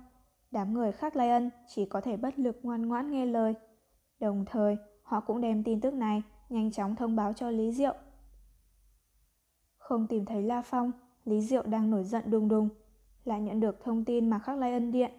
Đám 0.54 0.74
người 0.74 0.92
khác 0.92 1.16
Lion 1.16 1.50
chỉ 1.68 1.86
có 1.86 2.02
thể 2.02 2.18
bất 2.18 2.40
lực 2.40 2.60
ngoan 2.64 2.88
ngoãn 2.88 3.12
nghe 3.12 3.26
lời. 3.26 3.54
Đồng 4.20 4.46
thời, 4.46 4.78
họ 5.04 5.22
cũng 5.22 5.42
đem 5.42 5.64
tin 5.64 5.82
tức 5.82 5.94
này 5.94 6.22
nhanh 6.50 6.72
chóng 6.72 6.96
thông 6.96 7.16
báo 7.16 7.34
cho 7.34 7.50
Lý 7.50 7.72
Diệu. 7.72 7.94
Không 9.78 10.08
tìm 10.08 10.26
thấy 10.26 10.44
La 10.44 10.62
Phong, 10.62 10.92
Lý 11.26 11.42
Diệu 11.42 11.64
đang 11.64 11.92
nổi 11.92 12.04
giận 12.04 12.32
đùng 12.32 12.48
đùng, 12.48 12.70
lại 13.26 13.42
nhận 13.42 13.60
được 13.60 13.84
thông 13.84 14.06
tin 14.06 14.30
mà 14.30 14.40
khắc 14.40 14.58
lai 14.58 14.74
ân 14.74 14.92
điện. 14.92 15.12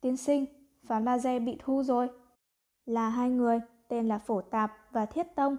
Tiên 0.00 0.16
sinh, 0.16 0.46
pháo 0.86 1.00
laser 1.00 1.42
bị 1.42 1.56
thu 1.58 1.82
rồi. 1.82 2.08
Là 2.86 3.08
hai 3.08 3.30
người, 3.30 3.60
tên 3.88 4.08
là 4.08 4.18
Phổ 4.18 4.40
Tạp 4.40 4.72
và 4.92 5.06
Thiết 5.06 5.26
Tông. 5.36 5.56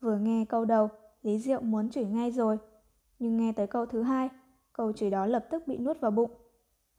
Vừa 0.00 0.16
nghe 0.16 0.44
câu 0.44 0.64
đầu, 0.64 0.88
Lý 1.22 1.38
Diệu 1.38 1.60
muốn 1.60 1.90
chửi 1.90 2.04
ngay 2.04 2.30
rồi, 2.30 2.58
nhưng 3.18 3.36
nghe 3.36 3.52
tới 3.52 3.66
câu 3.66 3.86
thứ 3.86 4.02
hai, 4.02 4.28
câu 4.72 4.92
chửi 4.92 5.10
đó 5.10 5.26
lập 5.26 5.46
tức 5.50 5.66
bị 5.66 5.78
nuốt 5.78 6.00
vào 6.00 6.10
bụng. 6.10 6.43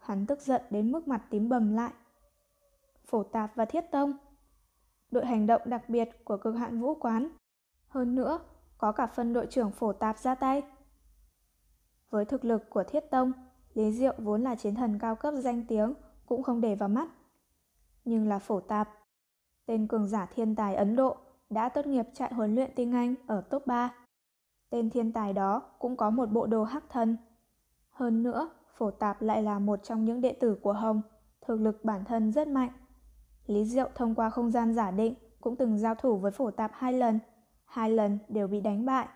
Hắn 0.06 0.26
tức 0.26 0.42
giận 0.42 0.62
đến 0.70 0.92
mức 0.92 1.08
mặt 1.08 1.22
tím 1.30 1.50
bầm 1.50 1.76
lại. 1.76 1.94
Phổ 3.06 3.24
Tạp 3.24 3.56
và 3.56 3.66
Thiết 3.66 3.92
Tông 3.92 4.14
Đội 5.12 5.26
hành 5.26 5.48
động 5.48 5.62
đặc 5.66 5.90
biệt 5.90 6.10
của 6.24 6.38
cực 6.38 6.56
hạn 6.56 6.82
vũ 6.82 6.96
quán. 6.96 7.30
Hơn 7.88 8.16
nữa, 8.16 8.40
có 8.78 8.92
cả 8.92 9.08
phân 9.08 9.34
đội 9.34 9.48
trưởng 9.50 9.72
Phổ 9.72 9.94
Tạp 9.94 10.18
ra 10.18 10.36
tay. 10.36 10.64
Với 12.10 12.26
thực 12.26 12.46
lực 12.46 12.70
của 12.70 12.84
Thiết 12.84 13.12
Tông, 13.12 13.32
Lý 13.74 13.92
Diệu 13.92 14.14
vốn 14.18 14.44
là 14.44 14.56
chiến 14.56 14.76
thần 14.76 15.00
cao 15.00 15.16
cấp 15.16 15.34
danh 15.38 15.66
tiếng 15.68 15.94
cũng 16.26 16.44
không 16.44 16.62
để 16.62 16.76
vào 16.76 16.90
mắt. 16.90 17.10
Nhưng 18.06 18.28
là 18.28 18.40
Phổ 18.40 18.60
Tạp, 18.60 18.90
tên 19.66 19.88
cường 19.88 20.08
giả 20.08 20.26
thiên 20.26 20.56
tài 20.56 20.76
Ấn 20.76 20.96
Độ 20.96 21.18
đã 21.50 21.70
tốt 21.70 21.86
nghiệp 21.86 22.06
trại 22.14 22.34
huấn 22.34 22.56
luyện 22.56 22.72
tinh 22.76 22.92
Anh 22.94 23.16
ở 23.28 23.42
top 23.42 23.68
3. 23.68 23.94
Tên 24.70 24.90
thiên 24.90 25.12
tài 25.12 25.34
đó 25.34 25.62
cũng 25.80 25.98
có 25.98 26.10
một 26.10 26.26
bộ 26.26 26.48
đồ 26.48 26.64
hắc 26.64 26.84
thần. 26.90 27.18
Hơn 27.90 28.24
nữa, 28.24 28.50
Phổ 28.78 28.92
Tạp 28.92 29.22
lại 29.22 29.44
là 29.44 29.60
một 29.60 29.84
trong 29.84 30.06
những 30.06 30.22
đệ 30.22 30.32
tử 30.32 30.58
của 30.62 30.74
Hồng, 30.74 31.02
thực 31.42 31.62
lực 31.62 31.86
bản 31.86 32.06
thân 32.06 32.32
rất 32.32 32.48
mạnh. 32.48 32.72
Lý 33.46 33.66
Diệu 33.66 33.90
thông 33.96 34.16
qua 34.16 34.30
không 34.30 34.52
gian 34.52 34.74
giả 34.74 34.92
định 34.92 35.14
cũng 35.42 35.56
từng 35.56 35.78
giao 35.78 35.96
thủ 35.96 36.18
với 36.18 36.32
Phổ 36.32 36.52
Tạp 36.52 36.72
hai 36.74 36.94
lần, 36.94 37.20
hai 37.66 37.90
lần 37.90 38.20
đều 38.30 38.48
bị 38.48 38.62
đánh 38.62 38.86
bại. 38.86 39.08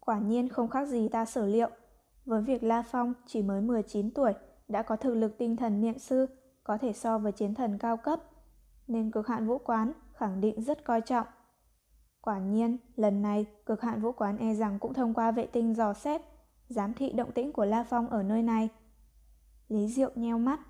Quả 0.00 0.18
nhiên 0.18 0.48
không 0.48 0.68
khác 0.68 0.88
gì 0.88 1.08
ta 1.08 1.24
sở 1.24 1.46
liệu. 1.46 1.68
Với 2.24 2.42
việc 2.42 2.62
La 2.62 2.82
Phong 2.82 3.14
chỉ 3.26 3.42
mới 3.42 3.60
19 3.60 4.10
tuổi 4.10 4.32
đã 4.68 4.82
có 4.82 4.96
thực 4.96 5.14
lực 5.14 5.38
tinh 5.38 5.56
thần 5.56 5.80
niệm 5.80 5.98
sư 5.98 6.26
có 6.64 6.78
thể 6.78 6.92
so 6.92 7.18
với 7.18 7.32
chiến 7.32 7.54
thần 7.54 7.78
cao 7.78 7.96
cấp, 7.96 8.20
nên 8.86 9.10
cực 9.10 9.26
hạn 9.26 9.46
vũ 9.46 9.58
quán 9.58 9.92
khẳng 10.14 10.40
định 10.40 10.62
rất 10.62 10.84
coi 10.84 11.00
trọng. 11.00 11.26
Quả 12.20 12.38
nhiên, 12.38 12.76
lần 12.96 13.22
này 13.22 13.46
cực 13.66 13.80
hạn 13.80 14.00
vũ 14.00 14.12
quán 14.12 14.38
e 14.38 14.54
rằng 14.54 14.78
cũng 14.78 14.94
thông 14.94 15.14
qua 15.14 15.30
vệ 15.30 15.46
tinh 15.46 15.74
dò 15.74 15.92
xét, 15.92 16.22
giám 16.68 16.94
thị 16.94 17.12
động 17.12 17.32
tĩnh 17.32 17.52
của 17.52 17.64
La 17.64 17.84
Phong 17.84 18.08
ở 18.08 18.22
nơi 18.22 18.42
này. 18.42 18.68
Lý 19.68 19.88
Diệu 19.88 20.10
nheo 20.14 20.38
mắt. 20.38 20.60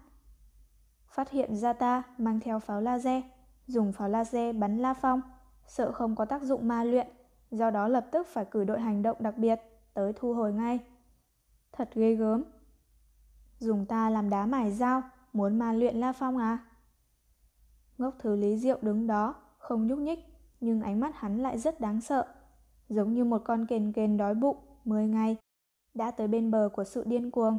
Phát 1.09 1.31
hiện 1.31 1.57
ra 1.57 1.73
ta 1.73 2.03
mang 2.19 2.41
theo 2.41 2.59
pháo 2.59 2.81
laser, 2.81 3.25
dùng 3.67 3.93
pháo 3.93 4.09
laser 4.09 4.57
bắn 4.57 4.79
La 4.79 4.95
Phong, 4.95 5.21
sợ 5.67 5.93
không 5.93 6.17
có 6.17 6.25
tác 6.25 6.43
dụng 6.43 6.69
ma 6.69 6.85
luyện, 6.85 7.07
do 7.51 7.71
đó 7.71 7.89
lập 7.89 8.07
tức 8.13 8.27
phải 8.27 8.45
cử 8.45 8.65
đội 8.65 8.81
hành 8.81 9.03
động 9.03 9.17
đặc 9.21 9.39
biệt 9.39 9.61
tới 9.95 10.13
thu 10.17 10.35
hồi 10.35 10.53
ngay. 10.53 10.79
Thật 11.73 11.91
ghê 11.95 12.15
gớm. 12.15 12.45
Dùng 13.59 13.87
ta 13.87 14.11
làm 14.11 14.31
đá 14.31 14.47
mài 14.47 14.73
dao, 14.73 15.03
muốn 15.33 15.59
ma 15.59 15.73
luyện 15.73 15.97
La 15.97 16.13
Phong 16.13 16.39
à? 16.39 16.59
Ngốc 17.99 18.15
thứ 18.19 18.37
Lý 18.37 18.59
Diệu 18.59 18.79
đứng 18.83 19.07
đó, 19.07 19.35
không 19.59 19.87
nhúc 19.87 19.99
nhích, 19.99 20.19
nhưng 20.61 20.81
ánh 20.81 21.01
mắt 21.01 21.15
hắn 21.15 21.39
lại 21.39 21.59
rất 21.59 21.81
đáng 21.81 22.01
sợ. 22.01 22.27
Giống 22.89 23.15
như 23.15 23.25
một 23.25 23.43
con 23.45 23.67
kền 23.67 23.93
kền 23.93 24.17
đói 24.17 24.35
bụng, 24.35 24.57
10 24.85 25.07
ngày, 25.09 25.37
đã 25.97 26.11
tới 26.11 26.29
bên 26.29 26.51
bờ 26.51 26.69
của 26.73 26.85
sự 26.85 27.05
điên 27.07 27.31
cuồng. 27.31 27.59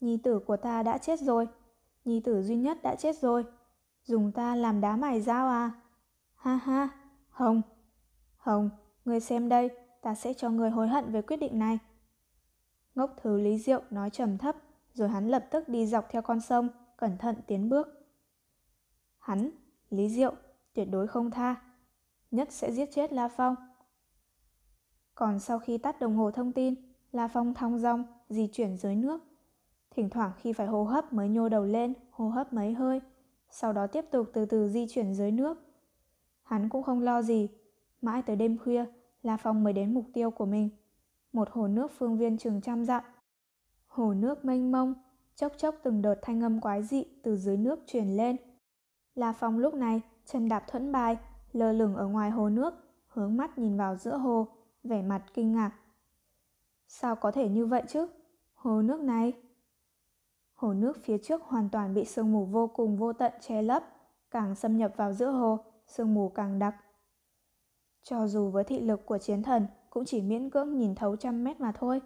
Nhi 0.00 0.16
tử 0.22 0.38
của 0.38 0.56
ta 0.56 0.82
đã 0.82 0.98
chết 0.98 1.20
rồi, 1.20 1.48
nhi 2.04 2.20
tử 2.20 2.42
duy 2.42 2.56
nhất 2.56 2.78
đã 2.82 2.94
chết 2.94 3.16
rồi. 3.16 3.44
Dùng 4.04 4.32
ta 4.32 4.56
làm 4.56 4.80
đá 4.80 4.96
mài 4.96 5.20
dao 5.20 5.48
à? 5.48 5.70
Ha 6.34 6.56
ha, 6.56 6.88
Hồng, 7.28 7.62
Hồng, 8.36 8.70
người 9.04 9.20
xem 9.20 9.48
đây, 9.48 9.70
ta 10.02 10.14
sẽ 10.14 10.34
cho 10.34 10.50
người 10.50 10.70
hối 10.70 10.88
hận 10.88 11.12
về 11.12 11.22
quyết 11.22 11.36
định 11.36 11.58
này. 11.58 11.78
Ngốc 12.94 13.16
thứ 13.22 13.38
Lý 13.38 13.58
Diệu 13.58 13.82
nói 13.90 14.10
trầm 14.10 14.38
thấp, 14.38 14.56
rồi 14.92 15.08
hắn 15.08 15.28
lập 15.28 15.46
tức 15.50 15.68
đi 15.68 15.86
dọc 15.86 16.06
theo 16.10 16.22
con 16.22 16.40
sông, 16.40 16.68
cẩn 16.96 17.18
thận 17.18 17.36
tiến 17.46 17.68
bước. 17.68 17.88
Hắn, 19.18 19.50
Lý 19.90 20.08
Diệu, 20.08 20.34
tuyệt 20.74 20.88
đối 20.90 21.06
không 21.06 21.30
tha, 21.30 21.56
nhất 22.30 22.48
sẽ 22.52 22.72
giết 22.72 22.88
chết 22.92 23.12
La 23.12 23.28
Phong. 23.28 23.54
Còn 25.14 25.38
sau 25.40 25.58
khi 25.58 25.78
tắt 25.78 26.00
đồng 26.00 26.16
hồ 26.16 26.30
thông 26.30 26.52
tin, 26.52 26.74
La 27.16 27.28
Phong 27.28 27.54
thong 27.54 27.78
dong 27.78 28.04
di 28.28 28.48
chuyển 28.52 28.76
dưới 28.76 28.96
nước. 28.96 29.20
Thỉnh 29.90 30.10
thoảng 30.10 30.32
khi 30.36 30.52
phải 30.52 30.66
hô 30.66 30.84
hấp 30.84 31.12
mới 31.12 31.28
nhô 31.28 31.48
đầu 31.48 31.64
lên, 31.64 31.94
hô 32.10 32.28
hấp 32.28 32.52
mấy 32.52 32.72
hơi, 32.72 33.00
sau 33.50 33.72
đó 33.72 33.86
tiếp 33.86 34.04
tục 34.10 34.30
từ 34.32 34.46
từ 34.46 34.68
di 34.68 34.86
chuyển 34.88 35.14
dưới 35.14 35.30
nước. 35.30 35.58
Hắn 36.42 36.68
cũng 36.68 36.82
không 36.82 37.00
lo 37.00 37.22
gì, 37.22 37.48
mãi 38.02 38.22
tới 38.22 38.36
đêm 38.36 38.58
khuya, 38.58 38.84
La 39.22 39.36
Phong 39.36 39.64
mới 39.64 39.72
đến 39.72 39.94
mục 39.94 40.04
tiêu 40.12 40.30
của 40.30 40.46
mình. 40.46 40.68
Một 41.32 41.48
hồ 41.50 41.68
nước 41.68 41.92
phương 41.98 42.18
viên 42.18 42.38
chừng 42.38 42.60
trăm 42.60 42.84
dặm. 42.84 43.04
Hồ 43.86 44.14
nước 44.14 44.44
mênh 44.44 44.72
mông, 44.72 44.94
chốc 45.36 45.52
chốc 45.56 45.74
từng 45.82 46.02
đợt 46.02 46.18
thanh 46.22 46.40
âm 46.42 46.60
quái 46.60 46.82
dị 46.82 47.04
từ 47.22 47.36
dưới 47.36 47.56
nước 47.56 47.78
truyền 47.86 48.08
lên. 48.08 48.36
La 49.14 49.32
Phong 49.32 49.58
lúc 49.58 49.74
này 49.74 50.00
chân 50.26 50.48
đạp 50.48 50.64
thuẫn 50.68 50.92
bài, 50.92 51.16
lơ 51.52 51.72
lửng 51.72 51.94
ở 51.94 52.06
ngoài 52.06 52.30
hồ 52.30 52.48
nước, 52.48 52.74
hướng 53.06 53.36
mắt 53.36 53.58
nhìn 53.58 53.76
vào 53.76 53.96
giữa 53.96 54.16
hồ, 54.16 54.46
vẻ 54.84 55.02
mặt 55.02 55.22
kinh 55.34 55.52
ngạc. 55.52 55.72
Sao 56.88 57.16
có 57.16 57.30
thể 57.30 57.48
như 57.48 57.66
vậy 57.66 57.82
chứ? 57.88 58.06
Hồ 58.54 58.82
nước 58.82 59.00
này... 59.00 59.32
Hồ 60.54 60.72
nước 60.72 60.98
phía 61.04 61.18
trước 61.18 61.42
hoàn 61.42 61.68
toàn 61.68 61.94
bị 61.94 62.04
sương 62.04 62.32
mù 62.32 62.44
vô 62.44 62.66
cùng 62.66 62.96
vô 62.96 63.12
tận 63.12 63.32
che 63.40 63.62
lấp, 63.62 63.84
càng 64.30 64.54
xâm 64.54 64.76
nhập 64.76 64.92
vào 64.96 65.12
giữa 65.12 65.30
hồ, 65.30 65.58
sương 65.86 66.14
mù 66.14 66.28
càng 66.28 66.58
đặc. 66.58 66.76
Cho 68.02 68.26
dù 68.26 68.50
với 68.50 68.64
thị 68.64 68.80
lực 68.80 69.06
của 69.06 69.18
chiến 69.18 69.42
thần 69.42 69.66
cũng 69.90 70.04
chỉ 70.04 70.22
miễn 70.22 70.50
cưỡng 70.50 70.78
nhìn 70.78 70.94
thấu 70.94 71.16
trăm 71.16 71.44
mét 71.44 71.60
mà 71.60 71.72
thôi. 71.72 72.00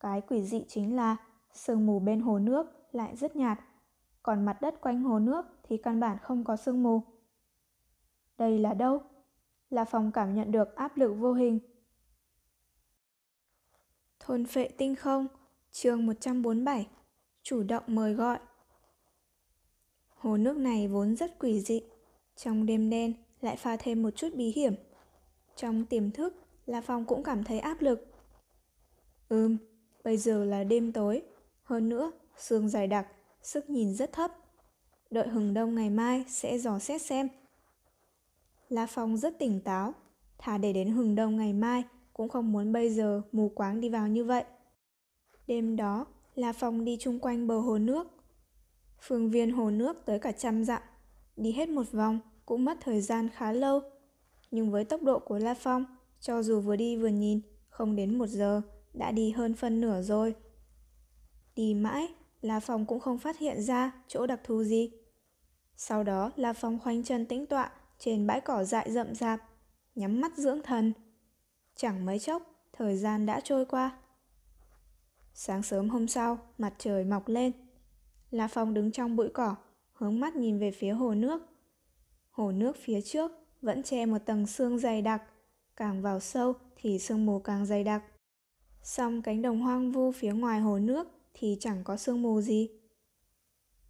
Cái 0.00 0.20
quỷ 0.20 0.42
dị 0.42 0.64
chính 0.68 0.96
là 0.96 1.16
sương 1.52 1.86
mù 1.86 1.98
bên 1.98 2.20
hồ 2.20 2.38
nước 2.38 2.66
lại 2.92 3.16
rất 3.16 3.36
nhạt, 3.36 3.60
còn 4.22 4.44
mặt 4.44 4.60
đất 4.60 4.80
quanh 4.80 5.02
hồ 5.02 5.18
nước 5.18 5.46
thì 5.62 5.76
căn 5.76 6.00
bản 6.00 6.18
không 6.22 6.44
có 6.44 6.56
sương 6.56 6.82
mù. 6.82 7.02
Đây 8.38 8.58
là 8.58 8.74
đâu? 8.74 9.00
Là 9.70 9.84
phòng 9.84 10.10
cảm 10.12 10.34
nhận 10.34 10.52
được 10.52 10.76
áp 10.76 10.96
lực 10.96 11.14
vô 11.14 11.32
hình. 11.32 11.58
Thôn 14.26 14.46
phệ 14.46 14.68
tinh 14.68 14.96
không, 14.96 15.26
chương 15.72 16.06
147, 16.06 16.86
chủ 17.42 17.62
động 17.62 17.82
mời 17.86 18.14
gọi. 18.14 18.38
Hồ 20.14 20.36
nước 20.36 20.56
này 20.56 20.88
vốn 20.88 21.16
rất 21.16 21.38
quỷ 21.38 21.60
dị, 21.60 21.82
trong 22.36 22.66
đêm 22.66 22.90
đen 22.90 23.12
lại 23.40 23.56
pha 23.56 23.76
thêm 23.76 24.02
một 24.02 24.10
chút 24.16 24.28
bí 24.34 24.52
hiểm. 24.52 24.74
Trong 25.56 25.84
tiềm 25.84 26.10
thức, 26.10 26.34
La 26.66 26.80
Phong 26.80 27.04
cũng 27.04 27.22
cảm 27.22 27.44
thấy 27.44 27.60
áp 27.60 27.82
lực. 27.82 28.06
Ừm, 29.28 29.56
bây 30.04 30.16
giờ 30.16 30.44
là 30.44 30.64
đêm 30.64 30.92
tối, 30.92 31.22
hơn 31.62 31.88
nữa, 31.88 32.12
sương 32.38 32.68
dày 32.68 32.86
đặc, 32.86 33.06
sức 33.42 33.70
nhìn 33.70 33.94
rất 33.94 34.12
thấp. 34.12 34.32
Đợi 35.10 35.28
hừng 35.28 35.54
đông 35.54 35.74
ngày 35.74 35.90
mai 35.90 36.24
sẽ 36.28 36.58
dò 36.58 36.78
xét 36.78 37.02
xem. 37.02 37.28
La 38.68 38.86
Phong 38.86 39.16
rất 39.16 39.38
tỉnh 39.38 39.60
táo, 39.60 39.94
thà 40.38 40.58
để 40.58 40.72
đến 40.72 40.90
hừng 40.90 41.14
đông 41.14 41.36
ngày 41.36 41.52
mai 41.52 41.84
cũng 42.16 42.28
không 42.28 42.52
muốn 42.52 42.72
bây 42.72 42.90
giờ 42.90 43.22
mù 43.32 43.48
quáng 43.48 43.80
đi 43.80 43.88
vào 43.88 44.08
như 44.08 44.24
vậy. 44.24 44.44
Đêm 45.46 45.76
đó, 45.76 46.06
La 46.34 46.52
Phong 46.52 46.84
đi 46.84 46.96
chung 47.00 47.18
quanh 47.18 47.46
bờ 47.46 47.58
hồ 47.58 47.78
nước. 47.78 48.06
Phương 49.00 49.30
viên 49.30 49.50
hồ 49.50 49.70
nước 49.70 50.04
tới 50.04 50.18
cả 50.18 50.32
trăm 50.32 50.64
dặm, 50.64 50.82
đi 51.36 51.52
hết 51.52 51.68
một 51.68 51.92
vòng 51.92 52.20
cũng 52.46 52.64
mất 52.64 52.78
thời 52.80 53.00
gian 53.00 53.28
khá 53.28 53.52
lâu. 53.52 53.80
Nhưng 54.50 54.70
với 54.70 54.84
tốc 54.84 55.02
độ 55.02 55.18
của 55.18 55.38
La 55.38 55.54
Phong, 55.54 55.84
cho 56.20 56.42
dù 56.42 56.60
vừa 56.60 56.76
đi 56.76 56.96
vừa 56.96 57.08
nhìn, 57.08 57.40
không 57.68 57.96
đến 57.96 58.18
một 58.18 58.26
giờ, 58.26 58.62
đã 58.94 59.10
đi 59.10 59.30
hơn 59.30 59.54
phân 59.54 59.80
nửa 59.80 60.02
rồi. 60.02 60.34
Đi 61.56 61.74
mãi, 61.74 62.08
La 62.40 62.60
Phong 62.60 62.86
cũng 62.86 63.00
không 63.00 63.18
phát 63.18 63.38
hiện 63.38 63.62
ra 63.62 63.92
chỗ 64.08 64.26
đặc 64.26 64.40
thù 64.44 64.64
gì. 64.64 64.90
Sau 65.76 66.04
đó 66.04 66.32
La 66.36 66.52
Phong 66.52 66.78
khoanh 66.78 67.04
chân 67.04 67.26
tĩnh 67.26 67.46
tọa 67.46 67.70
trên 67.98 68.26
bãi 68.26 68.40
cỏ 68.40 68.64
dại 68.64 68.92
rậm 68.92 69.14
rạp, 69.14 69.40
nhắm 69.94 70.20
mắt 70.20 70.36
dưỡng 70.36 70.62
thần. 70.62 70.92
Chẳng 71.76 72.06
mấy 72.06 72.18
chốc, 72.18 72.42
thời 72.72 72.96
gian 72.96 73.26
đã 73.26 73.40
trôi 73.40 73.66
qua. 73.66 73.98
Sáng 75.34 75.62
sớm 75.62 75.88
hôm 75.88 76.08
sau, 76.08 76.38
mặt 76.58 76.74
trời 76.78 77.04
mọc 77.04 77.28
lên. 77.28 77.52
La 78.30 78.48
Phong 78.48 78.74
đứng 78.74 78.92
trong 78.92 79.16
bụi 79.16 79.28
cỏ, 79.34 79.56
hướng 79.92 80.20
mắt 80.20 80.36
nhìn 80.36 80.58
về 80.58 80.70
phía 80.70 80.90
hồ 80.90 81.14
nước. 81.14 81.42
Hồ 82.30 82.52
nước 82.52 82.76
phía 82.76 83.00
trước 83.00 83.32
vẫn 83.62 83.82
che 83.82 84.06
một 84.06 84.18
tầng 84.18 84.46
sương 84.46 84.78
dày 84.78 85.02
đặc, 85.02 85.22
càng 85.76 86.02
vào 86.02 86.20
sâu 86.20 86.52
thì 86.76 86.98
sương 86.98 87.26
mù 87.26 87.38
càng 87.38 87.66
dày 87.66 87.84
đặc. 87.84 88.02
song 88.82 89.22
cánh 89.22 89.42
đồng 89.42 89.60
hoang 89.60 89.92
vu 89.92 90.12
phía 90.12 90.32
ngoài 90.32 90.60
hồ 90.60 90.78
nước 90.78 91.08
thì 91.34 91.56
chẳng 91.60 91.84
có 91.84 91.96
sương 91.96 92.22
mù 92.22 92.40
gì. 92.40 92.70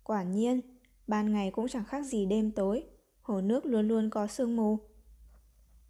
Quả 0.04 0.22
nhiên, 0.22 0.60
ban 1.06 1.32
ngày 1.32 1.50
cũng 1.50 1.68
chẳng 1.68 1.84
khác 1.84 2.02
gì 2.02 2.26
đêm 2.26 2.50
tối, 2.50 2.84
hồ 3.22 3.40
nước 3.40 3.66
luôn 3.66 3.88
luôn 3.88 4.10
có 4.10 4.26
sương 4.26 4.56
mù. 4.56 4.78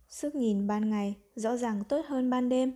Sức 0.09 0.35
nhìn 0.35 0.67
ban 0.67 0.91
ngày 0.91 1.17
rõ 1.35 1.57
ràng 1.57 1.85
tốt 1.85 2.07
hơn 2.09 2.31
ban 2.31 2.49
đêm. 2.49 2.73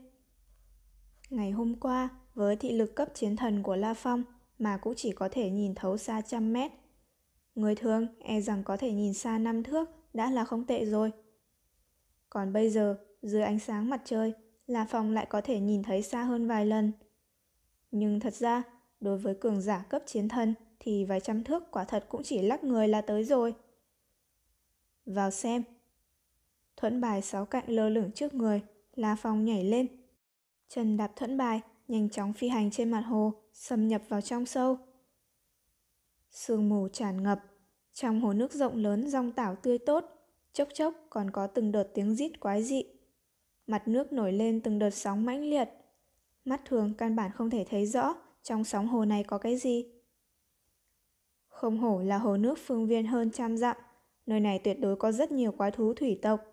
Ngày 1.31 1.51
hôm 1.51 1.75
qua, 1.75 2.09
với 2.35 2.57
thị 2.57 2.73
lực 2.73 2.95
cấp 2.97 3.09
chiến 3.15 3.37
thần 3.37 3.63
của 3.63 3.77
La 3.77 3.95
Phong 3.95 4.25
mà 4.59 4.77
cũng 4.77 4.95
chỉ 4.97 5.13
có 5.13 5.29
thể 5.33 5.51
nhìn 5.51 5.75
thấu 5.75 5.97
xa 5.97 6.21
trăm 6.21 6.53
mét. 6.53 6.73
Người 7.55 7.75
thường 7.75 8.07
e 8.19 8.41
rằng 8.41 8.65
có 8.65 8.77
thể 8.77 8.93
nhìn 8.93 9.15
xa 9.15 9.39
năm 9.39 9.63
thước 9.63 9.89
đã 10.15 10.31
là 10.31 10.45
không 10.45 10.65
tệ 10.65 10.85
rồi. 10.85 11.13
Còn 12.31 12.53
bây 12.53 12.71
giờ, 12.71 12.97
dưới 13.23 13.43
ánh 13.43 13.59
sáng 13.59 13.91
mặt 13.91 14.03
trời, 14.05 14.33
La 14.67 14.87
Phong 14.91 15.13
lại 15.13 15.27
có 15.27 15.41
thể 15.41 15.61
nhìn 15.61 15.83
thấy 15.83 16.03
xa 16.03 16.23
hơn 16.23 16.49
vài 16.49 16.67
lần. 16.67 16.93
Nhưng 17.91 18.21
thật 18.21 18.35
ra, 18.35 18.63
đối 19.01 19.19
với 19.19 19.35
cường 19.35 19.61
giả 19.61 19.85
cấp 19.89 20.03
chiến 20.07 20.29
thần 20.29 20.55
thì 20.81 21.05
vài 21.05 21.21
trăm 21.21 21.45
thước 21.45 21.71
quả 21.71 21.85
thật 21.85 22.07
cũng 22.09 22.23
chỉ 22.23 22.43
lắc 22.43 22.65
người 22.65 22.89
là 22.89 23.01
tới 23.01 23.25
rồi. 23.25 23.55
Vào 25.07 25.31
xem. 25.31 25.63
Thuẫn 26.81 27.01
bài 27.01 27.23
sáu 27.23 27.47
cạnh 27.47 27.65
lơ 27.67 27.89
lửng 27.89 28.11
trước 28.15 28.35
người, 28.35 28.63
La 28.95 29.17
Phong 29.17 29.45
nhảy 29.45 29.65
lên. 29.65 29.87
Chân 30.69 30.97
đạp 30.97 31.13
thuẫn 31.17 31.37
bài, 31.37 31.61
nhanh 31.89 32.11
chóng 32.11 32.33
phi 32.33 32.49
hành 32.49 32.71
trên 32.71 32.91
mặt 32.91 33.01
hồ, 33.01 33.33
xâm 33.53 33.89
nhập 33.89 34.03
vào 34.09 34.21
trong 34.21 34.47
sâu. 34.47 34.79
Sương 36.31 36.69
mù 36.69 36.89
tràn 36.89 37.23
ngập, 37.23 37.41
trong 37.93 38.21
hồ 38.21 38.33
nước 38.33 38.53
rộng 38.53 38.77
lớn 38.77 39.09
rong 39.11 39.33
tảo 39.33 39.57
tươi 39.57 39.79
tốt, 39.79 40.05
chốc 40.53 40.69
chốc 40.75 40.95
còn 41.11 41.31
có 41.31 41.47
từng 41.47 41.73
đợt 41.73 41.89
tiếng 41.95 42.15
rít 42.15 42.41
quái 42.41 42.63
dị. 42.63 42.85
Mặt 43.67 43.89
nước 43.89 44.13
nổi 44.13 44.33
lên 44.33 44.61
từng 44.61 44.79
đợt 44.79 44.91
sóng 44.91 45.25
mãnh 45.25 45.51
liệt. 45.51 45.69
Mắt 46.45 46.61
thường 46.65 46.95
căn 46.99 47.17
bản 47.17 47.31
không 47.35 47.51
thể 47.51 47.65
thấy 47.71 47.87
rõ 47.87 48.15
trong 48.43 48.65
sóng 48.65 48.87
hồ 48.87 49.05
này 49.05 49.25
có 49.25 49.39
cái 49.39 49.57
gì. 49.57 49.87
Không 51.49 51.79
hổ 51.79 52.01
là 52.03 52.19
hồ 52.19 52.37
nước 52.37 52.59
phương 52.67 52.87
viên 52.87 53.07
hơn 53.07 53.31
trăm 53.31 53.57
dặm, 53.57 53.77
nơi 54.27 54.41
này 54.41 54.59
tuyệt 54.59 54.81
đối 54.81 54.97
có 54.97 55.13
rất 55.13 55.33
nhiều 55.33 55.53
quái 55.53 55.71
thú 55.71 55.95
thủy 55.95 56.19
tộc 56.23 56.50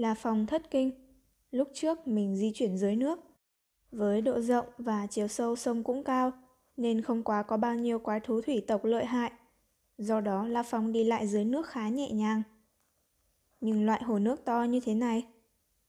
là 0.00 0.14
phòng 0.14 0.46
thất 0.46 0.70
kinh, 0.70 0.90
lúc 1.50 1.68
trước 1.74 2.06
mình 2.08 2.36
di 2.36 2.52
chuyển 2.54 2.76
dưới 2.78 2.96
nước. 2.96 3.20
Với 3.92 4.20
độ 4.20 4.40
rộng 4.40 4.66
và 4.78 5.06
chiều 5.06 5.28
sâu 5.28 5.56
sông 5.56 5.84
cũng 5.84 6.04
cao, 6.04 6.32
nên 6.76 7.02
không 7.02 7.22
quá 7.22 7.42
có 7.42 7.56
bao 7.56 7.74
nhiêu 7.74 7.98
quái 7.98 8.20
thú 8.20 8.40
thủy 8.40 8.64
tộc 8.66 8.84
lợi 8.84 9.04
hại. 9.04 9.32
Do 9.98 10.20
đó 10.20 10.46
La 10.46 10.62
Phong 10.62 10.92
đi 10.92 11.04
lại 11.04 11.26
dưới 11.26 11.44
nước 11.44 11.66
khá 11.66 11.88
nhẹ 11.88 12.10
nhàng. 12.10 12.42
Nhưng 13.60 13.86
loại 13.86 14.02
hồ 14.02 14.18
nước 14.18 14.44
to 14.44 14.62
như 14.62 14.80
thế 14.80 14.94
này, 14.94 15.26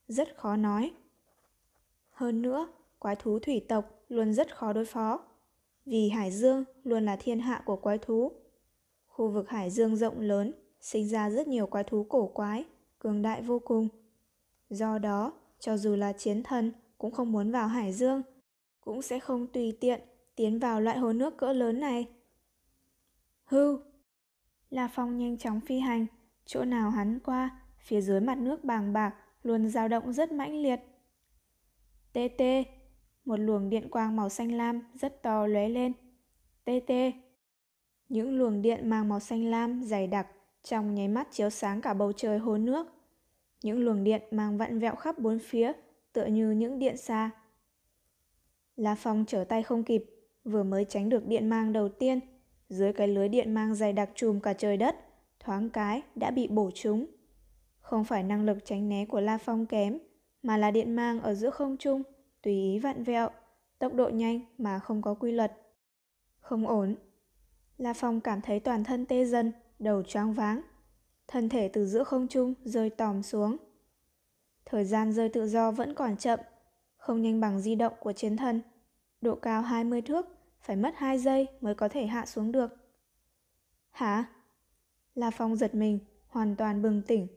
rất 0.08 0.38
khó 0.38 0.56
nói. 0.56 0.92
Hơn 2.10 2.42
nữa, 2.42 2.68
quái 3.00 3.16
thú 3.16 3.40
thủy 3.40 3.66
tộc 3.68 4.04
luôn 4.10 4.34
rất 4.34 4.56
khó 4.56 4.74
đối 4.74 4.86
phó, 4.86 5.20
vì 5.86 6.10
Hải 6.10 6.32
Dương 6.32 6.64
luôn 6.84 7.06
là 7.06 7.16
thiên 7.16 7.40
hạ 7.40 7.64
của 7.66 7.76
quái 7.76 7.98
thú. 7.98 8.32
Khu 9.08 9.30
vực 9.30 9.50
Hải 9.50 9.70
Dương 9.70 9.96
rộng 9.96 10.20
lớn, 10.20 10.54
sinh 10.82 11.08
ra 11.08 11.30
rất 11.30 11.48
nhiều 11.48 11.68
quái 11.68 11.84
thú 11.84 12.04
cổ 12.04 12.28
quái, 12.28 12.66
cường 13.00 13.22
đại 13.22 13.42
vô 13.42 13.60
cùng. 13.60 13.88
Do 14.72 14.98
đó, 14.98 15.34
cho 15.60 15.78
dù 15.78 15.96
là 15.96 16.14
chiến 16.14 16.44
thần 16.44 16.72
cũng 16.98 17.12
không 17.12 17.32
muốn 17.32 17.52
vào 17.52 17.68
Hải 17.68 17.94
Dương, 17.94 18.22
cũng 18.82 19.02
sẽ 19.02 19.20
không 19.20 19.48
tùy 19.48 19.78
tiện 19.80 20.02
tiến 20.36 20.60
vào 20.60 20.82
loại 20.82 20.98
hồ 20.98 21.14
nước 21.14 21.38
cỡ 21.38 21.54
lớn 21.54 21.80
này. 21.80 22.08
Hưu! 23.44 23.80
La 24.70 24.88
Phong 24.94 25.18
nhanh 25.18 25.38
chóng 25.38 25.60
phi 25.60 25.80
hành, 25.80 26.06
chỗ 26.46 26.66
nào 26.66 26.90
hắn 26.90 27.20
qua, 27.20 27.60
phía 27.80 28.02
dưới 28.02 28.20
mặt 28.20 28.38
nước 28.38 28.64
bàng 28.64 28.94
bạc 28.94 29.16
luôn 29.44 29.70
dao 29.70 29.88
động 29.88 30.14
rất 30.14 30.32
mãnh 30.32 30.62
liệt. 30.62 30.80
Tê 32.14 32.30
tê, 32.38 32.64
một 33.26 33.40
luồng 33.40 33.70
điện 33.70 33.90
quang 33.90 34.16
màu 34.16 34.30
xanh 34.30 34.52
lam 34.52 34.82
rất 34.94 35.24
to 35.24 35.48
lóe 35.48 35.70
lên. 35.70 35.94
Tê 36.66 36.82
tê. 36.88 37.12
Những 38.10 38.38
luồng 38.38 38.62
điện 38.62 38.90
mang 38.90 39.10
màu 39.10 39.20
xanh 39.20 39.46
lam 39.46 39.84
dày 39.84 40.08
đặc 40.08 40.28
trong 40.64 40.96
nháy 40.96 41.08
mắt 41.08 41.28
chiếu 41.32 41.50
sáng 41.50 41.82
cả 41.82 41.94
bầu 41.94 42.12
trời 42.12 42.40
hồ 42.40 42.58
nước. 42.58 43.01
Những 43.64 43.80
luồng 43.80 44.04
điện 44.04 44.22
mang 44.32 44.58
vặn 44.58 44.80
vẹo 44.80 44.96
khắp 44.96 45.20
bốn 45.20 45.40
phía, 45.40 45.72
tựa 46.14 46.26
như 46.26 46.52
những 46.52 46.80
điện 46.80 46.98
xa. 46.98 47.30
La 48.76 48.96
Phong 48.96 49.26
trở 49.28 49.44
tay 49.44 49.64
không 49.64 49.84
kịp, 49.84 50.06
vừa 50.44 50.64
mới 50.64 50.86
tránh 50.86 51.10
được 51.10 51.28
điện 51.28 51.50
mang 51.50 51.74
đầu 51.74 51.90
tiên, 51.90 52.20
dưới 52.70 52.94
cái 52.94 53.08
lưới 53.08 53.30
điện 53.30 53.54
mang 53.54 53.76
dày 53.76 53.94
đặc 53.94 54.10
trùm 54.16 54.40
cả 54.40 54.54
trời 54.54 54.78
đất, 54.78 54.96
thoáng 55.40 55.70
cái 55.70 56.02
đã 56.16 56.32
bị 56.32 56.48
bổ 56.48 56.72
trúng. 56.72 57.06
Không 57.80 58.04
phải 58.04 58.24
năng 58.24 58.46
lực 58.46 58.58
tránh 58.66 58.90
né 58.90 59.06
của 59.06 59.22
La 59.22 59.38
Phong 59.38 59.66
kém, 59.66 59.98
mà 60.44 60.58
là 60.58 60.72
điện 60.72 60.96
mang 60.96 61.22
ở 61.22 61.34
giữa 61.34 61.50
không 61.50 61.78
trung, 61.78 62.04
tùy 62.42 62.54
ý 62.54 62.80
vặn 62.80 63.04
vẹo, 63.04 63.30
tốc 63.80 63.94
độ 63.94 64.10
nhanh 64.10 64.40
mà 64.58 64.80
không 64.80 65.02
có 65.02 65.14
quy 65.14 65.32
luật. 65.32 65.54
Không 66.40 66.68
ổn. 66.68 66.96
La 67.78 67.94
Phong 67.94 68.22
cảm 68.22 68.42
thấy 68.42 68.60
toàn 68.60 68.84
thân 68.84 69.06
tê 69.06 69.26
dần, 69.26 69.52
đầu 69.80 70.04
choáng 70.04 70.34
váng. 70.34 70.62
Thân 71.32 71.50
thể 71.50 71.68
từ 71.68 71.86
giữa 71.86 72.04
không 72.04 72.28
trung 72.28 72.54
rơi 72.66 72.90
tòm 72.90 73.24
xuống. 73.24 73.58
Thời 74.66 74.86
gian 74.86 75.14
rơi 75.14 75.30
tự 75.30 75.48
do 75.48 75.72
vẫn 75.72 75.94
còn 75.94 76.18
chậm, 76.18 76.40
không 76.98 77.22
nhanh 77.22 77.40
bằng 77.40 77.60
di 77.60 77.76
động 77.76 77.94
của 78.00 78.14
chiến 78.14 78.38
thần. 78.38 78.62
Độ 79.22 79.36
cao 79.36 79.62
20 79.62 80.02
thước, 80.02 80.26
phải 80.62 80.76
mất 80.76 80.94
2 80.98 81.20
giây 81.20 81.48
mới 81.62 81.76
có 81.76 81.88
thể 81.88 82.06
hạ 82.06 82.26
xuống 82.26 82.52
được. 82.52 82.78
Hả? 83.92 84.26
La 85.16 85.32
Phong 85.32 85.56
giật 85.56 85.76
mình, 85.76 86.00
hoàn 86.28 86.56
toàn 86.56 86.82
bừng 86.82 87.02
tỉnh. 87.08 87.28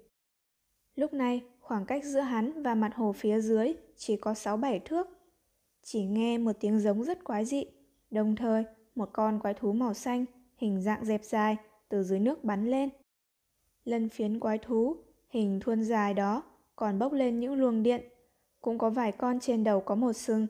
Lúc 0.94 1.12
này, 1.12 1.42
khoảng 1.60 1.86
cách 1.86 2.04
giữa 2.04 2.20
hắn 2.20 2.62
và 2.62 2.74
mặt 2.74 2.94
hồ 2.94 3.12
phía 3.12 3.40
dưới 3.40 3.72
chỉ 3.96 4.16
có 4.16 4.32
6-7 4.32 4.80
thước. 4.84 5.06
Chỉ 5.82 6.04
nghe 6.04 6.38
một 6.38 6.52
tiếng 6.60 6.80
giống 6.80 7.04
rất 7.04 7.24
quái 7.24 7.44
dị, 7.44 7.64
đồng 8.10 8.36
thời 8.36 8.64
một 8.94 9.10
con 9.12 9.40
quái 9.40 9.54
thú 9.54 9.72
màu 9.72 9.94
xanh, 9.94 10.24
hình 10.56 10.82
dạng 10.82 11.04
dẹp 11.04 11.24
dài, 11.24 11.56
từ 11.88 12.02
dưới 12.02 12.20
nước 12.20 12.44
bắn 12.44 12.66
lên. 12.70 12.90
Lân 13.84 14.08
phiến 14.08 14.40
quái 14.40 14.58
thú, 14.58 14.96
hình 15.28 15.60
thuôn 15.60 15.82
dài 15.82 16.14
đó, 16.14 16.42
còn 16.76 16.98
bốc 16.98 17.12
lên 17.12 17.40
những 17.40 17.54
luồng 17.54 17.82
điện. 17.82 18.02
Cũng 18.60 18.78
có 18.78 18.90
vài 18.90 19.12
con 19.12 19.40
trên 19.40 19.64
đầu 19.64 19.80
có 19.80 19.94
một 19.94 20.12
sừng. 20.12 20.46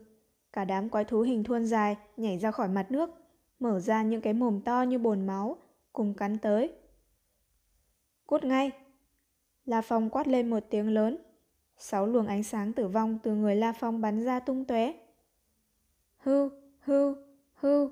Cả 0.53 0.65
đám 0.65 0.89
quái 0.89 1.05
thú 1.05 1.21
hình 1.21 1.43
thuôn 1.43 1.65
dài 1.65 1.97
nhảy 2.17 2.39
ra 2.39 2.51
khỏi 2.51 2.67
mặt 2.67 2.91
nước, 2.91 3.09
mở 3.59 3.79
ra 3.79 4.03
những 4.03 4.21
cái 4.21 4.33
mồm 4.33 4.61
to 4.61 4.81
như 4.81 4.97
bồn 4.97 5.27
máu, 5.27 5.57
cùng 5.93 6.13
cắn 6.13 6.37
tới. 6.37 6.71
Cút 8.25 8.43
ngay! 8.43 8.71
La 9.65 9.81
Phong 9.81 10.09
quát 10.09 10.27
lên 10.27 10.49
một 10.49 10.63
tiếng 10.69 10.93
lớn. 10.93 11.17
Sáu 11.77 12.07
luồng 12.07 12.27
ánh 12.27 12.43
sáng 12.43 12.73
tử 12.73 12.87
vong 12.87 13.19
từ 13.23 13.35
người 13.35 13.55
La 13.55 13.73
Phong 13.79 14.01
bắn 14.01 14.23
ra 14.23 14.39
tung 14.39 14.65
tóe. 14.65 14.93
hư 16.17 16.49
hư 16.79 17.15
hư 17.53 17.89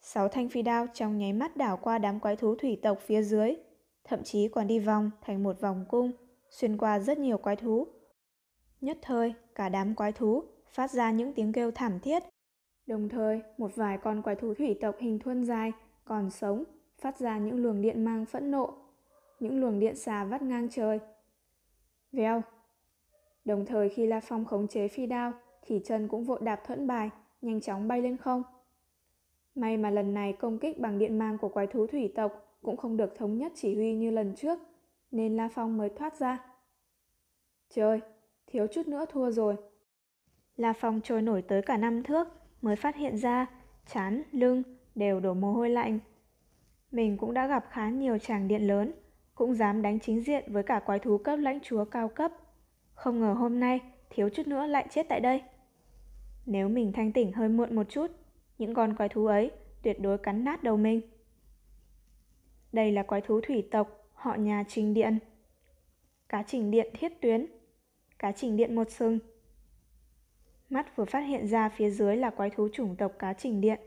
Sáu 0.00 0.28
thanh 0.28 0.48
phi 0.48 0.62
đao 0.62 0.86
trong 0.94 1.18
nháy 1.18 1.32
mắt 1.32 1.56
đảo 1.56 1.76
qua 1.82 1.98
đám 1.98 2.20
quái 2.20 2.36
thú 2.36 2.54
thủy 2.54 2.78
tộc 2.82 2.98
phía 3.00 3.22
dưới, 3.22 3.56
thậm 4.04 4.22
chí 4.24 4.48
còn 4.48 4.66
đi 4.66 4.78
vòng 4.78 5.10
thành 5.22 5.42
một 5.42 5.60
vòng 5.60 5.84
cung, 5.88 6.12
xuyên 6.50 6.76
qua 6.76 6.98
rất 6.98 7.18
nhiều 7.18 7.38
quái 7.38 7.56
thú. 7.56 7.86
Nhất 8.80 8.98
thời, 9.02 9.34
cả 9.54 9.68
đám 9.68 9.94
quái 9.94 10.12
thú 10.12 10.44
phát 10.70 10.90
ra 10.90 11.10
những 11.10 11.32
tiếng 11.32 11.52
kêu 11.52 11.70
thảm 11.70 12.00
thiết. 12.00 12.22
Đồng 12.86 13.08
thời, 13.08 13.42
một 13.58 13.76
vài 13.76 13.98
con 13.98 14.22
quái 14.22 14.36
thú 14.36 14.54
thủy 14.54 14.78
tộc 14.80 14.94
hình 14.98 15.18
thuôn 15.18 15.44
dài 15.44 15.72
còn 16.04 16.30
sống 16.30 16.64
phát 17.00 17.18
ra 17.18 17.38
những 17.38 17.62
luồng 17.62 17.82
điện 17.82 18.04
mang 18.04 18.26
phẫn 18.26 18.50
nộ 18.50 18.74
những 19.40 19.60
luồng 19.60 19.80
điện 19.80 19.96
xà 19.96 20.24
vắt 20.24 20.42
ngang 20.42 20.68
trời. 20.70 20.98
Vèo! 22.12 22.42
Đồng 23.44 23.66
thời 23.66 23.88
khi 23.88 24.06
La 24.06 24.20
Phong 24.20 24.44
khống 24.44 24.68
chế 24.68 24.88
phi 24.88 25.06
đao, 25.06 25.32
thì 25.62 25.80
chân 25.84 26.08
cũng 26.08 26.24
vội 26.24 26.40
đạp 26.42 26.60
thuẫn 26.66 26.86
bài, 26.86 27.10
nhanh 27.40 27.60
chóng 27.60 27.88
bay 27.88 28.02
lên 28.02 28.16
không. 28.16 28.42
May 29.54 29.76
mà 29.76 29.90
lần 29.90 30.14
này 30.14 30.32
công 30.32 30.58
kích 30.58 30.78
bằng 30.78 30.98
điện 30.98 31.18
mang 31.18 31.38
của 31.38 31.48
quái 31.48 31.66
thú 31.66 31.86
thủy 31.86 32.12
tộc 32.14 32.49
cũng 32.62 32.76
không 32.76 32.96
được 32.96 33.14
thống 33.16 33.38
nhất 33.38 33.52
chỉ 33.54 33.74
huy 33.74 33.94
như 33.94 34.10
lần 34.10 34.34
trước, 34.34 34.58
nên 35.10 35.36
La 35.36 35.48
Phong 35.54 35.76
mới 35.76 35.88
thoát 35.88 36.16
ra. 36.16 36.38
Trời, 37.68 38.00
thiếu 38.46 38.66
chút 38.66 38.88
nữa 38.88 39.04
thua 39.10 39.30
rồi. 39.30 39.56
La 40.56 40.72
Phong 40.72 41.00
trôi 41.04 41.22
nổi 41.22 41.42
tới 41.42 41.62
cả 41.62 41.76
năm 41.76 42.02
thước, 42.02 42.28
mới 42.62 42.76
phát 42.76 42.96
hiện 42.96 43.16
ra 43.16 43.46
chán, 43.86 44.22
lưng 44.32 44.62
đều 44.94 45.20
đổ 45.20 45.34
mồ 45.34 45.52
hôi 45.52 45.70
lạnh. 45.70 45.98
Mình 46.90 47.16
cũng 47.16 47.34
đã 47.34 47.46
gặp 47.46 47.64
khá 47.70 47.90
nhiều 47.90 48.18
tràng 48.18 48.48
điện 48.48 48.66
lớn, 48.66 48.92
cũng 49.34 49.54
dám 49.54 49.82
đánh 49.82 50.00
chính 50.00 50.20
diện 50.20 50.52
với 50.52 50.62
cả 50.62 50.80
quái 50.80 50.98
thú 50.98 51.18
cấp 51.18 51.38
lãnh 51.38 51.60
chúa 51.60 51.84
cao 51.84 52.08
cấp. 52.08 52.32
Không 52.94 53.20
ngờ 53.20 53.32
hôm 53.32 53.60
nay 53.60 53.80
thiếu 54.10 54.28
chút 54.28 54.46
nữa 54.46 54.66
lại 54.66 54.86
chết 54.90 55.06
tại 55.08 55.20
đây. 55.20 55.42
Nếu 56.46 56.68
mình 56.68 56.92
thanh 56.92 57.12
tỉnh 57.12 57.32
hơi 57.32 57.48
muộn 57.48 57.76
một 57.76 57.86
chút, 57.88 58.10
những 58.58 58.74
con 58.74 58.96
quái 58.96 59.08
thú 59.08 59.26
ấy 59.26 59.50
tuyệt 59.82 60.00
đối 60.00 60.18
cắn 60.18 60.44
nát 60.44 60.62
đầu 60.62 60.76
mình. 60.76 61.00
Đây 62.72 62.92
là 62.92 63.02
quái 63.02 63.20
thú 63.20 63.40
thủy 63.40 63.68
tộc, 63.70 64.08
họ 64.14 64.34
nhà 64.34 64.64
trình 64.68 64.94
điện. 64.94 65.18
Cá 66.28 66.42
trình 66.42 66.70
điện 66.70 66.90
thiết 66.94 67.20
tuyến, 67.20 67.46
cá 68.18 68.32
trình 68.32 68.56
điện 68.56 68.74
một 68.74 68.90
sừng. 68.90 69.18
Mắt 70.68 70.96
vừa 70.96 71.04
phát 71.04 71.20
hiện 71.20 71.46
ra 71.46 71.68
phía 71.68 71.90
dưới 71.90 72.16
là 72.16 72.30
quái 72.30 72.50
thú 72.50 72.68
chủng 72.72 72.96
tộc 72.96 73.12
cá 73.18 73.32
trình 73.32 73.60
điện. 73.60 73.80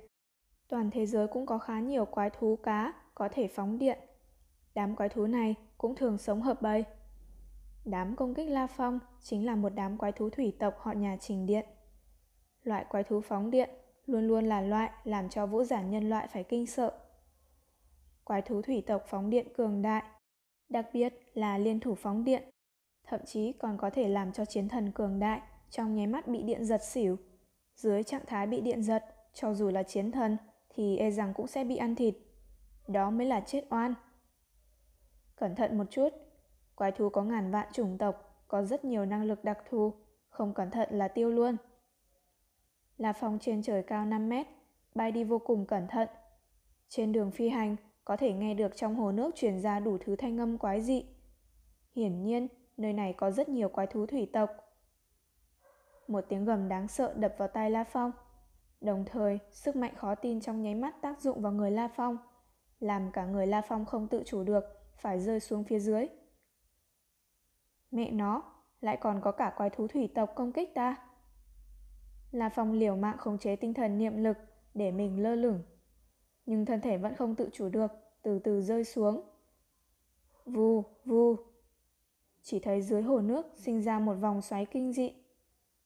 Toàn 0.67 0.91
thế 0.91 1.05
giới 1.05 1.27
cũng 1.27 1.45
có 1.45 1.57
khá 1.57 1.79
nhiều 1.79 2.05
quái 2.05 2.29
thú 2.29 2.55
cá 2.63 2.93
có 3.15 3.29
thể 3.31 3.47
phóng 3.47 3.79
điện 3.79 3.97
Đám 4.75 4.95
quái 4.95 5.09
thú 5.09 5.25
này 5.25 5.55
cũng 5.77 5.95
thường 5.95 6.17
sống 6.17 6.41
hợp 6.41 6.61
bầy. 6.61 6.83
Đám 7.85 8.15
công 8.15 8.33
kích 8.33 8.49
La 8.49 8.67
Phong 8.67 8.99
chính 9.21 9.45
là 9.45 9.55
một 9.55 9.69
đám 9.75 9.97
quái 9.97 10.11
thú 10.11 10.29
thủy 10.29 10.55
tộc 10.59 10.73
họ 10.79 10.91
nhà 10.91 11.17
Trình 11.19 11.45
Điện. 11.45 11.65
Loại 12.63 12.85
quái 12.89 13.03
thú 13.03 13.21
phóng 13.21 13.51
điện 13.51 13.69
luôn 14.05 14.27
luôn 14.27 14.45
là 14.45 14.61
loại 14.61 14.91
làm 15.03 15.29
cho 15.29 15.45
vũ 15.45 15.63
giả 15.63 15.81
nhân 15.81 16.09
loại 16.09 16.27
phải 16.27 16.43
kinh 16.43 16.67
sợ. 16.67 16.99
Quái 18.23 18.41
thú 18.41 18.61
thủy 18.61 18.83
tộc 18.87 19.03
phóng 19.07 19.29
điện 19.29 19.47
cường 19.57 19.81
đại, 19.81 20.03
đặc 20.69 20.85
biệt 20.93 21.13
là 21.33 21.57
liên 21.57 21.79
thủ 21.79 21.95
phóng 21.95 22.23
điện, 22.23 22.43
thậm 23.03 23.19
chí 23.25 23.53
còn 23.53 23.77
có 23.77 23.89
thể 23.89 24.07
làm 24.07 24.31
cho 24.31 24.45
chiến 24.45 24.69
thần 24.69 24.91
cường 24.91 25.19
đại 25.19 25.41
trong 25.69 25.95
nháy 25.95 26.07
mắt 26.07 26.27
bị 26.27 26.43
điện 26.43 26.65
giật 26.65 26.83
xỉu. 26.83 27.17
Dưới 27.75 28.03
trạng 28.03 28.25
thái 28.27 28.47
bị 28.47 28.61
điện 28.61 28.83
giật, 28.83 29.05
cho 29.33 29.53
dù 29.53 29.69
là 29.69 29.83
chiến 29.83 30.11
thần 30.11 30.37
thì 30.69 30.97
e 30.97 31.11
rằng 31.11 31.33
cũng 31.33 31.47
sẽ 31.47 31.63
bị 31.63 31.75
ăn 31.75 31.95
thịt. 31.95 32.15
Đó 32.87 33.09
mới 33.09 33.27
là 33.27 33.39
chết 33.39 33.63
oan. 33.69 33.93
Cẩn 35.35 35.55
thận 35.55 35.77
một 35.77 35.85
chút, 35.89 36.09
quái 36.75 36.91
thú 36.91 37.09
có 37.09 37.23
ngàn 37.23 37.51
vạn 37.51 37.67
chủng 37.73 37.97
tộc, 37.97 38.43
có 38.47 38.63
rất 38.63 38.85
nhiều 38.85 39.05
năng 39.05 39.23
lực 39.23 39.43
đặc 39.43 39.57
thù, 39.69 39.93
không 40.29 40.53
cẩn 40.53 40.71
thận 40.71 40.89
là 40.91 41.07
tiêu 41.07 41.31
luôn. 41.31 41.57
Là 42.97 43.13
phòng 43.13 43.37
trên 43.41 43.61
trời 43.61 43.83
cao 43.83 44.05
5 44.05 44.29
mét, 44.29 44.47
bay 44.95 45.11
đi 45.11 45.23
vô 45.23 45.39
cùng 45.39 45.65
cẩn 45.65 45.87
thận. 45.87 46.07
Trên 46.87 47.11
đường 47.11 47.31
phi 47.31 47.49
hành, 47.49 47.75
có 48.05 48.17
thể 48.17 48.33
nghe 48.33 48.53
được 48.53 48.75
trong 48.75 48.95
hồ 48.95 49.11
nước 49.11 49.35
truyền 49.35 49.61
ra 49.61 49.79
đủ 49.79 49.97
thứ 49.97 50.15
thanh 50.15 50.39
âm 50.39 50.57
quái 50.57 50.81
dị. 50.81 51.05
Hiển 51.95 52.23
nhiên, 52.23 52.47
nơi 52.77 52.93
này 52.93 53.13
có 53.13 53.31
rất 53.31 53.49
nhiều 53.49 53.69
quái 53.69 53.87
thú 53.87 54.05
thủy 54.05 54.29
tộc. 54.33 54.49
Một 56.07 56.25
tiếng 56.29 56.45
gầm 56.45 56.69
đáng 56.69 56.87
sợ 56.87 57.13
đập 57.13 57.35
vào 57.37 57.47
tai 57.47 57.71
La 57.71 57.83
Phong. 57.83 58.11
Đồng 58.81 59.05
thời, 59.05 59.39
sức 59.51 59.75
mạnh 59.75 59.95
khó 59.95 60.15
tin 60.15 60.41
trong 60.41 60.61
nháy 60.61 60.75
mắt 60.75 61.01
tác 61.01 61.21
dụng 61.21 61.41
vào 61.41 61.51
người 61.51 61.71
La 61.71 61.87
Phong, 61.87 62.17
làm 62.79 63.11
cả 63.11 63.25
người 63.25 63.47
La 63.47 63.61
Phong 63.61 63.85
không 63.85 64.07
tự 64.07 64.23
chủ 64.25 64.43
được, 64.43 64.63
phải 64.97 65.19
rơi 65.19 65.39
xuống 65.39 65.63
phía 65.63 65.79
dưới. 65.79 66.07
Mẹ 67.91 68.11
nó, 68.11 68.43
lại 68.81 68.97
còn 68.97 69.21
có 69.21 69.31
cả 69.31 69.53
quái 69.57 69.69
thú 69.69 69.87
thủy 69.87 70.09
tộc 70.15 70.31
công 70.35 70.51
kích 70.51 70.75
ta. 70.75 70.95
La 72.31 72.49
Phong 72.49 72.71
liều 72.71 72.95
mạng 72.95 73.17
khống 73.17 73.37
chế 73.37 73.55
tinh 73.55 73.73
thần 73.73 73.97
niệm 73.97 74.17
lực 74.17 74.37
để 74.73 74.91
mình 74.91 75.23
lơ 75.23 75.35
lửng. 75.35 75.63
Nhưng 76.45 76.65
thân 76.65 76.81
thể 76.81 76.97
vẫn 76.97 77.15
không 77.15 77.35
tự 77.35 77.49
chủ 77.53 77.69
được, 77.69 77.91
từ 78.21 78.39
từ 78.39 78.61
rơi 78.61 78.83
xuống. 78.83 79.21
Vù, 80.45 80.83
vù. 81.05 81.35
Chỉ 82.41 82.59
thấy 82.59 82.81
dưới 82.81 83.01
hồ 83.01 83.21
nước 83.21 83.45
sinh 83.55 83.81
ra 83.81 83.99
một 83.99 84.13
vòng 84.13 84.41
xoáy 84.41 84.65
kinh 84.65 84.93
dị. 84.93 85.11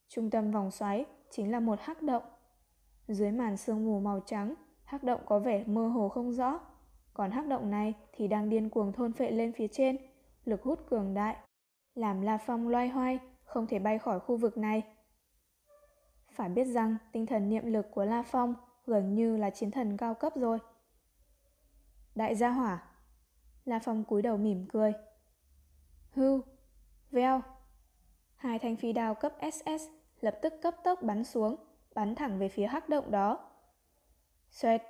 Trung 0.07 0.29
tâm 0.29 0.51
vòng 0.51 0.71
xoáy 0.71 1.05
chính 1.29 1.51
là 1.51 1.59
một 1.59 1.79
hắc 1.81 2.01
động. 2.01 2.23
Dưới 3.07 3.31
màn 3.31 3.57
sương 3.57 3.85
mù 3.85 3.99
màu 3.99 4.19
trắng, 4.25 4.53
hắc 4.83 5.03
động 5.03 5.21
có 5.25 5.39
vẻ 5.39 5.63
mơ 5.67 5.87
hồ 5.87 6.09
không 6.09 6.31
rõ. 6.31 6.59
Còn 7.13 7.31
hắc 7.31 7.47
động 7.47 7.71
này 7.71 7.93
thì 8.11 8.27
đang 8.27 8.49
điên 8.49 8.69
cuồng 8.69 8.93
thôn 8.93 9.13
phệ 9.13 9.31
lên 9.31 9.53
phía 9.53 9.67
trên, 9.67 9.97
lực 10.45 10.63
hút 10.63 10.89
cường 10.89 11.13
đại. 11.13 11.37
Làm 11.95 12.21
La 12.21 12.37
Phong 12.37 12.67
loay 12.67 12.89
hoay, 12.89 13.19
không 13.43 13.67
thể 13.67 13.79
bay 13.79 13.99
khỏi 13.99 14.19
khu 14.19 14.37
vực 14.37 14.57
này. 14.57 14.83
Phải 16.31 16.49
biết 16.49 16.65
rằng 16.65 16.95
tinh 17.11 17.25
thần 17.25 17.49
niệm 17.49 17.65
lực 17.65 17.85
của 17.91 18.05
La 18.05 18.23
Phong 18.23 18.55
gần 18.87 19.15
như 19.15 19.37
là 19.37 19.49
chiến 19.49 19.71
thần 19.71 19.97
cao 19.97 20.13
cấp 20.13 20.33
rồi. 20.35 20.59
Đại 22.15 22.35
gia 22.35 22.49
hỏa. 22.49 22.83
La 23.65 23.79
Phong 23.79 24.03
cúi 24.03 24.21
đầu 24.21 24.37
mỉm 24.37 24.65
cười. 24.69 24.93
Hưu, 26.11 26.41
veo. 27.11 27.41
Hai 28.35 28.59
thanh 28.59 28.75
phi 28.75 28.93
đao 28.93 29.15
cấp 29.15 29.33
SS 29.53 29.83
lập 30.19 30.39
tức 30.41 30.53
cấp 30.61 30.75
tốc 30.83 31.01
bắn 31.01 31.23
xuống, 31.23 31.55
bắn 31.95 32.15
thẳng 32.15 32.39
về 32.39 32.49
phía 32.49 32.67
hắc 32.67 32.89
động 32.89 33.11
đó. 33.11 33.49
Xoẹt, 34.49 34.81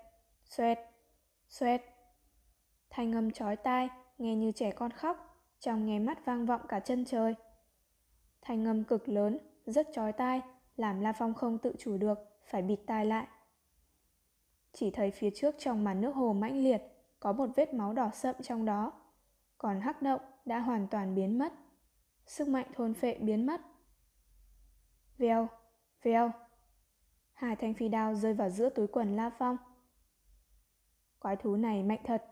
xoẹt, 0.45 0.79
xoẹt. 1.47 1.81
Thanh 2.89 3.15
âm 3.15 3.31
chói 3.31 3.55
tai, 3.55 3.89
nghe 4.17 4.35
như 4.35 4.51
trẻ 4.51 4.71
con 4.71 4.91
khóc, 4.91 5.43
trong 5.59 5.85
nghe 5.85 5.99
mắt 5.99 6.25
vang 6.25 6.45
vọng 6.45 6.61
cả 6.67 6.79
chân 6.79 7.05
trời. 7.05 7.35
Thanh 8.41 8.65
âm 8.65 8.83
cực 8.83 9.09
lớn, 9.09 9.37
rất 9.65 9.87
chói 9.93 10.11
tai, 10.11 10.41
làm 10.75 10.99
La 10.99 11.13
Phong 11.13 11.33
không 11.33 11.57
tự 11.57 11.73
chủ 11.79 11.97
được, 11.97 12.19
phải 12.45 12.61
bịt 12.61 12.79
tai 12.87 13.05
lại. 13.05 13.27
Chỉ 14.79 14.91
thấy 14.91 15.11
phía 15.11 15.29
trước 15.35 15.55
trong 15.57 15.83
màn 15.83 16.01
nước 16.01 16.15
hồ 16.15 16.33
mãnh 16.33 16.63
liệt, 16.63 16.81
có 17.19 17.31
một 17.33 17.49
vết 17.55 17.73
máu 17.73 17.93
đỏ 17.93 18.09
sậm 18.13 18.35
trong 18.41 18.65
đó. 18.65 18.93
Còn 19.57 19.81
hắc 19.81 20.01
động 20.01 20.21
đã 20.45 20.59
hoàn 20.59 20.87
toàn 20.87 21.15
biến 21.15 21.37
mất. 21.37 21.53
Sức 22.25 22.47
mạnh 22.47 22.67
thôn 22.73 22.93
phệ 22.93 23.17
biến 23.19 23.45
mất. 23.45 23.61
Vèo, 25.17 25.47
vèo. 26.03 26.31
Hai 27.33 27.55
thanh 27.55 27.73
phi 27.73 27.89
đao 27.89 28.15
rơi 28.15 28.33
vào 28.33 28.49
giữa 28.49 28.69
túi 28.69 28.87
quần 28.87 29.15
La 29.15 29.29
Phong. 29.39 29.57
Quái 31.19 31.35
thú 31.35 31.55
này 31.55 31.83
mạnh 31.83 32.01
thật. 32.03 32.23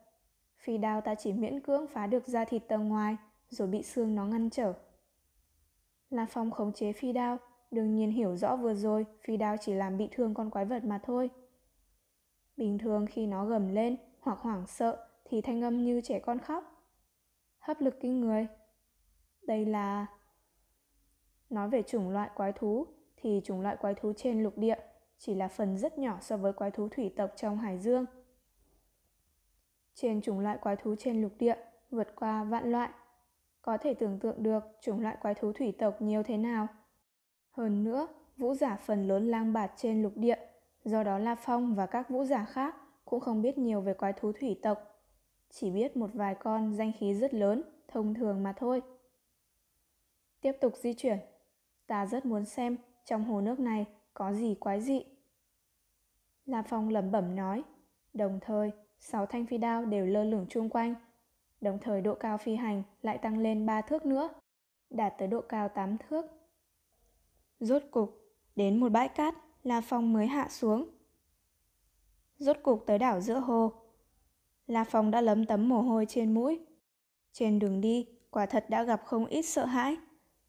Phi 0.58 0.78
đao 0.78 1.02
ta 1.02 1.16
chỉ 1.16 1.34
miễn 1.34 1.62
cưỡng 1.62 1.88
phá 1.88 2.08
được 2.08 2.28
da 2.28 2.46
thịt 2.46 2.64
tầng 2.68 2.88
ngoài, 2.88 3.18
rồi 3.50 3.68
bị 3.68 3.84
xương 3.84 4.16
nó 4.16 4.26
ngăn 4.26 4.50
trở. 4.50 4.74
La 6.10 6.26
Phong 6.30 6.52
khống 6.52 6.74
chế 6.74 6.94
phi 6.94 7.14
đao, 7.14 7.38
Đương 7.72 7.96
nhiên 7.96 8.12
hiểu 8.12 8.36
rõ 8.36 8.56
vừa 8.56 8.74
rồi 8.74 9.06
phi 9.24 9.38
đao 9.38 9.56
chỉ 9.62 9.74
làm 9.74 9.98
bị 9.98 10.10
thương 10.12 10.34
con 10.34 10.50
quái 10.50 10.66
vật 10.66 10.86
mà 10.86 11.00
thôi. 11.04 11.30
Bình 12.58 12.78
thường 12.78 13.06
khi 13.06 13.28
nó 13.28 13.46
gầm 13.46 13.68
lên 13.68 13.98
hoặc 14.20 14.40
hoảng 14.42 14.68
sợ 14.68 15.08
thì 15.26 15.42
thanh 15.42 15.62
âm 15.62 15.84
như 15.84 16.02
trẻ 16.02 16.20
con 16.20 16.40
khóc. 16.40 16.64
Hấp 17.60 17.82
lực 17.82 17.96
kinh 18.02 18.22
người. 18.22 18.48
Đây 19.42 19.66
là... 19.66 20.06
Nói 21.50 21.70
về 21.70 21.84
chủng 21.84 22.10
loại 22.10 22.30
quái 22.36 22.52
thú 22.52 22.88
thì 23.18 23.42
chủng 23.44 23.62
loại 23.62 23.78
quái 23.78 23.94
thú 23.94 24.14
trên 24.18 24.44
lục 24.44 24.58
địa 24.58 24.78
chỉ 25.18 25.36
là 25.36 25.48
phần 25.48 25.78
rất 25.78 25.98
nhỏ 25.98 26.18
so 26.22 26.38
với 26.38 26.54
quái 26.54 26.72
thú 26.72 26.90
thủy 26.90 27.14
tộc 27.16 27.32
trong 27.36 27.58
hải 27.58 27.80
dương. 27.80 28.06
Trên 29.94 30.22
chủng 30.22 30.40
loại 30.40 30.58
quái 30.62 30.76
thú 30.76 30.96
trên 31.00 31.22
lục 31.22 31.32
địa 31.40 31.58
vượt 31.90 32.16
qua 32.16 32.44
vạn 32.44 32.72
loại. 32.72 32.90
Có 33.62 33.78
thể 33.78 33.94
tưởng 33.94 34.20
tượng 34.20 34.44
được 34.44 34.64
chủng 34.82 35.00
loại 35.00 35.18
quái 35.22 35.34
thú 35.34 35.54
thủy 35.54 35.74
tộc 35.80 36.02
nhiều 36.02 36.24
thế 36.24 36.38
nào 36.38 36.68
hơn 37.56 37.84
nữa, 37.84 38.08
vũ 38.38 38.54
giả 38.54 38.76
phần 38.76 39.08
lớn 39.08 39.28
lang 39.28 39.54
bạt 39.54 39.72
trên 39.76 40.02
lục 40.02 40.14
địa, 40.16 40.38
do 40.86 41.04
đó 41.04 41.18
La 41.18 41.36
Phong 41.36 41.76
và 41.76 41.86
các 41.86 42.10
vũ 42.10 42.26
giả 42.26 42.46
khác 42.46 42.76
cũng 43.06 43.20
không 43.20 43.42
biết 43.42 43.58
nhiều 43.58 43.82
về 43.82 43.94
quái 43.94 44.14
thú 44.14 44.32
thủy 44.32 44.60
tộc. 44.62 45.02
Chỉ 45.50 45.72
biết 45.72 45.98
một 45.98 46.10
vài 46.14 46.36
con 46.36 46.74
danh 46.74 46.92
khí 47.00 47.14
rất 47.14 47.34
lớn, 47.34 47.62
thông 47.88 48.14
thường 48.14 48.44
mà 48.44 48.54
thôi. 48.58 48.82
Tiếp 50.42 50.52
tục 50.62 50.74
di 50.76 50.94
chuyển. 50.94 51.20
Ta 51.88 52.06
rất 52.06 52.26
muốn 52.26 52.46
xem 52.46 52.78
trong 53.06 53.24
hồ 53.24 53.42
nước 53.42 53.60
này 53.60 53.86
có 54.14 54.34
gì 54.34 54.56
quái 54.56 54.82
dị. 54.82 55.06
La 56.46 56.62
Phong 56.62 56.90
lẩm 56.90 57.12
bẩm 57.12 57.36
nói, 57.36 57.64
đồng 58.14 58.40
thời 58.42 58.72
sáu 59.00 59.26
thanh 59.26 59.46
phi 59.46 59.58
đao 59.58 59.86
đều 59.86 60.06
lơ 60.06 60.24
lửng 60.24 60.46
chung 60.50 60.70
quanh. 60.70 60.96
Đồng 61.62 61.80
thời 61.82 62.02
độ 62.02 62.16
cao 62.16 62.38
phi 62.38 62.56
hành 62.56 62.84
lại 63.02 63.18
tăng 63.18 63.38
lên 63.38 63.66
3 63.66 63.82
thước 63.82 64.06
nữa, 64.06 64.30
đạt 64.90 65.14
tới 65.18 65.28
độ 65.28 65.42
cao 65.42 65.70
8 65.70 65.98
thước. 65.98 66.26
Rốt 67.60 67.84
cục, 67.92 68.22
đến 68.56 68.80
một 68.80 68.92
bãi 68.92 69.10
cát, 69.10 69.36
La 69.66 69.82
Phong 69.82 70.14
mới 70.14 70.28
hạ 70.28 70.48
xuống. 70.50 70.90
Rốt 72.38 72.58
cục 72.64 72.84
tới 72.86 73.00
đảo 73.00 73.22
giữa 73.22 73.40
hồ. 73.40 73.72
La 74.68 74.84
Phong 74.84 75.12
đã 75.12 75.22
lấm 75.22 75.46
tấm 75.46 75.70
mồ 75.70 75.82
hôi 75.82 76.06
trên 76.10 76.34
mũi. 76.34 76.60
Trên 77.32 77.60
đường 77.60 77.82
đi, 77.82 78.08
quả 78.30 78.46
thật 78.46 78.66
đã 78.70 78.84
gặp 78.84 79.02
không 79.06 79.26
ít 79.26 79.42
sợ 79.42 79.66
hãi. 79.66 79.98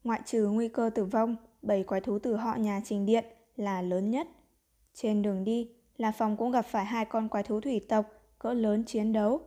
Ngoại 0.03 0.21
trừ 0.25 0.47
nguy 0.47 0.67
cơ 0.67 0.89
tử 0.95 1.05
vong, 1.05 1.35
bảy 1.61 1.83
quái 1.83 2.01
thú 2.01 2.19
từ 2.19 2.35
họ 2.35 2.55
nhà 2.55 2.81
trình 2.85 3.05
điện 3.05 3.25
là 3.55 3.81
lớn 3.81 4.11
nhất. 4.11 4.27
Trên 4.93 5.21
đường 5.21 5.43
đi, 5.43 5.71
La 5.97 6.11
Phong 6.11 6.37
cũng 6.37 6.51
gặp 6.51 6.65
phải 6.65 6.85
hai 6.85 7.05
con 7.05 7.29
quái 7.29 7.43
thú 7.43 7.61
thủy 7.61 7.85
tộc 7.89 8.05
cỡ 8.39 8.53
lớn 8.53 8.83
chiến 8.85 9.13
đấu. 9.13 9.41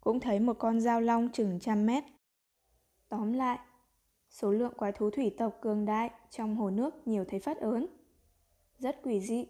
Cũng 0.00 0.20
thấy 0.20 0.40
một 0.40 0.58
con 0.58 0.80
dao 0.80 1.00
long 1.00 1.28
chừng 1.32 1.60
trăm 1.60 1.86
mét. 1.86 2.04
Tóm 3.08 3.32
lại, 3.32 3.58
Số 4.28 4.52
lượng 4.52 4.72
quái 4.76 4.92
thú 4.92 5.10
thủy 5.10 5.34
tộc 5.38 5.58
cường 5.60 5.84
đại 5.84 6.10
trong 6.30 6.56
hồ 6.56 6.70
nước 6.70 7.08
nhiều 7.08 7.24
thấy 7.28 7.40
phát 7.40 7.60
ớn. 7.60 7.86
Rất 8.84 9.02
quỷ 9.02 9.20
dị. 9.20 9.46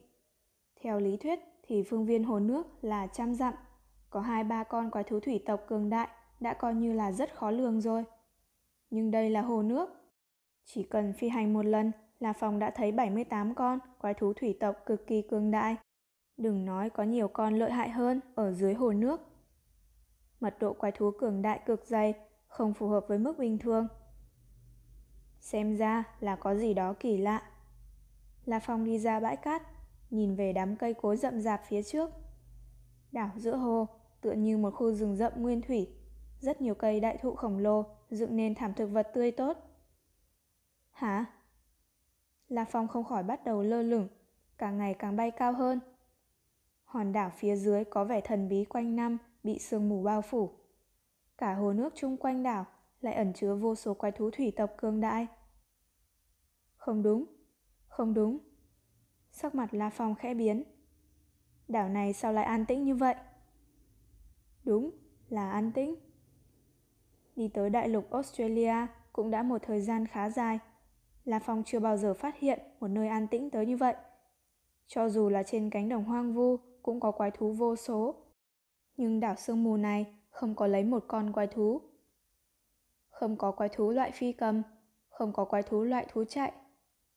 Theo 0.81 1.01
lý 1.01 1.17
thuyết 1.17 1.39
thì 1.63 1.83
phương 1.83 2.07
viên 2.07 2.25
hồ 2.25 2.39
nước 2.39 2.85
là 2.85 3.07
trăm 3.07 3.35
dặm. 3.35 3.55
Có 4.11 4.21
hai 4.21 4.45
ba 4.45 4.65
con 4.65 4.91
quái 4.91 5.05
thú 5.05 5.21
thủy 5.21 5.43
tộc 5.47 5.61
cường 5.67 5.91
đại 5.91 6.09
đã 6.41 6.55
coi 6.55 6.75
như 6.75 6.93
là 6.93 7.13
rất 7.13 7.35
khó 7.35 7.51
lường 7.51 7.81
rồi. 7.81 8.05
Nhưng 8.91 9.11
đây 9.11 9.31
là 9.31 9.43
hồ 9.43 9.63
nước. 9.63 9.91
Chỉ 10.65 10.83
cần 10.83 11.13
phi 11.13 11.29
hành 11.29 11.53
một 11.53 11.63
lần 11.67 11.93
là 12.21 12.33
phòng 12.33 12.59
đã 12.59 12.71
thấy 12.71 12.93
78 12.93 13.55
con 13.55 13.79
quái 14.01 14.15
thú 14.15 14.33
thủy 14.33 14.57
tộc 14.61 14.77
cực 14.87 15.07
kỳ 15.07 15.23
cường 15.23 15.51
đại. 15.51 15.77
Đừng 16.37 16.65
nói 16.65 16.91
có 16.91 17.03
nhiều 17.03 17.29
con 17.29 17.55
lợi 17.55 17.71
hại 17.71 17.89
hơn 17.89 18.21
ở 18.35 18.53
dưới 18.53 18.75
hồ 18.75 18.93
nước. 18.93 19.21
Mật 20.41 20.57
độ 20.61 20.73
quái 20.73 20.93
thú 20.93 21.11
cường 21.19 21.43
đại 21.43 21.61
cực 21.67 21.87
dày, 21.87 22.15
không 22.47 22.75
phù 22.75 22.89
hợp 22.89 23.05
với 23.09 23.19
mức 23.19 23.39
bình 23.39 23.59
thường. 23.59 23.89
Xem 25.41 25.77
ra 25.77 26.05
là 26.21 26.37
có 26.37 26.55
gì 26.55 26.75
đó 26.75 26.95
kỳ 27.01 27.17
lạ. 27.17 27.54
La 28.45 28.59
Phong 28.59 28.85
đi 28.85 28.99
ra 28.99 29.21
bãi 29.21 29.37
cát, 29.37 29.63
nhìn 30.11 30.37
về 30.37 30.53
đám 30.53 30.77
cây 30.77 30.95
cối 30.95 31.17
rậm 31.17 31.41
rạp 31.41 31.63
phía 31.69 31.83
trước. 31.83 32.11
Đảo 33.13 33.31
giữa 33.37 33.57
hồ, 33.57 33.89
tựa 34.21 34.33
như 34.33 34.59
một 34.59 34.71
khu 34.71 34.93
rừng 34.93 35.17
rậm 35.17 35.33
nguyên 35.37 35.63
thủy. 35.63 35.89
Rất 36.41 36.61
nhiều 36.61 36.75
cây 36.75 37.01
đại 37.01 37.19
thụ 37.23 37.35
khổng 37.35 37.59
lồ 37.59 37.85
dựng 38.11 38.37
nên 38.37 38.55
thảm 38.55 38.75
thực 38.75 38.87
vật 38.87 39.11
tươi 39.15 39.31
tốt. 39.31 39.57
Hả? 40.91 41.25
La 42.49 42.65
Phong 42.65 42.89
không 42.89 43.05
khỏi 43.05 43.23
bắt 43.23 43.45
đầu 43.45 43.63
lơ 43.63 43.83
lửng, 43.83 44.09
càng 44.59 44.79
ngày 44.79 44.95
càng 44.95 45.17
bay 45.17 45.31
cao 45.31 45.53
hơn. 45.53 45.81
Hòn 46.85 47.13
đảo 47.13 47.31
phía 47.37 47.57
dưới 47.57 47.85
có 47.85 48.05
vẻ 48.05 48.21
thần 48.21 48.49
bí 48.49 48.65
quanh 48.65 48.97
năm, 48.97 49.19
bị 49.43 49.59
sương 49.59 49.89
mù 49.89 50.03
bao 50.03 50.23
phủ. 50.23 50.51
cả 51.39 51.55
hồ 51.55 51.73
nước 51.73 51.93
chung 51.97 52.17
quanh 52.17 52.43
đảo 52.43 52.67
lại 53.01 53.15
ẩn 53.15 53.33
chứa 53.33 53.55
vô 53.55 53.75
số 53.75 53.95
quái 53.95 54.13
thú 54.13 54.31
thủy 54.31 54.53
tộc 54.57 54.71
cường 54.77 55.01
đại. 55.01 55.27
Không 56.77 57.03
đúng, 57.03 57.25
không 57.95 58.15
đúng. 58.15 58.39
Sắc 59.31 59.55
mặt 59.55 59.75
La 59.75 59.91
Phong 59.91 60.15
khẽ 60.15 60.35
biến. 60.35 60.63
Đảo 61.69 61.89
này 61.89 62.13
sao 62.13 62.33
lại 62.33 62.45
an 62.45 62.67
tĩnh 62.67 62.85
như 62.85 62.95
vậy? 62.95 63.15
Đúng, 64.65 64.91
là 65.29 65.51
an 65.51 65.73
tĩnh. 65.73 65.95
Đi 67.37 67.49
tới 67.49 67.71
đại 67.71 67.89
lục 67.89 68.11
Australia 68.11 68.87
cũng 69.13 69.31
đã 69.31 69.43
một 69.43 69.59
thời 69.63 69.81
gian 69.81 70.07
khá 70.07 70.31
dài. 70.31 70.59
La 71.25 71.39
Phong 71.39 71.63
chưa 71.67 71.81
bao 71.81 71.97
giờ 71.97 72.15
phát 72.15 72.39
hiện 72.39 72.59
một 72.81 72.89
nơi 72.89 73.09
an 73.09 73.29
tĩnh 73.29 73.51
tới 73.51 73.67
như 73.67 73.77
vậy. 73.77 73.95
Cho 74.87 75.09
dù 75.09 75.29
là 75.29 75.43
trên 75.43 75.71
cánh 75.71 75.89
đồng 75.89 76.05
hoang 76.05 76.35
vu 76.35 76.57
cũng 76.83 77.01
có 77.01 77.11
quái 77.11 77.31
thú 77.31 77.53
vô 77.53 77.77
số. 77.77 78.15
Nhưng 78.97 79.21
đảo 79.21 79.35
sương 79.37 79.65
mù 79.65 79.77
này 79.77 80.07
không 80.31 80.55
có 80.55 80.67
lấy 80.67 80.85
một 80.85 81.05
con 81.09 81.33
quái 81.33 81.47
thú. 81.47 81.81
Không 83.09 83.37
có 83.37 83.53
quái 83.53 83.69
thú 83.69 83.91
loại 83.91 84.11
phi 84.11 84.33
cầm, 84.33 84.63
không 85.09 85.33
có 85.33 85.45
quái 85.45 85.63
thú 85.63 85.83
loại 85.83 86.07
thú 86.13 86.25
chạy. 86.25 86.53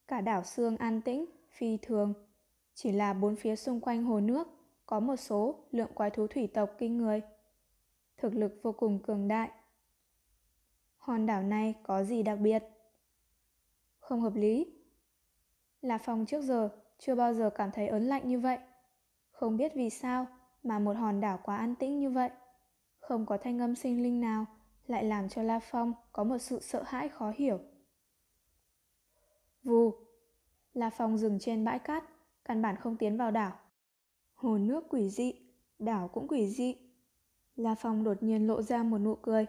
Cả 0.08 0.22
đảo 0.22 0.44
sương 0.44 0.78
an 0.78 1.02
tĩnh, 1.02 1.26
phi 1.50 1.78
thường. 1.78 2.14
Chỉ 2.74 2.92
là 2.92 3.14
bốn 3.14 3.36
phía 3.36 3.56
xung 3.56 3.82
quanh 3.82 4.04
hồ 4.04 4.20
nước 4.20 4.48
có 4.86 5.00
một 5.00 5.16
số 5.16 5.56
lượng 5.72 5.92
quái 5.94 6.10
thú 6.10 6.28
thủy 6.28 6.48
tộc 6.54 6.70
kinh 6.78 6.98
người. 6.98 7.22
Thực 8.18 8.36
lực 8.36 8.60
vô 8.64 8.72
cùng 8.72 9.00
cường 9.00 9.28
đại. 9.28 9.52
Hòn 10.98 11.26
đảo 11.26 11.44
này 11.44 11.74
có 11.84 12.04
gì 12.04 12.24
đặc 12.24 12.40
biệt? 12.40 12.64
Không 14.00 14.22
hợp 14.22 14.36
lý. 14.36 14.74
Là 15.82 15.98
phòng 15.98 16.26
trước 16.26 16.42
giờ 16.42 16.70
chưa 17.00 17.16
bao 17.16 17.34
giờ 17.34 17.50
cảm 17.50 17.72
thấy 17.72 17.88
ớn 17.88 18.04
lạnh 18.04 18.28
như 18.28 18.40
vậy. 18.40 18.58
Không 19.32 19.58
biết 19.58 19.72
vì 19.76 19.90
sao 19.90 20.28
mà 20.64 20.80
một 20.80 20.98
hòn 20.98 21.22
đảo 21.22 21.40
quá 21.44 21.58
an 21.58 21.76
tĩnh 21.76 22.00
như 22.00 22.10
vậy. 22.10 22.30
Không 23.00 23.26
có 23.26 23.38
thanh 23.38 23.60
âm 23.60 23.76
sinh 23.76 24.04
linh 24.04 24.22
nào 24.22 24.46
lại 24.88 25.04
làm 25.04 25.30
cho 25.30 25.44
La 25.44 25.60
Phong 25.60 25.94
có 26.12 26.24
một 26.24 26.38
sự 26.38 26.60
sợ 26.60 26.84
hãi 26.86 27.10
khó 27.10 27.34
hiểu. 27.36 27.60
Vù, 29.68 29.94
là 30.74 30.90
phòng 30.90 31.18
dừng 31.18 31.40
trên 31.40 31.66
bãi 31.66 31.80
cát, 31.80 32.04
căn 32.46 32.62
bản 32.62 32.76
không 32.76 32.98
tiến 32.98 33.18
vào 33.18 33.32
đảo. 33.32 33.60
Hồ 34.36 34.58
nước 34.58 34.84
quỷ 34.90 35.10
dị, 35.10 35.34
đảo 35.80 36.08
cũng 36.08 36.28
quỷ 36.28 36.48
dị. 36.48 36.76
La 37.56 37.76
Phong 37.76 38.04
đột 38.04 38.24
nhiên 38.24 38.48
lộ 38.48 38.62
ra 38.62 38.84
một 38.84 38.98
nụ 38.98 39.16
cười. 39.16 39.46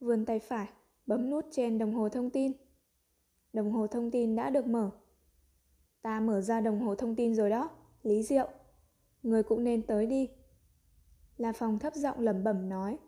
Vươn 0.00 0.24
tay 0.24 0.38
phải, 0.38 0.68
bấm 1.06 1.30
nút 1.30 1.46
trên 1.50 1.78
đồng 1.78 1.94
hồ 1.94 2.08
thông 2.08 2.30
tin. 2.30 2.52
Đồng 3.52 3.72
hồ 3.72 3.86
thông 3.86 4.10
tin 4.10 4.36
đã 4.36 4.50
được 4.50 4.66
mở. 4.66 4.90
Ta 6.02 6.20
mở 6.20 6.40
ra 6.40 6.60
đồng 6.60 6.80
hồ 6.80 6.94
thông 6.94 7.16
tin 7.16 7.34
rồi 7.34 7.50
đó, 7.50 7.70
Lý 8.02 8.22
Diệu. 8.22 8.48
Người 9.22 9.42
cũng 9.42 9.64
nên 9.64 9.86
tới 9.86 10.06
đi. 10.06 10.28
La 11.36 11.52
Phong 11.52 11.78
thấp 11.78 11.94
giọng 11.94 12.20
lẩm 12.20 12.44
bẩm 12.44 12.68
nói. 12.68 12.98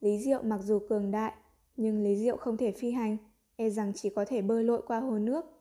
Lý 0.00 0.18
Diệu 0.18 0.42
mặc 0.42 0.60
dù 0.62 0.78
cường 0.88 1.10
đại, 1.10 1.32
nhưng 1.76 2.02
Lý 2.02 2.16
Diệu 2.16 2.36
không 2.36 2.56
thể 2.56 2.72
phi 2.72 2.90
hành, 2.90 3.16
e 3.56 3.70
rằng 3.70 3.92
chỉ 3.94 4.10
có 4.10 4.24
thể 4.24 4.42
bơi 4.42 4.64
lội 4.64 4.82
qua 4.86 5.00
hồ 5.00 5.18
nước. 5.18 5.55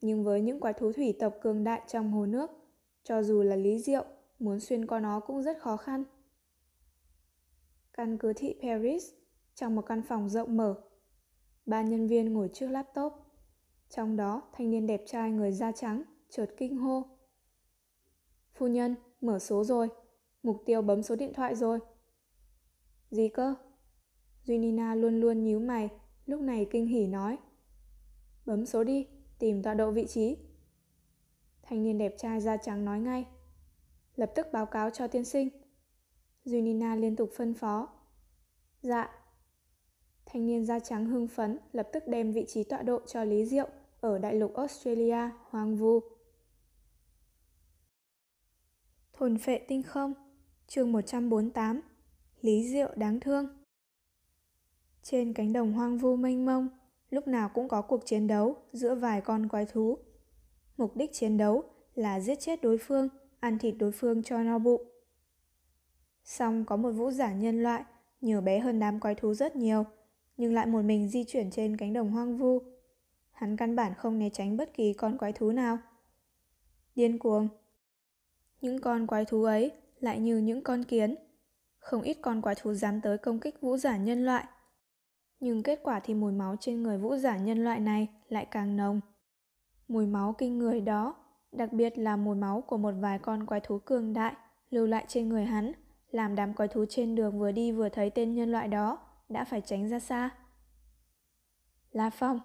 Nhưng 0.00 0.24
với 0.24 0.40
những 0.40 0.60
quái 0.60 0.72
thú 0.72 0.92
thủy 0.92 1.16
tộc 1.18 1.34
cường 1.40 1.64
đại 1.64 1.82
trong 1.88 2.12
hồ 2.12 2.26
nước, 2.26 2.50
cho 3.02 3.22
dù 3.22 3.42
là 3.42 3.56
Lý 3.56 3.78
Diệu, 3.78 4.04
muốn 4.38 4.60
xuyên 4.60 4.86
qua 4.86 5.00
nó 5.00 5.20
cũng 5.20 5.42
rất 5.42 5.58
khó 5.60 5.76
khăn. 5.76 6.04
Căn 7.92 8.18
cứ 8.18 8.32
thị 8.32 8.54
Paris, 8.62 9.04
trong 9.54 9.74
một 9.74 9.82
căn 9.82 10.02
phòng 10.02 10.28
rộng 10.28 10.56
mở. 10.56 10.74
Ba 11.66 11.82
nhân 11.82 12.06
viên 12.06 12.32
ngồi 12.32 12.50
trước 12.52 12.68
laptop. 12.68 13.12
Trong 13.88 14.16
đó, 14.16 14.42
thanh 14.52 14.70
niên 14.70 14.86
đẹp 14.86 15.02
trai 15.06 15.30
người 15.30 15.52
da 15.52 15.72
trắng, 15.72 16.02
chợt 16.30 16.46
kinh 16.56 16.76
hô. 16.76 17.02
Phu 18.54 18.66
nhân, 18.66 18.94
mở 19.20 19.38
số 19.38 19.64
rồi. 19.64 19.88
Mục 20.42 20.62
tiêu 20.66 20.82
bấm 20.82 21.02
số 21.02 21.16
điện 21.16 21.32
thoại 21.34 21.54
rồi. 21.54 21.78
Gì 23.10 23.28
cơ? 23.28 23.54
Junina 24.44 24.94
luôn 24.94 25.20
luôn 25.20 25.44
nhíu 25.44 25.60
mày, 25.60 25.88
lúc 26.26 26.40
này 26.40 26.66
kinh 26.70 26.86
hỉ 26.86 27.06
nói. 27.06 27.38
Bấm 28.46 28.66
số 28.66 28.84
đi, 28.84 29.06
tìm 29.38 29.62
tọa 29.62 29.74
độ 29.74 29.90
vị 29.90 30.06
trí. 30.08 30.36
Thanh 31.62 31.82
niên 31.82 31.98
đẹp 31.98 32.14
trai 32.18 32.40
da 32.40 32.56
trắng 32.56 32.84
nói 32.84 33.00
ngay. 33.00 33.26
Lập 34.16 34.32
tức 34.34 34.46
báo 34.52 34.66
cáo 34.66 34.90
cho 34.90 35.06
tiên 35.06 35.24
sinh. 35.24 35.48
Junina 36.44 37.00
liên 37.00 37.16
tục 37.16 37.30
phân 37.36 37.54
phó. 37.54 37.88
Dạ. 38.82 39.10
Thanh 40.26 40.46
niên 40.46 40.66
da 40.66 40.78
trắng 40.80 41.06
hưng 41.06 41.28
phấn 41.28 41.58
lập 41.72 41.88
tức 41.92 42.02
đem 42.06 42.32
vị 42.32 42.44
trí 42.48 42.64
tọa 42.64 42.82
độ 42.82 43.00
cho 43.06 43.24
Lý 43.24 43.44
Diệu 43.44 43.68
ở 44.00 44.18
đại 44.18 44.34
lục 44.34 44.54
Australia, 44.54 45.30
hoang 45.50 45.76
vu. 45.76 46.00
Thôn 49.12 49.38
phệ 49.38 49.58
tinh 49.58 49.82
không, 49.82 50.14
chương 50.66 50.92
148, 50.92 51.80
Lý 52.40 52.68
Diệu 52.68 52.88
đáng 52.96 53.20
thương. 53.20 53.46
Trên 55.02 55.32
cánh 55.32 55.52
đồng 55.52 55.72
hoang 55.72 55.98
vu 55.98 56.16
mênh 56.16 56.44
mông, 56.44 56.68
lúc 57.10 57.28
nào 57.28 57.50
cũng 57.54 57.68
có 57.68 57.82
cuộc 57.82 58.06
chiến 58.06 58.26
đấu 58.26 58.56
giữa 58.72 58.94
vài 58.94 59.20
con 59.20 59.48
quái 59.48 59.66
thú. 59.66 59.98
Mục 60.76 60.96
đích 60.96 61.12
chiến 61.12 61.36
đấu 61.36 61.62
là 61.94 62.20
giết 62.20 62.40
chết 62.40 62.62
đối 62.62 62.78
phương, 62.78 63.08
ăn 63.40 63.58
thịt 63.58 63.74
đối 63.78 63.92
phương 63.92 64.22
cho 64.22 64.38
no 64.38 64.58
bụng. 64.58 64.82
Song 66.24 66.64
có 66.64 66.76
một 66.76 66.90
vũ 66.90 67.10
giả 67.10 67.32
nhân 67.32 67.62
loại, 67.62 67.84
nhiều 68.20 68.40
bé 68.40 68.58
hơn 68.58 68.78
đám 68.78 69.00
quái 69.00 69.14
thú 69.14 69.34
rất 69.34 69.56
nhiều, 69.56 69.84
nhưng 70.36 70.54
lại 70.54 70.66
một 70.66 70.82
mình 70.82 71.08
di 71.08 71.24
chuyển 71.24 71.50
trên 71.50 71.76
cánh 71.76 71.92
đồng 71.92 72.10
hoang 72.10 72.38
vu. 72.38 72.62
Hắn 73.30 73.56
căn 73.56 73.76
bản 73.76 73.92
không 73.96 74.18
né 74.18 74.30
tránh 74.30 74.56
bất 74.56 74.74
kỳ 74.74 74.92
con 74.92 75.18
quái 75.18 75.32
thú 75.32 75.50
nào. 75.50 75.78
Điên 76.94 77.18
cuồng. 77.18 77.48
Những 78.60 78.80
con 78.80 79.06
quái 79.06 79.24
thú 79.24 79.44
ấy 79.44 79.70
lại 80.00 80.20
như 80.20 80.38
những 80.38 80.62
con 80.62 80.84
kiến. 80.84 81.14
Không 81.78 82.02
ít 82.02 82.18
con 82.22 82.42
quái 82.42 82.54
thú 82.54 82.74
dám 82.74 83.00
tới 83.00 83.18
công 83.18 83.40
kích 83.40 83.60
vũ 83.60 83.76
giả 83.76 83.96
nhân 83.96 84.24
loại. 84.24 84.44
Nhưng 85.40 85.62
kết 85.62 85.80
quả 85.82 86.00
thì 86.00 86.14
mùi 86.14 86.32
máu 86.32 86.56
trên 86.60 86.82
người 86.82 86.98
vũ 86.98 87.16
giả 87.16 87.36
nhân 87.36 87.64
loại 87.64 87.80
này 87.80 88.08
lại 88.28 88.46
càng 88.50 88.76
nồng. 88.76 89.00
Mùi 89.88 90.06
máu 90.06 90.34
kinh 90.38 90.58
người 90.58 90.80
đó, 90.80 91.14
đặc 91.52 91.72
biệt 91.72 91.98
là 91.98 92.16
mùi 92.16 92.36
máu 92.36 92.60
của 92.60 92.76
một 92.76 92.94
vài 93.00 93.18
con 93.18 93.46
quái 93.46 93.60
thú 93.60 93.78
cường 93.78 94.12
đại 94.12 94.34
lưu 94.70 94.86
lại 94.86 95.04
trên 95.08 95.28
người 95.28 95.44
hắn, 95.44 95.72
làm 96.10 96.34
đám 96.34 96.54
quái 96.54 96.68
thú 96.68 96.84
trên 96.88 97.14
đường 97.14 97.38
vừa 97.38 97.52
đi 97.52 97.72
vừa 97.72 97.88
thấy 97.88 98.10
tên 98.10 98.34
nhân 98.34 98.52
loại 98.52 98.68
đó 98.68 98.98
đã 99.28 99.44
phải 99.44 99.60
tránh 99.60 99.88
ra 99.88 99.98
xa. 99.98 100.30
La 101.90 102.10
Phong, 102.10 102.40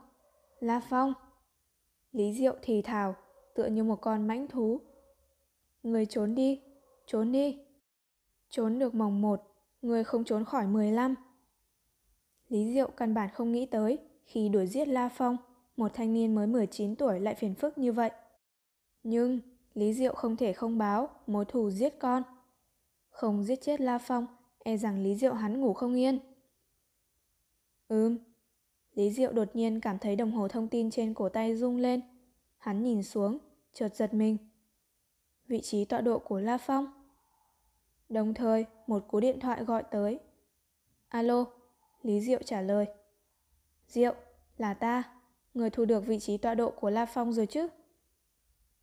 La 0.60 0.80
Phong. 0.90 1.14
Lý 2.12 2.34
Diệu 2.34 2.56
thì 2.62 2.82
thào, 2.82 3.16
tựa 3.56 3.66
như 3.66 3.84
một 3.84 4.02
con 4.02 4.28
mãnh 4.28 4.48
thú. 4.48 4.82
Người 5.84 6.06
trốn 6.06 6.36
đi, 6.36 6.62
trốn 7.06 7.32
đi. 7.32 7.60
Trốn 8.50 8.80
được 8.80 8.96
mồng 8.96 9.22
một, 9.22 9.42
người 9.82 10.04
không 10.04 10.24
trốn 10.24 10.46
khỏi 10.46 10.68
mười 10.68 10.92
lăm. 10.92 11.16
Lý 12.54 12.74
Diệu 12.74 12.88
căn 12.88 13.14
bản 13.14 13.30
không 13.34 13.52
nghĩ 13.52 13.66
tới 13.66 14.00
khi 14.24 14.50
đuổi 14.50 14.68
giết 14.68 14.88
La 14.88 15.10
Phong, 15.10 15.38
một 15.78 15.92
thanh 15.94 16.14
niên 16.14 16.36
mới 16.36 16.48
19 16.48 16.96
tuổi 16.96 17.20
lại 17.20 17.36
phiền 17.36 17.56
phức 17.56 17.78
như 17.78 17.92
vậy. 17.92 18.12
Nhưng 19.04 19.40
Lý 19.74 19.94
Diệu 19.94 20.14
không 20.14 20.36
thể 20.36 20.54
không 20.54 20.78
báo 20.78 21.10
mối 21.28 21.46
thù 21.46 21.70
giết 21.70 22.00
con. 22.00 22.24
Không 23.10 23.44
giết 23.44 23.62
chết 23.62 23.82
La 23.82 23.98
Phong, 23.98 24.28
e 24.60 24.78
rằng 24.78 25.04
Lý 25.04 25.16
Diệu 25.16 25.34
hắn 25.34 25.62
ngủ 25.62 25.74
không 25.74 25.98
yên. 25.98 26.20
Ừm. 27.88 28.18
Lý 28.94 29.12
Diệu 29.12 29.32
đột 29.32 29.56
nhiên 29.56 29.80
cảm 29.80 30.00
thấy 30.00 30.16
đồng 30.16 30.32
hồ 30.32 30.48
thông 30.48 30.68
tin 30.68 30.92
trên 30.92 31.14
cổ 31.14 31.30
tay 31.30 31.56
rung 31.56 31.78
lên. 31.78 32.02
Hắn 32.58 32.84
nhìn 32.84 33.04
xuống, 33.04 33.38
chợt 33.74 33.96
giật 33.96 34.14
mình. 34.14 34.38
Vị 35.48 35.62
trí 35.62 35.86
tọa 35.86 36.02
độ 36.02 36.20
của 36.20 36.40
La 36.40 36.58
Phong. 36.58 36.88
Đồng 38.10 38.34
thời, 38.34 38.66
một 38.88 39.08
cú 39.08 39.20
điện 39.20 39.40
thoại 39.40 39.64
gọi 39.64 39.84
tới. 39.92 40.20
Alo, 41.08 41.46
Lý 42.04 42.22
Diệu 42.22 42.40
trả 42.46 42.62
lời. 42.62 42.86
Diệu, 43.88 44.14
là 44.58 44.74
ta. 44.74 45.04
Người 45.54 45.70
thu 45.70 45.86
được 45.86 46.06
vị 46.06 46.20
trí 46.20 46.38
tọa 46.38 46.56
độ 46.56 46.72
của 46.72 46.90
La 46.90 47.06
Phong 47.06 47.34
rồi 47.34 47.46
chứ? 47.46 47.68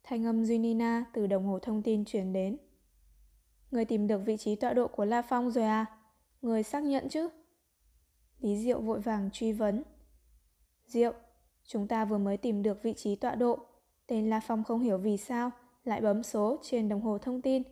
Thanh 0.03 0.25
âm 0.25 0.43
Junina 0.43 1.03
từ 1.13 1.27
đồng 1.27 1.47
hồ 1.47 1.59
thông 1.59 1.83
tin 1.83 2.05
chuyển 2.05 2.33
đến. 2.33 2.57
Người 3.71 3.85
tìm 3.85 4.07
được 4.07 4.19
vị 4.19 4.37
trí 4.37 4.57
tọa 4.57 4.73
độ 4.73 4.89
của 4.89 5.05
La 5.05 5.23
Phong 5.23 5.51
rồi 5.51 5.65
à? 5.65 5.87
Người 6.43 6.63
xác 6.63 6.83
nhận 6.83 7.09
chứ? 7.09 7.29
Lý 8.41 8.57
Diệu 8.57 8.81
vội 8.81 9.01
vàng 9.01 9.31
truy 9.33 9.53
vấn. 9.53 9.83
Diệu, 10.87 11.13
chúng 11.65 11.89
ta 11.89 12.05
vừa 12.05 12.19
mới 12.19 12.37
tìm 12.37 12.63
được 12.63 12.83
vị 12.83 12.95
trí 12.97 13.17
tọa 13.17 13.35
độ. 13.35 13.59
Tên 14.07 14.31
La 14.31 14.41
Phong 14.41 14.65
không 14.65 14.81
hiểu 14.81 14.99
vì 14.99 15.17
sao 15.17 15.51
lại 15.85 16.01
bấm 16.01 16.23
số 16.23 16.59
trên 16.63 16.89
đồng 16.89 17.01
hồ 17.01 17.19
thông 17.19 17.43
tin. 17.43 17.63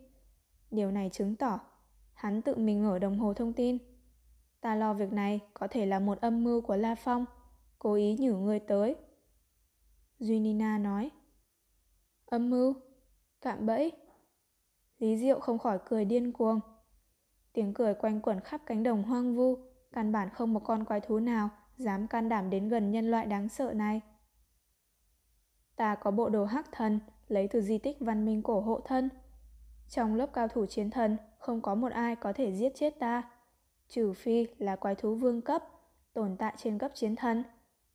Điều 0.70 0.91
này 0.91 1.11
chứng 1.12 1.37
tỏ 1.37 1.61
hắn 2.15 2.43
tự 2.43 2.57
mình 2.57 2.87
mở 2.87 2.99
đồng 2.99 3.19
hồ 3.19 3.35
thông 3.35 3.53
tin. 3.53 3.79
Ta 4.61 4.75
lo 4.75 4.95
việc 4.95 5.13
này 5.13 5.41
có 5.55 5.69
thể 5.71 5.87
là 5.87 5.99
một 5.99 6.21
âm 6.21 6.45
mưu 6.45 6.61
của 6.61 6.77
La 6.77 6.95
Phong, 6.95 7.25
cố 7.79 7.95
ý 7.95 8.17
nhử 8.19 8.37
người 8.37 8.61
tới. 8.61 8.97
Junina 10.21 10.83
nói. 10.83 11.11
Âm 12.27 12.51
mưu? 12.51 12.75
Cạm 13.41 13.67
bẫy? 13.67 13.93
Lý 14.99 15.17
Diệu 15.17 15.41
không 15.41 15.59
khỏi 15.59 15.79
cười 15.85 16.05
điên 16.05 16.33
cuồng. 16.33 16.61
Tiếng 17.53 17.75
cười 17.75 17.95
quanh 17.95 18.21
quẩn 18.21 18.41
khắp 18.41 18.61
cánh 18.67 18.83
đồng 18.83 19.03
hoang 19.03 19.37
vu, 19.37 19.57
căn 19.93 20.13
bản 20.13 20.31
không 20.31 20.55
một 20.55 20.61
con 20.65 20.85
quái 20.85 21.01
thú 21.01 21.19
nào 21.19 21.51
dám 21.77 22.07
can 22.07 22.29
đảm 22.29 22.51
đến 22.51 22.69
gần 22.69 22.91
nhân 22.91 23.11
loại 23.11 23.27
đáng 23.27 23.49
sợ 23.49 23.73
này. 23.75 24.01
Ta 25.77 25.95
có 25.95 26.11
bộ 26.11 26.29
đồ 26.29 26.45
hắc 26.45 26.73
thần 26.73 27.01
lấy 27.29 27.49
từ 27.49 27.61
di 27.61 27.79
tích 27.79 27.97
văn 28.01 28.25
minh 28.25 28.43
cổ 28.43 28.61
hộ 28.61 28.81
thân. 28.85 29.09
Trong 29.89 30.15
lớp 30.15 30.31
cao 30.33 30.49
thủ 30.49 30.67
chiến 30.67 30.91
thần 30.91 31.17
không 31.39 31.61
có 31.61 31.75
một 31.75 31.93
ai 31.93 32.17
có 32.17 32.33
thể 32.33 32.53
giết 32.53 32.73
chết 32.75 32.99
ta. 32.99 33.31
Trừ 33.89 34.12
phi 34.12 34.47
là 34.59 34.77
quái 34.77 34.94
thú 34.94 35.15
vương 35.15 35.40
cấp, 35.40 35.65
tồn 36.12 36.36
tại 36.36 36.55
trên 36.56 36.78
cấp 36.78 36.90
chiến 36.94 37.16
thần, 37.16 37.43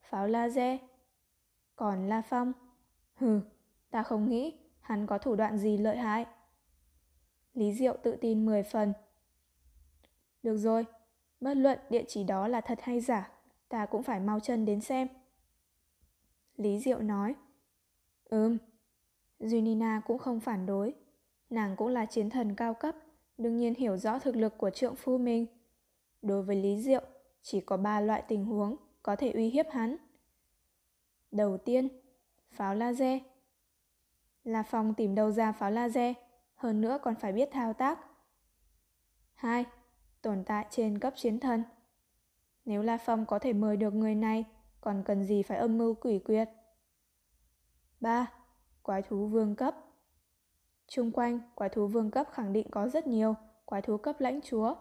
pháo 0.01 0.27
laser. 0.27 0.79
Còn 1.75 2.07
La 2.07 2.21
Phong, 2.21 2.53
hừ, 3.13 3.41
ta 3.91 4.03
không 4.03 4.29
nghĩ 4.29 4.59
hắn 4.79 5.07
có 5.07 5.17
thủ 5.17 5.35
đoạn 5.35 5.57
gì 5.57 5.77
lợi 5.77 5.97
hại. 5.97 6.25
Lý 7.53 7.73
Diệu 7.73 7.97
tự 8.03 8.15
tin 8.15 8.45
10 8.45 8.63
phần. 8.63 8.93
Được 10.43 10.57
rồi, 10.57 10.85
bất 11.39 11.57
luận 11.57 11.79
địa 11.89 12.03
chỉ 12.07 12.23
đó 12.23 12.47
là 12.47 12.61
thật 12.61 12.79
hay 12.81 12.99
giả, 12.99 13.31
ta 13.69 13.85
cũng 13.85 14.03
phải 14.03 14.19
mau 14.19 14.39
chân 14.39 14.65
đến 14.65 14.81
xem. 14.81 15.07
Lý 16.57 16.79
Diệu 16.79 16.99
nói. 16.99 17.35
Ừm. 18.29 18.57
Junina 19.39 20.01
cũng 20.07 20.17
không 20.17 20.39
phản 20.39 20.65
đối. 20.65 20.93
Nàng 21.49 21.75
cũng 21.75 21.87
là 21.87 22.05
chiến 22.05 22.29
thần 22.29 22.55
cao 22.55 22.73
cấp, 22.73 22.95
đương 23.37 23.57
nhiên 23.57 23.75
hiểu 23.75 23.97
rõ 23.97 24.19
thực 24.19 24.35
lực 24.35 24.57
của 24.57 24.69
trượng 24.69 24.95
phu 24.95 25.17
mình. 25.17 25.45
Đối 26.23 26.43
với 26.43 26.55
Lý 26.55 26.81
Diệu, 26.81 27.01
chỉ 27.41 27.61
có 27.61 27.77
ba 27.77 27.99
loại 27.99 28.23
tình 28.27 28.45
huống 28.45 28.75
có 29.03 29.15
thể 29.15 29.31
uy 29.31 29.49
hiếp 29.49 29.65
hắn. 29.71 29.97
Đầu 31.31 31.57
tiên, 31.57 31.87
pháo 32.51 32.75
laser. 32.75 33.21
là 34.43 34.63
Phong 34.63 34.93
tìm 34.93 35.15
đâu 35.15 35.31
ra 35.31 35.51
pháo 35.51 35.71
laser, 35.71 36.15
hơn 36.55 36.81
nữa 36.81 36.99
còn 37.01 37.15
phải 37.15 37.31
biết 37.31 37.49
thao 37.51 37.73
tác. 37.73 37.99
Hai, 39.33 39.65
tồn 40.21 40.43
tại 40.43 40.65
trên 40.69 40.99
cấp 40.99 41.13
chiến 41.15 41.39
thần. 41.39 41.63
Nếu 42.65 42.81
La 42.81 42.97
Phong 42.97 43.25
có 43.25 43.39
thể 43.39 43.53
mời 43.53 43.77
được 43.77 43.93
người 43.93 44.15
này, 44.15 44.45
còn 44.81 45.03
cần 45.05 45.23
gì 45.23 45.43
phải 45.43 45.57
âm 45.57 45.77
mưu 45.77 45.93
quỷ 45.93 46.19
quyệt. 46.19 46.49
3. 47.99 48.31
Quái 48.81 49.01
thú 49.01 49.27
vương 49.27 49.55
cấp 49.55 49.75
Trung 50.87 51.11
quanh, 51.11 51.39
quái 51.55 51.69
thú 51.69 51.87
vương 51.87 52.11
cấp 52.11 52.27
khẳng 52.31 52.53
định 52.53 52.67
có 52.71 52.87
rất 52.87 53.07
nhiều 53.07 53.35
quái 53.65 53.81
thú 53.81 53.97
cấp 53.97 54.15
lãnh 54.19 54.41
chúa. 54.41 54.75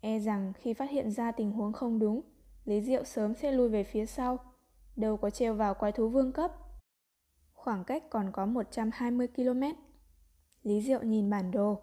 E 0.00 0.18
rằng 0.18 0.52
khi 0.52 0.74
phát 0.74 0.90
hiện 0.90 1.10
ra 1.10 1.32
tình 1.32 1.52
huống 1.52 1.72
không 1.72 1.98
đúng, 1.98 2.20
Lý 2.64 2.80
Diệu 2.80 3.04
sớm 3.04 3.34
sẽ 3.34 3.52
lui 3.52 3.68
về 3.68 3.84
phía 3.84 4.06
sau, 4.06 4.38
đâu 4.96 5.16
có 5.16 5.30
treo 5.30 5.54
vào 5.54 5.74
quái 5.74 5.92
thú 5.92 6.08
vương 6.08 6.32
cấp. 6.32 6.52
Khoảng 7.54 7.84
cách 7.84 8.04
còn 8.10 8.32
có 8.32 8.46
120 8.46 9.28
km. 9.28 9.62
Lý 10.62 10.80
Diệu 10.80 11.02
nhìn 11.02 11.30
bản 11.30 11.50
đồ. 11.50 11.82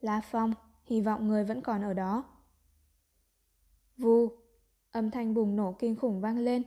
La 0.00 0.20
Phong, 0.30 0.52
hy 0.84 1.00
vọng 1.00 1.28
người 1.28 1.44
vẫn 1.44 1.60
còn 1.60 1.82
ở 1.82 1.94
đó. 1.94 2.24
Vù, 3.96 4.28
âm 4.90 5.10
thanh 5.10 5.34
bùng 5.34 5.56
nổ 5.56 5.72
kinh 5.78 5.96
khủng 5.96 6.20
vang 6.20 6.38
lên. 6.38 6.62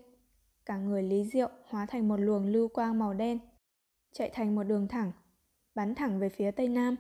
Cả 0.65 0.77
người 0.77 1.03
Lý 1.03 1.23
Diệu 1.23 1.49
hóa 1.65 1.86
thành 1.86 2.07
một 2.07 2.18
luồng 2.18 2.45
lưu 2.45 2.68
quang 2.68 2.99
màu 2.99 3.14
đen, 3.14 3.40
chạy 4.11 4.30
thành 4.34 4.56
một 4.56 4.64
đường 4.64 4.88
thẳng, 4.88 5.11
bắn 5.76 5.95
thẳng 5.95 6.19
về 6.19 6.30
phía 6.30 6.52
tây 6.52 6.68
nam. 6.68 6.95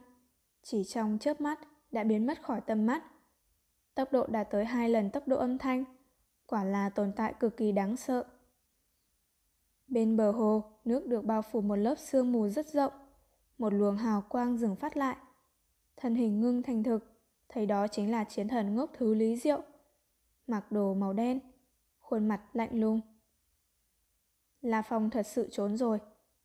Chỉ 0.63 0.83
trong 0.83 1.17
chớp 1.19 1.41
mắt 1.41 1.59
đã 1.91 2.03
biến 2.03 2.25
mất 2.25 2.41
khỏi 2.41 2.61
tầm 2.61 2.85
mắt. 2.85 3.03
Tốc 3.95 4.11
độ 4.11 4.27
đạt 4.27 4.47
tới 4.51 4.65
hai 4.65 4.89
lần 4.89 5.09
tốc 5.09 5.27
độ 5.27 5.37
âm 5.37 5.57
thanh, 5.57 5.83
quả 6.45 6.63
là 6.63 6.89
tồn 6.89 7.11
tại 7.15 7.33
cực 7.39 7.57
kỳ 7.57 7.71
đáng 7.71 7.97
sợ. 7.97 8.23
Bên 9.87 10.17
bờ 10.17 10.31
hồ, 10.31 10.63
nước 10.85 11.07
được 11.07 11.25
bao 11.25 11.41
phủ 11.41 11.61
một 11.61 11.75
lớp 11.75 11.95
sương 11.97 12.31
mù 12.31 12.49
rất 12.49 12.67
rộng, 12.67 12.93
một 13.57 13.73
luồng 13.73 13.97
hào 13.97 14.23
quang 14.29 14.57
dừng 14.57 14.75
phát 14.75 14.97
lại. 14.97 15.17
Thân 15.97 16.15
hình 16.15 16.41
ngưng 16.41 16.63
thành 16.63 16.83
thực, 16.83 17.05
thấy 17.49 17.65
đó 17.65 17.87
chính 17.87 18.11
là 18.11 18.23
chiến 18.23 18.47
thần 18.47 18.75
ngốc 18.75 18.91
thứ 18.97 19.13
Lý 19.13 19.35
Diệu. 19.35 19.61
Mặc 20.47 20.71
đồ 20.71 20.93
màu 20.93 21.13
đen, 21.13 21.39
khuôn 21.99 22.27
mặt 22.27 22.41
lạnh 22.53 22.79
lùng. 22.79 23.01
La 24.61 24.81
Phong 24.81 25.09
thật 25.09 25.27
sự 25.27 25.49
trốn 25.51 25.77
rồi, 25.77 25.99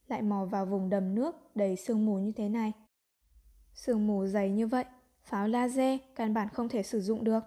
lại 0.07 0.23
mò 0.23 0.45
vào 0.45 0.67
vùng 0.67 0.91
đầm 0.91 1.15
nước 1.15 1.57
đầy 1.57 1.77
sương 1.77 2.07
mù 2.07 2.19
như 2.19 2.33
thế 2.37 2.49
này. 2.49 2.73
Sương 3.75 4.07
mù 4.07 4.27
dày 4.27 4.51
như 4.51 4.67
vậy, 4.67 4.85
pháo 5.23 5.49
laser 5.49 6.01
căn 6.15 6.35
bản 6.35 6.49
không 6.49 6.69
thể 6.69 6.83
sử 6.83 7.01
dụng 7.01 7.25
được. 7.25 7.41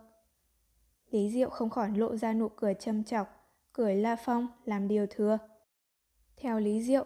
Lý 1.11 1.29
Diệu 1.29 1.49
không 1.49 1.69
khỏi 1.69 1.91
lộ 1.97 2.15
ra 2.15 2.33
nụ 2.33 2.49
cười 2.49 2.73
châm 2.73 3.03
chọc, 3.03 3.27
cười 3.73 3.95
La 3.95 4.15
Phong 4.15 4.47
làm 4.65 4.87
điều 4.87 5.07
thừa. 5.09 5.37
Theo 6.37 6.59
Lý 6.59 6.81
Diệu, 6.81 7.05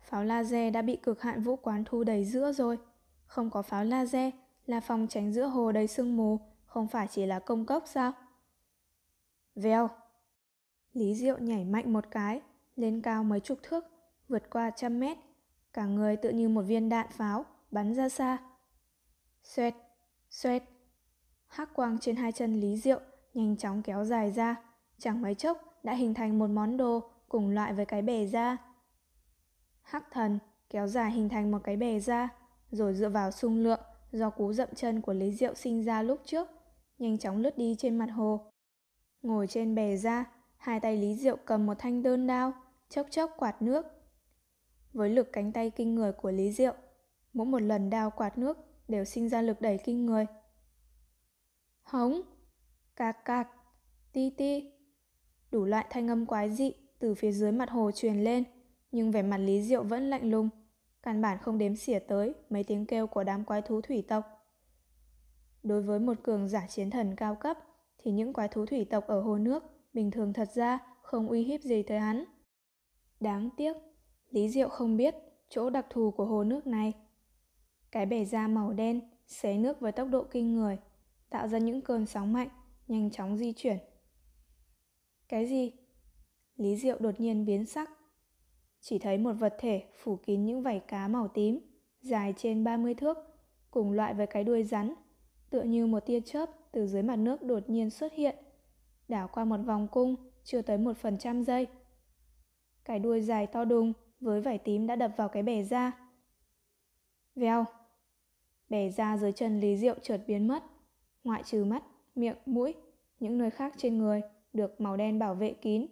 pháo 0.00 0.24
laser 0.24 0.74
đã 0.74 0.82
bị 0.82 0.96
cực 0.96 1.22
hạn 1.22 1.42
vũ 1.42 1.56
quán 1.56 1.84
thu 1.86 2.04
đầy 2.04 2.24
giữa 2.24 2.52
rồi. 2.52 2.78
Không 3.26 3.50
có 3.50 3.62
pháo 3.62 3.84
laser, 3.84 4.34
La 4.66 4.80
Phong 4.80 5.06
tránh 5.08 5.32
giữa 5.32 5.46
hồ 5.46 5.72
đầy 5.72 5.86
sương 5.86 6.16
mù, 6.16 6.38
không 6.66 6.88
phải 6.88 7.06
chỉ 7.10 7.26
là 7.26 7.38
công 7.38 7.66
cốc 7.66 7.84
sao? 7.86 8.12
Vèo! 9.54 9.88
Lý 10.92 11.14
Diệu 11.14 11.38
nhảy 11.38 11.64
mạnh 11.64 11.92
một 11.92 12.04
cái, 12.10 12.40
lên 12.76 13.02
cao 13.02 13.24
mấy 13.24 13.40
chục 13.40 13.58
thước, 13.62 13.84
vượt 14.28 14.50
qua 14.50 14.70
trăm 14.70 15.00
mét. 15.00 15.18
Cả 15.72 15.86
người 15.86 16.16
tự 16.16 16.30
như 16.30 16.48
một 16.48 16.62
viên 16.62 16.88
đạn 16.88 17.06
pháo, 17.10 17.44
bắn 17.70 17.94
ra 17.94 18.08
xa. 18.08 18.38
Xoẹt, 19.42 19.74
xoẹt. 20.38 20.62
Hắc 21.46 21.74
quang 21.74 21.98
trên 21.98 22.16
hai 22.16 22.32
chân 22.32 22.60
Lý 22.60 22.76
Diệu 22.76 23.00
nhanh 23.34 23.56
chóng 23.56 23.82
kéo 23.82 24.04
dài 24.04 24.32
ra, 24.32 24.56
chẳng 24.98 25.22
mấy 25.22 25.34
chốc 25.34 25.58
đã 25.82 25.94
hình 25.94 26.14
thành 26.14 26.38
một 26.38 26.50
món 26.50 26.76
đồ 26.76 27.10
cùng 27.28 27.50
loại 27.50 27.72
với 27.72 27.86
cái 27.86 28.02
bè 28.02 28.26
ra. 28.26 28.56
Hắc 29.82 30.04
thần 30.10 30.38
kéo 30.70 30.86
dài 30.86 31.10
hình 31.10 31.28
thành 31.28 31.50
một 31.50 31.58
cái 31.64 31.76
bè 31.76 31.98
ra, 32.00 32.28
rồi 32.70 32.94
dựa 32.94 33.08
vào 33.08 33.30
xung 33.30 33.58
lượng 33.62 33.80
do 34.12 34.30
cú 34.30 34.52
dậm 34.52 34.68
chân 34.74 35.00
của 35.00 35.12
Lý 35.12 35.32
Diệu 35.32 35.54
sinh 35.54 35.84
ra 35.84 36.02
lúc 36.02 36.20
trước, 36.24 36.48
nhanh 36.98 37.18
chóng 37.18 37.36
lướt 37.36 37.58
đi 37.58 37.76
trên 37.78 37.98
mặt 37.98 38.10
hồ. 38.12 38.52
Ngồi 39.22 39.46
trên 39.46 39.74
bè 39.74 39.96
ra, 39.96 40.24
hai 40.56 40.80
tay 40.80 40.96
Lý 40.96 41.14
Diệu 41.14 41.36
cầm 41.44 41.66
một 41.66 41.74
thanh 41.78 42.02
đơn 42.02 42.26
đao, 42.26 42.52
chốc 42.88 43.06
chốc 43.10 43.30
quạt 43.36 43.62
nước. 43.62 43.86
Với 44.92 45.10
lực 45.10 45.28
cánh 45.32 45.52
tay 45.52 45.70
kinh 45.70 45.94
người 45.94 46.12
của 46.12 46.30
Lý 46.30 46.52
Diệu, 46.52 46.74
mỗi 47.32 47.46
một 47.46 47.62
lần 47.62 47.90
đao 47.90 48.10
quạt 48.10 48.38
nước 48.38 48.67
đều 48.88 49.04
sinh 49.04 49.28
ra 49.28 49.42
lực 49.42 49.60
đẩy 49.60 49.78
kinh 49.84 50.06
người. 50.06 50.26
Hống, 51.82 52.20
cạc 52.96 53.24
cạc, 53.24 53.48
ti 54.12 54.30
ti, 54.30 54.72
đủ 55.50 55.64
loại 55.64 55.86
thanh 55.90 56.08
âm 56.08 56.26
quái 56.26 56.50
dị 56.50 56.72
từ 56.98 57.14
phía 57.14 57.32
dưới 57.32 57.52
mặt 57.52 57.70
hồ 57.70 57.90
truyền 57.94 58.24
lên, 58.24 58.44
nhưng 58.92 59.10
vẻ 59.10 59.22
mặt 59.22 59.38
Lý 59.38 59.62
Diệu 59.62 59.82
vẫn 59.82 60.10
lạnh 60.10 60.30
lùng, 60.30 60.48
căn 61.02 61.22
bản 61.22 61.38
không 61.42 61.58
đếm 61.58 61.76
xỉa 61.76 61.98
tới 61.98 62.34
mấy 62.50 62.64
tiếng 62.64 62.86
kêu 62.86 63.06
của 63.06 63.24
đám 63.24 63.44
quái 63.44 63.62
thú 63.62 63.80
thủy 63.80 64.04
tộc. 64.08 64.24
Đối 65.62 65.82
với 65.82 65.98
một 65.98 66.22
cường 66.22 66.48
giả 66.48 66.66
chiến 66.68 66.90
thần 66.90 67.16
cao 67.16 67.34
cấp, 67.34 67.58
thì 67.98 68.10
những 68.10 68.32
quái 68.32 68.48
thú 68.48 68.66
thủy 68.66 68.84
tộc 68.84 69.06
ở 69.06 69.20
hồ 69.20 69.38
nước 69.38 69.62
bình 69.92 70.10
thường 70.10 70.32
thật 70.32 70.48
ra 70.54 70.78
không 71.02 71.28
uy 71.28 71.42
hiếp 71.42 71.60
gì 71.60 71.82
tới 71.82 71.98
hắn. 71.98 72.24
Đáng 73.20 73.50
tiếc, 73.56 73.76
Lý 74.30 74.48
Diệu 74.48 74.68
không 74.68 74.96
biết 74.96 75.14
chỗ 75.48 75.70
đặc 75.70 75.86
thù 75.90 76.10
của 76.10 76.24
hồ 76.24 76.44
nước 76.44 76.66
này. 76.66 76.92
Cái 77.92 78.06
bể 78.06 78.24
da 78.24 78.48
màu 78.48 78.72
đen 78.72 79.00
xé 79.26 79.58
nước 79.58 79.80
với 79.80 79.92
tốc 79.92 80.08
độ 80.10 80.24
kinh 80.30 80.54
người, 80.54 80.78
tạo 81.30 81.48
ra 81.48 81.58
những 81.58 81.80
cơn 81.80 82.06
sóng 82.06 82.32
mạnh, 82.32 82.48
nhanh 82.88 83.10
chóng 83.10 83.36
di 83.36 83.52
chuyển. 83.52 83.78
Cái 85.28 85.46
gì? 85.46 85.72
Lý 86.56 86.76
Diệu 86.76 86.98
đột 86.98 87.20
nhiên 87.20 87.44
biến 87.44 87.64
sắc. 87.64 87.90
Chỉ 88.80 88.98
thấy 88.98 89.18
một 89.18 89.32
vật 89.32 89.54
thể 89.58 89.84
phủ 90.02 90.16
kín 90.16 90.44
những 90.44 90.62
vảy 90.62 90.80
cá 90.80 91.08
màu 91.08 91.28
tím, 91.28 91.60
dài 92.00 92.34
trên 92.36 92.64
30 92.64 92.94
thước, 92.94 93.18
cùng 93.70 93.92
loại 93.92 94.14
với 94.14 94.26
cái 94.26 94.44
đuôi 94.44 94.64
rắn, 94.64 94.94
tựa 95.50 95.62
như 95.62 95.86
một 95.86 96.00
tia 96.06 96.20
chớp 96.20 96.50
từ 96.72 96.86
dưới 96.86 97.02
mặt 97.02 97.16
nước 97.16 97.42
đột 97.42 97.70
nhiên 97.70 97.90
xuất 97.90 98.12
hiện, 98.12 98.36
đảo 99.08 99.28
qua 99.32 99.44
một 99.44 99.60
vòng 99.66 99.88
cung 99.90 100.14
chưa 100.44 100.62
tới 100.62 100.78
một 100.78 100.96
phần 100.96 101.18
trăm 101.18 101.42
giây. 101.42 101.66
Cái 102.84 102.98
đuôi 102.98 103.20
dài 103.20 103.46
to 103.46 103.64
đùng 103.64 103.92
với 104.20 104.40
vảy 104.40 104.58
tím 104.58 104.86
đã 104.86 104.96
đập 104.96 105.12
vào 105.16 105.28
cái 105.28 105.42
bể 105.42 105.62
da. 105.62 105.92
Vèo! 107.34 107.64
Bẻ 108.68 108.90
ra 108.90 109.16
dưới 109.16 109.32
chân 109.32 109.60
Lý 109.60 109.76
Diệu 109.76 109.94
chợt 110.02 110.20
biến 110.26 110.48
mất, 110.48 110.64
ngoại 111.24 111.42
trừ 111.42 111.64
mắt, 111.64 111.82
miệng, 112.14 112.36
mũi, 112.46 112.74
những 113.20 113.38
nơi 113.38 113.50
khác 113.50 113.74
trên 113.76 113.98
người 113.98 114.22
được 114.52 114.80
màu 114.80 114.96
đen 114.96 115.18
bảo 115.18 115.34
vệ 115.34 115.52
kín. 115.52 115.86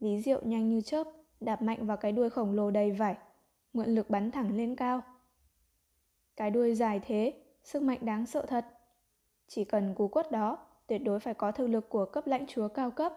Lý 0.00 0.20
Diệu 0.20 0.40
nhanh 0.44 0.68
như 0.68 0.80
chớp, 0.80 1.06
đạp 1.40 1.62
mạnh 1.62 1.86
vào 1.86 1.96
cái 1.96 2.12
đuôi 2.12 2.30
khổng 2.30 2.52
lồ 2.52 2.70
đầy 2.70 2.90
vải, 2.90 3.16
mượn 3.72 3.88
lực 3.88 4.10
bắn 4.10 4.30
thẳng 4.30 4.56
lên 4.56 4.76
cao. 4.76 5.02
Cái 6.36 6.50
đuôi 6.50 6.74
dài 6.74 7.00
thế, 7.06 7.32
sức 7.64 7.82
mạnh 7.82 7.98
đáng 8.02 8.26
sợ 8.26 8.46
thật. 8.46 8.66
Chỉ 9.46 9.64
cần 9.64 9.94
cú 9.94 10.08
quất 10.08 10.30
đó, 10.30 10.58
tuyệt 10.86 11.02
đối 11.04 11.20
phải 11.20 11.34
có 11.34 11.52
thực 11.52 11.66
lực 11.66 11.88
của 11.88 12.04
cấp 12.04 12.26
lãnh 12.26 12.46
chúa 12.46 12.68
cao 12.68 12.90
cấp. 12.90 13.12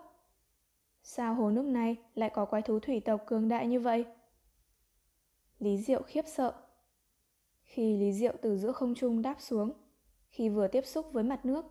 Sao 1.04 1.36
hồ 1.36 1.52
nước 1.52 1.66
này 1.66 1.96
lại 2.16 2.30
có 2.30 2.46
quái 2.46 2.62
thú 2.62 2.80
thủy 2.80 3.00
tộc 3.00 3.22
cường 3.26 3.48
đại 3.48 3.68
như 3.68 3.80
vậy? 3.80 4.06
Lý 5.60 5.78
Diệu 5.78 6.02
khiếp 6.02 6.26
sợ. 6.28 6.54
Khi 7.66 7.98
Lý 7.98 8.14
Diệu 8.14 8.34
từ 8.42 8.58
giữa 8.58 8.72
không 8.72 8.96
trung 8.96 9.22
đáp 9.22 9.36
xuống, 9.40 9.74
khi 10.30 10.50
vừa 10.50 10.68
tiếp 10.68 10.86
xúc 10.86 11.06
với 11.14 11.24
mặt 11.24 11.46
nước. 11.46 11.66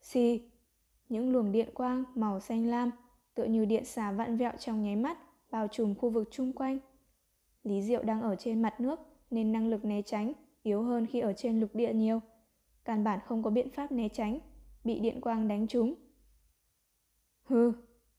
Xì, 0.00 0.50
những 1.08 1.32
luồng 1.32 1.52
điện 1.52 1.68
quang 1.74 2.04
màu 2.14 2.40
xanh 2.40 2.66
lam 2.66 2.90
tựa 3.34 3.44
như 3.44 3.64
điện 3.64 3.84
xà 3.84 4.12
vặn 4.12 4.36
vẹo 4.36 4.52
trong 4.58 4.82
nháy 4.82 4.96
mắt 4.96 5.18
bao 5.50 5.68
trùm 5.68 5.94
khu 5.94 6.10
vực 6.10 6.28
chung 6.30 6.52
quanh. 6.52 6.78
Lý 7.62 7.82
Diệu 7.82 8.02
đang 8.02 8.22
ở 8.22 8.36
trên 8.36 8.62
mặt 8.62 8.80
nước 8.80 9.00
nên 9.30 9.52
năng 9.52 9.68
lực 9.68 9.84
né 9.84 10.02
tránh 10.02 10.32
yếu 10.62 10.82
hơn 10.82 11.06
khi 11.06 11.20
ở 11.20 11.32
trên 11.32 11.60
lục 11.60 11.74
địa 11.74 11.92
nhiều. 11.92 12.20
Căn 12.84 13.04
bản 13.04 13.20
không 13.26 13.42
có 13.42 13.50
biện 13.50 13.70
pháp 13.70 13.92
né 13.92 14.08
tránh, 14.08 14.38
bị 14.84 15.00
điện 15.00 15.20
quang 15.20 15.48
đánh 15.48 15.66
trúng. 15.66 15.94
Hừ, 17.42 17.72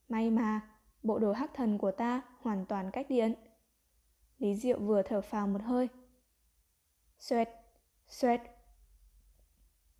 may 0.09 0.31
mà, 0.31 0.61
bộ 1.03 1.19
đồ 1.19 1.31
hắc 1.31 1.53
thần 1.53 1.77
của 1.77 1.91
ta 1.91 2.21
hoàn 2.39 2.65
toàn 2.65 2.91
cách 2.91 3.09
điện. 3.09 3.33
Lý 4.37 4.55
Diệu 4.55 4.79
vừa 4.79 5.01
thở 5.01 5.21
phào 5.21 5.47
một 5.47 5.61
hơi. 5.63 5.87
Xoẹt, 7.19 7.49
xoẹt. 8.07 8.41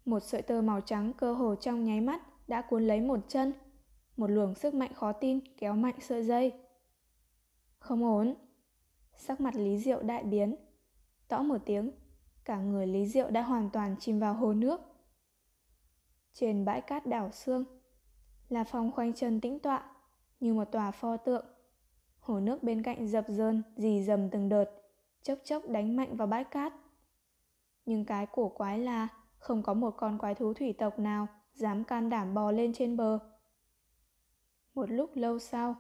Một 0.06 0.20
sợi 0.20 0.42
tơ 0.42 0.62
màu 0.62 0.82
trắng 0.82 1.14
cơ 1.18 1.34
hồ 1.34 1.56
trong 1.56 1.84
nháy 1.84 2.02
mắt 2.02 2.22
đã 2.48 2.62
cuốn 2.62 2.88
lấy 2.88 3.02
một 3.02 3.20
chân. 3.28 3.54
Một 4.18 4.28
luồng 4.28 4.56
sức 4.56 4.74
mạnh 4.74 4.94
khó 4.94 5.12
tin 5.12 5.40
kéo 5.58 5.74
mạnh 5.74 5.96
sợi 6.02 6.24
dây. 6.24 6.54
Không 7.80 8.04
ổn. 8.04 8.36
Sắc 9.18 9.42
mặt 9.42 9.56
Lý 9.56 9.78
Diệu 9.78 10.02
đại 10.02 10.24
biến. 10.24 10.56
Tõ 11.28 11.42
một 11.44 11.58
tiếng, 11.66 11.92
cả 12.46 12.58
người 12.62 12.88
Lý 12.88 13.08
Diệu 13.08 13.30
đã 13.30 13.42
hoàn 13.42 13.70
toàn 13.70 13.96
chìm 14.00 14.20
vào 14.20 14.34
hồ 14.34 14.54
nước. 14.54 14.82
Trên 16.34 16.66
bãi 16.66 16.82
cát 16.82 17.06
đảo 17.06 17.32
xương, 17.32 17.66
là 18.50 18.64
phòng 18.64 18.92
khoanh 18.92 19.14
chân 19.14 19.42
tĩnh 19.42 19.60
tọa, 19.60 19.92
như 20.40 20.54
một 20.54 20.66
tòa 20.66 20.92
pho 20.92 21.18
tượng. 21.18 21.46
Hồ 22.20 22.40
nước 22.40 22.64
bên 22.64 22.84
cạnh 22.84 23.08
dập 23.08 23.26
dơn, 23.28 23.64
dì 23.76 24.04
dầm 24.04 24.30
từng 24.30 24.50
đợt, 24.50 24.66
chốc 25.22 25.40
chốc 25.44 25.70
đánh 25.70 25.96
mạnh 25.96 26.18
vào 26.18 26.28
bãi 26.28 26.44
cát. 26.44 26.74
Nhưng 27.90 28.06
cái 28.06 28.26
cổ 28.26 28.50
quái 28.50 28.80
là 28.80 29.08
không 29.38 29.64
có 29.64 29.74
một 29.74 29.94
con 29.98 30.18
quái 30.18 30.36
thú 30.36 30.54
thủy 30.54 30.74
tộc 30.74 31.00
nào 31.00 31.28
dám 31.54 31.84
can 31.84 32.10
đảm 32.10 32.34
bò 32.34 32.52
lên 32.52 32.74
trên 32.74 32.98
bờ. 32.98 33.20
Một 34.74 34.90
lúc 34.90 35.12
lâu 35.16 35.40
sau, 35.40 35.76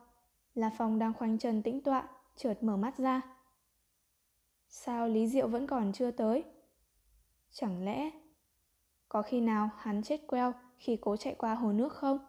La 0.53 0.71
Phong 0.77 0.99
đang 0.99 1.13
khoanh 1.13 1.37
chân 1.37 1.63
tĩnh 1.63 1.81
tọa, 1.81 2.09
chợt 2.35 2.63
mở 2.63 2.77
mắt 2.77 2.97
ra. 2.97 3.21
Sao 4.67 5.07
Lý 5.07 5.27
Diệu 5.27 5.47
vẫn 5.47 5.67
còn 5.67 5.93
chưa 5.93 6.11
tới? 6.11 6.43
Chẳng 7.51 7.85
lẽ 7.85 8.11
có 9.09 9.21
khi 9.21 9.41
nào 9.41 9.69
hắn 9.77 10.03
chết 10.03 10.27
queo 10.27 10.53
khi 10.77 10.97
cố 11.01 11.17
chạy 11.17 11.35
qua 11.35 11.55
hồ 11.55 11.71
nước 11.71 11.93
không? 11.93 12.19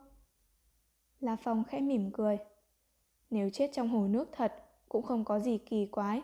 La 1.19 1.35
Phong 1.35 1.63
khẽ 1.63 1.79
mỉm 1.79 2.11
cười. 2.13 2.37
Nếu 3.29 3.49
chết 3.53 3.69
trong 3.73 3.89
hồ 3.89 4.07
nước 4.07 4.29
thật 4.31 4.53
cũng 4.89 5.03
không 5.03 5.25
có 5.25 5.39
gì 5.39 5.57
kỳ 5.57 5.85
quái. 5.85 6.21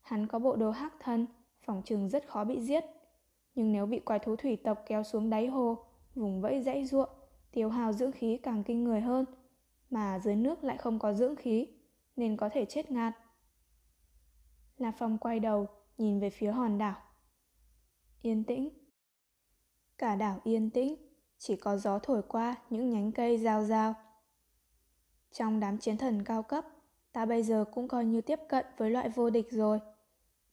Hắn 0.00 0.26
có 0.26 0.38
bộ 0.38 0.56
đồ 0.56 0.70
hắc 0.70 0.92
thân, 1.00 1.26
phòng 1.66 1.82
trừng 1.84 2.08
rất 2.08 2.28
khó 2.28 2.44
bị 2.44 2.60
giết. 2.60 2.84
Nhưng 3.54 3.72
nếu 3.72 3.86
bị 3.86 4.00
quái 4.00 4.18
thú 4.18 4.36
thủy 4.36 4.56
tộc 4.64 4.82
kéo 4.86 5.02
xuống 5.02 5.30
đáy 5.30 5.46
hồ, 5.46 5.78
vùng 6.14 6.40
vẫy 6.40 6.62
dãy 6.62 6.84
ruộng, 6.84 7.08
tiêu 7.52 7.70
hao 7.70 7.92
dưỡng 7.92 8.12
khí 8.12 8.38
càng 8.42 8.64
kinh 8.64 8.84
người 8.84 9.00
hơn. 9.00 9.24
Mà 9.90 10.18
dưới 10.18 10.36
nước 10.36 10.64
lại 10.64 10.76
không 10.76 10.98
có 10.98 11.14
dưỡng 11.14 11.36
khí, 11.36 11.66
nên 12.16 12.36
có 12.36 12.48
thể 12.48 12.64
chết 12.64 12.90
ngạt. 12.90 13.14
La 14.78 14.92
Phong 14.98 15.18
quay 15.18 15.40
đầu, 15.40 15.66
nhìn 15.98 16.20
về 16.20 16.30
phía 16.30 16.50
hòn 16.50 16.78
đảo. 16.78 16.96
Yên 18.22 18.44
tĩnh. 18.44 18.68
Cả 19.98 20.16
đảo 20.16 20.40
yên 20.44 20.70
tĩnh, 20.70 20.96
chỉ 21.38 21.56
có 21.56 21.76
gió 21.76 21.98
thổi 21.98 22.22
qua 22.22 22.56
những 22.70 22.90
nhánh 22.90 23.12
cây 23.12 23.38
rào 23.38 23.64
rào. 23.64 23.94
Trong 25.32 25.60
đám 25.60 25.78
chiến 25.78 25.96
thần 25.96 26.24
cao 26.24 26.42
cấp, 26.42 26.64
ta 27.12 27.26
bây 27.26 27.42
giờ 27.42 27.64
cũng 27.72 27.88
coi 27.88 28.04
như 28.04 28.20
tiếp 28.20 28.40
cận 28.48 28.66
với 28.76 28.90
loại 28.90 29.08
vô 29.08 29.30
địch 29.30 29.52
rồi. 29.52 29.80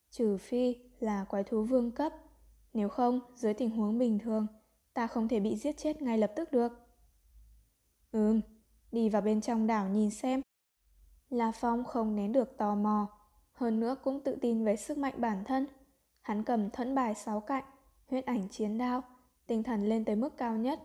Trừ 0.10 0.38
phi 0.38 0.76
là 1.04 1.24
quái 1.24 1.44
thú 1.44 1.64
vương 1.64 1.92
cấp, 1.92 2.14
nếu 2.74 2.90
không, 2.90 3.20
dưới 3.36 3.54
tình 3.54 3.70
huống 3.70 3.98
bình 3.98 4.20
thường, 4.20 4.48
ta 4.94 5.08
không 5.08 5.28
thể 5.28 5.40
bị 5.40 5.56
giết 5.56 5.78
chết 5.78 6.02
ngay 6.02 6.18
lập 6.18 6.34
tức 6.36 6.52
được. 6.52 6.72
Ừm, 8.12 8.42
đi 8.92 9.10
vào 9.10 9.22
bên 9.22 9.42
trong 9.42 9.68
đảo 9.68 9.90
nhìn 9.90 10.10
xem. 10.12 10.42
La 11.30 11.52
Phong 11.52 11.84
không 11.84 12.16
nén 12.16 12.32
được 12.32 12.58
tò 12.58 12.76
mò, 12.76 13.08
hơn 13.52 13.80
nữa 13.80 13.96
cũng 14.04 14.20
tự 14.24 14.38
tin 14.42 14.66
về 14.66 14.76
sức 14.76 14.98
mạnh 14.98 15.14
bản 15.18 15.44
thân. 15.44 15.68
Hắn 16.22 16.44
cầm 16.44 16.70
thẫn 16.70 16.96
bài 16.96 17.16
sáu 17.16 17.40
cạnh, 17.40 17.64
huyết 18.08 18.26
ảnh 18.26 18.48
chiến 18.50 18.78
đao, 18.78 19.04
tinh 19.48 19.64
thần 19.64 19.90
lên 19.90 20.06
tới 20.06 20.16
mức 20.16 20.38
cao 20.38 20.56
nhất, 20.56 20.80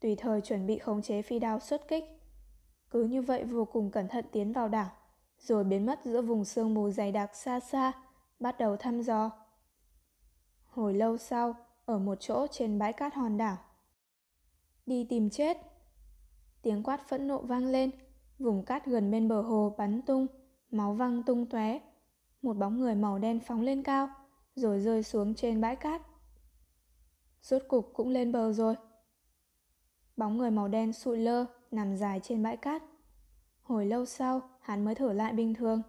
tùy 0.00 0.16
thời 0.16 0.40
chuẩn 0.40 0.66
bị 0.66 0.78
khống 0.78 1.02
chế 1.02 1.22
phi 1.22 1.38
đao 1.38 1.60
xuất 1.60 1.88
kích. 1.88 2.04
Cứ 2.90 3.04
như 3.04 3.22
vậy 3.22 3.44
vô 3.44 3.64
cùng 3.64 3.90
cẩn 3.90 4.08
thận 4.08 4.24
tiến 4.32 4.52
vào 4.52 4.68
đảo, 4.68 4.90
rồi 5.38 5.64
biến 5.64 5.86
mất 5.86 6.00
giữa 6.04 6.22
vùng 6.22 6.44
sương 6.44 6.74
mù 6.74 6.90
dày 6.90 7.12
đặc 7.12 7.36
xa 7.36 7.60
xa, 7.60 7.92
bắt 8.40 8.58
đầu 8.58 8.76
thăm 8.76 9.00
dò. 9.00 9.30
Hồi 10.70 10.94
lâu 10.94 11.16
sau, 11.16 11.54
ở 11.84 11.98
một 11.98 12.14
chỗ 12.20 12.46
trên 12.50 12.78
bãi 12.78 12.92
cát 12.92 13.14
hòn 13.14 13.36
đảo. 13.36 13.56
Đi 14.86 15.04
tìm 15.04 15.30
chết. 15.30 15.56
Tiếng 16.62 16.82
quát 16.82 17.08
phẫn 17.08 17.28
nộ 17.28 17.38
vang 17.42 17.66
lên, 17.66 17.90
vùng 18.38 18.64
cát 18.64 18.86
gần 18.86 19.10
bên 19.10 19.28
bờ 19.28 19.42
hồ 19.42 19.74
bắn 19.78 20.02
tung, 20.02 20.26
máu 20.70 20.94
văng 20.94 21.22
tung 21.22 21.46
tóe. 21.46 21.80
Một 22.42 22.56
bóng 22.56 22.80
người 22.80 22.94
màu 22.94 23.18
đen 23.18 23.40
phóng 23.40 23.62
lên 23.62 23.82
cao, 23.82 24.08
rồi 24.54 24.80
rơi 24.80 25.02
xuống 25.02 25.34
trên 25.34 25.60
bãi 25.60 25.76
cát. 25.76 26.02
Rốt 27.42 27.62
cục 27.68 27.90
cũng 27.94 28.08
lên 28.08 28.32
bờ 28.32 28.52
rồi. 28.52 28.74
Bóng 30.16 30.38
người 30.38 30.50
màu 30.50 30.68
đen 30.68 30.92
sụi 30.92 31.18
lơ, 31.18 31.46
nằm 31.70 31.96
dài 31.96 32.20
trên 32.22 32.42
bãi 32.42 32.56
cát. 32.56 32.82
Hồi 33.62 33.86
lâu 33.86 34.04
sau, 34.06 34.40
hắn 34.60 34.84
mới 34.84 34.94
thở 34.94 35.12
lại 35.12 35.32
bình 35.32 35.54
thường. 35.54 35.82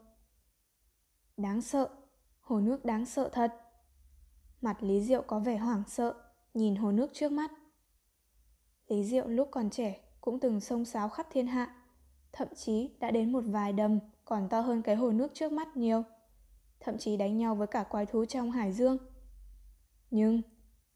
Đáng 1.38 1.62
sợ, 1.62 1.90
hồ 2.40 2.60
nước 2.60 2.86
đáng 2.86 3.06
sợ 3.06 3.30
thật. 3.30 3.61
Mặt 4.62 4.84
Lý 4.84 5.02
Diệu 5.02 5.22
có 5.22 5.40
vẻ 5.40 5.58
hoảng 5.58 5.84
sợ, 5.88 6.14
nhìn 6.54 6.76
hồ 6.76 6.92
nước 6.92 7.10
trước 7.14 7.32
mắt. 7.32 7.52
Lý 8.88 9.04
Diệu 9.04 9.28
lúc 9.28 9.48
còn 9.52 9.70
trẻ 9.70 10.00
cũng 10.22 10.40
từng 10.40 10.60
sông 10.60 10.86
sáo 10.86 11.10
khắp 11.10 11.28
thiên 11.32 11.48
hạ, 11.48 11.76
thậm 12.34 12.48
chí 12.56 12.90
đã 13.00 13.12
đến 13.12 13.32
một 13.32 13.44
vài 13.48 13.74
đầm 13.74 14.00
còn 14.26 14.50
to 14.50 14.62
hơn 14.62 14.82
cái 14.82 14.96
hồ 14.96 15.12
nước 15.12 15.34
trước 15.34 15.52
mắt 15.52 15.78
nhiều, 15.78 16.04
thậm 16.80 16.98
chí 16.98 17.18
đánh 17.18 17.38
nhau 17.38 17.56
với 17.56 17.68
cả 17.68 17.84
quái 17.84 18.06
thú 18.06 18.26
trong 18.26 18.52
hải 18.52 18.74
dương. 18.74 18.98
Nhưng 20.12 20.42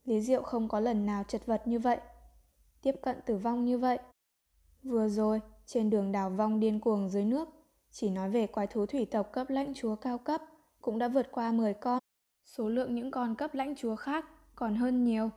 Lý 0.04 0.20
Diệu 0.20 0.42
không 0.42 0.68
có 0.68 0.80
lần 0.80 1.06
nào 1.06 1.24
chật 1.28 1.46
vật 1.46 1.62
như 1.66 1.78
vậy, 1.78 1.98
tiếp 2.82 2.94
cận 3.02 3.16
tử 3.26 3.36
vong 3.36 3.64
như 3.64 3.78
vậy. 3.78 3.98
Vừa 4.82 5.08
rồi, 5.08 5.40
trên 5.66 5.90
đường 5.90 6.12
đào 6.12 6.30
vong 6.30 6.60
điên 6.60 6.80
cuồng 6.80 7.08
dưới 7.08 7.24
nước, 7.24 7.48
chỉ 7.90 8.10
nói 8.10 8.30
về 8.30 8.46
quái 8.46 8.66
thú 8.66 8.86
thủy 8.86 9.06
tộc 9.10 9.32
cấp 9.32 9.50
lãnh 9.50 9.74
chúa 9.74 9.96
cao 9.96 10.18
cấp 10.18 10.42
cũng 10.80 10.98
đã 10.98 11.08
vượt 11.08 11.26
qua 11.32 11.52
10 11.52 11.74
con. 11.74 11.98
Số 12.46 12.68
lượng 12.68 12.94
những 12.94 13.10
con 13.10 13.34
cấp 13.34 13.54
lãnh 13.54 13.76
chúa 13.76 13.96
khác 13.96 14.24
còn 14.54 14.74
hơn 14.74 15.04
nhiều. 15.04 15.30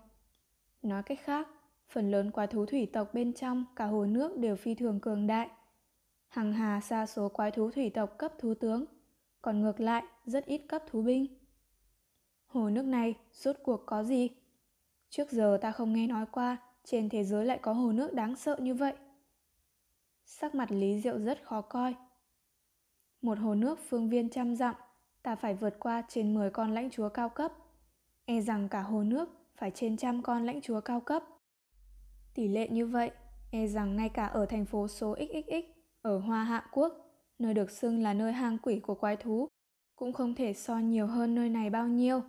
Nói 0.81 1.03
cách 1.03 1.19
khác, 1.23 1.47
phần 1.87 2.11
lớn 2.11 2.31
quái 2.31 2.47
thú 2.47 2.65
thủy 2.65 2.89
tộc 2.93 3.13
bên 3.13 3.33
trong 3.33 3.65
cả 3.75 3.85
hồ 3.85 4.05
nước 4.05 4.37
đều 4.37 4.55
phi 4.55 4.75
thường 4.75 4.99
cường 4.99 5.27
đại. 5.27 5.49
Hằng 6.27 6.53
hà 6.53 6.81
xa 6.81 7.05
số 7.05 7.29
quái 7.29 7.51
thú 7.51 7.71
thủy 7.71 7.89
tộc 7.89 8.17
cấp 8.17 8.33
thú 8.39 8.53
tướng, 8.53 8.85
còn 9.41 9.61
ngược 9.61 9.79
lại 9.79 10.03
rất 10.25 10.45
ít 10.45 10.61
cấp 10.67 10.83
thú 10.87 11.01
binh. 11.01 11.25
Hồ 12.45 12.69
nước 12.69 12.85
này 12.85 13.15
rốt 13.31 13.55
cuộc 13.63 13.83
có 13.85 14.03
gì? 14.03 14.29
Trước 15.09 15.31
giờ 15.31 15.57
ta 15.61 15.71
không 15.71 15.93
nghe 15.93 16.07
nói 16.07 16.25
qua 16.31 16.57
trên 16.83 17.09
thế 17.09 17.23
giới 17.23 17.45
lại 17.45 17.59
có 17.61 17.73
hồ 17.73 17.91
nước 17.91 18.13
đáng 18.13 18.35
sợ 18.35 18.57
như 18.59 18.73
vậy. 18.73 18.93
Sắc 20.25 20.55
mặt 20.55 20.71
Lý 20.71 21.01
Diệu 21.01 21.19
rất 21.19 21.43
khó 21.43 21.61
coi. 21.61 21.95
Một 23.21 23.39
hồ 23.39 23.55
nước 23.55 23.79
phương 23.89 24.09
viên 24.09 24.29
trăm 24.29 24.55
dặm 24.55 24.75
ta 25.23 25.35
phải 25.35 25.53
vượt 25.53 25.79
qua 25.79 26.03
trên 26.07 26.33
10 26.33 26.49
con 26.49 26.71
lãnh 26.71 26.89
chúa 26.89 27.09
cao 27.09 27.29
cấp. 27.29 27.53
E 28.25 28.41
rằng 28.41 28.69
cả 28.69 28.81
hồ 28.81 29.03
nước 29.03 29.29
phải 29.55 29.71
trên 29.71 29.97
trăm 29.97 30.21
con 30.21 30.45
lãnh 30.45 30.61
chúa 30.61 30.81
cao 30.81 30.99
cấp. 30.99 31.23
Tỷ 32.33 32.47
lệ 32.47 32.67
như 32.69 32.85
vậy, 32.85 33.11
e 33.51 33.67
rằng 33.67 33.95
ngay 33.95 34.09
cả 34.09 34.25
ở 34.25 34.45
thành 34.45 34.65
phố 34.65 34.87
số 34.87 35.15
XXX 35.15 35.65
ở 36.01 36.19
Hoa 36.19 36.43
Hạ 36.43 36.65
Quốc, 36.71 36.93
nơi 37.39 37.53
được 37.53 37.71
xưng 37.71 38.03
là 38.03 38.13
nơi 38.13 38.33
hang 38.33 38.57
quỷ 38.57 38.79
của 38.79 38.95
quái 38.95 39.15
thú, 39.15 39.47
cũng 39.95 40.13
không 40.13 40.35
thể 40.35 40.53
so 40.53 40.77
nhiều 40.77 41.07
hơn 41.07 41.35
nơi 41.35 41.49
này 41.49 41.69
bao 41.69 41.87
nhiêu. 41.87 42.21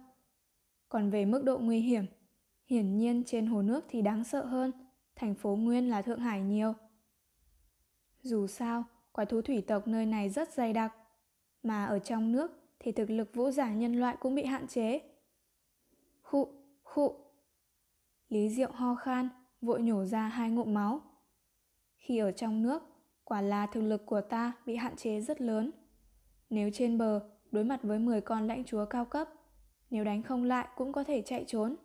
Còn 0.89 1.11
về 1.11 1.25
mức 1.25 1.45
độ 1.45 1.59
nguy 1.59 1.81
hiểm, 1.81 2.05
hiển 2.67 2.97
nhiên 2.97 3.23
trên 3.27 3.47
hồ 3.47 3.63
nước 3.63 3.85
thì 3.89 4.03
đáng 4.03 4.25
sợ 4.25 4.45
hơn, 4.45 4.73
thành 5.17 5.35
phố 5.35 5.57
Nguyên 5.57 5.89
là 5.91 6.03
Thượng 6.03 6.21
Hải 6.21 6.41
nhiều. 6.41 6.75
Dù 8.23 8.47
sao, 8.47 8.85
quái 9.13 9.27
thú 9.27 9.43
thủy 9.43 9.65
tộc 9.67 9.89
nơi 9.89 10.07
này 10.07 10.31
rất 10.31 10.53
dày 10.53 10.73
đặc, 10.73 10.95
mà 11.63 11.87
ở 11.87 11.99
trong 11.99 12.33
nước 12.33 12.60
thì 12.81 12.93
thực 12.93 13.11
lực 13.11 13.35
vũ 13.35 13.51
giả 13.51 13.75
nhân 13.75 13.95
loại 13.95 14.17
cũng 14.21 14.35
bị 14.35 14.45
hạn 14.45 14.67
chế. 14.67 15.01
Khụ, 16.23 16.49
khụ. 16.83 17.15
Lý 18.29 18.49
Diệu 18.49 18.71
ho 18.73 18.95
khan, 18.95 19.29
vội 19.61 19.83
nhổ 19.83 20.05
ra 20.05 20.29
hai 20.29 20.51
ngụm 20.51 20.75
máu. 20.75 21.01
Khi 21.97 22.19
ở 22.19 22.33
trong 22.33 22.63
nước, 22.63 22.83
quả 23.25 23.41
là 23.41 23.67
thực 23.67 23.81
lực 23.81 24.07
của 24.07 24.21
ta 24.21 24.53
bị 24.67 24.77
hạn 24.77 24.97
chế 24.97 25.21
rất 25.21 25.41
lớn. 25.41 25.71
Nếu 26.51 26.71
trên 26.73 26.99
bờ 26.99 27.21
đối 27.53 27.65
mặt 27.65 27.81
với 27.83 27.99
10 27.99 28.21
con 28.21 28.47
lãnh 28.47 28.65
chúa 28.65 28.85
cao 28.85 29.05
cấp, 29.05 29.29
nếu 29.91 30.05
đánh 30.05 30.23
không 30.23 30.45
lại 30.45 30.69
cũng 30.77 30.93
có 30.93 31.05
thể 31.05 31.23
chạy 31.23 31.45
trốn. 31.47 31.77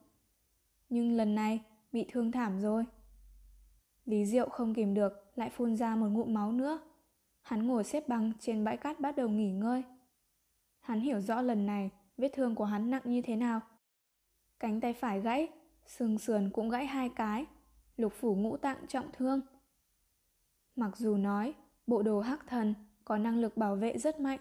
Nhưng 0.90 1.12
lần 1.12 1.36
này 1.36 1.62
bị 1.92 2.06
thương 2.12 2.32
thảm 2.32 2.60
rồi. 2.60 2.86
Lý 4.06 4.26
Diệu 4.26 4.50
không 4.50 4.74
kìm 4.74 4.94
được 4.94 5.14
lại 5.36 5.50
phun 5.50 5.76
ra 5.76 5.96
một 5.96 6.08
ngụm 6.08 6.34
máu 6.34 6.52
nữa. 6.52 6.80
Hắn 7.42 7.68
ngồi 7.68 7.84
xếp 7.84 8.08
bằng 8.08 8.32
trên 8.40 8.64
bãi 8.64 8.78
cát 8.78 9.00
bắt 9.00 9.16
đầu 9.16 9.30
nghỉ 9.30 9.52
ngơi. 9.52 9.84
Hắn 10.86 11.00
hiểu 11.00 11.22
rõ 11.22 11.42
lần 11.42 11.66
này 11.66 11.90
vết 12.18 12.30
thương 12.34 12.56
của 12.56 12.66
hắn 12.66 12.90
nặng 12.90 13.02
như 13.06 13.22
thế 13.22 13.36
nào. 13.36 13.62
Cánh 14.60 14.82
tay 14.82 14.94
phải 14.94 15.22
gãy, 15.22 15.50
xương 15.86 16.18
sườn 16.18 16.50
cũng 16.50 16.70
gãy 16.70 16.86
hai 16.86 17.10
cái, 17.10 17.46
lục 17.98 18.14
phủ 18.14 18.36
ngũ 18.36 18.58
tạng 18.58 18.88
trọng 18.88 19.12
thương. 19.14 19.42
Mặc 20.76 20.98
dù 20.98 21.18
nói 21.18 21.54
bộ 21.88 22.04
đồ 22.04 22.20
hắc 22.20 22.48
thần 22.48 22.74
có 23.06 23.18
năng 23.18 23.42
lực 23.42 23.58
bảo 23.58 23.76
vệ 23.76 23.98
rất 23.98 24.20
mạnh, 24.20 24.40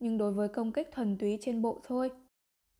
nhưng 0.00 0.18
đối 0.18 0.32
với 0.32 0.48
công 0.48 0.72
kích 0.72 0.88
thuần 0.92 1.18
túy 1.18 1.38
trên 1.40 1.62
bộ 1.62 1.80
thôi, 1.84 2.10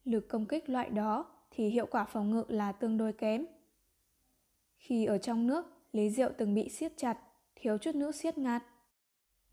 lực 0.05 0.29
công 0.29 0.47
kích 0.47 0.69
loại 0.69 0.91
đó 0.91 1.27
thì 1.51 1.69
hiệu 1.69 1.87
quả 1.87 2.05
phòng 2.05 2.31
ngự 2.31 2.45
là 2.49 2.73
tương 2.73 2.97
đối 2.97 3.13
kém. 3.13 3.47
Khi 4.77 5.05
ở 5.05 5.19
trong 5.19 5.47
nước, 5.47 5.67
Lý 5.93 6.11
Diệu 6.11 6.31
từng 6.39 6.55
bị 6.55 6.69
siết 6.69 6.93
chặt, 6.97 7.19
thiếu 7.55 7.79
chút 7.79 7.95
nữa 7.95 8.13
siết 8.13 8.39
ngạt. 8.39 8.63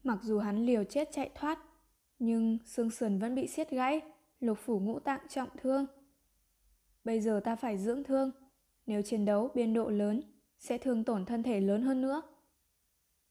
Mặc 0.03 0.19
dù 0.23 0.39
hắn 0.39 0.65
liều 0.65 0.83
chết 0.83 1.09
chạy 1.11 1.29
thoát, 1.35 1.59
nhưng 2.21 2.57
xương 2.65 2.89
sườn 2.89 3.19
vẫn 3.19 3.35
bị 3.35 3.47
siết 3.47 3.69
gãy, 3.69 4.01
lục 4.39 4.57
phủ 4.65 4.79
ngũ 4.79 4.99
tạng 4.99 5.27
trọng 5.29 5.49
thương. 5.61 5.85
Bây 7.03 7.21
giờ 7.21 7.41
ta 7.43 7.55
phải 7.55 7.77
dưỡng 7.77 8.03
thương, 8.03 8.31
Nếu 8.85 9.01
chiến 9.01 9.25
đấu 9.25 9.51
biên 9.55 9.73
độ 9.73 9.89
lớn, 9.89 10.21
sẽ 10.59 10.77
thương 10.77 11.03
tổn 11.03 11.25
thân 11.25 11.43
thể 11.43 11.61
lớn 11.61 11.81
hơn 11.81 12.01
nữa. 12.01 12.21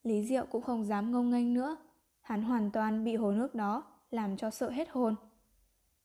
Lý 0.03 0.23
Diệu 0.23 0.47
cũng 0.47 0.63
không 0.63 0.85
dám 0.85 1.13
ngông 1.13 1.31
nghênh 1.31 1.55
nữa. 1.55 1.77
Hắn 2.21 2.43
hoàn 2.43 2.71
toàn 2.71 3.05
bị 3.05 3.17
hồ 3.17 3.33
nước 3.33 3.55
đó 3.55 3.85
làm 4.11 4.37
cho 4.37 4.51
sợ 4.51 4.71
hết 4.71 4.89
hồn. 4.91 5.15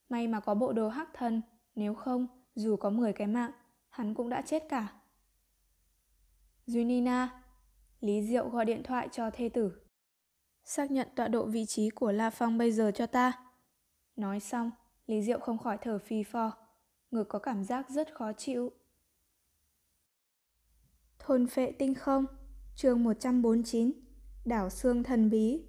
May 0.09 0.27
mà 0.27 0.39
có 0.39 0.55
bộ 0.55 0.73
đồ 0.73 0.89
hắc 0.89 1.09
thân, 1.13 1.41
nếu 1.75 1.93
không, 1.93 2.27
dù 2.55 2.75
có 2.75 2.89
10 2.89 3.13
cái 3.13 3.27
mạng, 3.27 3.51
hắn 3.89 4.13
cũng 4.13 4.29
đã 4.29 4.41
chết 4.41 4.63
cả. 4.69 4.93
Junina, 6.67 7.27
Lý 8.01 8.21
Diệu 8.21 8.49
gọi 8.49 8.65
điện 8.65 8.83
thoại 8.83 9.09
cho 9.11 9.29
thê 9.29 9.49
tử. 9.49 9.84
Xác 10.65 10.91
nhận 10.91 11.07
tọa 11.15 11.27
độ 11.27 11.45
vị 11.45 11.65
trí 11.65 11.89
của 11.89 12.11
La 12.11 12.29
Phong 12.29 12.57
bây 12.57 12.71
giờ 12.71 12.91
cho 12.95 13.05
ta. 13.05 13.33
Nói 14.15 14.39
xong, 14.39 14.71
Lý 15.07 15.21
Diệu 15.21 15.39
không 15.39 15.57
khỏi 15.57 15.77
thở 15.81 15.99
phì 15.99 16.23
phò, 16.23 16.57
ngực 17.11 17.23
có 17.23 17.39
cảm 17.39 17.63
giác 17.63 17.89
rất 17.89 18.15
khó 18.15 18.33
chịu. 18.33 18.71
Thôn 21.19 21.47
phệ 21.47 21.71
tinh 21.71 21.93
không, 21.93 22.25
chương 22.75 23.03
149, 23.03 23.91
đảo 24.45 24.69
xương 24.69 25.03
thần 25.03 25.29
bí. 25.29 25.65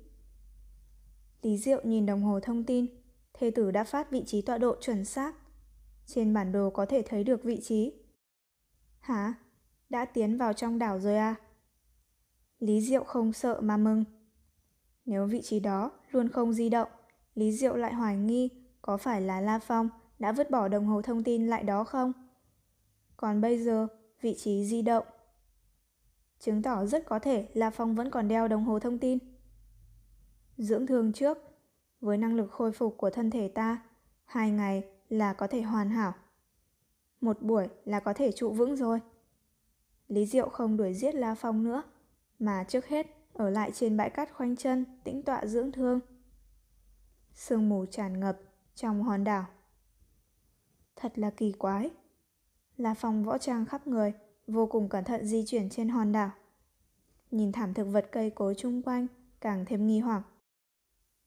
Lý 1.43 1.59
Diệu 1.59 1.81
nhìn 1.85 2.07
đồng 2.07 2.23
hồ 2.23 2.41
thông 2.41 2.65
tin, 2.65 2.87
thê 3.35 3.51
tử 3.51 3.71
đã 3.71 3.85
phát 3.85 4.11
vị 4.11 4.23
trí 4.27 4.43
tọa 4.43 4.59
độ 4.59 4.77
chuẩn 4.81 5.05
xác. 5.05 5.35
Trên 6.07 6.35
bản 6.35 6.53
đồ 6.53 6.71
có 6.71 6.87
thể 6.87 7.03
thấy 7.03 7.25
được 7.25 7.45
vị 7.45 7.61
trí. 7.63 7.93
Hả? 9.01 9.35
Đã 9.89 10.05
tiến 10.05 10.39
vào 10.39 10.53
trong 10.53 10.79
đảo 10.79 11.01
rồi 11.01 11.17
à? 11.17 11.35
Lý 12.59 12.81
Diệu 12.81 13.05
không 13.05 13.33
sợ 13.33 13.61
mà 13.61 13.77
mừng. 13.77 14.05
Nếu 15.07 15.27
vị 15.27 15.43
trí 15.43 15.61
đó 15.61 15.91
luôn 16.11 16.29
không 16.29 16.53
di 16.53 16.69
động, 16.69 16.89
Lý 17.35 17.53
Diệu 17.53 17.77
lại 17.77 17.95
hoài 17.95 18.17
nghi 18.17 18.51
có 18.83 18.97
phải 18.97 19.21
là 19.21 19.41
La 19.41 19.59
Phong 19.59 19.89
đã 20.19 20.33
vứt 20.33 20.51
bỏ 20.51 20.69
đồng 20.69 20.87
hồ 20.87 21.03
thông 21.03 21.23
tin 21.23 21.47
lại 21.47 21.63
đó 21.63 21.85
không? 21.85 22.13
Còn 23.17 23.41
bây 23.41 23.59
giờ, 23.59 23.87
vị 24.21 24.35
trí 24.39 24.65
di 24.65 24.83
động. 24.83 25.07
Chứng 26.39 26.63
tỏ 26.63 26.87
rất 26.87 27.07
có 27.07 27.19
thể 27.19 27.49
La 27.55 27.71
Phong 27.71 27.95
vẫn 27.95 28.11
còn 28.11 28.29
đeo 28.29 28.49
đồng 28.49 28.65
hồ 28.65 28.79
thông 28.79 28.99
tin. 28.99 29.19
Dưỡng 30.57 30.87
thương 30.87 31.13
trước, 31.13 31.39
với 32.01 32.19
năng 32.19 32.35
lực 32.35 32.51
khôi 32.51 32.73
phục 32.73 32.97
của 32.99 33.11
thân 33.11 33.31
thể 33.31 33.49
ta, 33.49 33.83
hai 34.25 34.51
ngày 34.51 34.85
là 35.09 35.33
có 35.33 35.47
thể 35.47 35.63
hoàn 35.63 35.91
hảo. 35.91 36.13
Một 37.21 37.43
buổi 37.43 37.69
là 37.85 38.01
có 38.01 38.13
thể 38.13 38.33
trụ 38.33 38.51
vững 38.51 38.77
rồi. 38.77 39.01
Lý 40.09 40.27
Diệu 40.27 40.49
không 40.49 40.77
đuổi 40.77 40.95
giết 40.95 41.15
La 41.15 41.35
Phong 41.35 41.65
nữa, 41.65 41.83
mà 42.39 42.65
trước 42.69 42.87
hết 42.87 43.16
ở 43.37 43.51
lại 43.51 43.71
trên 43.75 43.97
bãi 43.97 44.11
cát 44.11 44.35
khoanh 44.35 44.57
chân, 44.57 44.85
tĩnh 45.05 45.23
tọa 45.23 45.47
dưỡng 45.47 45.73
thương. 45.73 46.01
Sương 47.35 47.69
mù 47.69 47.87
tràn 47.87 48.21
ngập 48.21 48.39
trong 48.75 49.03
hòn 49.03 49.25
đảo. 49.25 49.47
Thật 50.97 51.19
là 51.19 51.31
kỳ 51.31 51.53
quái. 51.53 51.91
La 52.77 52.95
Phong 52.95 53.25
võ 53.25 53.39
trang 53.39 53.67
khắp 53.67 53.87
người, 53.87 54.13
vô 54.47 54.67
cùng 54.67 54.89
cẩn 54.89 55.05
thận 55.05 55.27
di 55.27 55.45
chuyển 55.47 55.71
trên 55.71 55.89
hòn 55.89 56.13
đảo. 56.13 56.31
Nhìn 57.31 57.53
thảm 57.53 57.75
thực 57.75 57.85
vật 57.85 58.09
cây 58.13 58.31
cối 58.31 58.55
chung 58.59 58.83
quanh, 58.83 59.07
càng 59.41 59.65
thêm 59.65 59.87
nghi 59.87 60.01
hoặc. 60.01 60.23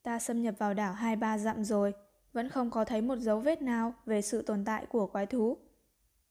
Ta 0.04 0.20
xâm 0.20 0.42
nhập 0.42 0.56
vào 0.58 0.74
đảo 0.74 0.94
hai 0.94 1.16
ba 1.16 1.38
dặm 1.38 1.64
rồi, 1.64 1.94
vẫn 2.34 2.50
không 2.50 2.72
có 2.72 2.86
thấy 2.86 3.02
một 3.02 3.16
dấu 3.20 3.40
vết 3.40 3.62
nào 3.62 3.94
về 4.06 4.22
sự 4.22 4.42
tồn 4.42 4.66
tại 4.66 4.86
của 4.86 5.08
quái 5.08 5.26
thú. 5.26 5.58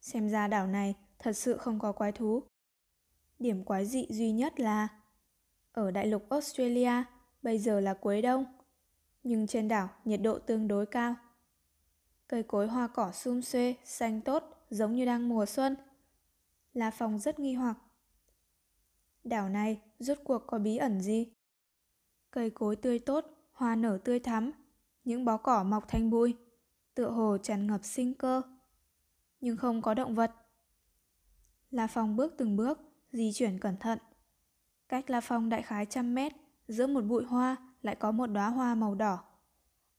Xem 0.01 0.29
ra 0.29 0.49
đảo 0.49 0.67
này 0.67 0.95
thật 1.19 1.33
sự 1.33 1.57
không 1.57 1.79
có 1.79 1.93
quái 1.93 2.13
thú. 2.13 2.43
Điểm 3.39 3.65
quái 3.65 3.87
dị 3.87 4.07
duy 4.11 4.33
nhất 4.33 4.61
là 4.61 4.89
ở 5.73 5.91
đại 5.91 6.07
lục 6.07 6.27
Australia 6.31 6.93
bây 7.43 7.59
giờ 7.59 7.81
là 7.81 7.95
cuối 7.95 8.23
đông, 8.23 8.45
nhưng 9.23 9.47
trên 9.47 9.69
đảo 9.69 9.89
nhiệt 10.05 10.21
độ 10.23 10.39
tương 10.39 10.69
đối 10.69 10.87
cao. 10.87 11.15
Cây 12.29 12.43
cối 12.43 12.67
hoa 12.67 12.89
cỏ 12.89 13.13
sum 13.13 13.41
xuê, 13.41 13.75
xanh 13.85 14.21
tốt, 14.21 14.67
giống 14.71 14.95
như 14.95 15.05
đang 15.05 15.29
mùa 15.29 15.47
xuân. 15.47 15.77
La 16.73 16.91
Phong 16.91 17.19
rất 17.19 17.39
nghi 17.39 17.55
hoặc. 17.55 17.79
Đảo 19.25 19.49
này 19.49 19.81
rốt 19.99 20.19
cuộc 20.25 20.43
có 20.47 20.59
bí 20.59 20.77
ẩn 20.77 21.01
gì? 21.01 21.33
Cây 22.31 22.51
cối 22.51 22.77
tươi 22.77 22.99
tốt, 22.99 23.25
hoa 23.53 23.77
nở 23.77 23.99
tươi 24.05 24.21
thắm, 24.21 24.53
những 25.05 25.25
bó 25.25 25.37
cỏ 25.37 25.63
mọc 25.63 25.89
thành 25.89 26.11
bụi, 26.11 26.37
tựa 26.95 27.11
hồ 27.11 27.39
tràn 27.39 27.67
ngập 27.67 27.85
sinh 27.85 28.15
cơ. 28.15 28.43
Nhưng 29.41 29.57
không 29.57 29.83
có 29.83 29.95
động 29.95 30.15
vật. 30.15 30.33
La 31.71 31.87
Phong 31.87 32.17
bước 32.17 32.35
từng 32.39 32.57
bước, 32.57 32.79
di 33.13 33.33
chuyển 33.35 33.59
cẩn 33.59 33.77
thận. 33.77 33.99
Cách 34.89 35.11
La 35.11 35.21
Phong 35.21 35.49
đại 35.49 35.63
khái 35.63 35.87
trăm 35.87 36.15
mét, 36.15 36.33
giữa 36.69 36.87
một 36.87 37.01
bụi 37.01 37.25
hoa 37.25 37.57
lại 37.83 37.95
có 37.95 38.13
một 38.13 38.27
đóa 38.27 38.49
hoa 38.49 38.75
màu 38.75 38.95
đỏ. 38.95 39.25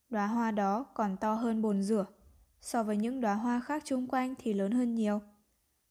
Đóa 0.10 0.28
hoa 0.28 0.52
đó 0.52 0.84
còn 0.84 1.18
to 1.18 1.34
hơn 1.34 1.62
bồn 1.62 1.82
rửa, 1.84 2.06
so 2.62 2.84
với 2.84 2.98
những 2.98 3.22
đóa 3.22 3.34
hoa 3.34 3.60
khác 3.60 3.84
chung 3.86 4.08
quanh 4.08 4.36
thì 4.40 4.54
lớn 4.54 4.72
hơn 4.72 4.96
nhiều, 4.96 5.22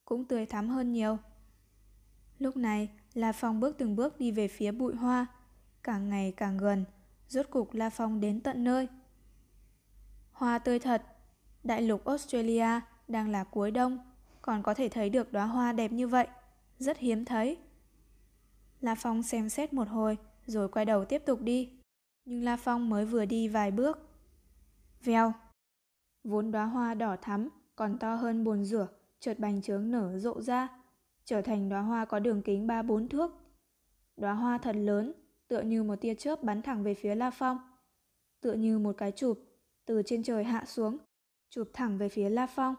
cũng 0.05 0.25
tươi 0.25 0.47
thắm 0.47 0.69
hơn 0.69 0.93
nhiều. 0.93 1.19
Lúc 2.39 2.57
này, 2.57 2.89
La 3.15 3.33
Phong 3.33 3.61
bước 3.61 3.79
từng 3.79 3.97
bước 3.97 4.19
đi 4.19 4.31
về 4.31 4.49
phía 4.49 4.73
bụi 4.73 4.95
hoa, 4.95 5.27
càng 5.83 6.09
ngày 6.09 6.33
càng 6.37 6.59
gần, 6.59 6.85
rốt 7.29 7.47
cục 7.51 7.75
La 7.75 7.91
Phong 7.91 8.21
đến 8.21 8.41
tận 8.41 8.65
nơi. 8.65 8.89
Hoa 10.33 10.59
tươi 10.59 10.79
thật, 10.79 11.03
đại 11.65 11.83
lục 11.83 12.05
Australia 12.05 12.81
đang 13.09 13.29
là 13.29 13.45
cuối 13.45 13.71
đông, 13.71 13.99
còn 14.43 14.63
có 14.63 14.75
thể 14.75 14.89
thấy 14.89 15.11
được 15.11 15.33
đóa 15.33 15.47
hoa 15.47 15.73
đẹp 15.73 15.93
như 15.93 16.09
vậy, 16.09 16.27
rất 16.79 16.99
hiếm 16.99 17.25
thấy. 17.25 17.59
La 18.81 18.95
Phong 18.95 19.23
xem 19.23 19.49
xét 19.49 19.73
một 19.73 19.89
hồi, 19.89 20.19
rồi 20.47 20.69
quay 20.69 20.85
đầu 20.85 21.05
tiếp 21.05 21.23
tục 21.27 21.41
đi. 21.41 21.71
Nhưng 22.25 22.45
La 22.45 22.57
Phong 22.57 22.89
mới 22.89 23.05
vừa 23.05 23.25
đi 23.25 23.49
vài 23.49 23.71
bước. 23.71 23.99
Vèo! 25.05 25.33
Vốn 26.25 26.51
đóa 26.51 26.65
hoa 26.65 26.95
đỏ 26.95 27.17
thắm, 27.23 27.49
còn 27.77 27.99
to 27.99 28.15
hơn 28.15 28.45
bồn 28.45 28.65
rửa, 28.65 28.89
chợt 29.21 29.39
bành 29.39 29.63
trướng 29.63 29.91
nở 29.91 30.19
rộ 30.19 30.41
ra, 30.41 30.69
trở 31.25 31.43
thành 31.43 31.69
đóa 31.69 31.81
hoa 31.81 32.05
có 32.05 32.19
đường 32.19 32.43
kính 32.43 32.67
3-4 32.67 33.09
thước. 33.09 33.31
Đóa 34.17 34.33
hoa 34.33 34.59
thật 34.59 34.77
lớn, 34.77 35.13
tựa 35.49 35.61
như 35.61 35.83
một 35.83 35.97
tia 36.01 36.15
chớp 36.15 36.43
bắn 36.43 36.63
thẳng 36.63 36.83
về 36.83 36.95
phía 36.95 37.15
La 37.15 37.31
Phong. 37.31 37.59
Tựa 38.41 38.53
như 38.53 38.79
một 38.79 38.97
cái 38.97 39.13
chụp, 39.13 39.41
từ 39.85 40.03
trên 40.07 40.23
trời 40.23 40.45
hạ 40.45 40.65
xuống, 40.67 40.99
chụp 41.51 41.71
thẳng 41.73 41.99
về 41.99 42.09
phía 42.09 42.31
La 42.31 42.47
Phong, 42.47 42.75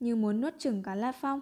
như 0.00 0.16
muốn 0.16 0.40
nuốt 0.40 0.58
chửng 0.58 0.82
cả 0.82 0.94
La 0.94 1.12
Phong. 1.12 1.40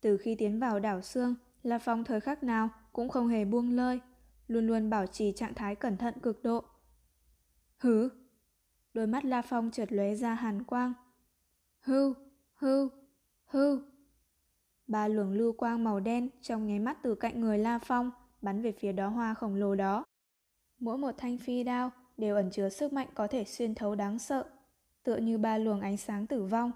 Từ 0.00 0.16
khi 0.16 0.34
tiến 0.34 0.60
vào 0.60 0.80
đảo 0.80 1.02
xương, 1.02 1.34
La 1.66 1.78
Phong 1.78 2.04
thời 2.04 2.20
khắc 2.20 2.42
nào 2.42 2.68
cũng 2.92 3.08
không 3.08 3.28
hề 3.28 3.44
buông 3.44 3.70
lơi, 3.70 4.00
luôn 4.48 4.66
luôn 4.66 4.90
bảo 4.90 5.06
trì 5.06 5.32
trạng 5.32 5.54
thái 5.54 5.74
cẩn 5.74 5.96
thận 5.96 6.14
cực 6.22 6.42
độ. 6.42 6.64
Hứ! 7.78 8.08
Đôi 8.94 9.06
mắt 9.06 9.24
La 9.24 9.42
Phong 9.42 9.70
trượt 9.70 9.92
lóe 9.92 10.14
ra 10.14 10.34
hàn 10.34 10.64
quang. 10.64 10.92
Hưu! 11.80 12.14
Hưu! 12.54 12.88
Hưu! 13.44 13.80
Ba 14.86 15.08
luồng 15.08 15.32
lưu 15.32 15.52
quang 15.52 15.84
màu 15.84 16.00
đen 16.00 16.28
trong 16.42 16.66
nháy 16.66 16.78
mắt 16.78 16.98
từ 17.02 17.14
cạnh 17.14 17.40
người 17.40 17.58
La 17.58 17.78
Phong 17.78 18.10
bắn 18.42 18.62
về 18.62 18.72
phía 18.72 18.92
đó 18.92 19.08
hoa 19.08 19.34
khổng 19.34 19.54
lồ 19.54 19.74
đó. 19.74 20.04
Mỗi 20.78 20.98
một 20.98 21.14
thanh 21.18 21.38
phi 21.38 21.64
đao 21.64 21.90
đều 22.16 22.36
ẩn 22.36 22.50
chứa 22.50 22.68
sức 22.68 22.92
mạnh 22.92 23.08
có 23.14 23.26
thể 23.26 23.44
xuyên 23.44 23.74
thấu 23.74 23.94
đáng 23.94 24.18
sợ, 24.18 24.44
tựa 25.02 25.16
như 25.16 25.38
ba 25.38 25.58
luồng 25.58 25.80
ánh 25.80 25.96
sáng 25.96 26.26
tử 26.26 26.44
vong, 26.44 26.72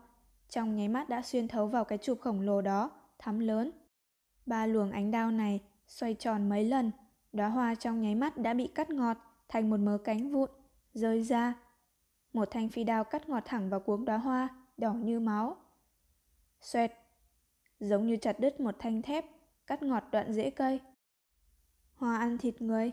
trong 0.48 0.76
nháy 0.76 0.88
mắt 0.88 1.08
đã 1.08 1.22
xuyên 1.22 1.48
thấu 1.48 1.66
vào 1.66 1.84
cái 1.84 1.98
chụp 1.98 2.20
khổng 2.20 2.40
lồ 2.40 2.60
đó, 2.60 2.90
thắm 3.18 3.38
lớn. 3.38 3.70
Ba 4.50 4.66
luồng 4.66 4.90
ánh 4.90 5.10
đao 5.10 5.30
này 5.30 5.60
xoay 5.86 6.14
tròn 6.14 6.48
mấy 6.48 6.64
lần, 6.64 6.90
đóa 7.32 7.48
hoa 7.48 7.74
trong 7.74 8.00
nháy 8.00 8.14
mắt 8.14 8.36
đã 8.36 8.54
bị 8.54 8.66
cắt 8.74 8.90
ngọt 8.90 9.16
thành 9.48 9.70
một 9.70 9.76
mớ 9.80 9.98
cánh 10.04 10.32
vụn, 10.32 10.50
rơi 10.94 11.22
ra. 11.22 11.54
Một 12.32 12.48
thanh 12.50 12.68
phi 12.68 12.84
đao 12.84 13.04
cắt 13.04 13.28
ngọt 13.28 13.42
thẳng 13.46 13.70
vào 13.70 13.80
cuống 13.80 14.04
đóa 14.04 14.18
hoa, 14.18 14.48
đỏ 14.76 14.92
như 14.92 15.20
máu. 15.20 15.56
Xoẹt, 16.60 16.92
giống 17.80 18.06
như 18.06 18.16
chặt 18.16 18.40
đứt 18.40 18.60
một 18.60 18.74
thanh 18.78 19.02
thép, 19.02 19.24
cắt 19.66 19.82
ngọt 19.82 20.04
đoạn 20.12 20.32
rễ 20.32 20.50
cây. 20.50 20.80
Hoa 21.94 22.18
ăn 22.18 22.38
thịt 22.38 22.62
người. 22.62 22.92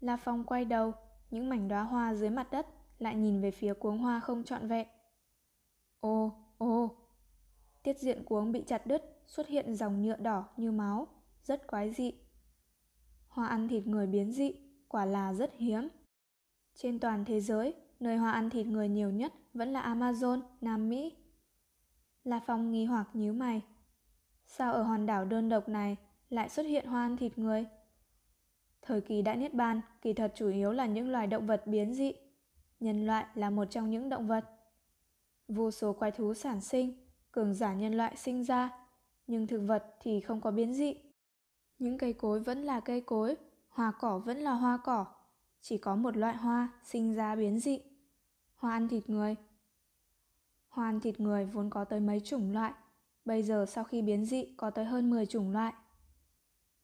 La 0.00 0.16
Phong 0.16 0.44
quay 0.44 0.64
đầu, 0.64 0.92
những 1.30 1.48
mảnh 1.48 1.68
đóa 1.68 1.82
hoa 1.82 2.14
dưới 2.14 2.30
mặt 2.30 2.50
đất 2.50 2.66
lại 2.98 3.14
nhìn 3.14 3.40
về 3.40 3.50
phía 3.50 3.74
cuống 3.74 3.98
hoa 3.98 4.20
không 4.20 4.44
trọn 4.44 4.68
vẹn. 4.68 4.88
Ô, 6.00 6.32
ô. 6.58 6.96
Tiết 7.82 7.98
diện 7.98 8.24
cuống 8.24 8.52
bị 8.52 8.64
chặt 8.66 8.86
đứt, 8.86 9.15
xuất 9.26 9.48
hiện 9.48 9.74
dòng 9.74 10.02
nhựa 10.02 10.16
đỏ 10.16 10.44
như 10.56 10.72
máu, 10.72 11.06
rất 11.42 11.66
quái 11.66 11.90
dị. 11.90 12.12
Hoa 13.28 13.46
ăn 13.46 13.68
thịt 13.68 13.86
người 13.86 14.06
biến 14.06 14.32
dị, 14.32 14.52
quả 14.88 15.04
là 15.04 15.34
rất 15.34 15.50
hiếm. 15.56 15.88
Trên 16.74 16.98
toàn 16.98 17.24
thế 17.24 17.40
giới, 17.40 17.74
nơi 18.00 18.16
hoa 18.16 18.32
ăn 18.32 18.50
thịt 18.50 18.66
người 18.66 18.88
nhiều 18.88 19.10
nhất 19.10 19.32
vẫn 19.54 19.72
là 19.72 19.94
Amazon, 19.94 20.40
Nam 20.60 20.88
Mỹ. 20.88 21.16
La 22.24 22.40
Phong 22.46 22.70
nghi 22.70 22.84
hoặc 22.84 23.08
nhíu 23.12 23.32
mày. 23.32 23.62
Sao 24.46 24.72
ở 24.72 24.82
hòn 24.82 25.06
đảo 25.06 25.24
đơn 25.24 25.48
độc 25.48 25.68
này 25.68 25.96
lại 26.28 26.48
xuất 26.48 26.66
hiện 26.66 26.86
hoa 26.86 27.02
ăn 27.02 27.16
thịt 27.16 27.38
người? 27.38 27.66
Thời 28.82 29.00
kỳ 29.00 29.22
đại 29.22 29.36
niết 29.36 29.54
bàn 29.54 29.80
kỳ 30.02 30.12
thật 30.12 30.32
chủ 30.36 30.48
yếu 30.48 30.72
là 30.72 30.86
những 30.86 31.08
loài 31.08 31.26
động 31.26 31.46
vật 31.46 31.66
biến 31.66 31.94
dị. 31.94 32.12
Nhân 32.80 33.06
loại 33.06 33.26
là 33.34 33.50
một 33.50 33.64
trong 33.64 33.90
những 33.90 34.08
động 34.08 34.26
vật. 34.26 34.44
Vô 35.48 35.70
số 35.70 35.92
quái 35.92 36.10
thú 36.10 36.34
sản 36.34 36.60
sinh, 36.60 37.06
cường 37.32 37.54
giả 37.54 37.74
nhân 37.74 37.94
loại 37.94 38.16
sinh 38.16 38.44
ra, 38.44 38.85
nhưng 39.26 39.46
thực 39.46 39.60
vật 39.66 39.96
thì 40.00 40.20
không 40.20 40.40
có 40.40 40.50
biến 40.50 40.74
dị. 40.74 40.94
Những 41.78 41.98
cây 41.98 42.12
cối 42.12 42.40
vẫn 42.40 42.62
là 42.62 42.80
cây 42.80 43.00
cối, 43.00 43.36
hoa 43.68 43.92
cỏ 44.00 44.18
vẫn 44.18 44.38
là 44.38 44.52
hoa 44.52 44.78
cỏ, 44.84 45.06
chỉ 45.60 45.78
có 45.78 45.96
một 45.96 46.16
loại 46.16 46.36
hoa 46.36 46.68
sinh 46.84 47.14
ra 47.14 47.34
biến 47.34 47.58
dị. 47.58 47.80
Hoa 48.54 48.72
ăn 48.72 48.88
thịt 48.88 49.10
người. 49.10 49.36
Hoa 50.68 50.88
ăn 50.88 51.00
thịt 51.00 51.20
người 51.20 51.44
vốn 51.44 51.70
có 51.70 51.84
tới 51.84 52.00
mấy 52.00 52.20
chủng 52.20 52.52
loại, 52.52 52.72
Bây 53.26 53.42
giờ 53.42 53.66
sau 53.68 53.84
khi 53.84 54.02
biến 54.02 54.24
dị 54.24 54.44
có 54.56 54.70
tới 54.70 54.84
hơn 54.84 55.10
10 55.10 55.26
chủng 55.26 55.50
loại. 55.50 55.72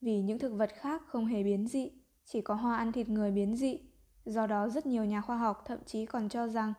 Vì 0.01 0.23
những 0.23 0.39
thực 0.39 0.53
vật 0.53 0.71
khác 0.75 1.03
không 1.07 1.27
hề 1.27 1.43
biến 1.43 1.67
dị, 1.67 1.91
chỉ 2.25 2.41
có 2.41 2.55
hoa 2.55 2.77
ăn 2.77 2.93
thịt 2.93 3.09
người 3.09 3.31
biến 3.31 3.57
dị. 3.57 3.79
Do 4.25 4.47
đó 4.47 4.69
rất 4.69 4.87
nhiều 4.87 5.05
nhà 5.05 5.21
khoa 5.21 5.37
học 5.37 5.63
thậm 5.67 5.79
chí 5.87 6.07
còn 6.07 6.29
cho 6.29 6.49
rằng 6.49 6.73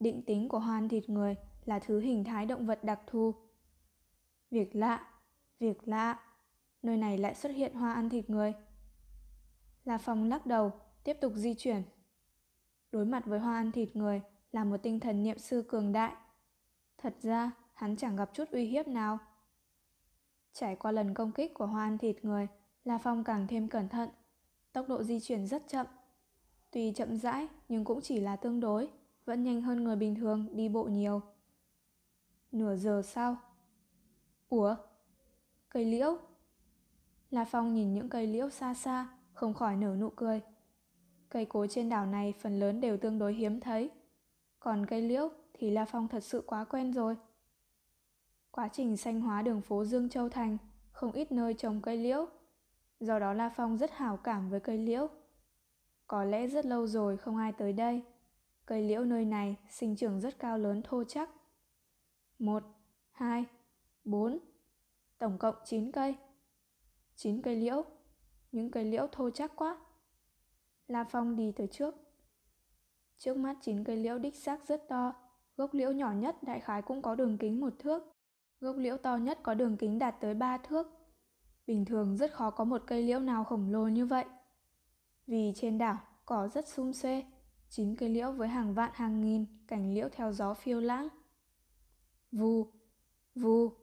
định 0.00 0.22
tính 0.22 0.48
của 0.48 0.58
hoa 0.58 0.76
ăn 0.76 0.88
thịt 0.88 1.08
người 1.08 1.34
là 1.64 1.78
thứ 1.78 2.00
hình 2.00 2.24
thái 2.24 2.46
động 2.46 2.66
vật 2.66 2.84
đặc 2.84 3.00
thù. 3.06 3.34
Việc 4.52 4.76
lạ, 4.76 5.06
việc 5.58 5.88
lạ, 5.88 6.20
nơi 6.82 6.96
này 6.96 7.18
lại 7.18 7.34
xuất 7.34 7.48
hiện 7.48 7.74
hoa 7.74 7.92
ăn 7.92 8.08
thịt 8.08 8.30
người. 8.30 8.54
La 9.84 9.98
Phong 9.98 10.28
lắc 10.28 10.46
đầu, 10.46 10.72
tiếp 11.04 11.16
tục 11.20 11.32
di 11.36 11.54
chuyển. 11.54 11.82
Đối 12.90 13.04
mặt 13.04 13.26
với 13.26 13.38
hoa 13.38 13.56
ăn 13.56 13.72
thịt 13.72 13.96
người 13.96 14.22
là 14.52 14.64
một 14.64 14.76
tinh 14.82 15.00
thần 15.00 15.22
niệm 15.22 15.38
sư 15.38 15.64
cường 15.68 15.92
đại. 15.92 16.14
Thật 16.98 17.14
ra, 17.22 17.50
hắn 17.74 17.96
chẳng 17.96 18.16
gặp 18.16 18.30
chút 18.34 18.50
uy 18.50 18.64
hiếp 18.64 18.88
nào. 18.88 19.18
Trải 20.52 20.76
qua 20.76 20.92
lần 20.92 21.14
công 21.14 21.32
kích 21.32 21.54
của 21.54 21.66
hoa 21.66 21.84
ăn 21.84 21.98
thịt 21.98 22.24
người, 22.24 22.48
La 22.84 22.98
Phong 22.98 23.24
càng 23.24 23.46
thêm 23.46 23.68
cẩn 23.68 23.88
thận. 23.88 24.08
Tốc 24.72 24.88
độ 24.88 25.02
di 25.02 25.20
chuyển 25.20 25.46
rất 25.46 25.68
chậm. 25.68 25.86
Tuy 26.70 26.92
chậm 26.92 27.16
rãi 27.16 27.48
nhưng 27.68 27.84
cũng 27.84 28.00
chỉ 28.00 28.20
là 28.20 28.36
tương 28.36 28.60
đối, 28.60 28.88
vẫn 29.24 29.42
nhanh 29.42 29.62
hơn 29.62 29.84
người 29.84 29.96
bình 29.96 30.14
thường 30.14 30.56
đi 30.56 30.68
bộ 30.68 30.84
nhiều. 30.84 31.20
Nửa 32.52 32.76
giờ 32.76 33.02
sau. 33.04 33.36
Ủa? 34.52 34.76
Cây 35.68 35.84
liễu? 35.84 36.18
La 37.30 37.44
Phong 37.44 37.74
nhìn 37.74 37.94
những 37.94 38.08
cây 38.08 38.26
liễu 38.26 38.50
xa 38.50 38.74
xa, 38.74 39.08
không 39.32 39.54
khỏi 39.54 39.76
nở 39.76 39.96
nụ 40.00 40.10
cười. 40.10 40.40
Cây 41.28 41.44
cối 41.44 41.68
trên 41.68 41.88
đảo 41.88 42.06
này 42.06 42.34
phần 42.40 42.60
lớn 42.60 42.80
đều 42.80 42.96
tương 42.96 43.18
đối 43.18 43.34
hiếm 43.34 43.60
thấy. 43.60 43.90
Còn 44.60 44.86
cây 44.86 45.02
liễu 45.02 45.28
thì 45.52 45.70
La 45.70 45.84
Phong 45.84 46.08
thật 46.08 46.24
sự 46.24 46.42
quá 46.46 46.64
quen 46.64 46.92
rồi. 46.92 47.16
Quá 48.50 48.68
trình 48.68 48.96
xanh 48.96 49.20
hóa 49.20 49.42
đường 49.42 49.60
phố 49.60 49.84
Dương 49.84 50.08
Châu 50.08 50.28
Thành, 50.28 50.58
không 50.90 51.12
ít 51.12 51.32
nơi 51.32 51.54
trồng 51.54 51.80
cây 51.80 51.96
liễu. 51.96 52.26
Do 53.00 53.18
đó 53.18 53.32
La 53.32 53.48
Phong 53.56 53.78
rất 53.78 53.90
hảo 53.92 54.16
cảm 54.16 54.50
với 54.50 54.60
cây 54.60 54.78
liễu. 54.78 55.08
Có 56.06 56.24
lẽ 56.24 56.46
rất 56.46 56.66
lâu 56.66 56.86
rồi 56.86 57.16
không 57.16 57.36
ai 57.36 57.52
tới 57.52 57.72
đây. 57.72 58.02
Cây 58.66 58.82
liễu 58.82 59.04
nơi 59.04 59.24
này 59.24 59.56
sinh 59.68 59.96
trưởng 59.96 60.20
rất 60.20 60.38
cao 60.38 60.58
lớn 60.58 60.82
thô 60.84 61.04
chắc. 61.04 61.30
Một, 62.38 62.62
hai, 63.10 63.44
bốn, 64.04 64.38
tổng 65.18 65.38
cộng 65.38 65.54
chín 65.64 65.92
cây. 65.92 66.16
chín 67.16 67.42
cây 67.42 67.56
liễu, 67.56 67.84
những 68.52 68.70
cây 68.70 68.84
liễu 68.84 69.06
thô 69.12 69.30
chắc 69.30 69.52
quá. 69.56 69.78
La 70.86 71.04
Phong 71.04 71.36
đi 71.36 71.52
tới 71.52 71.66
trước. 71.66 71.94
Trước 73.18 73.36
mắt 73.36 73.56
chín 73.62 73.84
cây 73.84 73.96
liễu 73.96 74.18
đích 74.18 74.36
xác 74.36 74.68
rất 74.68 74.88
to, 74.88 75.14
gốc 75.56 75.74
liễu 75.74 75.92
nhỏ 75.92 76.12
nhất 76.12 76.42
đại 76.42 76.60
khái 76.60 76.82
cũng 76.82 77.02
có 77.02 77.14
đường 77.14 77.38
kính 77.38 77.60
một 77.60 77.72
thước. 77.78 78.02
Gốc 78.60 78.76
liễu 78.76 78.96
to 78.96 79.16
nhất 79.16 79.38
có 79.42 79.54
đường 79.54 79.76
kính 79.76 79.98
đạt 79.98 80.14
tới 80.20 80.34
3 80.34 80.58
thước. 80.58 80.86
Bình 81.66 81.84
thường 81.84 82.16
rất 82.16 82.32
khó 82.32 82.50
có 82.50 82.64
một 82.64 82.82
cây 82.86 83.02
liễu 83.02 83.20
nào 83.20 83.44
khổng 83.44 83.72
lồ 83.72 83.88
như 83.88 84.06
vậy. 84.06 84.24
Vì 85.26 85.52
trên 85.56 85.78
đảo 85.78 85.98
cỏ 86.24 86.48
rất 86.48 86.68
sum 86.68 86.92
xuê, 86.92 87.24
chín 87.68 87.96
cây 87.96 88.08
liễu 88.08 88.32
với 88.32 88.48
hàng 88.48 88.74
vạn 88.74 88.90
hàng 88.94 89.20
nghìn 89.20 89.46
cành 89.66 89.94
liễu 89.94 90.08
theo 90.12 90.32
gió 90.32 90.54
phiêu 90.54 90.80
lãng. 90.80 91.08
Vù, 92.32 92.66
vù. 93.34 93.81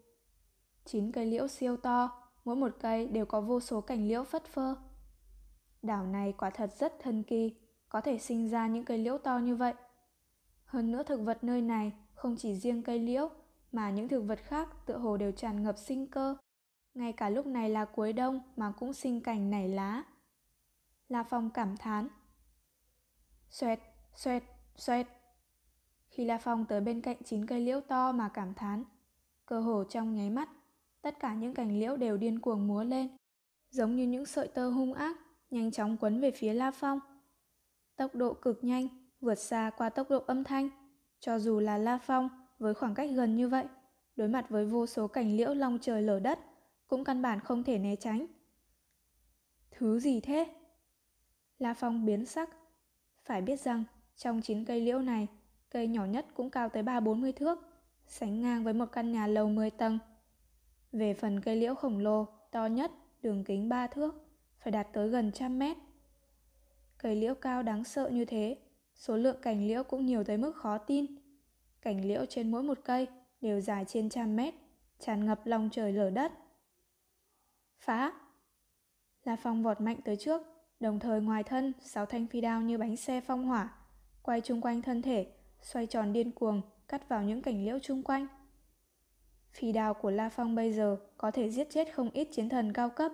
Chín 0.92 1.12
cây 1.12 1.26
liễu 1.26 1.48
siêu 1.48 1.78
to, 1.78 2.10
mỗi 2.46 2.56
một 2.56 2.72
cây 2.80 3.08
đều 3.08 3.26
có 3.26 3.42
vô 3.42 3.60
số 3.60 3.82
cành 3.82 4.08
liễu 4.08 4.24
phất 4.24 4.46
phơ. 4.46 4.76
Đảo 5.82 6.06
này 6.06 6.34
quả 6.38 6.50
thật 6.50 6.70
rất 6.80 6.94
thần 7.00 7.24
kỳ, 7.24 7.56
có 7.90 8.02
thể 8.02 8.18
sinh 8.18 8.50
ra 8.50 8.68
những 8.68 8.86
cây 8.86 8.98
liễu 8.98 9.18
to 9.18 9.38
như 9.38 9.56
vậy. 9.56 9.74
Hơn 10.66 10.92
nữa 10.92 11.04
thực 11.04 11.22
vật 11.22 11.44
nơi 11.44 11.62
này 11.62 11.94
không 12.14 12.36
chỉ 12.38 12.56
riêng 12.56 12.84
cây 12.84 13.00
liễu 13.00 13.30
mà 13.72 13.90
những 13.90 14.08
thực 14.08 14.22
vật 14.22 14.40
khác 14.44 14.70
tựa 14.86 14.98
hồ 14.98 15.18
đều 15.18 15.32
tràn 15.32 15.64
ngập 15.64 15.78
sinh 15.78 16.08
cơ. 16.08 16.36
Ngay 16.94 17.14
cả 17.14 17.30
lúc 17.30 17.46
này 17.46 17.70
là 17.70 17.86
cuối 17.86 18.14
đông 18.14 18.42
mà 18.56 18.72
cũng 18.72 18.94
sinh 18.94 19.22
cành 19.22 19.50
nảy 19.50 19.68
lá. 19.68 20.04
La 21.08 21.24
Phong 21.24 21.50
cảm 21.50 21.78
thán. 21.78 22.08
Xoẹt, 23.50 23.80
xoẹt, 24.16 24.44
xoẹt. 24.76 25.08
Khi 26.08 26.26
La 26.26 26.38
Phong 26.38 26.66
tới 26.66 26.82
bên 26.82 27.02
cạnh 27.02 27.18
chín 27.26 27.46
cây 27.46 27.62
liễu 27.62 27.82
to 27.82 28.12
mà 28.12 28.30
cảm 28.30 28.54
thán, 28.54 28.84
cơ 29.46 29.60
hồ 29.60 29.84
trong 29.90 30.16
nháy 30.16 30.30
mắt, 30.30 30.50
tất 31.02 31.20
cả 31.20 31.34
những 31.34 31.54
cành 31.54 31.80
liễu 31.80 31.98
đều 31.98 32.18
điên 32.18 32.40
cuồng 32.40 32.68
múa 32.68 32.84
lên, 32.84 33.18
giống 33.72 33.96
như 33.96 34.08
những 34.08 34.26
sợi 34.26 34.48
tơ 34.48 34.70
hung 34.70 34.94
ác, 34.94 35.18
nhanh 35.50 35.72
chóng 35.72 35.98
quấn 35.98 36.20
về 36.22 36.32
phía 36.32 36.54
La 36.54 36.72
Phong. 36.72 37.00
Tốc 37.96 38.16
độ 38.16 38.34
cực 38.34 38.64
nhanh, 38.64 38.88
vượt 39.22 39.36
xa 39.36 39.72
qua 39.78 39.90
tốc 39.90 40.10
độ 40.10 40.24
âm 40.28 40.44
thanh, 40.44 40.70
cho 41.20 41.40
dù 41.40 41.60
là 41.60 41.78
La 41.78 41.98
Phong 41.98 42.30
với 42.60 42.74
khoảng 42.74 42.96
cách 42.96 43.10
gần 43.14 43.36
như 43.36 43.50
vậy, 43.50 43.66
đối 44.16 44.28
mặt 44.28 44.46
với 44.50 44.66
vô 44.66 44.86
số 44.86 45.08
cành 45.08 45.38
liễu 45.38 45.54
long 45.54 45.80
trời 45.82 46.02
lở 46.02 46.20
đất, 46.20 46.40
cũng 46.88 47.04
căn 47.04 47.22
bản 47.22 47.40
không 47.40 47.64
thể 47.64 47.78
né 47.78 47.96
tránh. 47.96 48.26
Thứ 49.72 50.00
gì 50.00 50.22
thế? 50.22 50.48
La 51.58 51.74
Phong 51.74 52.06
biến 52.06 52.26
sắc. 52.26 52.50
Phải 53.26 53.42
biết 53.42 53.60
rằng, 53.60 53.84
trong 54.16 54.42
chín 54.42 54.66
cây 54.66 54.82
liễu 54.82 55.00
này, 55.00 55.28
cây 55.70 55.88
nhỏ 55.88 56.06
nhất 56.06 56.26
cũng 56.34 56.50
cao 56.50 56.70
tới 56.70 56.84
ba 56.84 57.00
bốn 57.00 57.22
mươi 57.22 57.32
thước, 57.32 57.60
sánh 58.08 58.42
ngang 58.42 58.64
với 58.64 58.74
một 58.74 58.86
căn 58.92 59.12
nhà 59.12 59.28
lầu 59.28 59.50
10 59.50 59.70
tầng. 59.70 60.00
Về 60.92 61.14
phần 61.14 61.42
cây 61.42 61.56
liễu 61.56 61.76
khổng 61.76 61.98
lồ, 61.98 62.28
to 62.52 62.66
nhất, 62.66 62.92
đường 63.22 63.44
kính 63.44 63.70
3 63.70 63.88
thước, 63.88 64.28
phải 64.60 64.72
đạt 64.72 64.88
tới 64.94 65.10
gần 65.10 65.32
trăm 65.32 65.60
mét. 65.60 65.78
Cây 66.98 67.16
liễu 67.16 67.36
cao 67.36 67.64
đáng 67.64 67.84
sợ 67.84 68.10
như 68.10 68.26
thế, 68.26 68.58
số 68.96 69.18
lượng 69.18 69.38
cành 69.42 69.68
liễu 69.68 69.84
cũng 69.84 70.06
nhiều 70.06 70.24
tới 70.24 70.38
mức 70.38 70.56
khó 70.56 70.78
tin. 70.78 71.06
Cành 71.82 72.06
liễu 72.06 72.26
trên 72.26 72.52
mỗi 72.52 72.64
một 72.64 72.80
cây 72.84 73.08
đều 73.42 73.62
dài 73.62 73.86
trên 73.88 74.10
trăm 74.10 74.36
mét, 74.36 74.54
tràn 75.00 75.26
ngập 75.26 75.46
lòng 75.46 75.70
trời 75.72 75.94
lở 75.94 76.10
đất. 76.10 76.32
Phá! 77.80 78.14
La 79.24 79.36
Phong 79.36 79.64
vọt 79.64 79.82
mạnh 79.82 79.98
tới 80.06 80.16
trước, 80.16 80.42
đồng 80.80 81.00
thời 81.00 81.22
ngoài 81.22 81.44
thân 81.44 81.74
sáu 81.80 82.06
thanh 82.06 82.28
phi 82.28 82.42
đao 82.42 82.62
như 82.62 82.78
bánh 82.78 82.98
xe 82.98 83.22
phong 83.22 83.46
hỏa, 83.46 83.74
quay 84.24 84.42
chung 84.42 84.62
quanh 84.62 84.82
thân 84.82 85.02
thể, 85.02 85.28
xoay 85.62 85.88
tròn 85.88 86.14
điên 86.14 86.32
cuồng, 86.32 86.62
cắt 86.88 87.10
vào 87.10 87.24
những 87.24 87.42
cành 87.42 87.66
liễu 87.66 87.80
chung 87.80 88.04
quanh. 88.04 88.28
Phi 89.54 89.72
đao 89.72 89.94
của 89.94 90.12
La 90.12 90.30
Phong 90.30 90.56
bây 90.56 90.74
giờ 90.74 90.98
có 91.18 91.32
thể 91.32 91.50
giết 91.50 91.68
chết 91.70 91.94
không 91.94 92.10
ít 92.14 92.28
chiến 92.32 92.50
thần 92.50 92.74
cao 92.74 92.90
cấp. 92.90 93.12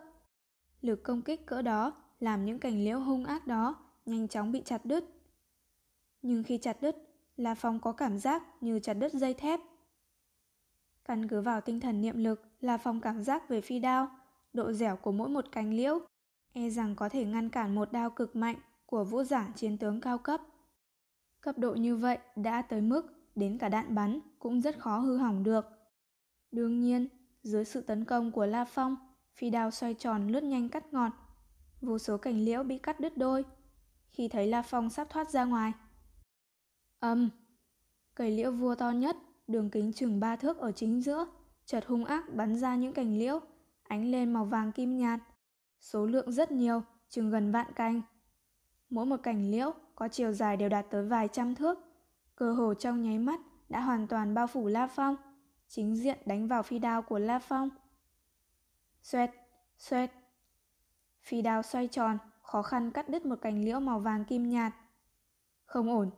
Lực 0.81 1.03
công 1.03 1.21
kích 1.21 1.45
cỡ 1.45 1.61
đó 1.61 1.93
làm 2.19 2.45
những 2.45 2.59
cành 2.59 2.83
liễu 2.83 2.99
hung 2.99 3.25
ác 3.25 3.47
đó 3.47 3.75
nhanh 4.05 4.27
chóng 4.27 4.51
bị 4.51 4.61
chặt 4.65 4.85
đứt. 4.85 5.05
Nhưng 6.21 6.43
khi 6.43 6.57
chặt 6.57 6.81
đứt, 6.81 6.95
La 7.37 7.55
Phong 7.55 7.79
có 7.79 7.91
cảm 7.91 8.19
giác 8.19 8.43
như 8.61 8.79
chặt 8.79 8.93
đứt 8.93 9.13
dây 9.13 9.33
thép. 9.33 9.59
Căn 11.05 11.27
cứ 11.27 11.41
vào 11.41 11.61
tinh 11.61 11.79
thần 11.79 12.01
niệm 12.01 12.17
lực, 12.17 12.43
La 12.61 12.77
Phong 12.77 13.01
cảm 13.01 13.23
giác 13.23 13.49
về 13.49 13.61
phi 13.61 13.79
đao, 13.79 14.09
độ 14.53 14.73
dẻo 14.73 14.95
của 14.95 15.11
mỗi 15.11 15.29
một 15.29 15.45
cánh 15.51 15.73
liễu, 15.73 15.99
e 16.53 16.69
rằng 16.69 16.95
có 16.95 17.09
thể 17.09 17.25
ngăn 17.25 17.49
cản 17.49 17.75
một 17.75 17.91
đao 17.91 18.09
cực 18.09 18.35
mạnh 18.35 18.55
của 18.85 19.03
vũ 19.03 19.23
giả 19.23 19.47
chiến 19.55 19.77
tướng 19.77 20.01
cao 20.01 20.17
cấp. 20.17 20.41
Cấp 21.41 21.57
độ 21.57 21.73
như 21.75 21.95
vậy 21.95 22.17
đã 22.35 22.61
tới 22.61 22.81
mức 22.81 23.13
đến 23.35 23.57
cả 23.57 23.69
đạn 23.69 23.95
bắn 23.95 24.19
cũng 24.39 24.61
rất 24.61 24.79
khó 24.79 24.99
hư 24.99 25.17
hỏng 25.17 25.43
được. 25.43 25.74
Đương 26.51 26.79
nhiên, 26.79 27.07
dưới 27.43 27.65
sự 27.65 27.81
tấn 27.81 28.05
công 28.05 28.31
của 28.31 28.45
La 28.45 28.65
Phong, 28.65 28.95
phi 29.35 29.49
đao 29.49 29.71
xoay 29.71 29.93
tròn 29.93 30.27
lướt 30.27 30.43
nhanh 30.43 30.69
cắt 30.69 30.93
ngọt. 30.93 31.11
Vô 31.81 31.97
số 31.97 32.17
cành 32.17 32.45
liễu 32.45 32.63
bị 32.63 32.77
cắt 32.77 32.99
đứt 32.99 33.17
đôi. 33.17 33.45
Khi 34.09 34.27
thấy 34.27 34.47
La 34.47 34.61
Phong 34.61 34.89
sắp 34.89 35.07
thoát 35.09 35.29
ra 35.29 35.45
ngoài, 35.45 35.73
Âm. 36.99 37.29
Cây 38.15 38.31
liễu 38.31 38.51
vua 38.51 38.75
to 38.75 38.91
nhất, 38.91 39.17
đường 39.47 39.69
kính 39.69 39.93
chừng 39.93 40.19
ba 40.19 40.35
thước 40.35 40.57
ở 40.57 40.71
chính 40.71 41.01
giữa, 41.01 41.25
chợt 41.65 41.85
hung 41.87 42.05
ác 42.05 42.33
bắn 42.33 42.55
ra 42.55 42.75
những 42.75 42.93
cành 42.93 43.17
liễu, 43.17 43.39
ánh 43.83 44.11
lên 44.11 44.33
màu 44.33 44.45
vàng 44.45 44.71
kim 44.71 44.97
nhạt. 44.97 45.19
Số 45.79 46.05
lượng 46.05 46.31
rất 46.31 46.51
nhiều, 46.51 46.83
chừng 47.09 47.29
gần 47.29 47.51
vạn 47.51 47.73
cành. 47.75 48.01
Mỗi 48.89 49.05
một 49.05 49.17
cành 49.23 49.51
liễu 49.51 49.73
có 49.95 50.07
chiều 50.07 50.31
dài 50.31 50.57
đều 50.57 50.69
đạt 50.69 50.85
tới 50.89 51.05
vài 51.05 51.27
trăm 51.27 51.55
thước. 51.55 51.79
Cơ 52.35 52.53
hồ 52.53 52.73
trong 52.73 53.01
nháy 53.01 53.19
mắt 53.19 53.39
đã 53.69 53.81
hoàn 53.81 54.07
toàn 54.07 54.33
bao 54.33 54.47
phủ 54.47 54.67
La 54.67 54.87
Phong, 54.87 55.15
chính 55.67 55.95
diện 55.95 56.17
đánh 56.25 56.47
vào 56.47 56.63
phi 56.63 56.79
đao 56.79 57.01
của 57.01 57.19
La 57.19 57.39
Phong. 57.39 57.69
Xoẹt, 59.01 59.31
xoẹt. 59.77 60.11
Phi 61.21 61.41
đao 61.41 61.61
xoay 61.61 61.87
tròn, 61.87 62.17
khó 62.41 62.61
khăn 62.61 62.91
cắt 62.91 63.09
đứt 63.09 63.25
một 63.25 63.41
cành 63.41 63.65
liễu 63.65 63.79
màu 63.79 63.99
vàng 63.99 64.25
kim 64.25 64.49
nhạt. 64.49 64.73
Không 65.65 65.89
ổn, 65.89 66.11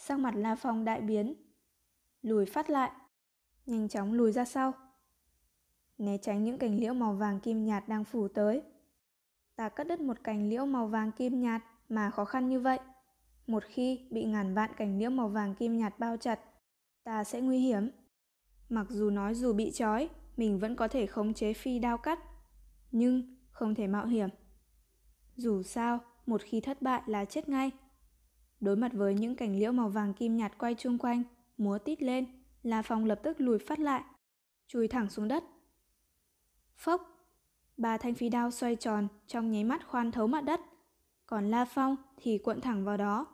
Sắc 0.00 0.18
mặt 0.18 0.34
La 0.36 0.54
Phong 0.54 0.84
đại 0.84 1.00
biến. 1.00 1.34
Lùi 2.22 2.46
phát 2.46 2.70
lại. 2.70 2.90
Nhanh 3.66 3.88
chóng 3.88 4.12
lùi 4.12 4.32
ra 4.32 4.44
sau. 4.44 4.72
Né 5.98 6.18
tránh 6.18 6.44
những 6.44 6.58
cành 6.58 6.80
liễu 6.80 6.94
màu 6.94 7.12
vàng 7.12 7.40
kim 7.40 7.64
nhạt 7.64 7.88
đang 7.88 8.04
phủ 8.04 8.28
tới. 8.28 8.62
Ta 9.56 9.68
cắt 9.68 9.84
đứt 9.84 10.00
một 10.00 10.24
cành 10.24 10.48
liễu 10.48 10.66
màu 10.66 10.86
vàng 10.86 11.12
kim 11.12 11.40
nhạt 11.40 11.62
mà 11.88 12.10
khó 12.10 12.24
khăn 12.24 12.48
như 12.48 12.60
vậy. 12.60 12.78
Một 13.46 13.64
khi 13.68 14.08
bị 14.10 14.24
ngàn 14.24 14.54
vạn 14.54 14.70
cành 14.76 14.98
liễu 14.98 15.10
màu 15.10 15.28
vàng 15.28 15.54
kim 15.54 15.78
nhạt 15.78 15.98
bao 15.98 16.16
chặt, 16.16 16.40
ta 17.04 17.24
sẽ 17.24 17.40
nguy 17.40 17.58
hiểm. 17.58 17.90
Mặc 18.68 18.86
dù 18.90 19.10
nói 19.10 19.34
dù 19.34 19.52
bị 19.52 19.70
trói, 19.70 20.08
mình 20.36 20.58
vẫn 20.58 20.76
có 20.76 20.88
thể 20.88 21.06
khống 21.06 21.34
chế 21.34 21.52
phi 21.52 21.78
đao 21.78 21.98
cắt, 21.98 22.18
nhưng 22.92 23.36
không 23.50 23.74
thể 23.74 23.86
mạo 23.86 24.06
hiểm. 24.06 24.28
Dù 25.36 25.62
sao, 25.62 26.00
một 26.26 26.42
khi 26.44 26.60
thất 26.60 26.82
bại 26.82 27.02
là 27.06 27.24
chết 27.24 27.48
ngay. 27.48 27.70
Đối 28.60 28.76
mặt 28.76 28.92
với 28.94 29.14
những 29.14 29.36
cảnh 29.36 29.58
liễu 29.58 29.72
màu 29.72 29.88
vàng 29.88 30.14
kim 30.14 30.36
nhạt 30.36 30.58
quay 30.58 30.74
chung 30.74 30.98
quanh, 30.98 31.22
múa 31.58 31.78
tít 31.78 32.02
lên, 32.02 32.26
La 32.62 32.82
Phong 32.82 33.04
lập 33.04 33.20
tức 33.22 33.40
lùi 33.40 33.58
phát 33.58 33.78
lại. 33.78 34.02
chui 34.66 34.88
thẳng 34.88 35.10
xuống 35.10 35.28
đất. 35.28 35.44
Phốc, 36.76 37.28
ba 37.76 37.98
thanh 37.98 38.14
phi 38.14 38.28
đao 38.28 38.50
xoay 38.50 38.76
tròn 38.76 39.08
trong 39.26 39.50
nháy 39.50 39.64
mắt 39.64 39.86
khoan 39.86 40.12
thấu 40.12 40.26
mặt 40.26 40.44
đất, 40.44 40.60
còn 41.26 41.50
La 41.50 41.64
Phong 41.64 41.96
thì 42.16 42.38
cuộn 42.38 42.60
thẳng 42.60 42.84
vào 42.84 42.96
đó. 42.96 43.26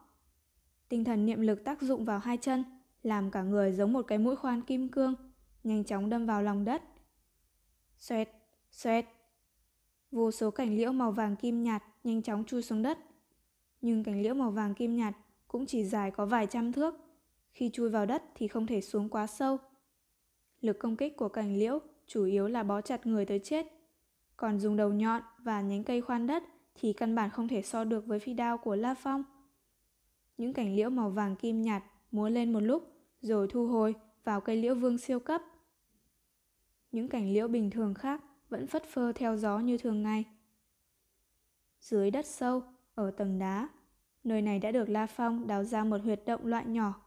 Tinh 0.88 1.04
thần 1.04 1.26
niệm 1.26 1.40
lực 1.40 1.64
tác 1.64 1.82
dụng 1.82 2.04
vào 2.04 2.18
hai 2.18 2.36
chân, 2.36 2.64
làm 3.04 3.30
cả 3.30 3.42
người 3.42 3.72
giống 3.72 3.92
một 3.92 4.02
cái 4.02 4.18
mũi 4.18 4.36
khoan 4.36 4.62
kim 4.62 4.88
cương, 4.88 5.14
nhanh 5.64 5.84
chóng 5.84 6.10
đâm 6.10 6.26
vào 6.26 6.42
lòng 6.42 6.64
đất. 6.64 6.82
Xoẹt, 7.98 8.28
xoẹt. 8.70 9.04
Vô 10.10 10.30
số 10.30 10.50
cảnh 10.50 10.76
liễu 10.76 10.92
màu 10.92 11.12
vàng 11.12 11.36
kim 11.36 11.62
nhạt 11.62 11.82
nhanh 12.04 12.22
chóng 12.22 12.44
chui 12.44 12.62
xuống 12.62 12.82
đất. 12.82 12.98
Nhưng 13.80 14.04
cảnh 14.04 14.22
liễu 14.22 14.34
màu 14.34 14.50
vàng 14.50 14.74
kim 14.74 14.96
nhạt 14.96 15.14
cũng 15.48 15.66
chỉ 15.66 15.84
dài 15.84 16.10
có 16.10 16.26
vài 16.26 16.46
trăm 16.46 16.72
thước. 16.72 16.94
Khi 17.52 17.70
chui 17.72 17.90
vào 17.90 18.06
đất 18.06 18.22
thì 18.34 18.48
không 18.48 18.66
thể 18.66 18.80
xuống 18.80 19.08
quá 19.08 19.26
sâu. 19.26 19.58
Lực 20.60 20.78
công 20.78 20.96
kích 20.96 21.16
của 21.16 21.28
cảnh 21.28 21.56
liễu 21.56 21.78
chủ 22.06 22.24
yếu 22.24 22.48
là 22.48 22.62
bó 22.62 22.80
chặt 22.80 23.06
người 23.06 23.26
tới 23.26 23.38
chết. 23.38 23.66
Còn 24.36 24.60
dùng 24.60 24.76
đầu 24.76 24.92
nhọn 24.92 25.22
và 25.38 25.60
nhánh 25.60 25.84
cây 25.84 26.00
khoan 26.00 26.26
đất 26.26 26.42
thì 26.74 26.92
căn 26.92 27.14
bản 27.14 27.30
không 27.30 27.48
thể 27.48 27.62
so 27.62 27.84
được 27.84 28.06
với 28.06 28.18
phi 28.18 28.34
đao 28.34 28.58
của 28.58 28.76
La 28.76 28.94
Phong. 28.94 29.24
Những 30.36 30.52
cảnh 30.52 30.76
liễu 30.76 30.90
màu 30.90 31.10
vàng 31.10 31.36
kim 31.36 31.62
nhạt 31.62 31.82
múa 32.10 32.28
lên 32.28 32.52
một 32.52 32.60
lúc 32.60 32.93
rồi 33.24 33.48
thu 33.50 33.66
hồi 33.66 33.94
vào 34.24 34.40
cây 34.40 34.56
liễu 34.56 34.74
vương 34.74 34.98
siêu 34.98 35.20
cấp. 35.20 35.42
Những 36.92 37.08
cảnh 37.08 37.32
liễu 37.32 37.48
bình 37.48 37.70
thường 37.70 37.94
khác 37.94 38.20
vẫn 38.48 38.66
phất 38.66 38.84
phơ 38.84 39.12
theo 39.12 39.36
gió 39.36 39.58
như 39.58 39.78
thường 39.78 40.02
ngày. 40.02 40.24
Dưới 41.80 42.10
đất 42.10 42.26
sâu, 42.26 42.62
ở 42.94 43.10
tầng 43.10 43.38
đá, 43.38 43.68
nơi 44.24 44.42
này 44.42 44.58
đã 44.58 44.72
được 44.72 44.88
La 44.88 45.06
Phong 45.06 45.46
đào 45.46 45.64
ra 45.64 45.84
một 45.84 46.00
huyệt 46.02 46.22
động 46.26 46.46
loại 46.46 46.66
nhỏ. 46.66 47.00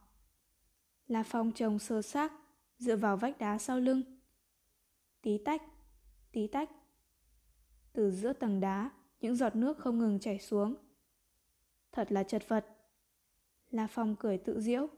La 1.06 1.22
Phong 1.22 1.52
trông 1.52 1.78
sơ 1.78 2.02
xác, 2.02 2.32
dựa 2.78 2.96
vào 2.96 3.16
vách 3.16 3.38
đá 3.38 3.58
sau 3.58 3.80
lưng. 3.80 4.02
Tí 5.22 5.38
tách, 5.38 5.62
tí 6.32 6.46
tách. 6.46 6.70
Từ 7.92 8.10
giữa 8.10 8.32
tầng 8.32 8.60
đá, 8.60 8.90
những 9.20 9.36
giọt 9.36 9.56
nước 9.56 9.78
không 9.78 9.98
ngừng 9.98 10.20
chảy 10.20 10.38
xuống. 10.38 10.74
Thật 11.92 12.12
là 12.12 12.22
chật 12.22 12.48
vật. 12.48 12.66
La 13.70 13.86
Phong 13.86 14.16
cười 14.16 14.38
tự 14.38 14.60
diễu. 14.60 14.88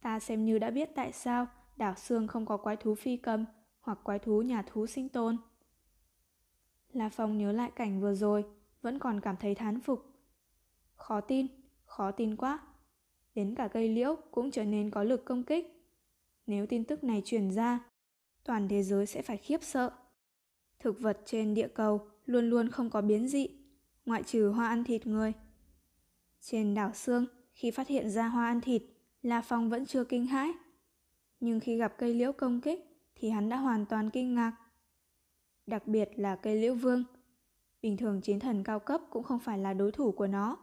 Ta 0.00 0.20
xem 0.20 0.44
như 0.44 0.58
đã 0.58 0.70
biết 0.70 0.90
tại 0.94 1.12
sao 1.12 1.46
đảo 1.76 1.94
xương 1.96 2.26
không 2.26 2.46
có 2.46 2.56
quái 2.56 2.76
thú 2.76 2.94
phi 2.94 3.16
cầm 3.16 3.44
hoặc 3.80 3.98
quái 4.02 4.18
thú 4.18 4.42
nhà 4.42 4.62
thú 4.62 4.86
sinh 4.86 5.08
tồn. 5.08 5.36
La 6.92 7.08
Phong 7.08 7.38
nhớ 7.38 7.52
lại 7.52 7.70
cảnh 7.76 8.00
vừa 8.00 8.14
rồi, 8.14 8.44
vẫn 8.82 8.98
còn 8.98 9.20
cảm 9.20 9.36
thấy 9.36 9.54
thán 9.54 9.80
phục. 9.80 10.06
Khó 10.94 11.20
tin, 11.20 11.46
khó 11.84 12.10
tin 12.10 12.36
quá. 12.36 12.58
Đến 13.34 13.54
cả 13.54 13.68
cây 13.68 13.88
liễu 13.88 14.16
cũng 14.30 14.50
trở 14.50 14.64
nên 14.64 14.90
có 14.90 15.02
lực 15.02 15.24
công 15.24 15.42
kích. 15.42 15.66
Nếu 16.46 16.66
tin 16.66 16.84
tức 16.84 17.04
này 17.04 17.22
truyền 17.24 17.50
ra, 17.50 17.78
toàn 18.44 18.68
thế 18.68 18.82
giới 18.82 19.06
sẽ 19.06 19.22
phải 19.22 19.36
khiếp 19.36 19.62
sợ. 19.62 19.90
Thực 20.78 21.00
vật 21.00 21.20
trên 21.24 21.54
địa 21.54 21.68
cầu 21.68 22.06
luôn 22.26 22.50
luôn 22.50 22.68
không 22.68 22.90
có 22.90 23.00
biến 23.00 23.28
dị, 23.28 23.48
ngoại 24.06 24.22
trừ 24.22 24.48
hoa 24.48 24.68
ăn 24.68 24.84
thịt 24.84 25.06
người. 25.06 25.32
Trên 26.40 26.74
đảo 26.74 26.92
xương 26.94 27.26
khi 27.52 27.70
phát 27.70 27.88
hiện 27.88 28.10
ra 28.10 28.28
hoa 28.28 28.46
ăn 28.46 28.60
thịt, 28.60 28.82
La 29.22 29.42
Phong 29.42 29.70
vẫn 29.70 29.86
chưa 29.86 30.04
kinh 30.04 30.26
hãi. 30.26 30.52
Nhưng 31.40 31.60
khi 31.60 31.76
gặp 31.76 31.94
cây 31.98 32.14
liễu 32.14 32.32
công 32.32 32.60
kích, 32.60 32.80
thì 33.14 33.30
hắn 33.30 33.48
đã 33.48 33.56
hoàn 33.56 33.86
toàn 33.86 34.10
kinh 34.10 34.34
ngạc. 34.34 34.56
Đặc 35.66 35.86
biệt 35.86 36.08
là 36.16 36.36
cây 36.36 36.56
liễu 36.56 36.74
vương. 36.74 37.04
Bình 37.82 37.96
thường 37.96 38.20
chiến 38.20 38.40
thần 38.40 38.64
cao 38.64 38.80
cấp 38.80 39.00
cũng 39.10 39.22
không 39.22 39.38
phải 39.38 39.58
là 39.58 39.72
đối 39.72 39.92
thủ 39.92 40.12
của 40.12 40.26
nó. 40.26 40.56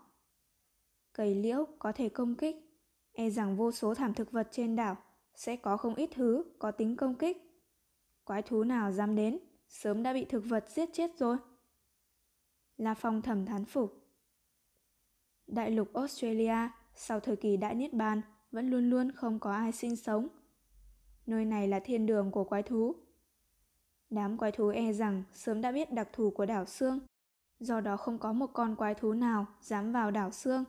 Cây 1.14 1.36
liễu 1.36 1.66
có 1.80 1.92
thể 1.92 2.10
công 2.10 2.36
kích, 2.36 2.56
e 3.12 3.30
rằng 3.30 3.58
vô 3.58 3.72
số 3.72 3.94
thảm 3.94 4.14
thực 4.14 4.32
vật 4.32 4.48
trên 4.52 4.76
đảo 4.76 4.98
sẽ 5.36 5.56
có 5.56 5.78
không 5.78 5.96
ít 5.96 6.10
thứ 6.14 6.44
có 6.60 6.72
tính 6.72 6.96
công 6.96 7.16
kích. 7.16 7.38
Quái 8.24 8.42
thú 8.42 8.64
nào 8.64 8.92
dám 8.92 9.16
đến, 9.16 9.40
sớm 9.68 10.04
đã 10.04 10.14
bị 10.14 10.26
thực 10.26 10.44
vật 10.46 10.66
giết 10.70 10.90
chết 10.94 11.12
rồi. 11.18 11.38
La 12.78 12.94
Phong 12.94 13.22
thầm 13.22 13.46
thán 13.46 13.66
phục. 13.66 14.08
Đại 15.48 15.72
lục 15.72 15.94
Australia 15.94 16.70
sau 16.96 17.20
thời 17.20 17.36
kỳ 17.36 17.58
đại 17.58 17.76
niết 17.76 17.94
bàn 17.94 18.22
vẫn 18.52 18.70
luôn 18.70 18.90
luôn 18.90 19.12
không 19.12 19.40
có 19.40 19.52
ai 19.52 19.72
sinh 19.72 19.96
sống. 19.96 20.28
Nơi 21.26 21.46
này 21.46 21.68
là 21.68 21.80
thiên 21.80 22.06
đường 22.06 22.32
của 22.32 22.44
quái 22.44 22.64
thú. 22.64 22.96
Đám 24.10 24.38
quái 24.38 24.52
thú 24.52 24.68
e 24.68 24.94
rằng 24.94 25.24
sớm 25.34 25.62
đã 25.62 25.72
biết 25.72 25.94
đặc 25.94 26.10
thù 26.14 26.30
của 26.30 26.46
đảo 26.46 26.66
xương, 26.66 27.00
do 27.60 27.82
đó 27.82 27.98
không 27.98 28.20
có 28.20 28.34
một 28.34 28.48
con 28.54 28.76
quái 28.76 28.94
thú 28.94 29.14
nào 29.14 29.46
dám 29.62 29.92
vào 29.92 30.12
đảo 30.12 30.32
xương. 30.32 30.64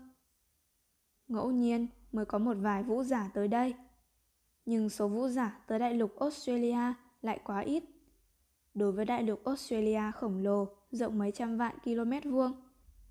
Ngẫu 1.28 1.50
nhiên 1.50 1.86
mới 2.12 2.24
có 2.24 2.38
một 2.38 2.56
vài 2.60 2.82
vũ 2.82 3.02
giả 3.02 3.30
tới 3.34 3.48
đây. 3.48 3.74
Nhưng 4.66 4.90
số 4.90 5.08
vũ 5.08 5.28
giả 5.28 5.60
tới 5.66 5.78
đại 5.78 5.94
lục 5.94 6.18
Australia 6.20 6.94
lại 7.22 7.40
quá 7.44 7.60
ít. 7.60 7.84
Đối 8.74 8.92
với 8.92 9.04
đại 9.04 9.22
lục 9.22 9.44
Australia 9.44 10.02
khổng 10.14 10.38
lồ, 10.38 10.68
rộng 10.90 11.18
mấy 11.18 11.32
trăm 11.32 11.56
vạn 11.56 11.78
km 11.84 12.30
vuông, 12.30 12.52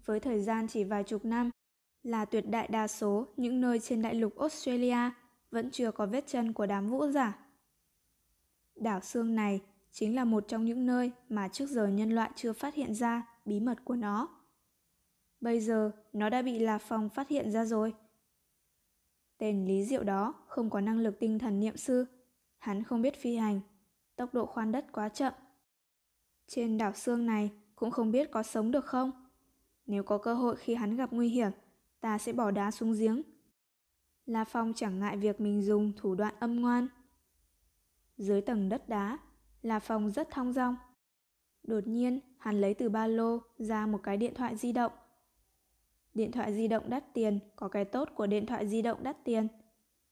với 0.05 0.19
thời 0.19 0.41
gian 0.41 0.67
chỉ 0.67 0.83
vài 0.83 1.03
chục 1.03 1.25
năm, 1.25 1.49
là 2.07 2.25
tuyệt 2.25 2.49
đại 2.49 2.67
đa 2.67 2.87
số 2.87 3.27
những 3.37 3.61
nơi 3.61 3.79
trên 3.79 4.01
đại 4.01 4.15
lục 4.15 4.39
Australia 4.39 5.11
vẫn 5.51 5.71
chưa 5.71 5.91
có 5.91 6.05
vết 6.05 6.27
chân 6.27 6.53
của 6.53 6.65
đám 6.65 6.89
vũ 6.89 7.07
giả. 7.07 7.45
Đảo 8.75 9.01
xương 9.01 9.35
này 9.35 9.61
chính 9.91 10.15
là 10.15 10.25
một 10.25 10.47
trong 10.47 10.65
những 10.65 10.85
nơi 10.85 11.11
mà 11.29 11.47
trước 11.47 11.69
giờ 11.69 11.87
nhân 11.87 12.11
loại 12.11 12.31
chưa 12.35 12.53
phát 12.53 12.75
hiện 12.75 12.95
ra 12.95 13.27
bí 13.45 13.59
mật 13.59 13.77
của 13.83 13.95
nó. 13.95 14.27
Bây 15.41 15.59
giờ 15.59 15.91
nó 16.13 16.29
đã 16.29 16.41
bị 16.41 16.59
La 16.59 16.77
Phong 16.77 17.09
phát 17.09 17.29
hiện 17.29 17.51
ra 17.51 17.65
rồi. 17.65 17.93
Tên 19.37 19.65
Lý 19.65 19.85
Diệu 19.85 20.03
đó 20.03 20.33
không 20.47 20.69
có 20.69 20.81
năng 20.81 20.99
lực 20.99 21.19
tinh 21.19 21.39
thần 21.39 21.59
niệm 21.59 21.77
sư, 21.77 22.05
hắn 22.57 22.83
không 22.83 23.01
biết 23.01 23.21
phi 23.21 23.35
hành, 23.35 23.61
tốc 24.15 24.33
độ 24.33 24.45
khoan 24.45 24.71
đất 24.71 24.85
quá 24.91 25.09
chậm. 25.09 25.33
Trên 26.47 26.77
đảo 26.77 26.93
xương 26.93 27.25
này 27.25 27.51
cũng 27.75 27.91
không 27.91 28.11
biết 28.11 28.31
có 28.31 28.43
sống 28.43 28.71
được 28.71 28.85
không. 28.85 29.11
Nếu 29.85 30.03
có 30.03 30.17
cơ 30.17 30.33
hội 30.33 30.55
khi 30.55 30.75
hắn 30.75 30.95
gặp 30.95 31.09
nguy 31.11 31.29
hiểm, 31.29 31.51
ta 32.01 32.17
sẽ 32.17 32.33
bỏ 32.33 32.51
đá 32.51 32.71
xuống 32.71 32.93
giếng. 32.93 33.21
La 34.25 34.43
Phong 34.43 34.73
chẳng 34.73 34.99
ngại 34.99 35.17
việc 35.17 35.41
mình 35.41 35.61
dùng 35.61 35.93
thủ 35.97 36.15
đoạn 36.15 36.35
âm 36.39 36.61
ngoan. 36.61 36.87
Dưới 38.17 38.41
tầng 38.41 38.69
đất 38.69 38.89
đá, 38.89 39.17
La 39.61 39.79
Phong 39.79 40.11
rất 40.11 40.29
thong 40.31 40.53
dong. 40.53 40.75
Đột 41.63 41.87
nhiên, 41.87 42.19
hắn 42.37 42.61
lấy 42.61 42.73
từ 42.73 42.89
ba 42.89 43.07
lô 43.07 43.39
ra 43.57 43.85
một 43.85 43.99
cái 44.03 44.17
điện 44.17 44.33
thoại 44.33 44.57
di 44.57 44.71
động. 44.71 44.91
Điện 46.13 46.31
thoại 46.31 46.53
di 46.53 46.67
động 46.67 46.89
đắt 46.89 47.13
tiền 47.13 47.39
có 47.55 47.67
cái 47.67 47.85
tốt 47.85 48.09
của 48.15 48.27
điện 48.27 48.45
thoại 48.45 48.67
di 48.67 48.81
động 48.81 49.03
đắt 49.03 49.17
tiền. 49.23 49.47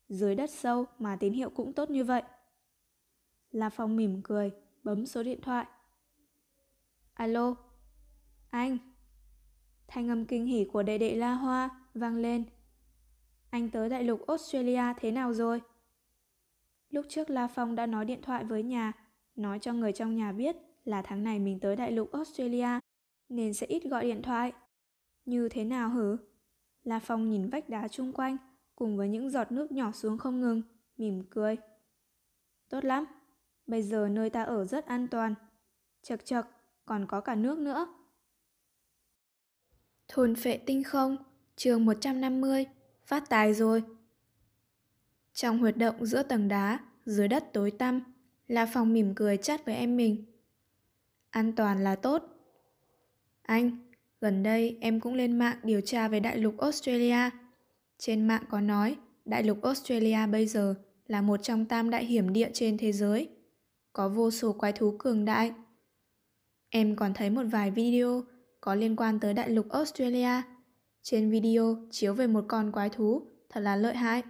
Dưới 0.09 0.35
đất 0.35 0.49
sâu 0.49 0.85
mà 0.99 1.15
tín 1.15 1.33
hiệu 1.33 1.49
cũng 1.49 1.73
tốt 1.73 1.89
như 1.89 2.03
vậy. 2.03 2.23
La 3.51 3.69
Phong 3.69 3.95
mỉm 3.95 4.21
cười, 4.23 4.51
bấm 4.83 5.05
số 5.05 5.23
điện 5.23 5.41
thoại. 5.41 5.65
Alo, 7.13 7.55
anh. 8.49 8.77
Thanh 9.87 10.09
âm 10.09 10.25
kinh 10.25 10.45
hỉ 10.45 10.65
của 10.73 10.83
đệ 10.83 10.97
đệ 10.97 11.15
La 11.15 11.33
Hoa 11.33 11.69
vang 11.93 12.15
lên. 12.15 12.43
Anh 13.49 13.69
tới 13.69 13.89
đại 13.89 14.03
lục 14.03 14.27
Australia 14.27 14.83
thế 14.97 15.11
nào 15.11 15.33
rồi? 15.33 15.61
Lúc 16.89 17.05
trước 17.09 17.29
La 17.29 17.47
Phong 17.47 17.75
đã 17.75 17.85
nói 17.85 18.05
điện 18.05 18.21
thoại 18.21 18.43
với 18.43 18.63
nhà, 18.63 18.91
nói 19.35 19.59
cho 19.59 19.73
người 19.73 19.91
trong 19.93 20.15
nhà 20.15 20.31
biết 20.31 20.55
là 20.83 21.01
tháng 21.01 21.23
này 21.23 21.39
mình 21.39 21.59
tới 21.59 21.75
đại 21.75 21.91
lục 21.91 22.11
Australia, 22.11 22.79
nên 23.29 23.53
sẽ 23.53 23.67
ít 23.67 23.83
gọi 23.83 24.03
điện 24.03 24.21
thoại. 24.21 24.53
Như 25.25 25.49
thế 25.49 25.63
nào 25.63 25.89
hử? 25.89 26.17
La 26.83 26.99
Phong 26.99 27.29
nhìn 27.29 27.49
vách 27.49 27.69
đá 27.69 27.87
chung 27.87 28.13
quanh, 28.13 28.37
cùng 28.75 28.97
với 28.97 29.09
những 29.09 29.29
giọt 29.29 29.51
nước 29.51 29.71
nhỏ 29.71 29.91
xuống 29.91 30.17
không 30.17 30.41
ngừng, 30.41 30.61
mỉm 30.97 31.23
cười. 31.29 31.57
Tốt 32.69 32.85
lắm, 32.85 33.05
bây 33.67 33.83
giờ 33.83 34.07
nơi 34.11 34.29
ta 34.29 34.43
ở 34.43 34.65
rất 34.65 34.85
an 34.85 35.07
toàn. 35.07 35.35
Chật 36.01 36.25
chật, 36.25 36.45
còn 36.85 37.05
có 37.07 37.21
cả 37.21 37.35
nước 37.35 37.59
nữa. 37.59 37.87
Thôn 40.07 40.35
phệ 40.35 40.57
tinh 40.57 40.83
không, 40.83 41.17
chương 41.55 41.85
150, 41.85 42.65
phát 43.05 43.29
tài 43.29 43.53
rồi. 43.53 43.83
Trong 45.33 45.57
huyệt 45.57 45.77
động 45.77 46.05
giữa 46.05 46.23
tầng 46.23 46.47
đá, 46.47 46.79
dưới 47.05 47.27
đất 47.27 47.53
tối 47.53 47.71
tăm, 47.71 48.01
là 48.47 48.65
phòng 48.65 48.93
mỉm 48.93 49.15
cười 49.15 49.37
chát 49.37 49.65
với 49.65 49.75
em 49.75 49.97
mình. 49.97 50.25
An 51.29 51.53
toàn 51.55 51.83
là 51.83 51.95
tốt. 51.95 52.23
Anh, 53.41 53.77
gần 54.21 54.43
đây 54.43 54.77
em 54.81 54.99
cũng 54.99 55.13
lên 55.13 55.39
mạng 55.39 55.57
điều 55.63 55.81
tra 55.81 56.07
về 56.07 56.19
đại 56.19 56.37
lục 56.37 56.57
Australia. 56.57 57.29
Trên 57.97 58.27
mạng 58.27 58.43
có 58.49 58.61
nói, 58.61 58.95
đại 59.25 59.43
lục 59.43 59.61
Australia 59.61 60.27
bây 60.31 60.47
giờ 60.47 60.75
là 61.07 61.21
một 61.21 61.37
trong 61.43 61.65
tam 61.65 61.89
đại 61.89 62.05
hiểm 62.05 62.33
địa 62.33 62.49
trên 62.53 62.77
thế 62.77 62.91
giới. 62.91 63.29
Có 63.93 64.09
vô 64.09 64.31
số 64.31 64.53
quái 64.53 64.73
thú 64.73 64.95
cường 64.99 65.25
đại. 65.25 65.53
Em 66.69 66.95
còn 66.95 67.13
thấy 67.13 67.29
một 67.29 67.43
vài 67.51 67.71
video 67.71 68.23
có 68.65 68.75
liên 68.75 68.95
quan 68.95 69.19
tới 69.19 69.33
đại 69.33 69.49
lục 69.49 69.69
Australia. 69.69 70.41
Trên 71.01 71.31
video 71.31 71.87
chiếu 71.91 72.13
về 72.13 72.27
một 72.27 72.45
con 72.47 72.71
quái 72.71 72.89
thú, 72.89 73.27
thật 73.49 73.59
là 73.59 73.75
lợi 73.75 73.95
hại. 73.95 74.23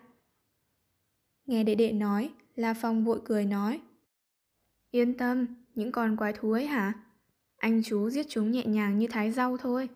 Nghe 1.46 1.64
đệ 1.64 1.76
đệ 1.76 1.92
nói, 1.92 2.34
La 2.56 2.74
Phong 2.74 3.06
vội 3.06 3.22
cười 3.26 3.46
nói. 3.46 3.82
Yên 4.92 5.18
tâm, 5.18 5.48
những 5.76 5.92
con 5.92 6.18
quái 6.18 6.34
thú 6.34 6.52
ấy 6.52 6.66
hả? 6.66 6.94
Anh 7.58 7.84
chú 7.84 8.10
giết 8.10 8.26
chúng 8.30 8.52
nhẹ 8.52 8.66
nhàng 8.66 8.98
như 8.98 9.08
thái 9.08 9.32
rau 9.32 9.58
thôi. 9.58 9.90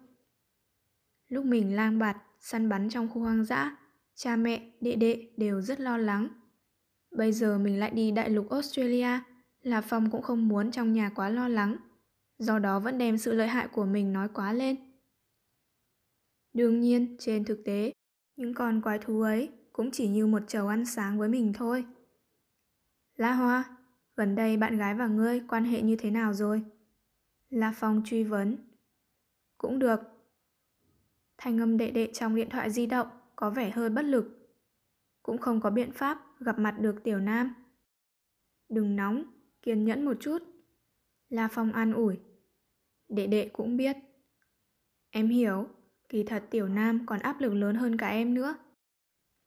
Lúc 1.27 1.45
mình 1.45 1.75
lang 1.75 1.99
bạt, 1.99 2.17
săn 2.39 2.69
bắn 2.69 2.89
trong 2.89 3.09
khu 3.09 3.21
hoang 3.21 3.45
dã, 3.45 3.77
cha 4.15 4.35
mẹ, 4.35 4.71
đệ 4.81 4.95
đệ 4.95 5.27
đều 5.37 5.61
rất 5.61 5.79
lo 5.79 5.97
lắng. 5.97 6.27
Bây 7.11 7.31
giờ 7.31 7.57
mình 7.57 7.79
lại 7.79 7.91
đi 7.91 8.11
đại 8.11 8.29
lục 8.29 8.49
Australia, 8.49 9.19
là 9.61 9.81
Phong 9.81 10.11
cũng 10.11 10.21
không 10.21 10.47
muốn 10.47 10.71
trong 10.71 10.93
nhà 10.93 11.09
quá 11.15 11.29
lo 11.29 11.47
lắng, 11.47 11.77
do 12.39 12.59
đó 12.59 12.79
vẫn 12.79 12.97
đem 12.97 13.17
sự 13.17 13.33
lợi 13.33 13.47
hại 13.47 13.67
của 13.67 13.85
mình 13.85 14.13
nói 14.13 14.29
quá 14.33 14.53
lên. 14.53 14.75
Đương 16.53 16.79
nhiên, 16.79 17.15
trên 17.19 17.45
thực 17.45 17.61
tế, 17.65 17.93
những 18.35 18.53
con 18.53 18.81
quái 18.81 18.99
thú 18.99 19.21
ấy 19.21 19.49
cũng 19.73 19.91
chỉ 19.91 20.07
như 20.07 20.27
một 20.27 20.47
chầu 20.47 20.67
ăn 20.67 20.85
sáng 20.85 21.19
với 21.19 21.29
mình 21.29 21.53
thôi. 21.53 21.85
La 23.15 23.33
Hoa, 23.33 23.77
gần 24.15 24.35
đây 24.35 24.57
bạn 24.57 24.77
gái 24.77 24.95
và 24.95 25.07
ngươi 25.07 25.41
quan 25.47 25.63
hệ 25.63 25.81
như 25.81 25.95
thế 25.95 26.11
nào 26.11 26.33
rồi? 26.33 26.63
La 27.49 27.73
Phong 27.75 28.01
truy 28.05 28.23
vấn. 28.23 28.57
Cũng 29.57 29.79
được. 29.79 29.99
Thanh 31.37 31.59
âm 31.59 31.77
đệ 31.77 31.91
đệ 31.91 32.11
trong 32.13 32.35
điện 32.35 32.49
thoại 32.49 32.71
di 32.71 32.85
động 32.85 33.07
có 33.35 33.49
vẻ 33.49 33.69
hơi 33.69 33.89
bất 33.89 34.05
lực. 34.05 34.55
Cũng 35.23 35.37
không 35.37 35.61
có 35.61 35.69
biện 35.69 35.91
pháp 35.91 36.39
gặp 36.39 36.59
mặt 36.59 36.75
được 36.79 37.03
Tiểu 37.03 37.19
Nam. 37.19 37.53
Đừng 38.69 38.95
nóng, 38.95 39.23
kiên 39.61 39.85
nhẫn 39.85 40.05
một 40.05 40.17
chút. 40.19 40.43
La 41.29 41.47
Phong 41.51 41.71
an 41.71 41.93
ủi. 41.93 42.19
Đệ 43.09 43.27
đệ 43.27 43.49
cũng 43.53 43.77
biết. 43.77 43.97
Em 45.09 45.27
hiểu, 45.27 45.67
kỳ 46.09 46.23
thật 46.23 46.43
Tiểu 46.49 46.67
Nam 46.67 47.05
còn 47.05 47.19
áp 47.19 47.41
lực 47.41 47.53
lớn 47.53 47.75
hơn 47.75 47.97
cả 47.97 48.07
em 48.07 48.33
nữa. 48.33 48.55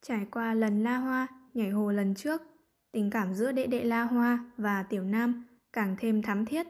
Trải 0.03 0.27
qua 0.31 0.55
lần 0.55 0.83
La 0.83 0.97
Hoa 0.97 1.27
nhảy 1.55 1.71
hồ 1.71 1.91
lần 1.93 2.15
trước, 2.15 2.43
tình 2.93 3.11
cảm 3.11 3.35
giữa 3.35 3.53
đệ 3.53 3.67
đệ 3.67 3.85
La 3.85 4.03
Hoa 4.03 4.51
và 4.57 4.83
Tiểu 4.83 5.05
Nam 5.05 5.45
càng 5.73 5.97
thêm 5.99 6.23
thắm 6.23 6.45
thiết. 6.45 6.67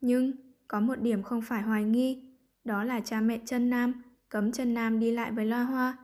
Nhưng 0.00 0.32
có 0.68 0.80
một 0.80 1.00
điểm 1.00 1.22
không 1.22 1.42
phải 1.42 1.62
hoài 1.62 1.84
nghi, 1.84 2.36
đó 2.64 2.84
là 2.84 3.00
cha 3.00 3.20
mẹ 3.20 3.40
chân 3.46 3.70
Nam 3.70 4.02
cấm 4.28 4.52
chân 4.52 4.74
Nam 4.74 5.00
đi 5.00 5.10
lại 5.10 5.32
với 5.32 5.44
La 5.44 5.62
Hoa. 5.62 5.96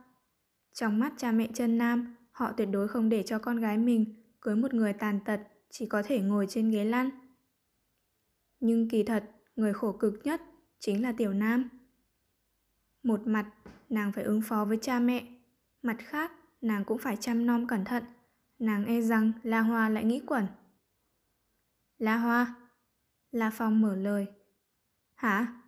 Trong 0.73 0.99
mắt 0.99 1.13
cha 1.17 1.31
mẹ 1.31 1.47
chân 1.53 1.77
Nam, 1.77 2.15
họ 2.31 2.51
tuyệt 2.51 2.67
đối 2.71 2.87
không 2.87 3.09
để 3.09 3.23
cho 3.23 3.39
con 3.39 3.59
gái 3.59 3.77
mình 3.77 4.23
cưới 4.41 4.55
một 4.55 4.73
người 4.73 4.93
tàn 4.93 5.19
tật 5.25 5.39
chỉ 5.69 5.85
có 5.85 6.03
thể 6.03 6.19
ngồi 6.21 6.45
trên 6.49 6.71
ghế 6.71 6.85
lăn. 6.85 7.09
Nhưng 8.59 8.89
kỳ 8.89 9.03
thật, 9.03 9.31
người 9.55 9.73
khổ 9.73 9.91
cực 9.91 10.13
nhất 10.23 10.41
chính 10.79 11.03
là 11.03 11.11
Tiểu 11.17 11.33
Nam. 11.33 11.69
Một 13.03 13.27
mặt, 13.27 13.53
nàng 13.89 14.11
phải 14.11 14.23
ứng 14.23 14.41
phó 14.41 14.65
với 14.65 14.77
cha 14.81 14.99
mẹ, 14.99 15.27
mặt 15.81 15.97
khác, 15.99 16.31
nàng 16.61 16.85
cũng 16.85 16.97
phải 16.97 17.17
chăm 17.17 17.45
nom 17.45 17.67
cẩn 17.67 17.85
thận. 17.85 18.03
Nàng 18.59 18.85
e 18.85 19.01
rằng 19.01 19.31
La 19.43 19.61
Hoa 19.61 19.89
lại 19.89 20.03
nghĩ 20.03 20.21
quẩn. 20.27 20.45
La 21.97 22.17
Hoa. 22.17 22.55
La 23.31 23.49
Phong 23.49 23.81
mở 23.81 23.95
lời. 23.95 24.27
Hả? 25.15 25.61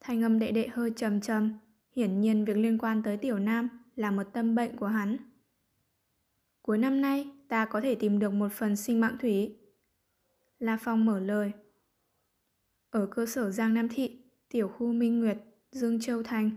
Thanh 0.00 0.22
âm 0.22 0.38
đệ 0.38 0.52
đệ 0.52 0.68
hơi 0.68 0.92
trầm 0.96 1.20
trầm, 1.20 1.58
hiển 1.96 2.20
nhiên 2.20 2.44
việc 2.44 2.56
liên 2.56 2.78
quan 2.78 3.02
tới 3.02 3.16
Tiểu 3.16 3.38
Nam 3.38 3.68
là 3.96 4.10
một 4.10 4.24
tâm 4.32 4.54
bệnh 4.54 4.76
của 4.76 4.86
hắn. 4.86 5.16
Cuối 6.62 6.78
năm 6.78 7.00
nay, 7.00 7.30
ta 7.48 7.64
có 7.64 7.80
thể 7.80 7.94
tìm 7.94 8.18
được 8.18 8.32
một 8.32 8.52
phần 8.52 8.76
sinh 8.76 9.00
mạng 9.00 9.16
thủy. 9.20 9.56
La 10.58 10.78
Phong 10.80 11.04
mở 11.04 11.20
lời. 11.20 11.52
Ở 12.90 13.06
cơ 13.06 13.26
sở 13.26 13.50
Giang 13.50 13.74
Nam 13.74 13.88
Thị, 13.88 14.18
tiểu 14.48 14.68
khu 14.68 14.92
Minh 14.92 15.20
Nguyệt, 15.20 15.38
Dương 15.72 16.00
Châu 16.00 16.22
Thành. 16.22 16.50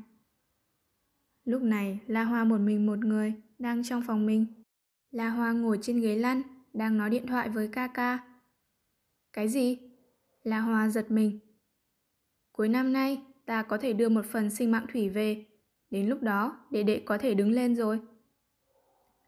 Lúc 1.46 1.62
này, 1.62 2.00
La 2.08 2.24
Hoa 2.24 2.44
một 2.44 2.58
mình 2.58 2.86
một 2.86 3.00
người, 3.00 3.34
đang 3.60 3.84
trong 3.84 4.04
phòng 4.08 4.26
mình. 4.26 4.46
La 5.12 5.30
Hoa 5.30 5.52
ngồi 5.52 5.80
trên 5.82 6.02
ghế 6.02 6.16
lăn, 6.16 6.42
đang 6.74 6.98
nói 6.98 7.10
điện 7.10 7.28
thoại 7.28 7.50
với 7.50 7.68
ca 7.68 7.88
ca. 7.88 8.20
Cái 9.34 9.50
gì? 9.50 9.78
La 10.44 10.60
Hoa 10.60 10.90
giật 10.90 11.12
mình. 11.12 11.40
Cuối 12.52 12.70
năm 12.70 12.94
nay, 12.94 13.22
ta 13.46 13.64
có 13.64 13.78
thể 13.78 13.94
đưa 13.94 14.10
một 14.10 14.26
phần 14.26 14.52
sinh 14.52 14.72
mạng 14.72 14.86
thủy 14.94 15.10
về. 15.10 15.46
Đến 15.90 16.08
lúc 16.08 16.22
đó, 16.22 16.66
đệ 16.72 16.84
đệ 16.84 17.04
có 17.06 17.18
thể 17.18 17.34
đứng 17.34 17.52
lên 17.52 17.76
rồi. 17.76 18.02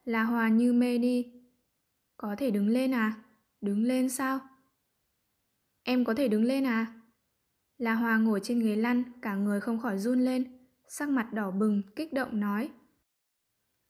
La 0.04 0.24
Hoa 0.24 0.50
như 0.50 0.74
mê 0.74 0.98
đi. 0.98 1.34
Có 2.18 2.36
thể 2.38 2.52
đứng 2.52 2.68
lên 2.68 2.94
à? 2.94 3.14
Đứng 3.62 3.84
lên 3.84 4.10
sao? 4.10 4.40
Em 5.84 6.06
có 6.06 6.14
thể 6.14 6.28
đứng 6.28 6.44
lên 6.44 6.64
à? 6.64 6.95
La 7.78 7.94
Hoa 7.94 8.18
ngồi 8.18 8.40
trên 8.44 8.60
ghế 8.60 8.76
lăn, 8.76 9.04
cả 9.22 9.36
người 9.36 9.62
không 9.62 9.80
khỏi 9.80 9.98
run 9.98 10.20
lên, 10.20 10.44
sắc 10.88 11.10
mặt 11.10 11.34
đỏ 11.34 11.52
bừng, 11.52 11.82
kích 11.96 12.14
động 12.14 12.40
nói. 12.40 12.70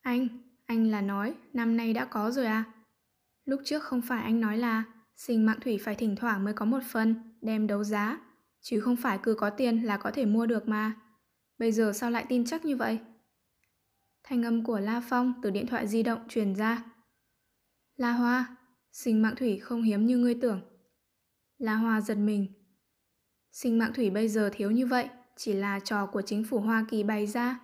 Anh, 0.01 0.27
anh 0.65 0.87
là 0.87 1.01
nói 1.01 1.35
năm 1.53 1.77
nay 1.77 1.93
đã 1.93 2.05
có 2.05 2.31
rồi 2.31 2.45
à? 2.45 2.63
Lúc 3.45 3.61
trước 3.65 3.83
không 3.83 4.01
phải 4.01 4.23
anh 4.23 4.41
nói 4.41 4.57
là 4.57 4.83
sinh 5.15 5.45
mạng 5.45 5.59
thủy 5.61 5.79
phải 5.83 5.95
thỉnh 5.95 6.15
thoảng 6.15 6.43
mới 6.43 6.53
có 6.53 6.65
một 6.65 6.83
phần, 6.89 7.15
đem 7.41 7.67
đấu 7.67 7.83
giá, 7.83 8.19
chứ 8.61 8.79
không 8.79 8.95
phải 8.95 9.19
cứ 9.23 9.35
có 9.35 9.49
tiền 9.49 9.83
là 9.83 9.97
có 9.97 10.11
thể 10.11 10.25
mua 10.25 10.45
được 10.45 10.67
mà. 10.67 10.93
Bây 11.57 11.71
giờ 11.71 11.93
sao 11.93 12.11
lại 12.11 12.25
tin 12.29 12.45
chắc 12.45 12.65
như 12.65 12.75
vậy? 12.75 12.99
Thanh 14.23 14.43
âm 14.43 14.63
của 14.63 14.79
La 14.79 15.01
Phong 15.09 15.33
từ 15.41 15.49
điện 15.49 15.67
thoại 15.67 15.87
di 15.87 16.03
động 16.03 16.19
truyền 16.29 16.55
ra. 16.55 16.83
La 17.95 18.11
Hoa, 18.11 18.55
sinh 18.91 19.21
mạng 19.21 19.35
thủy 19.37 19.59
không 19.59 19.81
hiếm 19.81 20.05
như 20.05 20.17
ngươi 20.17 20.35
tưởng. 20.41 20.61
La 21.57 21.75
Hoa 21.75 22.01
giật 22.01 22.15
mình. 22.15 22.54
Sinh 23.55 23.79
mạng 23.79 23.93
thủy 23.93 24.09
bây 24.09 24.27
giờ 24.27 24.49
thiếu 24.53 24.71
như 24.71 24.85
vậy, 24.85 25.09
chỉ 25.35 25.53
là 25.53 25.79
trò 25.79 26.05
của 26.05 26.21
chính 26.21 26.43
phủ 26.43 26.59
Hoa 26.59 26.85
Kỳ 26.89 27.03
bày 27.03 27.27
ra. 27.27 27.59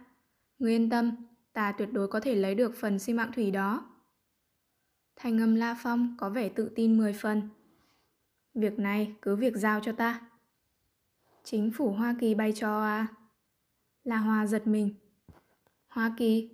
Ngươi 0.60 0.72
yên 0.72 0.90
tâm, 0.90 1.12
ta 1.54 1.72
tuyệt 1.72 1.90
đối 1.92 2.08
có 2.08 2.20
thể 2.20 2.36
lấy 2.36 2.56
được 2.56 2.76
phần 2.76 3.00
sinh 3.00 3.16
mạng 3.16 3.32
thủy 3.36 3.52
đó. 3.52 3.86
Thanh 5.16 5.42
âm 5.42 5.56
La 5.56 5.76
Phong 5.84 6.16
có 6.18 6.30
vẻ 6.30 6.50
tự 6.50 6.72
tin 6.76 6.98
10 6.98 7.14
phần. 7.14 7.50
Việc 8.54 8.80
này 8.80 9.16
cứ 9.22 9.36
việc 9.36 9.56
giao 9.56 9.80
cho 9.80 9.92
ta. 9.92 10.22
Chính 11.44 11.72
phủ 11.72 11.92
Hoa 11.92 12.16
Kỳ 12.20 12.36
bay 12.36 12.54
cho 12.56 12.82
à? 12.82 13.08
La 14.04 14.18
Hoa 14.18 14.46
giật 14.46 14.68
mình. 14.68 14.94
Hoa 15.88 16.14
Kỳ, 16.18 16.50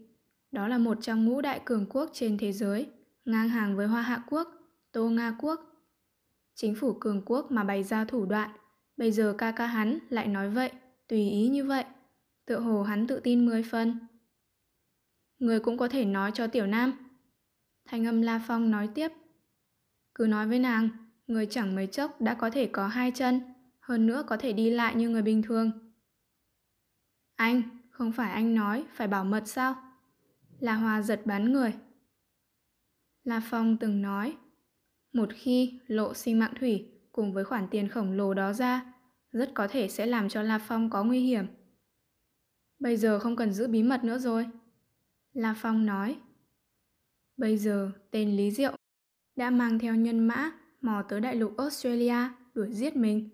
đó 0.51 0.67
là 0.67 0.77
một 0.77 0.97
trong 1.01 1.25
ngũ 1.25 1.41
đại 1.41 1.61
cường 1.65 1.85
quốc 1.89 2.09
trên 2.13 2.37
thế 2.37 2.51
giới, 2.51 2.89
ngang 3.25 3.49
hàng 3.49 3.75
với 3.75 3.87
Hoa 3.87 4.01
Hạ 4.01 4.23
Quốc, 4.29 4.47
Tô 4.91 5.09
Nga 5.09 5.35
Quốc. 5.39 5.61
Chính 6.55 6.75
phủ 6.75 6.93
cường 6.93 7.21
quốc 7.25 7.51
mà 7.51 7.63
bày 7.63 7.83
ra 7.83 8.05
thủ 8.05 8.25
đoạn, 8.25 8.51
bây 8.97 9.11
giờ 9.11 9.35
ca 9.37 9.51
ca 9.51 9.67
hắn 9.67 9.99
lại 10.09 10.27
nói 10.27 10.49
vậy, 10.49 10.71
tùy 11.07 11.29
ý 11.29 11.49
như 11.49 11.65
vậy. 11.65 11.85
Tựa 12.45 12.59
hồ 12.59 12.83
hắn 12.83 13.07
tự 13.07 13.19
tin 13.19 13.45
mười 13.45 13.63
phân. 13.63 13.99
Người 15.39 15.59
cũng 15.59 15.77
có 15.77 15.87
thể 15.87 16.05
nói 16.05 16.31
cho 16.33 16.47
Tiểu 16.47 16.67
Nam. 16.67 16.93
Thanh 17.85 18.05
âm 18.05 18.21
La 18.21 18.43
Phong 18.47 18.71
nói 18.71 18.89
tiếp. 18.95 19.11
Cứ 20.15 20.25
nói 20.27 20.47
với 20.47 20.59
nàng, 20.59 20.89
người 21.27 21.47
chẳng 21.49 21.75
mấy 21.75 21.87
chốc 21.87 22.21
đã 22.21 22.33
có 22.33 22.49
thể 22.49 22.69
có 22.71 22.87
hai 22.87 23.11
chân, 23.11 23.41
hơn 23.79 24.07
nữa 24.07 24.23
có 24.27 24.37
thể 24.37 24.53
đi 24.53 24.69
lại 24.69 24.95
như 24.95 25.09
người 25.09 25.21
bình 25.21 25.41
thường. 25.41 25.71
Anh, 27.35 27.61
không 27.89 28.11
phải 28.11 28.31
anh 28.31 28.55
nói 28.55 28.85
phải 28.93 29.07
bảo 29.07 29.23
mật 29.25 29.43
sao? 29.45 29.75
La 30.59 30.73
Hoa 30.73 31.01
giật 31.01 31.21
bắn 31.25 31.53
người. 31.53 31.73
La 33.23 33.41
Phong 33.49 33.77
từng 33.77 34.01
nói, 34.01 34.37
một 35.13 35.29
khi 35.33 35.79
lộ 35.87 36.13
sinh 36.13 36.39
mạng 36.39 36.53
thủy 36.59 36.96
cùng 37.17 37.33
với 37.33 37.43
khoản 37.43 37.67
tiền 37.71 37.89
khổng 37.89 38.11
lồ 38.11 38.33
đó 38.33 38.53
ra, 38.53 38.93
rất 39.31 39.51
có 39.53 39.67
thể 39.67 39.87
sẽ 39.87 40.05
làm 40.05 40.29
cho 40.29 40.41
La 40.41 40.59
Phong 40.59 40.89
có 40.89 41.03
nguy 41.03 41.19
hiểm. 41.19 41.45
Bây 42.79 42.97
giờ 42.97 43.19
không 43.19 43.35
cần 43.35 43.53
giữ 43.53 43.67
bí 43.67 43.83
mật 43.83 44.03
nữa 44.03 44.17
rồi. 44.17 44.45
La 45.33 45.55
Phong 45.57 45.85
nói. 45.85 46.17
Bây 47.37 47.57
giờ 47.57 47.91
tên 48.11 48.37
Lý 48.37 48.51
Diệu 48.51 48.75
đã 49.35 49.49
mang 49.49 49.79
theo 49.79 49.95
nhân 49.95 50.19
mã 50.19 50.51
mò 50.81 51.03
tới 51.09 51.21
đại 51.21 51.35
lục 51.35 51.53
Australia 51.57 52.29
đuổi 52.53 52.73
giết 52.73 52.95
mình. 52.95 53.29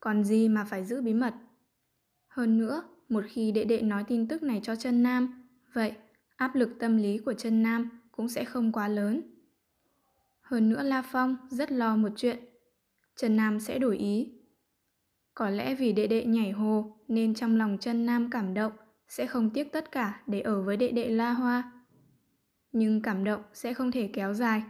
Còn 0.00 0.24
gì 0.24 0.48
mà 0.48 0.64
phải 0.64 0.84
giữ 0.84 1.02
bí 1.02 1.14
mật. 1.14 1.34
Hơn 2.28 2.58
nữa, 2.58 2.82
một 3.08 3.24
khi 3.28 3.52
đệ 3.52 3.64
đệ 3.64 3.82
nói 3.82 4.04
tin 4.08 4.28
tức 4.28 4.42
này 4.42 4.60
cho 4.62 4.76
chân 4.76 5.02
Nam, 5.02 5.48
vậy 5.74 5.92
áp 6.36 6.54
lực 6.54 6.70
tâm 6.78 6.96
lý 6.96 7.18
của 7.18 7.34
chân 7.34 7.62
Nam 7.62 8.00
cũng 8.12 8.28
sẽ 8.28 8.44
không 8.44 8.72
quá 8.72 8.88
lớn. 8.88 9.22
Hơn 10.40 10.68
nữa 10.68 10.82
La 10.82 11.02
Phong 11.02 11.36
rất 11.50 11.72
lo 11.72 11.96
một 11.96 12.12
chuyện, 12.16 12.47
Trần 13.20 13.36
Nam 13.36 13.60
sẽ 13.60 13.78
đổi 13.78 13.98
ý. 13.98 14.32
Có 15.34 15.50
lẽ 15.50 15.74
vì 15.74 15.92
đệ 15.92 16.06
đệ 16.06 16.24
nhảy 16.24 16.50
hồ 16.50 16.96
nên 17.08 17.34
trong 17.34 17.56
lòng 17.56 17.78
Trần 17.80 18.06
Nam 18.06 18.30
cảm 18.30 18.54
động, 18.54 18.72
sẽ 19.08 19.26
không 19.26 19.50
tiếc 19.50 19.72
tất 19.72 19.92
cả 19.92 20.20
để 20.26 20.40
ở 20.40 20.62
với 20.62 20.76
đệ 20.76 20.92
đệ 20.92 21.08
La 21.08 21.32
Hoa. 21.32 21.72
Nhưng 22.72 23.02
cảm 23.02 23.24
động 23.24 23.42
sẽ 23.52 23.74
không 23.74 23.90
thể 23.90 24.10
kéo 24.12 24.34
dài. 24.34 24.62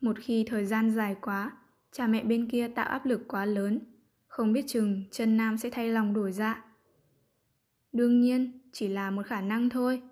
Một 0.00 0.16
khi 0.20 0.44
thời 0.44 0.66
gian 0.66 0.90
dài 0.90 1.16
quá, 1.20 1.52
cha 1.92 2.06
mẹ 2.06 2.24
bên 2.24 2.48
kia 2.48 2.68
tạo 2.68 2.86
áp 2.86 3.06
lực 3.06 3.28
quá 3.28 3.44
lớn, 3.44 3.80
không 4.26 4.52
biết 4.52 4.64
chừng 4.66 5.04
Trần 5.10 5.36
Nam 5.36 5.58
sẽ 5.58 5.70
thay 5.70 5.88
lòng 5.88 6.14
đổi 6.14 6.32
dạ. 6.32 6.64
Đương 7.92 8.20
nhiên, 8.20 8.60
chỉ 8.72 8.88
là 8.88 9.10
một 9.10 9.26
khả 9.26 9.40
năng 9.40 9.68
thôi. 9.68 10.02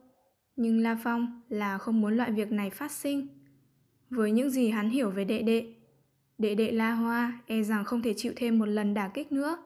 Nhưng 0.57 0.79
La 0.79 0.99
Phong 1.05 1.43
là 1.49 1.79
không 1.79 2.01
muốn 2.01 2.17
loại 2.17 2.33
việc 2.33 2.53
này 2.53 2.71
phát 2.71 2.93
sinh. 2.93 3.29
Với 4.11 4.33
những 4.33 4.51
gì 4.51 4.71
hắn 4.71 4.91
hiểu 4.91 5.11
về 5.11 5.25
đệ 5.25 5.43
đệ, 5.43 5.75
đệ 6.41 6.55
đệ 6.55 6.73
La 6.73 6.93
Hoa 6.93 7.41
e 7.47 7.63
rằng 7.63 7.85
không 7.85 8.03
thể 8.03 8.15
chịu 8.17 8.33
thêm 8.37 8.59
một 8.59 8.67
lần 8.67 8.95
đả 8.95 9.09
kích 9.09 9.33
nữa. 9.33 9.57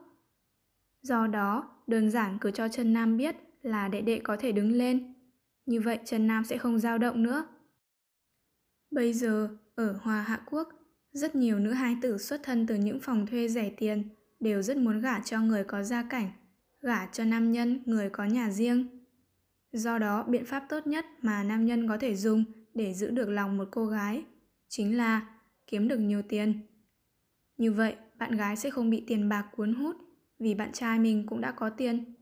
Do 1.01 1.27
đó, 1.27 1.69
đơn 1.87 2.11
giản 2.11 2.37
cứ 2.41 2.51
cho 2.51 2.67
trần 2.67 2.93
Nam 2.93 3.17
biết 3.17 3.35
là 3.61 3.87
đệ 3.87 4.01
đệ 4.01 4.19
có 4.19 4.37
thể 4.39 4.51
đứng 4.51 4.71
lên. 4.71 5.13
Như 5.65 5.81
vậy 5.81 5.99
Trần 6.05 6.27
Nam 6.27 6.43
sẽ 6.43 6.57
không 6.57 6.79
dao 6.79 6.97
động 6.97 7.23
nữa. 7.23 7.47
Bây 8.91 9.13
giờ, 9.13 9.49
ở 9.75 9.99
Hòa 10.01 10.21
Hạ 10.21 10.41
Quốc, 10.45 10.69
rất 11.11 11.35
nhiều 11.35 11.59
nữ 11.59 11.71
hai 11.71 11.97
tử 12.01 12.17
xuất 12.17 12.43
thân 12.43 12.67
từ 12.67 12.75
những 12.75 12.99
phòng 12.99 13.25
thuê 13.25 13.47
rẻ 13.47 13.69
tiền 13.77 14.03
đều 14.39 14.61
rất 14.61 14.77
muốn 14.77 15.01
gả 15.01 15.19
cho 15.19 15.41
người 15.41 15.63
có 15.63 15.83
gia 15.83 16.03
cảnh, 16.03 16.31
gả 16.81 17.05
cho 17.05 17.23
nam 17.23 17.51
nhân 17.51 17.83
người 17.85 18.09
có 18.09 18.25
nhà 18.25 18.49
riêng. 18.49 18.87
Do 19.71 19.97
đó, 19.97 20.23
biện 20.23 20.45
pháp 20.45 20.65
tốt 20.69 20.87
nhất 20.87 21.05
mà 21.21 21.43
nam 21.43 21.65
nhân 21.65 21.87
có 21.87 21.97
thể 21.97 22.15
dùng 22.15 22.43
để 22.73 22.93
giữ 22.93 23.11
được 23.11 23.29
lòng 23.29 23.57
một 23.57 23.67
cô 23.71 23.85
gái 23.85 24.23
chính 24.69 24.97
là 24.97 25.34
kiếm 25.67 25.87
được 25.87 25.97
nhiều 25.97 26.21
tiền. 26.21 26.59
Như 27.57 27.71
vậy, 27.71 27.95
bạn 28.17 28.37
gái 28.37 28.55
sẽ 28.55 28.69
không 28.69 28.89
bị 28.89 29.03
tiền 29.07 29.29
bạc 29.29 29.49
cuốn 29.55 29.73
hút 29.73 29.95
vì 30.39 30.55
bạn 30.55 30.71
trai 30.71 30.99
mình 30.99 31.25
cũng 31.25 31.41
đã 31.41 31.51
có 31.51 31.69
tiền. 31.69 32.13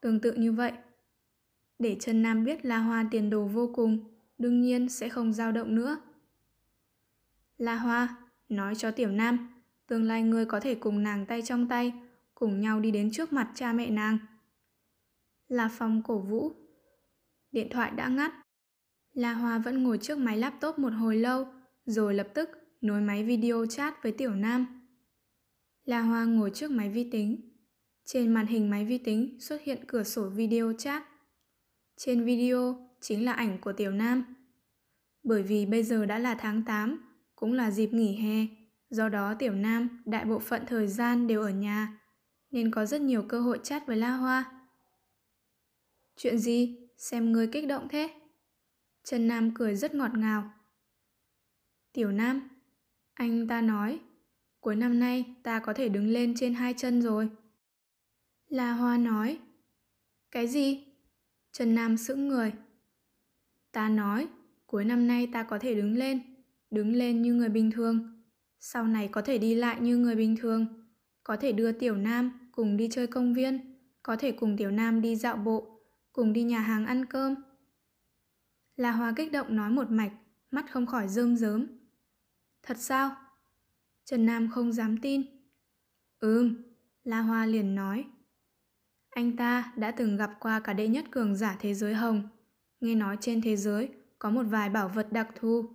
Tương 0.00 0.20
tự 0.20 0.32
như 0.32 0.52
vậy, 0.52 0.72
để 1.78 1.96
chân 2.00 2.22
Nam 2.22 2.44
biết 2.44 2.64
La 2.64 2.78
Hoa 2.78 3.08
tiền 3.10 3.30
đồ 3.30 3.44
vô 3.44 3.70
cùng, 3.74 3.98
đương 4.38 4.60
nhiên 4.60 4.88
sẽ 4.88 5.08
không 5.08 5.32
dao 5.32 5.52
động 5.52 5.74
nữa. 5.74 6.00
La 7.58 7.76
Hoa, 7.76 8.16
nói 8.48 8.74
cho 8.74 8.90
Tiểu 8.90 9.10
Nam, 9.10 9.62
tương 9.86 10.02
lai 10.02 10.22
ngươi 10.22 10.44
có 10.44 10.60
thể 10.60 10.74
cùng 10.74 11.02
nàng 11.02 11.26
tay 11.26 11.42
trong 11.42 11.68
tay, 11.68 11.92
cùng 12.34 12.60
nhau 12.60 12.80
đi 12.80 12.90
đến 12.90 13.10
trước 13.12 13.32
mặt 13.32 13.50
cha 13.54 13.72
mẹ 13.72 13.90
nàng. 13.90 14.18
La 15.48 15.68
Phong 15.72 16.02
cổ 16.02 16.18
vũ. 16.18 16.52
Điện 17.52 17.68
thoại 17.70 17.90
đã 17.90 18.08
ngắt. 18.08 18.32
La 19.12 19.32
Hoa 19.32 19.58
vẫn 19.58 19.82
ngồi 19.82 19.98
trước 19.98 20.18
máy 20.18 20.38
laptop 20.38 20.78
một 20.78 20.92
hồi 20.92 21.16
lâu, 21.16 21.46
rồi 21.86 22.14
lập 22.14 22.28
tức 22.34 22.50
nối 22.80 23.00
máy 23.00 23.24
video 23.24 23.66
chat 23.66 24.02
với 24.02 24.12
Tiểu 24.12 24.30
Nam. 24.30 24.80
La 25.84 26.00
Hoa 26.00 26.24
ngồi 26.24 26.50
trước 26.54 26.70
máy 26.70 26.88
vi 26.88 27.10
tính. 27.10 27.50
Trên 28.04 28.34
màn 28.34 28.46
hình 28.46 28.70
máy 28.70 28.84
vi 28.84 28.98
tính 28.98 29.40
xuất 29.40 29.62
hiện 29.62 29.84
cửa 29.86 30.02
sổ 30.02 30.28
video 30.28 30.72
chat. 30.78 31.02
Trên 31.96 32.24
video 32.24 32.90
chính 33.00 33.24
là 33.24 33.32
ảnh 33.32 33.58
của 33.60 33.72
Tiểu 33.72 33.90
Nam. 33.90 34.24
Bởi 35.22 35.42
vì 35.42 35.66
bây 35.66 35.82
giờ 35.82 36.06
đã 36.06 36.18
là 36.18 36.34
tháng 36.34 36.62
8, 36.62 37.00
cũng 37.36 37.52
là 37.52 37.70
dịp 37.70 37.92
nghỉ 37.92 38.16
hè, 38.16 38.46
do 38.90 39.08
đó 39.08 39.34
Tiểu 39.34 39.52
Nam 39.52 40.02
đại 40.04 40.24
bộ 40.24 40.38
phận 40.38 40.62
thời 40.66 40.88
gian 40.88 41.26
đều 41.26 41.42
ở 41.42 41.50
nhà, 41.50 42.00
nên 42.50 42.70
có 42.70 42.86
rất 42.86 43.00
nhiều 43.00 43.22
cơ 43.28 43.40
hội 43.40 43.60
chat 43.62 43.86
với 43.86 43.96
La 43.96 44.16
Hoa. 44.16 44.44
Chuyện 46.16 46.38
gì? 46.38 46.78
Xem 46.96 47.32
ngươi 47.32 47.46
kích 47.46 47.68
động 47.68 47.88
thế? 47.88 48.10
Trần 49.04 49.28
Nam 49.28 49.54
cười 49.54 49.76
rất 49.76 49.94
ngọt 49.94 50.10
ngào. 50.14 50.50
Tiểu 51.94 52.12
Nam, 52.12 52.48
anh 53.14 53.48
ta 53.48 53.60
nói, 53.60 54.00
cuối 54.60 54.76
năm 54.76 55.00
nay 55.00 55.24
ta 55.42 55.58
có 55.58 55.72
thể 55.72 55.88
đứng 55.88 56.08
lên 56.08 56.34
trên 56.36 56.54
hai 56.54 56.74
chân 56.76 57.02
rồi. 57.02 57.30
La 58.48 58.72
Hoa 58.72 58.98
nói, 58.98 59.38
cái 60.30 60.48
gì? 60.48 60.84
Trần 61.52 61.74
Nam 61.74 61.96
sững 61.96 62.28
người. 62.28 62.52
Ta 63.72 63.88
nói, 63.88 64.28
cuối 64.66 64.84
năm 64.84 65.06
nay 65.06 65.28
ta 65.32 65.42
có 65.42 65.58
thể 65.58 65.74
đứng 65.74 65.96
lên, 65.96 66.20
đứng 66.70 66.92
lên 66.92 67.22
như 67.22 67.34
người 67.34 67.48
bình 67.48 67.70
thường. 67.70 68.22
Sau 68.60 68.86
này 68.86 69.08
có 69.08 69.22
thể 69.22 69.38
đi 69.38 69.54
lại 69.54 69.80
như 69.80 69.96
người 69.96 70.16
bình 70.16 70.36
thường. 70.36 70.66
Có 71.22 71.36
thể 71.36 71.52
đưa 71.52 71.72
Tiểu 71.72 71.96
Nam 71.96 72.50
cùng 72.52 72.76
đi 72.76 72.88
chơi 72.92 73.06
công 73.06 73.34
viên, 73.34 73.78
có 74.02 74.16
thể 74.16 74.32
cùng 74.32 74.56
Tiểu 74.56 74.70
Nam 74.70 75.00
đi 75.00 75.16
dạo 75.16 75.36
bộ, 75.36 75.80
cùng 76.12 76.32
đi 76.32 76.42
nhà 76.42 76.58
hàng 76.58 76.86
ăn 76.86 77.06
cơm. 77.06 77.34
La 78.76 78.92
Hoa 78.92 79.12
kích 79.16 79.32
động 79.32 79.56
nói 79.56 79.70
một 79.70 79.90
mạch, 79.90 80.12
mắt 80.50 80.70
không 80.70 80.86
khỏi 80.86 81.08
rơm 81.08 81.36
rớm. 81.36 81.66
Thật 82.66 82.76
sao? 82.80 83.16
Trần 84.04 84.26
Nam 84.26 84.50
không 84.50 84.72
dám 84.72 84.96
tin. 84.96 85.22
Ừm, 86.20 86.56
La 87.04 87.20
Hoa 87.20 87.46
liền 87.46 87.74
nói. 87.74 88.04
Anh 89.10 89.36
ta 89.36 89.72
đã 89.76 89.90
từng 89.90 90.16
gặp 90.16 90.30
qua 90.40 90.60
cả 90.60 90.72
đệ 90.72 90.88
nhất 90.88 91.04
cường 91.10 91.36
giả 91.36 91.56
thế 91.60 91.74
giới 91.74 91.94
hồng. 91.94 92.28
Nghe 92.80 92.94
nói 92.94 93.16
trên 93.20 93.42
thế 93.42 93.56
giới 93.56 93.88
có 94.18 94.30
một 94.30 94.42
vài 94.42 94.70
bảo 94.70 94.88
vật 94.88 95.12
đặc 95.12 95.28
thù. 95.34 95.68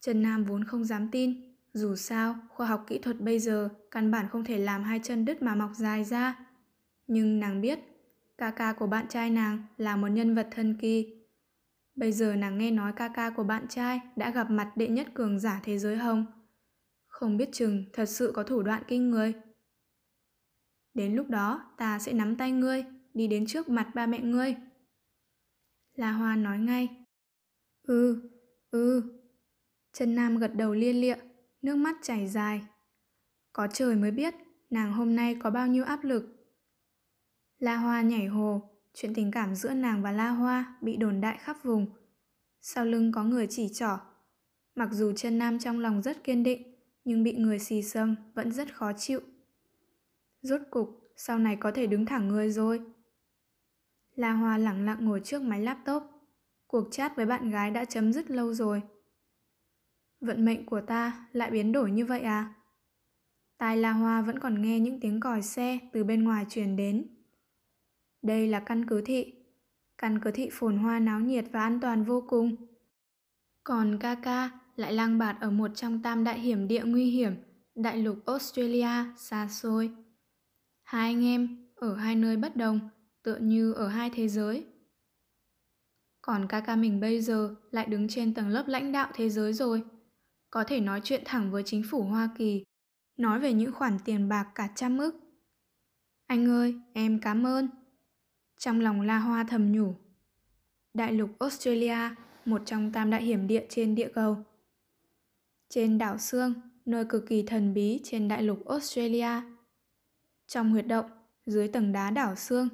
Trần 0.00 0.22
Nam 0.22 0.44
vốn 0.44 0.64
không 0.64 0.84
dám 0.84 1.10
tin. 1.10 1.54
Dù 1.72 1.96
sao, 1.96 2.36
khoa 2.48 2.66
học 2.66 2.84
kỹ 2.86 2.98
thuật 2.98 3.20
bây 3.20 3.38
giờ 3.38 3.68
căn 3.90 4.10
bản 4.10 4.28
không 4.28 4.44
thể 4.44 4.58
làm 4.58 4.84
hai 4.84 5.00
chân 5.02 5.24
đứt 5.24 5.42
mà 5.42 5.54
mọc 5.54 5.70
dài 5.74 6.04
ra. 6.04 6.46
Nhưng 7.06 7.40
nàng 7.40 7.60
biết, 7.60 7.78
ca 8.38 8.50
ca 8.50 8.72
của 8.72 8.86
bạn 8.86 9.08
trai 9.08 9.30
nàng 9.30 9.62
là 9.76 9.96
một 9.96 10.08
nhân 10.08 10.34
vật 10.34 10.48
thần 10.50 10.78
kỳ. 10.80 11.17
Bây 11.98 12.12
giờ 12.12 12.36
nàng 12.36 12.58
nghe 12.58 12.70
nói 12.70 12.92
ca 12.96 13.08
ca 13.08 13.30
của 13.30 13.44
bạn 13.44 13.68
trai 13.68 14.00
đã 14.16 14.30
gặp 14.30 14.50
mặt 14.50 14.72
đệ 14.76 14.88
nhất 14.88 15.08
cường 15.14 15.38
giả 15.38 15.60
thế 15.64 15.78
giới 15.78 15.96
hồng. 15.96 16.26
Không 17.06 17.36
biết 17.36 17.48
chừng 17.52 17.84
thật 17.92 18.04
sự 18.04 18.32
có 18.34 18.42
thủ 18.42 18.62
đoạn 18.62 18.82
kinh 18.88 19.10
người. 19.10 19.34
Đến 20.94 21.16
lúc 21.16 21.28
đó 21.28 21.74
ta 21.76 21.98
sẽ 21.98 22.12
nắm 22.12 22.36
tay 22.36 22.52
ngươi, 22.52 22.84
đi 23.14 23.26
đến 23.26 23.46
trước 23.46 23.68
mặt 23.68 23.90
ba 23.94 24.06
mẹ 24.06 24.20
ngươi. 24.20 24.56
La 25.94 26.12
Hoa 26.12 26.36
nói 26.36 26.58
ngay. 26.58 26.88
Ừ, 27.82 28.30
ừ. 28.70 29.02
Trần 29.92 30.14
Nam 30.14 30.38
gật 30.38 30.54
đầu 30.54 30.74
lia 30.74 30.92
lịa, 30.92 31.16
nước 31.62 31.76
mắt 31.76 31.96
chảy 32.02 32.28
dài. 32.28 32.66
Có 33.52 33.66
trời 33.72 33.96
mới 33.96 34.10
biết 34.10 34.34
nàng 34.70 34.92
hôm 34.92 35.16
nay 35.16 35.36
có 35.42 35.50
bao 35.50 35.66
nhiêu 35.66 35.84
áp 35.84 36.04
lực. 36.04 36.24
La 37.58 37.76
Hoa 37.76 38.02
nhảy 38.02 38.26
hồ, 38.26 38.77
chuyện 38.94 39.14
tình 39.14 39.30
cảm 39.30 39.54
giữa 39.54 39.74
nàng 39.74 40.02
và 40.02 40.12
La 40.12 40.28
Hoa 40.28 40.76
bị 40.80 40.96
đồn 40.96 41.20
đại 41.20 41.38
khắp 41.40 41.56
vùng. 41.62 41.86
Sau 42.60 42.84
lưng 42.84 43.12
có 43.12 43.24
người 43.24 43.46
chỉ 43.50 43.68
trỏ. 43.74 43.98
Mặc 44.74 44.88
dù 44.92 45.12
chân 45.12 45.38
Nam 45.38 45.58
trong 45.58 45.78
lòng 45.78 46.02
rất 46.02 46.24
kiên 46.24 46.42
định, 46.42 46.74
nhưng 47.04 47.22
bị 47.22 47.32
người 47.32 47.58
xì 47.58 47.82
xâm 47.82 48.16
vẫn 48.34 48.52
rất 48.52 48.74
khó 48.74 48.92
chịu. 48.92 49.20
Rốt 50.42 50.60
cục, 50.70 51.12
sau 51.16 51.38
này 51.38 51.56
có 51.56 51.70
thể 51.70 51.86
đứng 51.86 52.06
thẳng 52.06 52.28
người 52.28 52.50
rồi. 52.50 52.80
La 54.14 54.32
Hoa 54.32 54.58
lặng 54.58 54.84
lặng 54.84 55.04
ngồi 55.04 55.20
trước 55.24 55.42
máy 55.42 55.60
laptop. 55.60 56.02
Cuộc 56.66 56.88
chat 56.90 57.16
với 57.16 57.26
bạn 57.26 57.50
gái 57.50 57.70
đã 57.70 57.84
chấm 57.84 58.12
dứt 58.12 58.30
lâu 58.30 58.54
rồi. 58.54 58.82
Vận 60.20 60.44
mệnh 60.44 60.66
của 60.66 60.80
ta 60.80 61.28
lại 61.32 61.50
biến 61.50 61.72
đổi 61.72 61.90
như 61.90 62.06
vậy 62.06 62.20
à? 62.20 62.54
Tai 63.58 63.76
La 63.76 63.92
Hoa 63.92 64.22
vẫn 64.22 64.38
còn 64.38 64.62
nghe 64.62 64.80
những 64.80 65.00
tiếng 65.00 65.20
còi 65.20 65.42
xe 65.42 65.78
từ 65.92 66.04
bên 66.04 66.24
ngoài 66.24 66.46
truyền 66.48 66.76
đến. 66.76 67.17
Đây 68.22 68.48
là 68.48 68.60
căn 68.60 68.86
cứ 68.88 69.02
thị. 69.04 69.34
Căn 69.98 70.18
cứ 70.22 70.30
thị 70.30 70.48
phồn 70.52 70.76
hoa 70.78 70.98
náo 70.98 71.20
nhiệt 71.20 71.44
và 71.52 71.60
an 71.60 71.80
toàn 71.80 72.04
vô 72.04 72.24
cùng. 72.28 72.56
Còn 73.64 73.98
Kaka 73.98 74.50
lại 74.76 74.92
lang 74.92 75.18
bạt 75.18 75.36
ở 75.40 75.50
một 75.50 75.70
trong 75.74 76.02
tam 76.02 76.24
đại 76.24 76.40
hiểm 76.40 76.68
địa 76.68 76.82
nguy 76.84 77.10
hiểm, 77.10 77.34
đại 77.74 77.96
lục 77.96 78.18
Australia 78.26 79.14
xa 79.16 79.48
xôi. 79.48 79.90
Hai 80.82 81.14
anh 81.14 81.24
em 81.24 81.68
ở 81.74 81.96
hai 81.96 82.16
nơi 82.16 82.36
bất 82.36 82.56
đồng, 82.56 82.80
tựa 83.22 83.36
như 83.36 83.72
ở 83.72 83.88
hai 83.88 84.10
thế 84.10 84.28
giới. 84.28 84.64
Còn 86.22 86.46
kaka 86.48 86.76
mình 86.76 87.00
bây 87.00 87.20
giờ 87.20 87.54
lại 87.70 87.86
đứng 87.86 88.08
trên 88.08 88.34
tầng 88.34 88.48
lớp 88.48 88.64
lãnh 88.68 88.92
đạo 88.92 89.10
thế 89.14 89.28
giới 89.28 89.52
rồi. 89.52 89.84
Có 90.50 90.64
thể 90.64 90.80
nói 90.80 91.00
chuyện 91.04 91.22
thẳng 91.24 91.50
với 91.50 91.62
chính 91.62 91.82
phủ 91.90 92.02
Hoa 92.02 92.28
Kỳ, 92.38 92.64
nói 93.16 93.40
về 93.40 93.52
những 93.52 93.72
khoản 93.72 93.98
tiền 94.04 94.28
bạc 94.28 94.48
cả 94.54 94.68
trăm 94.74 94.98
ức. 94.98 95.14
Anh 96.26 96.48
ơi, 96.48 96.80
em 96.92 97.20
cảm 97.20 97.46
ơn. 97.46 97.68
Trong 98.58 98.80
lòng 98.80 99.00
La 99.00 99.18
Hoa 99.18 99.44
thầm 99.44 99.72
nhủ. 99.72 99.94
Đại 100.94 101.12
lục 101.12 101.30
Australia, 101.38 101.98
một 102.44 102.62
trong 102.64 102.92
tam 102.92 103.10
đại 103.10 103.22
hiểm 103.22 103.46
địa 103.46 103.66
trên 103.68 103.94
địa 103.94 104.08
cầu. 104.14 104.36
Trên 105.68 105.98
đảo 105.98 106.18
Sương, 106.18 106.54
nơi 106.84 107.04
cực 107.04 107.26
kỳ 107.28 107.42
thần 107.42 107.74
bí 107.74 108.00
trên 108.04 108.28
đại 108.28 108.42
lục 108.42 108.68
Australia, 108.68 109.30
trong 110.46 110.70
huyệt 110.70 110.86
động, 110.86 111.10
dưới 111.46 111.68
tầng 111.68 111.92
đá 111.92 112.10
đảo 112.10 112.36
xương. 112.36 112.68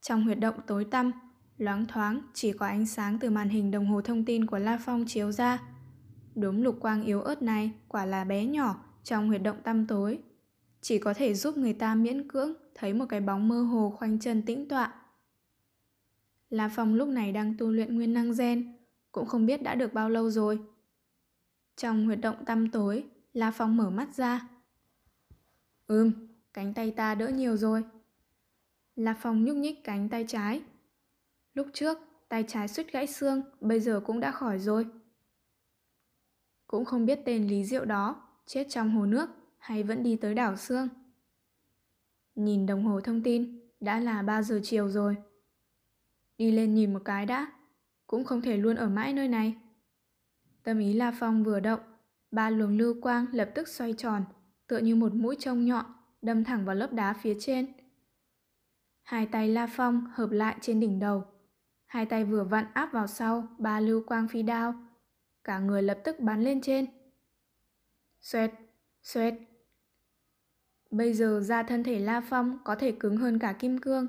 Trong 0.00 0.22
huyệt 0.22 0.38
động 0.38 0.54
tối 0.66 0.84
tăm, 0.84 1.12
loáng 1.58 1.86
thoáng 1.86 2.20
chỉ 2.34 2.52
có 2.52 2.66
ánh 2.66 2.86
sáng 2.86 3.18
từ 3.18 3.30
màn 3.30 3.48
hình 3.48 3.70
đồng 3.70 3.86
hồ 3.86 4.00
thông 4.00 4.24
tin 4.24 4.46
của 4.46 4.58
La 4.58 4.78
Phong 4.84 5.04
chiếu 5.06 5.32
ra. 5.32 5.62
Đốm 6.34 6.62
lục 6.62 6.76
quang 6.80 7.04
yếu 7.04 7.22
ớt 7.22 7.42
này 7.42 7.72
quả 7.88 8.06
là 8.06 8.24
bé 8.24 8.46
nhỏ 8.46 8.84
trong 9.04 9.28
huyệt 9.28 9.42
động 9.42 9.62
tăm 9.62 9.86
tối. 9.86 10.18
Chỉ 10.80 10.98
có 10.98 11.14
thể 11.14 11.34
giúp 11.34 11.56
người 11.56 11.72
ta 11.72 11.94
miễn 11.94 12.28
cưỡng 12.28 12.54
thấy 12.74 12.94
một 12.94 13.06
cái 13.08 13.20
bóng 13.20 13.48
mơ 13.48 13.62
hồ 13.62 13.94
khoanh 13.98 14.18
chân 14.18 14.42
tĩnh 14.42 14.68
tọa. 14.68 14.94
La 16.50 16.70
Phong 16.76 16.94
lúc 16.94 17.08
này 17.08 17.32
đang 17.32 17.54
tu 17.58 17.70
luyện 17.70 17.96
nguyên 17.96 18.12
năng 18.12 18.32
gen, 18.38 18.76
cũng 19.12 19.26
không 19.26 19.46
biết 19.46 19.62
đã 19.62 19.74
được 19.74 19.92
bao 19.92 20.10
lâu 20.10 20.30
rồi. 20.30 20.58
Trong 21.76 22.06
huyệt 22.06 22.18
động 22.20 22.44
tăm 22.44 22.70
tối, 22.70 23.04
La 23.32 23.50
Phong 23.50 23.76
mở 23.76 23.90
mắt 23.90 24.14
ra. 24.14 24.48
Ừm, 25.86 26.28
Cánh 26.58 26.74
tay 26.74 26.90
ta 26.90 27.14
đỡ 27.14 27.28
nhiều 27.28 27.56
rồi. 27.56 27.84
La 28.96 29.16
Phong 29.20 29.44
nhúc 29.44 29.56
nhích 29.56 29.84
cánh 29.84 30.08
tay 30.08 30.24
trái. 30.28 30.62
Lúc 31.54 31.66
trước, 31.72 31.98
tay 32.28 32.44
trái 32.48 32.68
suýt 32.68 32.92
gãy 32.92 33.06
xương, 33.06 33.42
bây 33.60 33.80
giờ 33.80 34.00
cũng 34.06 34.20
đã 34.20 34.30
khỏi 34.30 34.58
rồi. 34.58 34.86
Cũng 36.66 36.84
không 36.84 37.06
biết 37.06 37.18
tên 37.24 37.48
Lý 37.48 37.64
Diệu 37.64 37.84
đó, 37.84 38.28
chết 38.46 38.66
trong 38.70 38.90
hồ 38.90 39.06
nước 39.06 39.30
hay 39.58 39.82
vẫn 39.82 40.02
đi 40.02 40.16
tới 40.16 40.34
đảo 40.34 40.56
xương. 40.56 40.88
Nhìn 42.34 42.66
đồng 42.66 42.84
hồ 42.84 43.00
thông 43.00 43.22
tin, 43.22 43.60
đã 43.80 44.00
là 44.00 44.22
3 44.22 44.42
giờ 44.42 44.60
chiều 44.62 44.88
rồi. 44.88 45.16
Đi 46.38 46.50
lên 46.50 46.74
nhìn 46.74 46.92
một 46.92 47.02
cái 47.04 47.26
đã, 47.26 47.52
cũng 48.06 48.24
không 48.24 48.40
thể 48.40 48.56
luôn 48.56 48.76
ở 48.76 48.88
mãi 48.88 49.12
nơi 49.12 49.28
này. 49.28 49.56
Tâm 50.62 50.78
ý 50.78 50.92
La 50.92 51.12
Phong 51.18 51.44
vừa 51.44 51.60
động, 51.60 51.80
ba 52.30 52.50
luồng 52.50 52.78
lưu 52.78 53.00
quang 53.02 53.26
lập 53.32 53.50
tức 53.54 53.68
xoay 53.68 53.92
tròn, 53.92 54.24
tựa 54.66 54.78
như 54.78 54.96
một 54.96 55.14
mũi 55.14 55.36
trông 55.38 55.64
nhọn 55.64 55.84
đâm 56.22 56.44
thẳng 56.44 56.64
vào 56.64 56.74
lớp 56.74 56.92
đá 56.92 57.12
phía 57.12 57.36
trên. 57.40 57.72
Hai 59.02 59.26
tay 59.26 59.48
La 59.48 59.66
Phong 59.66 60.06
hợp 60.12 60.30
lại 60.30 60.56
trên 60.60 60.80
đỉnh 60.80 60.98
đầu. 60.98 61.24
Hai 61.86 62.06
tay 62.06 62.24
vừa 62.24 62.44
vặn 62.44 62.66
áp 62.74 62.92
vào 62.92 63.06
sau 63.06 63.48
ba 63.58 63.80
lưu 63.80 64.02
quang 64.06 64.28
phi 64.28 64.42
đao. 64.42 64.74
Cả 65.44 65.58
người 65.58 65.82
lập 65.82 65.98
tức 66.04 66.20
bắn 66.20 66.42
lên 66.42 66.60
trên. 66.60 66.86
Xoẹt, 68.20 68.50
xoẹt. 69.02 69.34
Bây 70.90 71.12
giờ 71.12 71.40
ra 71.40 71.62
thân 71.62 71.84
thể 71.84 71.98
La 71.98 72.20
Phong 72.20 72.58
có 72.64 72.74
thể 72.74 72.92
cứng 72.92 73.16
hơn 73.16 73.38
cả 73.38 73.52
kim 73.52 73.78
cương. 73.78 74.06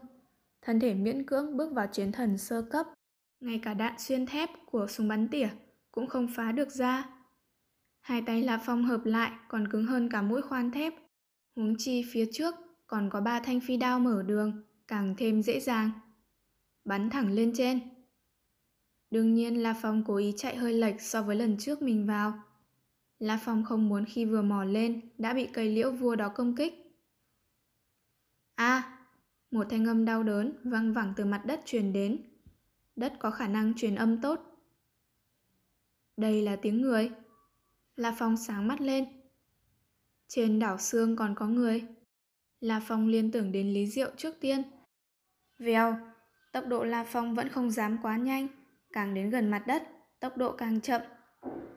Thân 0.62 0.80
thể 0.80 0.94
miễn 0.94 1.26
cưỡng 1.26 1.58
bước 1.58 1.74
vào 1.74 1.88
chiến 1.88 2.12
thần 2.12 2.38
sơ 2.38 2.62
cấp. 2.62 2.88
Ngay 3.40 3.60
cả 3.64 3.74
đạn 3.74 4.00
xuyên 4.00 4.26
thép 4.26 4.50
của 4.66 4.88
súng 4.88 5.08
bắn 5.08 5.28
tỉa 5.28 5.50
cũng 5.92 6.00
cũng 6.00 6.08
không 6.08 6.28
phá 6.36 6.52
được 6.52 6.72
ra. 6.72 7.10
Hai 8.02 8.22
tay 8.22 8.44
La 8.44 8.58
Phong 8.66 8.84
hợp 8.84 9.06
lại 9.06 9.32
còn 9.48 9.68
cứng 9.68 9.86
hơn 9.86 10.10
cả 10.10 10.22
mũi 10.22 10.42
khoan 10.42 10.72
thép. 10.72 10.94
Huống 11.56 11.76
chi 11.78 12.06
phía 12.12 12.26
trước 12.34 12.56
còn 12.88 13.10
có 13.10 13.22
ba 13.22 13.40
thanh 13.40 13.60
phi 13.60 13.78
đao 13.78 14.00
mở 14.00 14.24
đường, 14.24 14.64
càng 14.88 15.16
thêm 15.18 15.44
dễ 15.44 15.60
dàng. 15.60 15.92
Bắn 16.86 17.10
thẳng 17.10 17.32
lên 17.32 17.52
trên. 17.56 17.80
Đương 19.12 19.34
nhiên 19.34 19.64
La 19.64 19.76
Phong 19.82 20.04
cố 20.08 20.16
ý 20.16 20.34
chạy 20.38 20.56
hơi 20.56 20.74
lệch 20.74 21.02
so 21.02 21.22
với 21.22 21.36
lần 21.36 21.58
trước 21.58 21.82
mình 21.82 22.08
vào. 22.08 22.34
La 23.20 23.40
Phong 23.42 23.64
không 23.64 23.90
muốn 23.90 24.06
khi 24.06 24.26
vừa 24.26 24.42
mò 24.42 24.64
lên 24.64 25.10
đã 25.18 25.34
bị 25.34 25.50
cây 25.54 25.70
liễu 25.70 25.92
vua 25.92 26.16
đó 26.16 26.30
công 26.30 26.56
kích. 26.56 26.74
A! 28.56 29.00
một 29.52 29.68
thanh 29.70 29.86
âm 29.86 30.06
đau 30.06 30.24
đớn 30.24 30.54
văng 30.64 30.94
vẳng 30.94 31.14
từ 31.16 31.26
mặt 31.26 31.42
đất 31.46 31.62
truyền 31.66 31.94
đến. 31.94 32.24
Đất 32.96 33.14
có 33.20 33.32
khả 33.32 33.48
năng 33.48 33.74
truyền 33.74 33.96
âm 33.96 34.22
tốt. 34.22 34.40
Đây 36.18 36.42
là 36.42 36.56
tiếng 36.56 36.82
người. 36.82 37.12
La 37.96 38.16
Phong 38.20 38.38
sáng 38.38 38.68
mắt 38.68 38.82
lên. 38.82 39.06
Trên 40.28 40.60
đảo 40.60 40.78
xương 40.78 41.16
còn 41.16 41.36
có 41.36 41.48
người. 41.48 41.86
La 42.60 42.82
Phong 42.88 43.08
liên 43.08 43.32
tưởng 43.32 43.52
đến 43.52 43.74
Lý 43.74 43.88
Diệu 43.88 44.12
trước 44.18 44.36
tiên. 44.40 44.64
Vèo, 45.58 45.98
tốc 46.52 46.68
độ 46.68 46.84
La 46.84 47.04
Phong 47.04 47.36
vẫn 47.36 47.50
không 47.50 47.72
dám 47.72 47.98
quá 48.02 48.18
nhanh, 48.18 48.48
càng 48.94 49.14
đến 49.14 49.30
gần 49.30 49.52
mặt 49.52 49.64
đất, 49.68 49.84
tốc 50.20 50.38
độ 50.38 50.52
càng 50.52 50.82
chậm. 50.82 51.02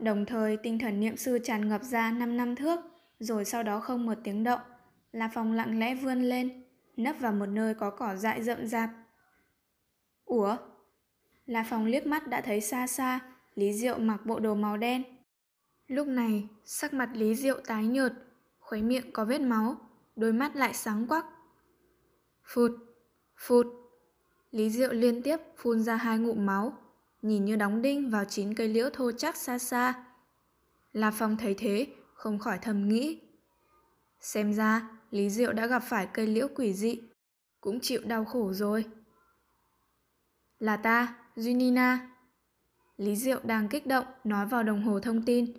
Đồng 0.00 0.24
thời 0.26 0.56
tinh 0.56 0.78
thần 0.78 1.00
niệm 1.00 1.16
sư 1.16 1.38
tràn 1.44 1.68
ngập 1.68 1.82
ra 1.82 2.12
5 2.12 2.36
năm 2.36 2.56
thước, 2.56 2.80
rồi 3.18 3.44
sau 3.44 3.62
đó 3.62 3.80
không 3.80 4.06
một 4.06 4.18
tiếng 4.24 4.44
động. 4.44 4.60
La 5.12 5.30
Phong 5.34 5.52
lặng 5.52 5.78
lẽ 5.78 5.94
vươn 5.94 6.22
lên, 6.22 6.64
nấp 6.96 7.16
vào 7.20 7.32
một 7.32 7.46
nơi 7.46 7.74
có 7.74 7.90
cỏ 7.90 8.16
dại 8.16 8.42
rậm 8.42 8.66
rạp. 8.66 8.90
Ủa? 10.24 10.56
La 11.46 11.66
Phong 11.70 11.86
liếc 11.86 12.06
mắt 12.06 12.28
đã 12.28 12.40
thấy 12.40 12.60
xa 12.60 12.86
xa, 12.86 13.20
Lý 13.54 13.72
Diệu 13.72 13.98
mặc 13.98 14.26
bộ 14.26 14.40
đồ 14.40 14.54
màu 14.54 14.76
đen. 14.76 15.02
Lúc 15.86 16.06
này, 16.06 16.48
sắc 16.64 16.94
mặt 16.94 17.10
Lý 17.14 17.34
Diệu 17.34 17.60
tái 17.66 17.86
nhợt, 17.86 18.12
khuấy 18.60 18.82
miệng 18.82 19.12
có 19.12 19.24
vết 19.24 19.40
máu, 19.40 19.76
đôi 20.16 20.32
mắt 20.32 20.56
lại 20.56 20.74
sáng 20.74 21.06
quắc. 21.06 21.26
Phụt, 22.44 22.70
phụt. 23.36 23.66
Lý 24.50 24.70
Diệu 24.70 24.92
liên 24.92 25.22
tiếp 25.22 25.36
phun 25.56 25.82
ra 25.82 25.96
hai 25.96 26.18
ngụm 26.18 26.46
máu, 26.46 26.72
nhìn 27.22 27.44
như 27.44 27.56
đóng 27.56 27.82
đinh 27.82 28.10
vào 28.10 28.24
chín 28.24 28.54
cây 28.54 28.68
liễu 28.68 28.90
thô 28.92 29.12
chắc 29.12 29.36
xa 29.36 29.58
xa. 29.58 30.04
La 30.92 31.10
Phong 31.10 31.36
thấy 31.36 31.54
thế, 31.58 31.86
không 32.14 32.38
khỏi 32.38 32.58
thầm 32.62 32.88
nghĩ. 32.88 33.20
Xem 34.20 34.54
ra, 34.54 34.88
Lý 35.10 35.30
Diệu 35.30 35.52
đã 35.52 35.66
gặp 35.66 35.78
phải 35.78 36.08
cây 36.12 36.26
liễu 36.26 36.48
quỷ 36.54 36.74
dị, 36.74 37.00
cũng 37.60 37.80
chịu 37.80 38.00
đau 38.04 38.24
khổ 38.24 38.52
rồi. 38.52 38.84
Là 40.58 40.76
ta, 40.76 41.14
Junina. 41.36 41.98
Lý 42.96 43.16
Diệu 43.16 43.40
đang 43.44 43.68
kích 43.68 43.86
động 43.86 44.04
nói 44.24 44.46
vào 44.46 44.62
đồng 44.62 44.82
hồ 44.82 45.00
thông 45.00 45.22
tin. 45.22 45.52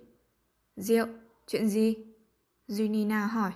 Diệu, 0.76 1.08
chuyện 1.48 1.70
gì? 1.70 1.96
Junina 2.68 3.28
hỏi. 3.28 3.52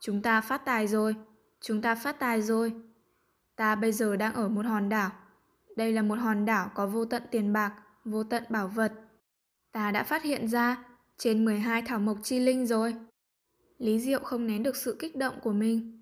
Chúng 0.00 0.22
ta 0.22 0.40
phát 0.40 0.64
tài 0.64 0.86
rồi, 0.88 1.14
chúng 1.60 1.82
ta 1.82 1.94
phát 1.94 2.18
tài 2.18 2.42
rồi. 2.42 2.72
Ta 3.56 3.74
bây 3.74 3.92
giờ 3.92 4.16
đang 4.16 4.34
ở 4.34 4.48
một 4.48 4.66
hòn 4.66 4.88
đảo. 4.88 5.10
Đây 5.76 5.92
là 5.92 6.02
một 6.02 6.18
hòn 6.18 6.44
đảo 6.44 6.70
có 6.74 6.86
vô 6.86 7.04
tận 7.04 7.22
tiền 7.30 7.52
bạc, 7.52 7.74
vô 8.04 8.24
tận 8.24 8.44
bảo 8.48 8.68
vật. 8.68 8.92
Ta 9.72 9.90
đã 9.90 10.04
phát 10.04 10.22
hiện 10.22 10.48
ra 10.48 10.84
trên 11.18 11.44
12 11.44 11.82
thảo 11.82 11.98
mộc 11.98 12.18
chi 12.22 12.38
linh 12.38 12.66
rồi. 12.66 12.94
Lý 13.78 14.00
Diệu 14.00 14.20
không 14.20 14.46
nén 14.46 14.62
được 14.62 14.76
sự 14.76 14.96
kích 14.98 15.16
động 15.16 15.34
của 15.42 15.52
mình. 15.52 16.01